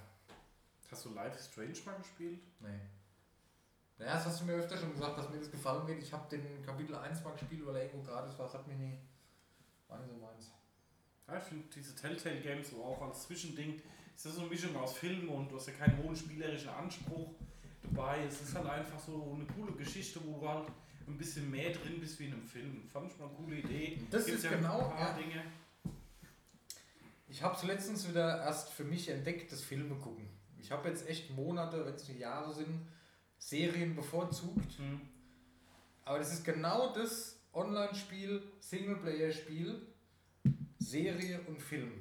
Hast 0.91 1.05
du 1.05 1.13
Life 1.13 1.39
Strange 1.41 1.77
mal 1.85 1.97
gespielt? 1.97 2.41
nee. 2.59 2.79
Naja, 3.97 4.13
das 4.13 4.27
hast 4.27 4.39
du 4.41 4.45
mir 4.45 4.53
öfter 4.53 4.77
schon 4.77 4.93
gesagt, 4.93 5.17
dass 5.17 5.29
mir 5.29 5.39
das 5.39 5.51
gefallen 5.51 5.85
wird. 5.85 6.01
Ich 6.01 6.13
habe 6.13 6.29
den 6.29 6.63
Kapitel 6.63 6.95
1 6.95 7.21
mal 7.21 7.33
gespielt, 7.33 7.65
weil 7.65 7.75
er 7.75 7.83
irgendwo 7.83 8.09
gratis 8.09 8.37
war, 8.39 8.45
das 8.45 8.53
hat 8.53 8.65
mir 8.65 8.75
nie, 8.75 8.97
war 9.89 9.99
nicht 9.99 10.09
so 10.09 10.15
meins. 10.15 10.51
Ja, 11.27 11.37
ich 11.37 11.43
finde 11.43 11.65
diese 11.75 11.93
Telltale 11.95 12.39
Games 12.39 12.69
so 12.69 12.81
auch 12.81 13.01
als 13.01 13.23
Zwischending, 13.23 13.81
ist 14.15 14.25
das 14.25 14.35
so 14.35 14.41
eine 14.41 14.49
Mischung 14.49 14.73
aus 14.77 14.93
Film 14.93 15.27
und 15.29 15.51
du 15.51 15.57
hast 15.57 15.67
ja 15.67 15.73
keinen 15.73 16.01
hohen 16.01 16.15
spielerischen 16.15 16.69
Anspruch 16.69 17.33
dabei. 17.83 18.23
Es 18.23 18.41
ist 18.41 18.55
halt 18.55 18.67
einfach 18.67 18.99
so 18.99 19.33
eine 19.35 19.45
coole 19.47 19.73
Geschichte, 19.73 20.21
wo 20.25 20.39
du 20.39 20.47
halt 20.47 20.69
ein 21.09 21.17
bisschen 21.17 21.49
mehr 21.49 21.71
drin 21.71 21.99
bist 21.99 22.19
wie 22.19 22.25
in 22.25 22.33
einem 22.33 22.45
Film. 22.45 22.87
Fand 22.91 23.11
ich 23.11 23.17
mal 23.17 23.27
eine 23.27 23.35
coole 23.35 23.57
Idee. 23.57 23.99
Das 24.09 24.25
Gibt's 24.25 24.43
ist 24.43 24.51
ja 24.51 24.57
genau, 24.57 24.89
ein 24.89 24.95
paar 24.95 25.11
ja. 25.11 25.17
Dinge. 25.17 25.43
Ich 27.27 27.43
habe 27.43 27.55
es 27.55 27.63
letztens 27.63 28.07
wieder 28.07 28.41
erst 28.43 28.71
für 28.71 28.83
mich 28.83 29.09
entdeckt, 29.09 29.51
das 29.51 29.61
Filme 29.61 29.95
gucken. 29.95 30.27
Ich 30.59 30.71
habe 30.71 30.89
jetzt 30.89 31.07
echt 31.07 31.31
Monate, 31.31 31.85
wenn 31.85 31.93
es 31.93 32.07
nicht 32.07 32.19
Jahre 32.19 32.53
sind, 32.53 32.87
Serien 33.37 33.95
bevorzugt. 33.95 34.77
Hm. 34.77 35.01
Aber 36.05 36.17
das 36.17 36.33
ist 36.33 36.43
genau 36.43 36.93
das 36.93 37.39
Online-Spiel, 37.53 38.41
Singleplayer-Spiel, 38.59 39.81
Serie 40.79 41.41
und 41.47 41.61
Film. 41.61 41.91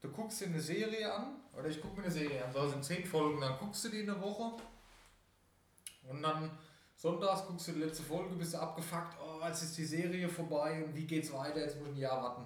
Du 0.00 0.10
guckst 0.10 0.40
dir 0.40 0.46
eine 0.46 0.60
Serie 0.60 1.12
an, 1.12 1.36
oder 1.56 1.68
ich 1.68 1.80
gucke 1.80 1.96
mir 1.96 2.04
eine 2.04 2.12
Serie 2.12 2.44
an, 2.44 2.52
so 2.52 2.68
sind 2.68 2.84
zehn 2.84 3.04
Folgen, 3.04 3.40
dann 3.40 3.58
guckst 3.58 3.84
du 3.84 3.88
die 3.88 4.02
eine 4.02 4.20
Woche 4.20 4.62
und 6.08 6.22
dann 6.22 6.50
sonntags 7.06 7.46
guckst 7.46 7.68
du 7.68 7.72
die 7.72 7.78
letzte 7.78 8.02
Folge, 8.02 8.34
bist 8.34 8.54
du 8.54 8.58
abgefuckt, 8.58 9.16
oh, 9.22 9.40
jetzt 9.46 9.62
ist 9.62 9.78
die 9.78 9.84
Serie 9.84 10.28
vorbei 10.28 10.84
und 10.84 10.92
wie 10.92 11.06
geht's 11.06 11.32
weiter, 11.32 11.60
jetzt 11.60 11.78
muss 11.78 11.86
ich 11.90 11.94
ein 11.94 12.00
Jahr 12.00 12.20
warten. 12.20 12.44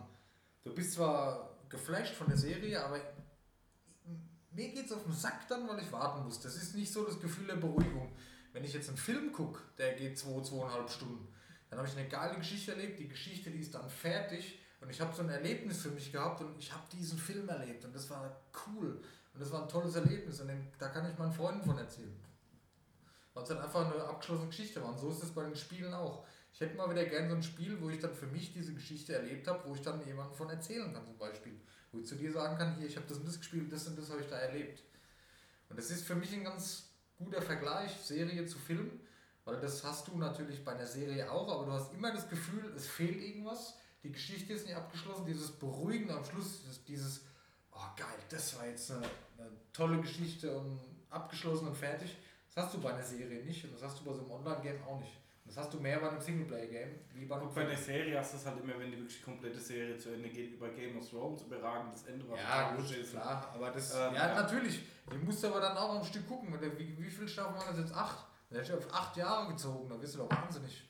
Du 0.63 0.75
bist 0.75 0.93
zwar 0.93 1.57
geflasht 1.71 2.15
von 2.15 2.27
der 2.29 2.37
Serie, 2.37 2.85
aber 2.85 3.01
mir 4.53 4.69
geht's 4.69 4.93
auf 4.93 5.03
den 5.05 5.15
Sack 5.15 5.49
dann, 5.49 5.67
weil 5.67 5.79
ich 5.79 5.91
warten 5.91 6.25
muss. 6.25 6.41
Das 6.41 6.57
ist 6.57 6.75
nicht 6.75 6.93
so 6.93 7.07
das 7.07 7.19
Gefühl 7.19 7.47
der 7.47 7.57
Beruhigung. 7.57 8.13
Wenn 8.53 8.63
ich 8.63 8.75
jetzt 8.75 8.89
einen 8.89 8.99
Film 8.99 9.33
gucke, 9.33 9.61
der 9.79 9.95
geht 9.95 10.19
zwei, 10.19 10.43
zweieinhalb 10.43 10.91
Stunden, 10.91 11.27
dann 11.71 11.79
habe 11.79 11.89
ich 11.89 11.97
eine 11.97 12.09
geile 12.09 12.37
Geschichte 12.37 12.73
erlebt. 12.73 12.99
Die 12.99 13.09
Geschichte, 13.09 13.51
die 13.51 13.61
ist 13.61 13.75
dann 13.75 13.89
fertig 13.89 14.61
und 14.83 14.91
ich 14.91 15.01
habe 15.01 15.17
so 15.17 15.23
ein 15.23 15.31
Erlebnis 15.31 15.81
für 15.81 15.91
mich 15.91 16.13
gehabt 16.13 16.43
und 16.43 16.59
ich 16.59 16.71
habe 16.71 16.85
diesen 16.93 17.19
Film 17.19 17.49
erlebt 17.49 17.87
und 17.87 17.95
das 17.95 18.11
war 18.11 18.43
cool 18.67 19.01
und 19.33 19.41
das 19.41 19.51
war 19.53 19.63
ein 19.63 19.69
tolles 19.71 19.95
Erlebnis 19.95 20.39
und 20.43 20.51
da 20.79 20.89
kann 20.89 21.11
ich 21.11 21.17
meinen 21.17 21.33
Freunden 21.33 21.65
von 21.65 21.79
erzählen. 21.79 22.30
Weil 23.41 23.45
es 23.45 23.51
halt 23.51 23.61
einfach 23.63 23.91
eine 23.91 24.05
abgeschlossene 24.05 24.49
Geschichte 24.49 24.83
war 24.83 24.91
und 24.91 24.99
so 24.99 25.09
ist 25.09 25.23
es 25.23 25.31
bei 25.31 25.43
den 25.43 25.57
Spielen 25.57 25.95
auch. 25.95 26.27
Ich 26.53 26.61
hätte 26.61 26.77
mal 26.77 26.91
wieder 26.91 27.07
gerne 27.07 27.31
so 27.31 27.37
ein 27.37 27.43
Spiel, 27.43 27.81
wo 27.81 27.89
ich 27.89 27.99
dann 27.99 28.15
für 28.15 28.27
mich 28.27 28.53
diese 28.53 28.75
Geschichte 28.75 29.15
erlebt 29.15 29.49
habe, 29.49 29.67
wo 29.67 29.75
ich 29.75 29.81
dann 29.81 30.05
jemandem 30.05 30.37
von 30.37 30.51
erzählen 30.51 30.93
kann 30.93 31.07
zum 31.07 31.17
Beispiel. 31.17 31.59
Wo 31.91 31.99
ich 31.99 32.07
zu 32.07 32.17
dir 32.17 32.31
sagen 32.33 32.59
kann, 32.59 32.77
hier, 32.77 32.87
ich 32.87 32.97
habe 32.97 33.07
das 33.09 33.17
und 33.17 33.27
das 33.27 33.39
gespielt, 33.39 33.73
das 33.73 33.87
und 33.87 33.99
das 33.99 34.11
habe 34.11 34.21
ich 34.21 34.29
da 34.29 34.37
erlebt. 34.37 34.83
Und 35.71 35.79
das 35.79 35.91
ist 35.91 36.05
für 36.05 36.15
mich 36.15 36.35
ein 36.35 36.45
ganz 36.45 36.91
guter 37.17 37.41
Vergleich, 37.41 37.93
Serie 37.93 38.45
zu 38.45 38.59
Film, 38.59 39.01
weil 39.47 39.59
das 39.59 39.83
hast 39.85 40.09
du 40.09 40.19
natürlich 40.19 40.63
bei 40.63 40.73
einer 40.73 40.87
Serie 40.87 41.31
auch, 41.31 41.51
aber 41.51 41.65
du 41.65 41.73
hast 41.73 41.95
immer 41.95 42.13
das 42.13 42.29
Gefühl, 42.29 42.75
es 42.77 42.87
fehlt 42.87 43.23
irgendwas, 43.23 43.77
die 44.03 44.13
Geschichte 44.13 44.53
ist 44.53 44.67
nicht 44.67 44.77
abgeschlossen, 44.77 45.25
dieses 45.25 45.53
Beruhigen 45.53 46.11
am 46.11 46.25
Schluss, 46.27 46.61
dieses, 46.87 47.23
oh 47.73 47.87
geil, 47.97 48.19
das 48.29 48.59
war 48.59 48.67
jetzt 48.67 48.91
eine, 48.91 49.07
eine 49.39 49.51
tolle 49.73 49.99
Geschichte 50.03 50.55
und 50.55 50.79
abgeschlossen 51.09 51.69
und 51.69 51.77
fertig. 51.77 52.19
Das 52.55 52.65
hast 52.65 52.75
du 52.75 52.81
bei 52.81 52.93
einer 52.93 53.03
Serie 53.03 53.45
nicht 53.45 53.65
und 53.65 53.73
das 53.75 53.83
hast 53.83 54.01
du 54.01 54.05
bei 54.05 54.13
so 54.13 54.21
einem 54.23 54.31
Online-Game 54.33 54.83
auch 54.85 54.99
nicht. 54.99 55.17
Und 55.45 55.57
das 55.57 55.57
hast 55.57 55.73
du 55.73 55.79
mehr 55.81 55.99
bei 56.01 56.09
einem 56.11 56.21
Singleplayer-Game 56.21 56.91
wie 57.15 57.25
bei 57.25 57.37
einem 57.37 57.47
Und 57.47 57.55
bei 57.55 57.65
der 57.65 57.77
Serie 57.77 58.19
hast 58.19 58.33
du 58.35 58.37
es 58.39 58.47
halt 58.47 58.61
immer, 58.61 58.79
wenn 58.79 58.91
die 58.91 58.99
wirklich 58.99 59.23
komplette 59.23 59.59
Serie 59.59 59.97
zu 59.97 60.11
Ende 60.11 60.29
geht, 60.29 60.53
über 60.55 60.69
Game 60.71 60.99
of 60.99 61.09
Thrones, 61.09 61.43
überragendes 61.43 62.05
Ende, 62.07 62.29
was 62.29 62.39
Ja, 62.41 62.73
gut, 62.75 62.91
ist. 62.91 63.11
klar, 63.13 63.51
aber 63.55 63.71
das, 63.71 63.95
Ähm, 63.95 64.15
ja, 64.15 64.29
ja. 64.29 64.35
natürlich. 64.43 64.83
Du 65.09 65.17
musst 65.19 65.45
aber 65.45 65.61
dann 65.61 65.77
auch 65.77 65.97
am 65.97 66.05
Stück 66.05 66.27
gucken. 66.29 66.53
Wie, 66.77 66.99
wie, 66.99 67.11
viele 67.11 67.29
Staffeln 67.29 67.57
waren 67.57 67.69
das 67.69 67.79
jetzt? 67.79 67.95
Acht? 67.95 68.27
Dann 68.49 68.59
hätte 68.61 68.73
ich 68.73 68.79
auf 68.87 68.93
acht 68.95 69.17
Jahre 69.17 69.49
gezogen, 69.53 69.89
da 69.89 69.95
bist 69.97 70.15
du 70.15 70.19
doch 70.19 70.31
wahnsinnig. 70.31 70.85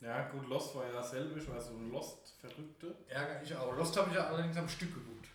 Ja, 0.00 0.28
gut, 0.28 0.48
Lost 0.48 0.74
war 0.76 0.86
ja 0.86 0.92
dasselbe, 0.92 1.38
ich 1.38 1.48
war 1.48 1.60
so 1.60 1.74
ein 1.74 1.90
Lost-Verrückte. 1.90 2.94
Ärger 3.08 3.42
ich 3.42 3.56
auch. 3.56 3.74
Lost 3.76 3.96
habe 3.96 4.10
ich 4.10 4.16
ja 4.16 4.26
allerdings 4.26 4.56
am 4.56 4.68
Stück 4.68 4.92
geguckt. 4.94 5.28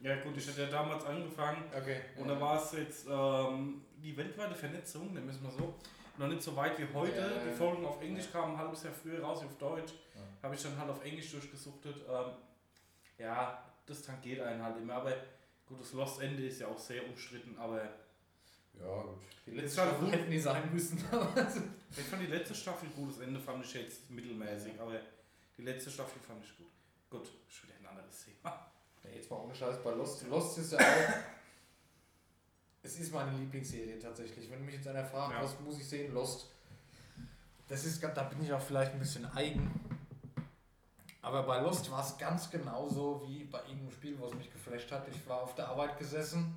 Ja, 0.00 0.16
gut, 0.22 0.36
ich 0.36 0.48
hatte 0.48 0.62
ja 0.62 0.68
damals 0.68 1.04
angefangen 1.04 1.64
Okay. 1.76 2.00
und 2.16 2.28
da 2.28 2.40
war 2.40 2.62
es 2.62 2.72
jetzt 2.72 3.06
ähm, 3.10 3.82
die 4.02 4.16
weltweite 4.16 4.54
Vernetzung, 4.54 5.12
nennen 5.12 5.26
wir 5.26 5.34
es 5.34 5.40
mal 5.40 5.52
so. 5.52 5.74
noch 6.18 6.28
nicht 6.28 6.42
so 6.42 6.54
weit 6.56 6.78
wie 6.78 6.86
heute. 6.92 7.16
Ja, 7.16 7.30
ja, 7.30 7.38
die 7.44 7.48
ja. 7.50 7.54
Folgen 7.54 7.84
auf 7.84 8.00
Englisch 8.02 8.26
Ja. 8.26 8.40
kamen 8.40 8.52
ein 8.54 8.58
halbes 8.58 8.82
Jahr 8.82 8.92
früher 8.92 9.22
raus, 9.22 9.42
wie 9.42 9.46
auf 9.46 9.56
Deutsch. 9.58 9.92
Ja. 10.14 10.20
Habe 10.42 10.54
ich 10.54 10.62
dann 10.62 10.78
halt 10.78 10.90
auf 10.90 11.04
Englisch 11.04 11.30
durchgesuchtet. 11.32 11.96
Ähm, 12.08 12.32
ja, 13.18 13.62
das 13.86 14.02
tangiert 14.02 14.40
einen 14.40 14.62
halt 14.62 14.76
immer. 14.78 14.94
Aber 14.94 15.12
gut, 15.66 15.80
das 15.80 15.92
Lost 15.92 16.20
Ende 16.20 16.46
ist 16.46 16.60
ja 16.60 16.68
auch 16.68 16.78
sehr 16.78 17.06
umstritten. 17.08 17.56
Aber 17.58 17.82
Ja, 18.78 19.02
gut. 19.02 19.18
Die 19.46 19.52
letzte 19.52 19.80
Staffel 19.82 20.10
hätten 20.12 20.30
die 20.30 20.38
sein 20.38 20.72
müssen. 20.72 20.98
ich 21.90 22.04
fand 22.04 22.22
die 22.22 22.26
letzte 22.26 22.54
Staffel 22.54 22.88
gut. 22.90 23.10
Das 23.10 23.18
Ende 23.20 23.40
fand 23.40 23.64
ich 23.64 23.74
jetzt 23.74 24.10
mittelmäßig. 24.10 24.80
Aber 24.80 25.00
die 25.56 25.62
letzte 25.62 25.90
Staffel 25.90 26.20
fand 26.20 26.44
ich 26.44 26.56
gut. 26.56 26.66
Gut, 27.10 27.28
schon 27.48 27.68
wieder 27.68 27.78
ein 27.80 27.86
anderes 27.86 28.24
Thema. 28.24 28.70
Nee, 29.02 29.16
jetzt 29.16 29.30
mal 29.30 29.38
ohne 29.38 29.54
Scheiß 29.54 29.82
bei 29.82 29.90
Lost. 29.92 30.26
Lost 30.28 30.58
ist 30.58 30.72
ja 30.72 30.78
auch. 30.78 31.39
Es 32.82 32.98
ist 32.98 33.12
meine 33.12 33.36
Lieblingsserie 33.36 33.98
tatsächlich. 33.98 34.50
Wenn 34.50 34.64
mich 34.64 34.74
jetzt 34.76 34.88
einer 34.88 35.04
fragt, 35.04 35.34
Ja. 35.34 35.42
was 35.42 35.58
muss 35.60 35.78
ich 35.78 35.86
sehen, 35.88 36.12
Lost. 36.14 36.46
Das 37.68 37.84
ist, 37.84 38.02
da 38.02 38.22
bin 38.24 38.42
ich 38.42 38.52
auch 38.52 38.60
vielleicht 38.60 38.92
ein 38.92 38.98
bisschen 38.98 39.24
eigen. 39.32 39.70
Aber 41.22 41.42
bei 41.42 41.60
Lost 41.60 41.90
war 41.90 42.04
es 42.04 42.16
ganz 42.16 42.50
genauso 42.50 43.22
wie 43.26 43.44
bei 43.44 43.60
irgendeinem 43.60 43.90
Spiel, 43.92 44.16
was 44.20 44.32
mich 44.34 44.50
geflasht 44.52 44.90
hat. 44.90 45.06
Ich 45.08 45.28
war 45.28 45.42
auf 45.42 45.54
der 45.54 45.68
Arbeit 45.68 45.98
gesessen. 45.98 46.54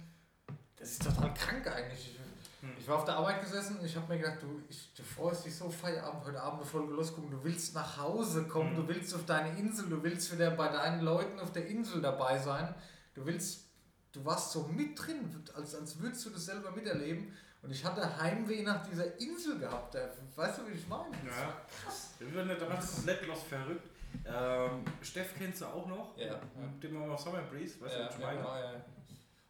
Das 0.77 0.89
ist 0.91 1.03
total 1.03 1.33
krank 1.33 1.67
eigentlich. 1.67 2.17
Hm. 2.61 2.69
Ich 2.79 2.87
war 2.87 2.97
auf 2.97 3.05
der 3.05 3.15
Arbeit 3.17 3.41
gesessen 3.41 3.77
und 3.77 3.85
ich 3.85 3.95
habe 3.95 4.11
mir 4.13 4.19
gedacht, 4.21 4.41
du, 4.41 4.61
ich, 4.69 4.89
du 4.95 5.03
freust 5.03 5.45
dich 5.45 5.53
so 5.55 5.69
Feierabend, 5.69 6.23
heute 6.25 6.41
Abend 6.41 6.61
eine 6.61 6.69
Folge 6.69 6.93
losgucken, 6.93 7.29
du 7.29 7.43
willst 7.43 7.75
nach 7.75 7.97
Hause 7.97 8.45
kommen, 8.47 8.71
Mhm. 8.71 8.77
du 8.77 8.87
willst 8.87 9.13
auf 9.13 9.25
deine 9.25 9.57
Insel, 9.59 9.89
du 9.89 10.01
willst 10.01 10.31
wieder 10.31 10.51
bei 10.51 10.69
deinen 10.69 11.01
Leuten 11.01 11.39
auf 11.41 11.51
der 11.51 11.67
Insel 11.67 12.01
dabei 12.01 12.39
sein, 12.39 12.73
du 13.15 13.25
willst, 13.25 13.62
du 14.13 14.23
warst 14.25 14.51
so 14.51 14.63
mit 14.67 14.97
drin, 14.97 15.43
als, 15.55 15.75
als 15.75 15.99
würdest 15.99 16.25
du 16.25 16.29
das 16.29 16.45
selber 16.45 16.71
miterleben 16.71 17.33
und 17.61 17.71
ich 17.71 17.83
hatte 17.83 18.17
Heimweh 18.21 18.61
nach 18.63 18.85
dieser 18.87 19.19
Insel 19.19 19.57
gehabt, 19.59 19.95
weißt 20.35 20.59
du, 20.59 20.67
wie 20.67 20.73
ich 20.73 20.87
meine? 20.87 21.15
Ja. 21.25 21.61
krass. 21.83 22.11
Wir 22.19 22.33
werden 22.33 22.49
ja 22.49 22.55
damals 22.55 22.95
komplett 22.95 23.25
Lost 23.27 23.43
verrückt. 23.43 23.87
Ähm, 24.25 24.85
Steff 25.01 25.33
kennst 25.37 25.61
du 25.61 25.65
auch 25.65 25.87
noch? 25.87 26.17
Ja. 26.17 26.39
Mit 26.55 26.83
dem 26.83 26.93
wir 26.93 27.07
mal 27.07 27.17
Summer 27.17 27.41
Breeze, 27.41 27.81
weißt 27.81 27.95
du, 27.95 27.99
was 28.05 28.15
ich 28.15 28.21
meine? 28.21 28.37
genau, 28.37 28.55
ja. 28.55 28.73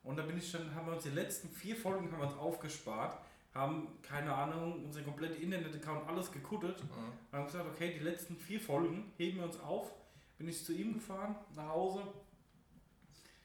Und 0.03 0.17
da 0.17 0.23
bin 0.23 0.37
ich 0.37 0.51
dann, 0.51 0.73
haben 0.75 0.85
wir 0.87 0.93
uns 0.93 1.03
die 1.03 1.09
letzten 1.09 1.49
vier 1.49 1.75
Folgen 1.75 2.11
haben 2.11 2.19
wir 2.19 2.27
uns 2.27 2.37
aufgespart, 2.37 3.17
haben, 3.53 3.87
keine 4.01 4.33
Ahnung, 4.33 4.83
unser 4.85 5.01
kompletter 5.01 5.35
Internet-Account 5.37 6.07
alles 6.07 6.31
gekuttet 6.31 6.81
Mhm. 6.83 6.89
und 7.31 7.37
haben 7.37 7.45
gesagt, 7.45 7.65
okay, 7.73 7.93
die 7.97 8.03
letzten 8.03 8.35
vier 8.37 8.59
Folgen 8.59 9.11
heben 9.17 9.37
wir 9.39 9.45
uns 9.45 9.59
auf. 9.59 9.91
Bin 10.37 10.47
ich 10.47 10.63
zu 10.65 10.73
ihm 10.73 10.93
gefahren, 10.93 11.35
nach 11.55 11.69
Hause, 11.69 12.03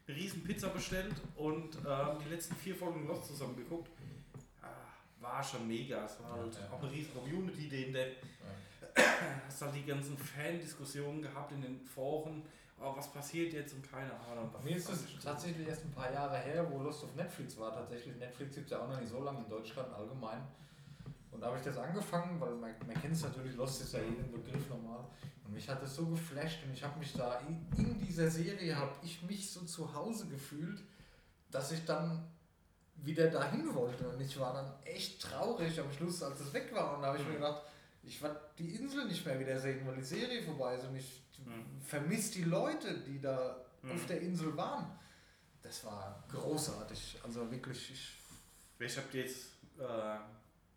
eine 0.08 0.16
riesen 0.16 0.42
Pizza 0.42 0.68
bestellt 0.68 1.14
und 1.36 1.76
ähm, 1.76 2.18
die 2.24 2.30
letzten 2.30 2.56
vier 2.56 2.74
Folgen 2.74 3.06
Lost 3.06 3.26
zusammen 3.26 3.56
geguckt. 3.56 3.90
Ah, 4.62 4.66
war 5.20 5.42
schon 5.44 5.68
mega. 5.68 6.04
Es 6.04 6.18
war 6.22 6.32
halt 6.32 6.54
Ja. 6.54 6.74
auch 6.74 6.82
eine 6.82 6.90
riesen 6.90 7.12
Community, 7.14 7.68
die 7.68 7.84
in 7.84 7.92
der 7.92 8.06
hast 9.46 9.62
halt 9.62 9.74
die 9.74 9.84
ganzen 9.84 10.16
Fan-Diskussionen 10.16 11.22
gehabt 11.22 11.52
in 11.52 11.62
den 11.62 11.80
Foren. 11.86 12.42
Oh, 12.80 12.94
was 12.96 13.12
passiert 13.12 13.52
jetzt 13.52 13.74
und 13.74 13.88
keine 13.90 14.12
Ahnung. 14.12 14.50
Bei 14.52 14.60
mir 14.60 14.76
ist 14.76 14.88
es 14.88 15.04
tatsächlich 15.22 15.66
erst 15.66 15.84
ein 15.84 15.90
paar 15.92 16.12
Jahre 16.12 16.38
her, 16.38 16.64
wo 16.70 16.80
Lost 16.80 17.04
auf 17.04 17.14
Netflix 17.16 17.58
war. 17.58 17.72
Tatsächlich, 17.74 18.16
Netflix 18.16 18.54
gibt 18.54 18.66
es 18.66 18.70
ja 18.70 18.78
auch 18.80 18.88
noch 18.88 19.00
nicht 19.00 19.10
so 19.10 19.22
lange 19.22 19.40
in 19.40 19.48
Deutschland 19.48 19.92
allgemein. 19.92 20.40
Und 21.30 21.40
da 21.40 21.48
habe 21.48 21.58
ich 21.58 21.64
das 21.64 21.76
angefangen, 21.76 22.40
weil 22.40 22.54
man, 22.56 22.74
man 22.86 23.00
kennt 23.00 23.14
es 23.14 23.22
natürlich, 23.22 23.54
Lost 23.56 23.82
ist 23.82 23.92
ja 23.92 24.00
jedem 24.00 24.30
Begriff 24.32 24.68
normal. 24.68 25.04
Und 25.44 25.52
mich 25.52 25.68
hat 25.68 25.82
das 25.82 25.94
so 25.96 26.06
geflasht 26.06 26.62
und 26.64 26.72
ich 26.72 26.82
habe 26.82 26.98
mich 26.98 27.12
da 27.12 27.40
in, 27.40 27.66
in 27.76 27.98
dieser 27.98 28.30
Serie, 28.30 28.76
habe 28.76 28.92
ich 29.02 29.22
mich 29.22 29.50
so 29.50 29.60
zu 29.62 29.92
Hause 29.94 30.26
gefühlt, 30.26 30.82
dass 31.50 31.70
ich 31.72 31.84
dann 31.84 32.26
wieder 32.96 33.28
dahin 33.28 33.72
wollte. 33.74 34.08
Und 34.08 34.20
ich 34.20 34.38
war 34.40 34.52
dann 34.54 34.72
echt 34.84 35.22
traurig 35.22 35.78
am 35.80 35.90
Schluss, 35.92 36.22
als 36.22 36.40
es 36.40 36.52
weg 36.52 36.70
war. 36.74 36.96
Und 36.96 37.02
da 37.02 37.08
habe 37.08 37.18
ich 37.18 37.24
mir 37.24 37.30
Mhm. 37.30 37.36
gedacht, 37.36 37.62
ich 38.02 38.20
werde 38.22 38.40
die 38.58 38.74
Insel 38.74 39.06
nicht 39.06 39.24
mehr 39.24 39.38
wieder 39.38 39.58
sehen, 39.60 39.86
weil 39.86 39.96
die 39.96 40.02
Serie 40.02 40.42
vorbei 40.42 40.74
ist. 40.76 40.84
Und 40.84 40.96
ich 40.96 41.22
Mhm. 41.44 41.80
vermisse 41.84 42.32
die 42.32 42.44
Leute, 42.44 42.98
die 43.00 43.20
da 43.20 43.56
Mhm. 43.82 43.92
auf 43.92 44.06
der 44.06 44.20
Insel 44.20 44.56
waren. 44.56 44.86
Das 45.62 45.84
war 45.84 46.24
großartig. 46.30 47.18
Also 47.22 47.50
wirklich, 47.50 47.90
ich, 47.92 48.14
Ich 48.80 48.96
habe 48.96 49.06
jetzt 49.18 49.50
äh, 49.78 50.18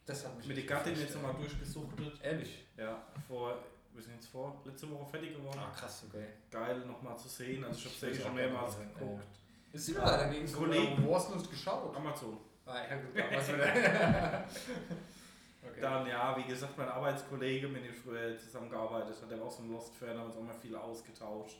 das 0.05 0.25
hat 0.25 0.37
mich 0.37 0.47
mit 0.47 0.57
der 0.57 0.65
Gattin 0.65 0.95
jetzt 0.97 1.15
ja. 1.15 1.21
nochmal 1.21 1.41
durchgesuchtet. 1.41 2.19
Ehrlich? 2.23 2.65
Ja, 2.77 3.01
vor, 3.27 3.63
wir 3.93 4.01
sind 4.01 4.15
jetzt 4.15 4.27
vor, 4.27 4.61
letzte 4.65 4.89
Woche 4.89 5.09
fertig 5.09 5.35
geworden. 5.35 5.59
Ah, 5.59 5.71
krass, 5.75 6.03
okay. 6.07 6.25
Geil 6.49 6.79
nochmal 6.85 7.17
zu 7.17 7.27
sehen. 7.27 7.63
Also 7.63 7.87
ich 7.87 8.01
habe 8.01 8.11
es 8.11 8.17
schon 8.17 8.31
auch 8.31 8.35
mehrmals 8.35 8.77
mal 8.77 8.87
geguckt. 8.87 9.27
Ist 9.73 9.85
sie 9.85 9.93
leider 9.93 10.29
gegen 10.29 10.47
so 10.47 10.59
Kollegen. 10.59 11.05
Wo 11.05 11.15
hast 11.15 11.31
du 11.31 11.35
es 11.35 11.49
geschaut? 11.49 11.95
Amazon. 11.95 12.37
Ah, 12.65 12.77
ja, 12.89 12.95
gut, 12.95 13.15
wieder. 13.15 13.25
okay. 15.63 15.81
Dann, 15.81 16.07
ja, 16.07 16.37
wie 16.37 16.43
gesagt, 16.43 16.77
mein 16.77 16.89
Arbeitskollege, 16.89 17.67
mit 17.67 17.83
dem 17.83 17.91
ich 17.91 17.97
früher 17.97 18.37
zusammengearbeitet 18.37 19.15
habe, 19.17 19.27
der 19.27 19.39
war 19.39 19.47
auch 19.47 19.51
so 19.51 19.63
ein 19.63 19.71
Lost-Fan, 19.71 20.17
haben 20.17 20.27
uns 20.27 20.35
auch 20.35 20.43
mal 20.43 20.53
viel 20.53 20.75
ausgetauscht. 20.75 21.57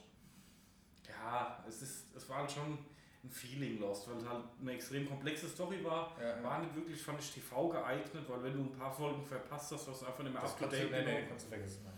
Ja, 1.07 1.63
es, 1.67 1.81
ist, 1.81 2.15
es 2.15 2.29
war 2.29 2.37
halt 2.39 2.51
schon 2.51 2.77
ein 3.23 3.29
Feeling 3.29 3.79
Lost, 3.79 4.09
weil 4.09 4.17
es 4.17 4.27
halt 4.27 4.43
eine 4.59 4.71
extrem 4.71 5.07
komplexe 5.07 5.47
Story 5.47 5.83
war. 5.83 6.15
ja, 6.19 6.37
ja. 6.37 6.43
War 6.43 6.59
nicht 6.59 6.75
wirklich, 6.75 7.01
fand 7.01 7.19
ich, 7.19 7.31
TV 7.31 7.69
geeignet, 7.69 8.25
weil 8.27 8.43
wenn 8.43 8.53
du 8.53 8.61
ein 8.61 8.71
paar 8.71 8.91
Folgen 8.91 9.23
verpasst 9.23 9.71
hast, 9.71 9.87
warst 9.87 10.01
du 10.01 10.05
einfach 10.07 10.23
nicht 10.23 10.33
mehr 10.33 10.41
Das 10.41 10.57
date. 10.57 10.91
nee, 10.91 11.03
nee, 11.03 11.25
kannst 11.27 11.45
du 11.45 11.49
vergessen. 11.49 11.81
Ja. 11.85 11.91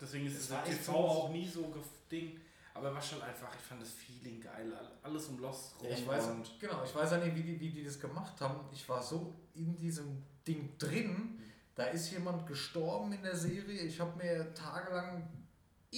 Deswegen 0.00 0.26
ist 0.26 0.50
echt 0.50 0.66
TV 0.66 0.92
auch 0.92 1.30
nie 1.30 1.48
so 1.48 1.72
Ding. 2.10 2.40
Aber 2.74 2.92
war 2.92 3.00
schon 3.00 3.22
einfach, 3.22 3.54
ich 3.54 3.62
fand 3.62 3.80
das 3.80 3.92
Feeling 3.92 4.40
geil. 4.40 4.72
Alles 5.02 5.28
um 5.28 5.38
Lost 5.38 5.76
rum. 5.80 5.88
Ja, 5.88 5.94
ich 5.96 6.06
weiß, 6.06 6.28
genau, 6.58 6.82
ich 6.84 6.94
weiß 6.94 7.12
auch 7.12 7.24
nicht, 7.24 7.36
wie 7.36 7.42
die, 7.42 7.60
wie 7.60 7.70
die 7.70 7.84
das 7.84 8.00
gemacht 8.00 8.40
haben. 8.40 8.60
Ich 8.72 8.88
war 8.88 9.00
so 9.00 9.32
in 9.54 9.76
diesem 9.76 10.24
Ding 10.46 10.76
drin, 10.76 11.40
da 11.76 11.84
ist 11.84 12.10
jemand 12.10 12.46
gestorben 12.46 13.12
in 13.12 13.22
der 13.22 13.36
Serie. 13.36 13.80
Ich 13.82 14.00
habe 14.00 14.16
mir 14.16 14.52
tagelang, 14.54 15.28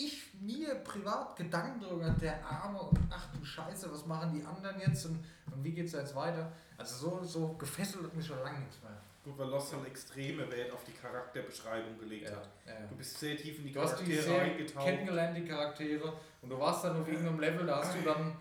ich 0.05 0.35
mir 0.41 0.75
privat 0.77 1.37
Gedanken 1.37 1.81
darüber 1.81 2.11
der 2.11 2.45
Arme 2.45 2.81
und 2.81 2.99
ach 3.11 3.29
du 3.33 3.45
Scheiße, 3.45 3.91
was 3.91 4.05
machen 4.07 4.35
die 4.35 4.45
anderen 4.45 4.79
jetzt 4.81 5.07
und, 5.07 5.25
und 5.53 5.65
wie 5.65 5.73
geht 5.73 5.87
es 5.87 5.93
jetzt 5.93 6.15
weiter? 6.15 6.53
Also 6.77 6.95
so, 7.09 7.25
so 7.25 7.49
gefesselt 7.55 8.05
hat 8.05 8.15
mich 8.15 8.27
schon 8.27 8.39
lange 8.43 8.59
nichts 8.61 8.77
mehr. 8.83 8.93
gut, 9.25 9.39
weil 9.39 9.49
Lost 9.49 9.73
halt 9.75 9.87
extreme 9.87 10.51
Wert 10.51 10.71
auf 10.73 10.85
die 10.85 10.93
Charakterbeschreibung 10.93 11.99
gelegt 11.99 12.31
hat. 12.31 12.49
ja. 12.67 12.75
Du 12.91 12.97
bist 12.97 13.19
sehr 13.19 13.37
tief 13.37 13.59
in 13.59 13.65
die 13.67 13.73
Du 13.73 13.81
hast 13.81 13.99
die 14.01 14.05
Charaktere 14.05 14.23
Serie 14.23 14.53
eingetaucht. 14.53 14.85
kennengelernt, 14.85 15.37
die 15.39 15.45
Charaktere, 15.47 16.13
und 16.43 16.51
du 16.51 16.59
warst 16.61 16.85
dann 16.85 17.01
auf 17.01 17.09
irgendeinem 17.09 17.41
Level, 17.41 17.67
da 17.67 17.79
hast 17.79 17.95
du 17.97 18.03
dann, 18.03 18.37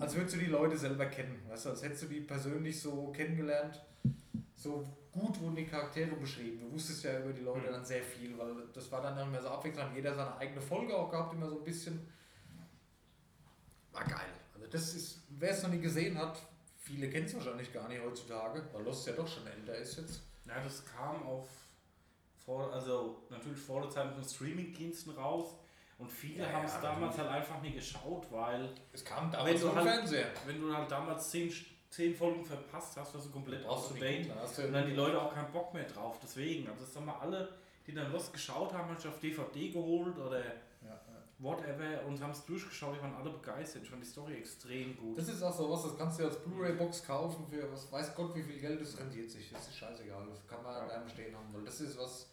als 0.00 0.14
würdest 0.16 0.34
du 0.34 0.40
die 0.40 0.46
Leute 0.46 0.76
selber 0.76 1.06
kennen, 1.06 1.40
weißt 1.48 1.66
du, 1.66 1.70
als 1.70 1.82
hättest 1.84 2.02
du 2.02 2.06
die 2.08 2.20
persönlich 2.20 2.80
so 2.80 3.12
kennengelernt. 3.12 3.80
So 4.56 4.84
gut 5.12 5.38
wurden 5.40 5.56
die 5.56 5.66
Charaktere 5.66 6.16
beschrieben. 6.16 6.60
Du 6.60 6.72
wusstest 6.72 7.04
ja 7.04 7.20
über 7.20 7.32
die 7.32 7.42
Leute 7.42 7.68
Mhm. 7.68 7.72
dann 7.72 7.84
sehr 7.84 8.02
viel, 8.02 8.36
weil 8.38 8.54
das 8.72 8.90
war 8.90 9.02
dann 9.02 9.18
immer 9.18 9.40
so 9.42 9.48
abwechselnd. 9.48 9.94
Jeder 9.94 10.14
seine 10.14 10.36
eigene 10.38 10.60
Folge 10.60 10.96
auch 10.96 11.10
gehabt, 11.10 11.34
immer 11.34 11.48
so 11.48 11.58
ein 11.58 11.64
bisschen. 11.64 12.08
War 13.92 14.04
geil. 14.04 14.30
Also 14.54 14.66
das 14.68 14.94
ist, 14.94 15.22
wer 15.30 15.50
es 15.50 15.62
noch 15.62 15.70
nie 15.70 15.80
gesehen 15.80 16.16
hat, 16.18 16.40
viele 16.78 17.10
kennen 17.10 17.26
es 17.26 17.34
wahrscheinlich 17.34 17.72
gar 17.72 17.88
nicht 17.88 18.02
heutzutage, 18.02 18.64
weil 18.72 18.82
Lost 18.84 19.06
ja 19.06 19.12
doch 19.12 19.28
schon 19.28 19.46
älter 19.46 19.74
ist 19.76 19.98
jetzt. 19.98 20.22
Ja, 20.46 20.62
das 20.62 20.84
kam 20.86 21.22
auf 21.26 21.46
vor, 22.44 22.72
also 22.72 23.22
natürlich 23.30 23.60
vor 23.60 23.82
der 23.82 23.90
Zeit 23.90 24.12
von 24.12 24.24
Streamingdiensten 24.24 25.12
raus 25.14 25.54
und 25.98 26.10
viele 26.10 26.42
Ja, 26.42 26.52
haben 26.52 26.64
es 26.66 26.72
ja, 26.74 26.80
damals 26.80 27.16
natürlich. 27.16 27.30
halt 27.32 27.42
einfach 27.42 27.62
nie 27.62 27.72
geschaut, 27.72 28.26
weil 28.32 28.74
Es 28.92 29.04
kam 29.04 29.30
damals 29.30 29.62
im 29.62 29.74
halt- 29.74 29.84
Fernseher. 29.88 30.26
wenn 30.46 30.60
du 30.60 30.74
halt 30.74 30.90
damals 30.90 31.30
zehn, 31.30 31.52
zehn 31.92 32.14
Folgen 32.14 32.44
verpasst 32.44 32.96
hast, 32.96 33.14
warst 33.14 33.26
du 33.26 33.30
komplett 33.30 33.62
date. 34.00 34.30
da 34.30 34.34
hast 34.40 34.58
Und 34.58 34.72
dann 34.72 34.86
die 34.86 34.94
Leute 34.94 35.20
auch 35.20 35.32
keinen 35.32 35.52
Bock 35.52 35.74
mehr 35.74 35.84
drauf. 35.84 36.18
Deswegen, 36.22 36.68
also 36.68 36.84
sag 36.84 37.04
mal, 37.04 37.18
alle, 37.20 37.48
die 37.86 37.92
dann 37.92 38.10
Lost 38.10 38.32
geschaut 38.32 38.72
haben, 38.72 38.88
haben 38.88 38.96
sich 38.98 39.08
auf 39.08 39.20
DVD 39.20 39.70
geholt 39.70 40.16
oder 40.16 40.38
Ja, 40.40 40.88
ja. 40.88 40.98
whatever 41.38 42.04
und 42.06 42.20
haben 42.22 42.30
es 42.30 42.44
durchgeschaut, 42.46 42.96
die 42.96 43.02
waren 43.02 43.14
alle 43.14 43.30
begeistert. 43.30 43.82
Ich 43.82 43.90
fand 43.90 44.02
die 44.02 44.06
Story 44.08 44.34
extrem 44.38 44.96
gut. 44.96 45.18
Das 45.18 45.28
ist 45.28 45.42
auch 45.42 45.54
so 45.54 45.70
was, 45.70 45.82
das 45.82 45.98
kannst 45.98 46.18
du 46.18 46.24
als 46.24 46.36
Blu-ray-Box 46.42 47.04
kaufen 47.04 47.46
für 47.46 47.70
was 47.70 47.92
weiß 47.92 48.14
Gott 48.14 48.34
wie 48.34 48.42
viel 48.42 48.58
Geld, 48.58 48.80
das 48.80 48.98
rentiert 48.98 49.30
sich. 49.30 49.50
Das 49.50 49.68
ist 49.68 49.76
scheißegal, 49.76 50.26
das 50.30 50.46
kann 50.46 50.62
man 50.62 50.74
Ja. 50.74 50.80
an 50.84 50.90
einem 50.90 51.08
stehen 51.10 51.36
haben. 51.36 51.52
Weil 51.52 51.64
das 51.64 51.80
ist 51.80 51.98
was. 51.98 52.28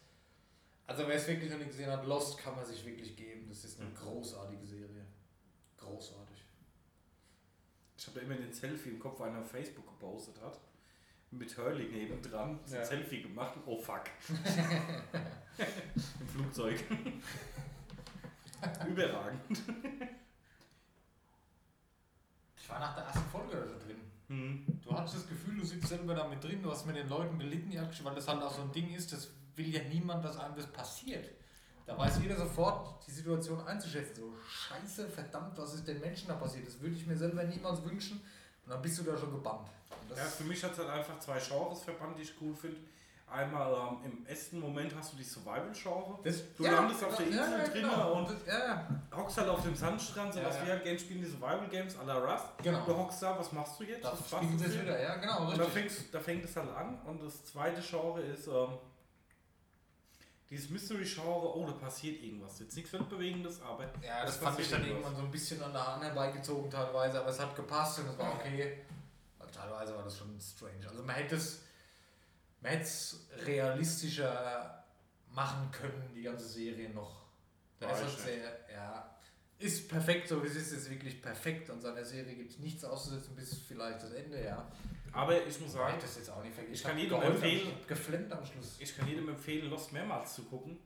Also 0.88 1.04
wer 1.06 1.16
es 1.16 1.28
wirklich 1.28 1.52
noch 1.52 1.58
nicht 1.60 1.70
gesehen 1.72 1.92
hat, 1.92 2.06
Lost 2.06 2.38
kann 2.38 2.56
man 2.56 2.66
sich 2.66 2.84
wirklich 2.86 3.16
geben. 3.18 3.46
Das 3.50 3.64
ist 3.66 3.80
eine 3.80 3.90
Mhm. 3.90 3.96
großartige 3.96 4.66
Serie. 4.66 5.06
Großartig. 5.78 6.39
Ich 8.10 8.16
habe 8.16 8.26
da 8.26 8.34
immer 8.34 8.42
den 8.42 8.52
Selfie 8.52 8.90
im 8.90 9.00
Kopf, 9.00 9.20
wo 9.20 9.24
einer 9.24 9.40
auf 9.40 9.52
Facebook 9.52 9.86
gepostet 9.86 10.42
hat. 10.42 10.60
Mit 11.30 11.56
Hurley 11.56 11.90
nebendran. 11.90 12.60
So 12.66 12.76
ein 12.76 12.82
Ja. 12.82 12.88
Selfie 12.88 13.22
gemacht. 13.22 13.54
Oh 13.68 13.78
fuck. 13.78 14.06
Im 16.20 16.28
Flugzeug. 16.28 16.84
Überragend. 18.88 19.62
Ich 22.58 22.70
war 22.70 22.80
nach 22.80 22.96
der 22.96 23.04
ersten 23.06 23.30
Folge 23.30 23.58
da 23.58 23.86
drin. 23.86 23.98
Hm. 24.28 24.66
Du 24.84 24.92
hattest 24.92 25.18
das 25.18 25.28
Gefühl, 25.28 25.58
du 25.58 25.66
sitzt 25.66 25.88
selber 25.88 26.16
da 26.16 26.28
mit 26.28 26.44
drin, 26.44 26.64
du 26.64 26.72
hast 26.72 26.88
mit 26.88 26.96
den 26.96 27.10
Leuten 27.10 27.38
gelitten, 27.38 27.72
ja, 27.72 27.88
weil 28.04 28.16
das 28.16 28.28
halt 28.28 28.42
auch 28.42 28.54
so 28.56 28.64
ein 28.64 28.72
Ding 28.72 28.92
ist, 28.96 29.14
das 29.14 29.30
will 29.56 29.70
ja 29.70 29.84
niemand, 29.84 30.26
dass 30.26 30.38
einem 30.40 30.56
das 30.56 30.68
passiert. 30.72 31.30
Da 31.90 31.98
weiß 31.98 32.20
jeder 32.22 32.36
sofort 32.38 33.04
die 33.08 33.12
Situation 33.12 33.60
einzuschätzen. 33.66 34.16
So, 34.24 34.34
scheiße, 34.48 35.10
verdammt, 35.10 35.58
was 35.58 35.74
ist 35.74 35.88
den 35.88 36.00
Menschen 36.00 36.28
da 36.28 36.36
passiert? 36.36 36.68
Das 36.68 36.80
würde 36.80 36.96
ich 36.96 37.06
mir 37.08 37.18
selber 37.18 37.44
niemals 37.44 37.84
wünschen. 37.84 38.22
Und 38.66 38.72
dann 38.74 38.82
bist 38.82 39.00
du 39.00 39.04
da 39.04 39.18
schon 39.18 39.32
gebannt. 39.32 39.68
Und 40.02 40.12
das 40.12 40.20
Ja, 40.20 40.26
für 40.26 40.44
mich 40.44 40.64
hat 40.64 40.74
es 40.74 40.78
halt 40.78 40.90
einfach 40.90 41.20
zwei 41.20 41.40
Genres 41.40 41.82
verbannt, 41.82 42.16
die 42.20 42.22
ich 42.22 42.34
cool 42.42 42.54
finde. 42.56 42.78
Einmal 43.32 43.72
ähm, 44.04 44.12
im 44.12 44.26
ersten 44.28 44.60
Moment 44.60 44.94
hast 44.96 45.14
du 45.14 45.18
die 45.18 45.24
Survival-Genre. 45.24 46.20
Das, 46.24 46.36
Du 46.58 46.64
landest 46.64 47.04
auf 47.04 47.16
der 47.16 47.28
Insel 47.28 47.64
drinnen 47.72 47.90
und- 47.92 48.30
Das, 48.30 48.46
ja, 48.48 48.66
ja. 48.66 48.88
Hockst 49.16 49.38
halt 49.38 49.50
auf 49.50 49.62
dem 49.64 49.76
Sandstrand, 49.76 50.34
so 50.34 50.40
Ja, 50.40 50.48
was 50.48 50.56
ja. 50.58 50.66
wir 50.66 50.72
halt 50.74 50.84
gerne 50.84 51.00
spielen, 51.00 51.22
die 51.22 51.28
Survival-Games 51.28 51.96
à 51.98 52.06
la 52.06 52.18
Rust. 52.18 52.46
Genau. 52.64 52.86
Du 52.86 52.98
hockst 52.98 53.22
da, 53.24 53.38
was 53.38 53.52
machst 53.52 53.80
du 53.80 53.84
jetzt? 53.84 54.04
Da 54.04 54.12
Was 54.14 54.28
spielen 54.28 54.60
jetzt? 54.60 54.82
wieder, 54.82 55.00
ja, 55.02 55.16
genau, 55.18 55.48
Und 55.50 55.58
da, 55.60 55.66
fängst, 55.66 56.12
da 56.14 56.20
fängt 56.20 56.46
es 56.46 56.56
halt 56.56 56.70
an 56.76 57.00
und 57.06 57.22
das 57.24 57.46
zweite 57.46 57.82
Genre 57.82 58.22
ist 58.22 58.48
ähm, 58.48 58.70
dieses 60.50 60.70
Mystery-Genre, 60.70 61.56
oh, 61.58 61.66
da 61.68 61.74
passiert 61.74 62.22
irgendwas. 62.24 62.60
Jetzt 62.60 62.76
nichts 62.76 62.92
Weltbewegendes, 62.94 63.62
aber 63.62 63.86
Ja, 64.04 64.26
das 64.26 64.38
fand 64.38 64.60
ich 64.60 64.70
dann 64.70 64.82
irgendwas. 64.82 64.98
irgendwann 65.04 65.16
so 65.18 65.22
ein 65.24 65.32
bisschen 65.32 65.62
an 65.64 65.74
der 65.74 65.88
Hand 65.94 66.04
herbeigezogen 66.04 66.70
teilweise, 66.72 67.20
aber 67.22 67.30
es 67.30 67.40
hat 67.40 67.56
gepasst 67.56 68.00
und 68.00 68.08
es 68.10 68.18
war 68.18 68.34
okay. 68.34 68.80
Also 69.38 69.54
teilweise 69.54 69.96
war 69.96 70.04
das 70.04 70.18
schon 70.18 70.40
strange. 70.42 70.88
Also 70.90 71.04
man 71.04 71.16
hätte 71.16 71.36
es, 71.36 71.62
man 72.62 72.72
hätte 72.72 72.84
es 72.84 73.28
realistischer 73.46 74.84
machen 75.32 75.70
können, 75.72 76.12
die 76.16 76.24
ganze 76.24 76.48
Serie 76.48 76.90
noch. 76.90 77.26
Da 77.80 77.88
ist 77.88 77.94
Weiß 77.94 78.00
halt 78.02 78.12
nicht. 78.14 78.24
sehr, 78.26 78.60
ja, 78.74 79.16
ist 79.60 79.88
perfekt, 79.90 80.28
so 80.30 80.42
wie 80.44 80.48
es 80.48 80.56
ist, 80.56 80.72
ist 80.72 80.90
wirklich 80.90 81.22
perfekt. 81.22 81.70
An 81.70 81.80
seiner 81.82 82.04
Serie 82.04 82.36
gibt 82.36 82.52
es 82.52 82.60
nichts 82.60 82.84
auszusetzen 82.84 83.36
bis 83.36 83.54
vielleicht 83.60 84.02
das 84.04 84.12
Ende, 84.12 84.44
ja. 84.44 84.70
Aber 85.14 85.36
ich 85.38 85.60
muss 85.60 85.70
Ich 85.70 85.74
sagen, 85.74 85.98
das 86.00 86.18
jetzt 86.18 86.30
auch 86.30 86.44
nicht 86.44 86.54
vergessen. 86.54 86.74
ich 86.76 86.84
kann 86.84 86.98
jedem 86.98 87.22
empfehlen- 87.22 87.88
geflennt 87.88 88.32
am 88.32 88.46
Schluss. 88.46 88.78
ich 88.80 88.96
kann 88.96 89.08
jedem 89.08 89.30
empfehlen, 89.30 89.70
Lost 89.70 89.92
mehrmals 89.92 90.36
zu 90.36 90.44
gucken. 90.44 90.78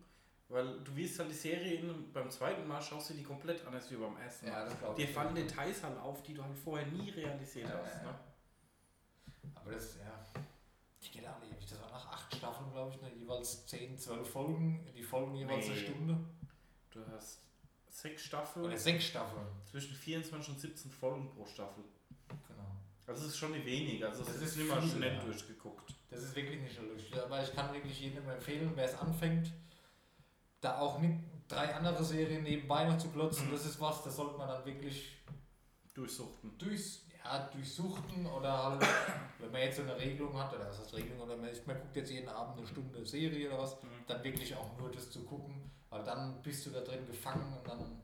Weil 0.50 0.80
du 0.82 0.96
wirst 0.96 1.18
halt 1.20 1.30
die 1.32 1.36
Serie 1.36 1.76
in, 1.80 2.12
beim 2.12 2.30
zweiten 2.30 2.68
Mal 2.68 2.80
schaust 2.82 3.10
du 3.10 3.14
die 3.16 3.24
komplett 3.24 3.66
anders 3.66 3.90
wie 3.90 3.96
beim 3.96 4.16
ersten 4.18 4.48
Mal. 4.50 4.70
Ja, 4.70 4.94
Dir 4.94 5.06
ich. 5.06 5.10
fallen 5.12 5.34
Details 5.34 5.82
halt 5.84 5.98
auf, 6.00 6.22
die 6.22 6.34
du 6.34 6.44
halt 6.44 6.56
vorher 6.56 6.86
nie 6.88 7.10
realisiert 7.10 7.70
Ja, 7.70 7.78
hast. 7.84 7.96
ja, 7.96 8.02
ja. 8.04 8.12
Ne? 8.12 8.20
Aber 9.56 9.72
das, 9.72 9.98
ja, 9.98 10.42
die 11.02 11.10
geht 11.18 11.26
alle 11.26 11.46
ewig. 11.48 11.68
Das 11.68 11.82
war 11.82 11.90
nach 11.92 12.08
acht 12.12 12.36
Staffeln, 12.36 12.72
glaube 12.72 12.94
ich, 12.94 13.02
ne? 13.02 13.12
jeweils 13.16 13.66
10, 13.66 13.98
12 13.98 14.30
Folgen, 14.30 14.86
die 14.96 15.02
Folgen 15.04 15.34
jeweils 15.36 15.66
eine 15.66 15.74
Nee. 15.76 15.82
Stunde. 15.82 16.18
Du 16.92 17.00
hast 17.12 17.40
sechs 17.90 18.24
Staffeln, 18.24 18.66
Oder 18.66 18.78
sechs 18.78 19.06
Staffeln. 19.06 19.46
zwischen 19.70 19.96
24 19.96 20.54
und 20.54 20.60
17 20.60 20.92
Folgen 20.92 21.30
pro 21.32 21.46
Staffel. 21.46 21.84
Also 23.06 23.24
es 23.26 23.30
ist 23.34 23.38
schon 23.38 23.54
wenig, 23.54 24.04
also 24.06 24.24
Das 24.24 24.36
es 24.36 24.42
ist 24.42 24.48
ist 24.52 24.58
nicht 24.58 24.70
mal 24.70 24.82
schnell 24.82 25.16
ja. 25.16 25.22
durchgeguckt. 25.24 25.94
Das 26.10 26.24
ist 26.24 26.36
wirklich 26.36 26.62
nicht 26.62 26.76
so 26.76 26.84
lustig. 26.84 27.14
Aber 27.22 27.44
ich 27.44 27.54
kann 27.54 27.74
wirklich 27.74 28.00
jedem 28.00 28.30
empfehlen, 28.30 28.72
wer 28.76 28.86
es 28.86 28.96
anfängt, 28.98 29.52
da 30.62 30.80
auch 30.80 31.00
nicht 31.00 31.20
drei 31.48 31.74
andere 31.76 32.04
Serien 32.04 32.44
nebenbei 32.44 32.86
noch 32.86 32.98
zu 32.98 33.10
klotzen. 33.10 33.50
Das 33.52 33.66
ist 33.66 33.80
was, 33.82 34.04
das 34.04 34.16
sollte 34.16 34.38
man 34.38 34.48
dann 34.48 34.66
wirklich 34.66 35.18
Durchsuchten. 35.94 36.58
durchs, 36.58 37.06
ja, 37.24 37.48
durchsuchten 37.50 38.26
oder 38.26 38.64
halt, 38.64 38.82
wenn 39.40 39.52
man 39.52 39.62
jetzt 39.62 39.76
so 39.78 39.84
eine 39.84 39.98
Regelung 39.98 40.36
hat, 40.42 40.54
oder 40.54 40.68
was 40.70 40.80
heißt 40.80 40.94
Regelung, 40.96 41.20
oder 41.22 41.36
man, 41.38 41.50
man 41.66 41.80
guckt 41.80 41.96
jetzt 41.96 42.10
jeden 42.12 42.30
Abend 42.30 42.58
eine 42.58 42.68
Stunde 42.68 43.06
Serie 43.06 43.50
oder 43.50 43.60
was, 43.60 43.76
Mhm. 43.84 43.88
dann 44.08 44.24
wirklich 44.24 44.56
auch 44.56 44.78
nur 44.78 44.90
das 44.92 45.12
zu 45.12 45.24
gucken, 45.24 45.70
weil 45.90 46.04
dann 46.04 46.42
bist 46.42 46.66
du 46.66 46.70
da 46.72 46.80
drin 46.82 47.06
gefangen 47.06 47.58
und 47.58 47.68
dann 47.68 48.02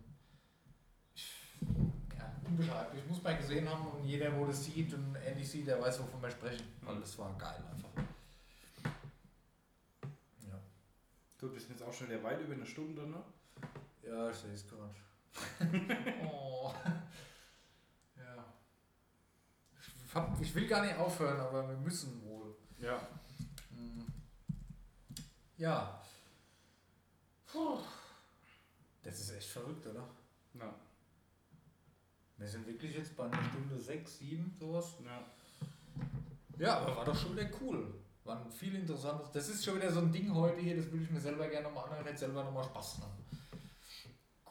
ja, 2.50 2.56
unbeschreiblich. 2.56 3.06
Muss 3.08 3.24
man 3.24 3.38
gesehen 3.38 3.70
haben 3.70 3.88
und 3.88 4.04
jeder, 4.06 4.36
wo 4.38 4.46
das 4.46 4.66
sieht 4.66 4.94
und 4.94 5.16
ähnlich 5.16 5.50
sieht, 5.50 5.68
der 5.68 5.82
weiß, 5.82 6.00
wovon 6.00 6.22
wir 6.22 6.32
sprechen, 6.32 6.66
weil 6.82 7.00
das 7.00 7.18
war 7.18 7.36
geil 7.38 7.64
einfach. 7.72 7.90
Ja, 10.48 10.60
Gut, 11.40 11.54
wir 11.54 11.60
sind 11.60 11.72
jetzt 11.72 11.84
auch 11.84 11.94
schon 11.94 12.10
wieder 12.10 12.24
weit 12.24 12.42
über 12.42 12.54
eine 12.54 12.66
Stunde, 12.66 13.08
ne? 13.08 13.24
ja 14.04 14.30
ich 14.30 14.36
sehe 14.36 14.54
es 14.54 14.68
gerade. 14.68 14.96
oh. 16.32 16.74
Ja. 18.18 18.46
Ich, 19.80 20.16
hab, 20.16 20.42
ich 20.42 20.56
will 20.56 20.68
gar 20.68 20.84
nicht 20.84 20.98
aufhören, 20.98 21.40
aber 21.40 21.70
wir 21.70 21.78
müssen 21.78 22.24
wohl. 22.24 22.56
Ja. 22.80 23.00
Hm. 23.70 24.08
Ja. 25.58 26.02
Puh. 27.46 27.80
Das 29.04 29.20
ist 29.20 29.32
echt 29.32 29.50
verrückt, 29.50 29.86
oder? 29.88 30.08
Ja. 30.56 30.74
Wir 32.40 32.48
sind 32.48 32.66
wirklich 32.66 32.96
jetzt 32.96 33.18
bei 33.18 33.26
einer 33.26 33.44
Stunde 33.44 33.78
6, 33.78 34.20
7, 34.20 34.56
sowas. 34.58 34.96
ja. 35.06 35.26
Ja, 36.58 36.78
aber 36.80 36.96
war 36.96 37.06
doch 37.06 37.16
schon 37.16 37.36
wieder 37.36 37.50
cool. 37.62 37.94
Waren 38.24 38.50
viel 38.50 38.76
interessantes. 38.76 39.30
Das 39.32 39.50
ist 39.50 39.64
schon 39.64 39.76
wieder 39.76 39.92
so 39.92 40.00
ein 40.00 40.12
Ding 40.12 40.34
heute 40.34 40.62
hier, 40.62 40.78
das 40.78 40.90
will 40.92 41.02
ich 41.02 41.10
mir 41.10 41.20
selber 41.20 41.48
gerne 41.48 41.68
nochmal 41.68 41.86
anhören, 41.86 42.06
hätte 42.06 42.20
selber 42.20 42.44
nochmal 42.44 42.64
Spaß 42.64 43.00
dran. 43.00 43.10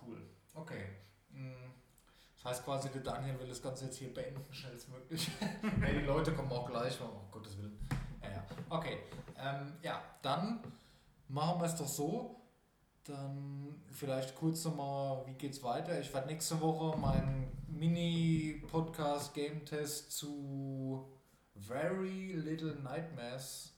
Cool. 0.03 0.23
Okay. 0.55 0.85
Hm. 1.33 1.73
Das 2.37 2.45
heißt 2.45 2.65
quasi, 2.65 2.91
der 2.91 3.01
Daniel 3.01 3.39
will 3.39 3.49
das 3.49 3.63
Ganze 3.63 3.87
jetzt 3.87 3.97
hier 3.97 4.13
beenden, 4.13 4.45
schnellstmöglich. 4.53 5.31
ja, 5.41 5.89
die 5.91 6.05
Leute 6.05 6.33
kommen 6.33 6.53
auch 6.53 6.69
gleich, 6.69 6.99
oh 7.01 7.23
Gottes 7.31 7.57
Willen. 7.57 7.79
Ja, 8.23 8.31
ja. 8.31 8.47
Okay. 8.69 8.99
Ähm, 9.39 9.73
ja, 9.83 10.03
dann 10.21 10.61
machen 11.29 11.61
wir 11.61 11.67
es 11.67 11.77
doch 11.77 11.89
so. 11.89 12.39
Dann 13.09 13.75
vielleicht 13.91 14.37
kurz 14.37 14.65
nochmal, 14.67 15.27
wie 15.27 15.33
geht's 15.33 15.63
weiter? 15.63 15.99
Ich 15.99 16.13
werde 16.13 16.27
nächste 16.27 16.61
Woche 16.61 16.95
meinen 16.99 17.51
Mini-Podcast-Game-Test 17.67 20.13
zu 20.13 21.09
Very 21.55 22.33
Little 22.33 22.75
Nightmares 22.83 23.73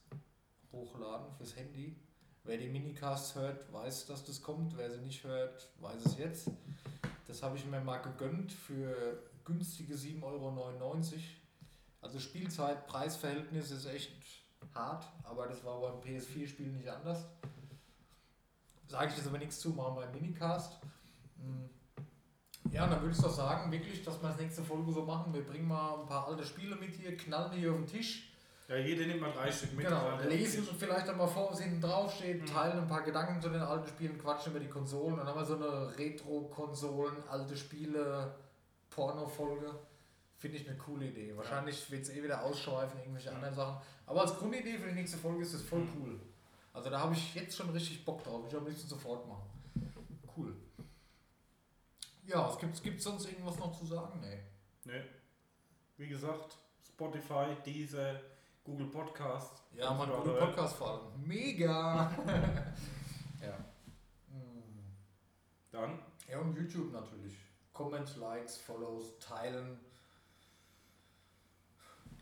hochladen 0.73 1.33
fürs 1.37 1.55
Handy. 1.55 1.95
Wer 2.43 2.59
die 2.59 2.69
Minicasts 2.69 3.37
hört, 3.37 3.73
weiß, 3.73 4.07
dass 4.07 4.25
das 4.25 4.43
kommt. 4.43 4.77
Wer 4.77 4.91
sie 4.91 4.99
nicht 4.99 5.23
hört, 5.23 5.71
weiß 5.79 6.07
es 6.07 6.19
jetzt. 6.19 6.51
Das 7.29 7.45
habe 7.45 7.57
ich 7.57 7.65
mir 7.65 7.81
mal 7.81 7.99
gegönnt 7.99 8.51
für 8.51 9.23
günstige 9.45 9.95
7,99 9.95 10.25
Euro. 10.25 10.75
Also 12.01 12.19
Spielzeit, 12.19 12.89
Preisverhältnis 12.89 13.71
ist 13.71 13.87
echt 13.87 14.11
hart, 14.75 15.07
aber 15.23 15.47
das 15.47 15.65
war 15.65 15.81
beim 15.81 16.01
PS4-Spiel 16.01 16.73
nicht 16.73 16.89
anders. 16.89 17.29
Sage 18.91 19.11
ich 19.11 19.17
jetzt 19.19 19.29
aber 19.29 19.39
nichts 19.39 19.61
zu, 19.61 19.71
machen 19.71 19.97
wir 19.97 20.03
einen 20.03 20.13
Minicast. 20.21 20.81
Mm. 21.37 21.67
Ja, 22.73 22.85
und 22.85 22.91
dann 22.91 23.01
würde 23.03 23.15
ich 23.15 23.23
doch 23.23 23.31
sagen, 23.33 23.71
wirklich, 23.71 24.03
dass 24.03 24.21
wir 24.21 24.29
das 24.29 24.39
nächste 24.39 24.63
Folge 24.65 24.93
so 24.93 25.05
machen. 25.05 25.33
Wir 25.33 25.45
bringen 25.47 25.69
mal 25.69 26.01
ein 26.01 26.07
paar 26.07 26.27
alte 26.27 26.45
Spiele 26.45 26.75
mit 26.77 26.93
hier, 26.95 27.17
knallen 27.17 27.53
die 27.53 27.59
hier 27.59 27.71
auf 27.71 27.77
den 27.79 27.87
Tisch. 27.87 28.33
Ja, 28.69 28.77
jeder 28.77 29.07
nimmt 29.07 29.21
mal 29.21 29.33
drei 29.33 29.51
Stück 29.51 29.73
mit. 29.75 29.87
Genau, 29.87 30.07
Also, 30.11 30.29
lesen 30.29 30.65
vielleicht 30.79 31.09
einmal 31.09 31.27
vor, 31.29 31.51
was 31.51 31.61
hinten 31.61 31.81
drauf 31.81 32.15
steht, 32.15 32.43
Mhm. 32.43 32.47
teilen 32.47 32.79
ein 32.79 32.87
paar 32.89 33.03
Gedanken 33.03 33.41
zu 33.41 33.49
den 33.49 33.61
alten 33.63 33.89
Spielen, 33.89 34.19
quatschen 34.19 34.53
über 34.53 34.61
die 34.61 34.69
Konsolen. 34.69 35.17
Dann 35.17 35.27
haben 35.27 35.39
wir 35.41 35.45
so 35.45 35.57
eine 35.57 35.97
Retro-Konsolen, 35.99 37.17
alte 37.29 37.57
Spiele, 37.57 38.35
Porno-Folge. 38.91 39.73
Finde 40.37 40.57
ich 40.57 40.69
eine 40.69 40.79
coole 40.79 41.07
Idee. 41.07 41.37
Wahrscheinlich 41.37 41.91
wird 41.91 42.03
es 42.03 42.11
eh 42.11 42.23
wieder 42.23 42.43
ausschweifen, 42.43 42.99
irgendwelche 43.01 43.31
Mhm. 43.31 43.37
anderen 43.37 43.55
Sachen. 43.55 43.81
Aber 44.07 44.21
als 44.23 44.37
Grundidee 44.37 44.79
für 44.79 44.89
die 44.89 44.95
nächste 44.95 45.19
Folge 45.19 45.43
ist 45.43 45.55
das 45.55 45.63
voll 45.63 45.81
Mhm. 45.81 45.89
cool. 45.99 46.21
Also 46.73 46.91
da 46.91 47.01
habe 47.01 47.15
ich 47.15 47.35
jetzt 47.35 47.57
schon 47.57 47.71
richtig 47.71 48.05
Bock 48.05 48.23
drauf. 48.23 48.45
Ich 48.49 48.55
am 48.55 48.67
liebsten 48.67 48.89
sofort 48.89 49.27
machen. 49.27 49.51
Cool. 50.37 50.57
Ja, 52.27 52.47
was 52.47 52.59
gibt's, 52.59 52.83
gibt's 52.83 53.05
sonst 53.05 53.27
irgendwas 53.27 53.59
noch 53.59 53.77
zu 53.77 53.85
sagen? 53.85 54.21
Nee. 54.21 54.39
Ne. 54.85 55.05
Wie 55.97 56.07
gesagt, 56.07 56.57
Spotify, 56.87 57.57
diese, 57.67 58.21
Google 58.65 58.87
Podcast. 58.87 59.63
Ja, 59.75 59.93
man, 59.93 60.11
gute 60.11 60.35
Podcast 60.35 60.77
vor 60.77 60.91
allem. 60.91 61.27
Mega! 61.27 62.11
ja. 63.43 63.59
Mm. 64.29 64.95
Dann, 65.71 65.99
Ja, 66.29 66.39
und 66.39 66.57
YouTube 66.57 66.93
natürlich. 66.93 67.37
Comments, 67.73 68.17
Likes, 68.17 68.59
Follows, 68.59 69.19
teilen. 69.19 69.81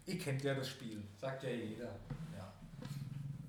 Ihr 0.06 0.18
kennt 0.18 0.42
ja 0.42 0.54
das 0.54 0.70
Spiel, 0.70 1.06
sagt 1.16 1.42
ja 1.42 1.50
jeder. 1.50 2.00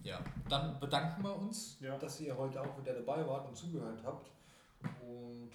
Ja. 0.03 0.19
Dann 0.47 0.80
bedanken 0.80 1.23
wir 1.23 1.35
uns, 1.35 1.77
Ja. 1.81 1.97
dass 1.97 2.19
ihr 2.21 2.35
heute 2.38 2.61
auch 2.61 2.77
wieder 2.80 2.93
dabei 2.93 3.26
wart 3.27 3.47
und 3.47 3.55
zugehört 3.55 4.01
habt. 4.03 4.31
Und 5.01 5.51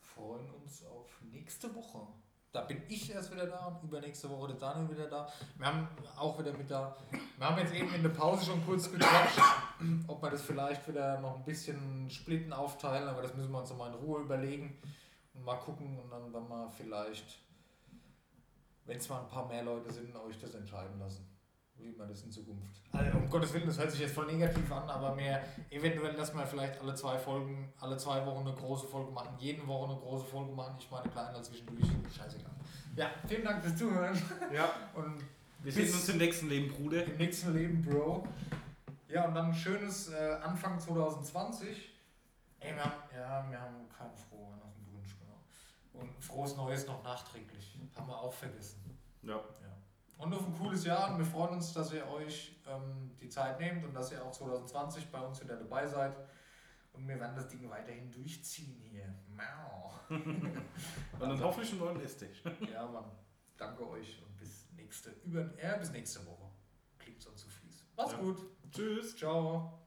freuen 0.00 0.48
uns 0.50 0.84
auf 0.84 1.06
nächste 1.30 1.74
Woche. 1.74 2.00
Da 2.52 2.62
bin 2.62 2.82
ich 2.88 3.10
erst 3.10 3.30
wieder 3.32 3.46
da 3.46 3.66
und 3.66 3.82
übernächste 3.82 4.28
Woche 4.30 4.48
der 4.48 4.56
Daniel 4.56 4.90
wieder 4.90 5.06
da. 5.08 5.28
Wir 5.56 5.66
haben 5.66 5.86
auch 6.16 6.38
wieder 6.38 6.52
mit 6.52 6.70
da. 6.70 6.96
Wir 7.36 7.46
haben 7.48 7.58
jetzt 7.58 7.74
eben 7.74 7.92
in 7.94 8.02
der 8.02 8.08
Pause 8.10 8.46
schon 8.46 8.64
kurz 8.64 8.90
gequatscht, 8.90 9.38
ob 10.06 10.22
wir 10.22 10.30
das 10.30 10.42
vielleicht 10.42 10.86
wieder 10.88 11.20
noch 11.20 11.36
ein 11.36 11.44
bisschen 11.44 12.10
splitten 12.10 12.52
aufteilen, 12.52 13.06
aber 13.06 13.20
das 13.22 13.34
müssen 13.34 13.52
wir 13.52 13.58
uns 13.60 13.68
nochmal 13.70 13.90
in 13.92 13.96
Ruhe 13.98 14.22
überlegen 14.22 14.78
und 15.34 15.44
mal 15.44 15.56
gucken 15.56 15.98
und 15.98 16.10
dann, 16.10 16.32
wenn 16.32 16.48
wir 16.48 16.70
vielleicht, 16.70 17.38
wenn 18.86 18.96
es 18.96 19.08
mal 19.10 19.20
ein 19.20 19.28
paar 19.28 19.46
mehr 19.46 19.62
Leute 19.62 19.92
sind, 19.92 20.16
euch 20.16 20.38
das 20.40 20.54
entscheiden 20.54 20.98
lassen, 20.98 21.28
wie 21.80 21.92
man 21.96 22.08
das 22.08 22.22
in 22.22 22.30
Zukunft. 22.30 22.80
Also, 22.92 23.16
um 23.18 23.28
Gottes 23.30 23.52
Willen, 23.52 23.66
das 23.66 23.78
hört 23.78 23.90
sich 23.90 24.00
jetzt 24.00 24.14
voll 24.14 24.26
negativ 24.26 24.70
an, 24.72 24.88
aber 24.88 25.14
mehr 25.14 25.42
eventuell, 25.70 26.14
dass 26.14 26.34
wir 26.34 26.46
vielleicht 26.46 26.80
alle 26.80 26.94
zwei 26.94 27.18
Folgen, 27.18 27.72
alle 27.80 27.96
zwei 27.96 28.24
Wochen 28.26 28.46
eine 28.46 28.54
große 28.56 28.86
Folge 28.88 29.10
machen, 29.12 29.34
jede 29.38 29.66
Woche 29.66 29.90
eine 29.92 30.00
große 30.00 30.24
Folge 30.26 30.52
machen, 30.52 30.74
ich 30.78 30.90
meine 30.90 31.08
kleine 31.08 31.40
zwischendurch, 31.42 31.86
scheißegal. 32.16 32.50
Ja, 32.96 33.10
vielen 33.26 33.44
Dank 33.44 33.62
fürs 33.62 33.76
Zuhören 33.76 34.20
ja, 34.52 34.70
und 34.94 35.18
wir 35.62 35.72
Bis- 35.72 35.74
sehen 35.74 35.92
uns 35.94 36.08
im 36.08 36.18
nächsten 36.18 36.48
Leben, 36.48 36.68
Bruder. 36.74 37.04
im 37.04 37.16
nächsten 37.16 37.52
Leben, 37.54 37.82
Bro. 37.82 38.26
Ja, 39.08 39.26
und 39.26 39.34
dann 39.34 39.46
ein 39.46 39.54
schönes 39.54 40.08
äh, 40.10 40.36
Anfang 40.42 40.78
2020. 40.78 41.94
Ey, 42.60 42.74
wir 42.74 42.84
haben, 42.84 42.92
ja, 43.14 43.50
wir 43.50 43.60
haben 43.60 43.88
keinen 43.96 44.14
frohen 44.16 44.60
gewünscht, 44.86 45.16
genau. 45.20 46.02
Und 46.04 46.22
frohes 46.22 46.56
Neues 46.56 46.86
noch 46.86 47.02
nachträglich. 47.02 47.78
Haben 47.96 48.08
wir 48.08 48.18
auch 48.18 48.32
vergessen. 48.32 48.98
Ja. 49.22 49.40
Und 50.18 50.34
auf 50.34 50.46
ein 50.46 50.54
cooles 50.58 50.84
Jahr. 50.84 51.12
Und 51.12 51.18
wir 51.18 51.24
freuen 51.24 51.54
uns, 51.54 51.72
dass 51.72 51.92
ihr 51.92 52.06
euch 52.08 52.60
ähm, 52.66 53.16
die 53.20 53.28
Zeit 53.28 53.58
nehmt 53.60 53.84
und 53.84 53.94
dass 53.94 54.12
ihr 54.12 54.22
auch 54.24 54.32
2020 54.32 55.10
bei 55.10 55.20
uns 55.20 55.42
wieder 55.42 55.56
dabei 55.56 55.86
seid. 55.86 56.16
Und 56.92 57.06
wir 57.06 57.18
werden 57.20 57.36
das 57.36 57.48
Ding 57.48 57.68
weiterhin 57.70 58.10
durchziehen 58.10 58.80
hier. 58.82 59.14
Mau. 59.28 59.92
Und 60.08 61.20
dann 61.20 61.40
hoffentlich 61.40 61.70
einen 61.72 61.80
neuen 61.80 62.00
Esstisch. 62.00 62.42
Ja, 62.72 62.86
Mann. 62.86 63.04
Danke 63.56 63.86
euch 63.88 64.22
und 64.24 64.36
bis 64.36 64.70
nächste, 64.72 65.10
über, 65.24 65.40
äh, 65.58 65.78
bis 65.78 65.90
nächste 65.92 66.24
Woche. 66.26 66.50
Klingt 66.98 67.20
sonst 67.20 67.40
zu 67.42 67.48
fies. 67.50 67.84
Macht's 67.96 68.12
Ja. 68.12 68.18
gut. 68.18 68.38
Tschüss. 68.70 69.16
Ciao. 69.16 69.84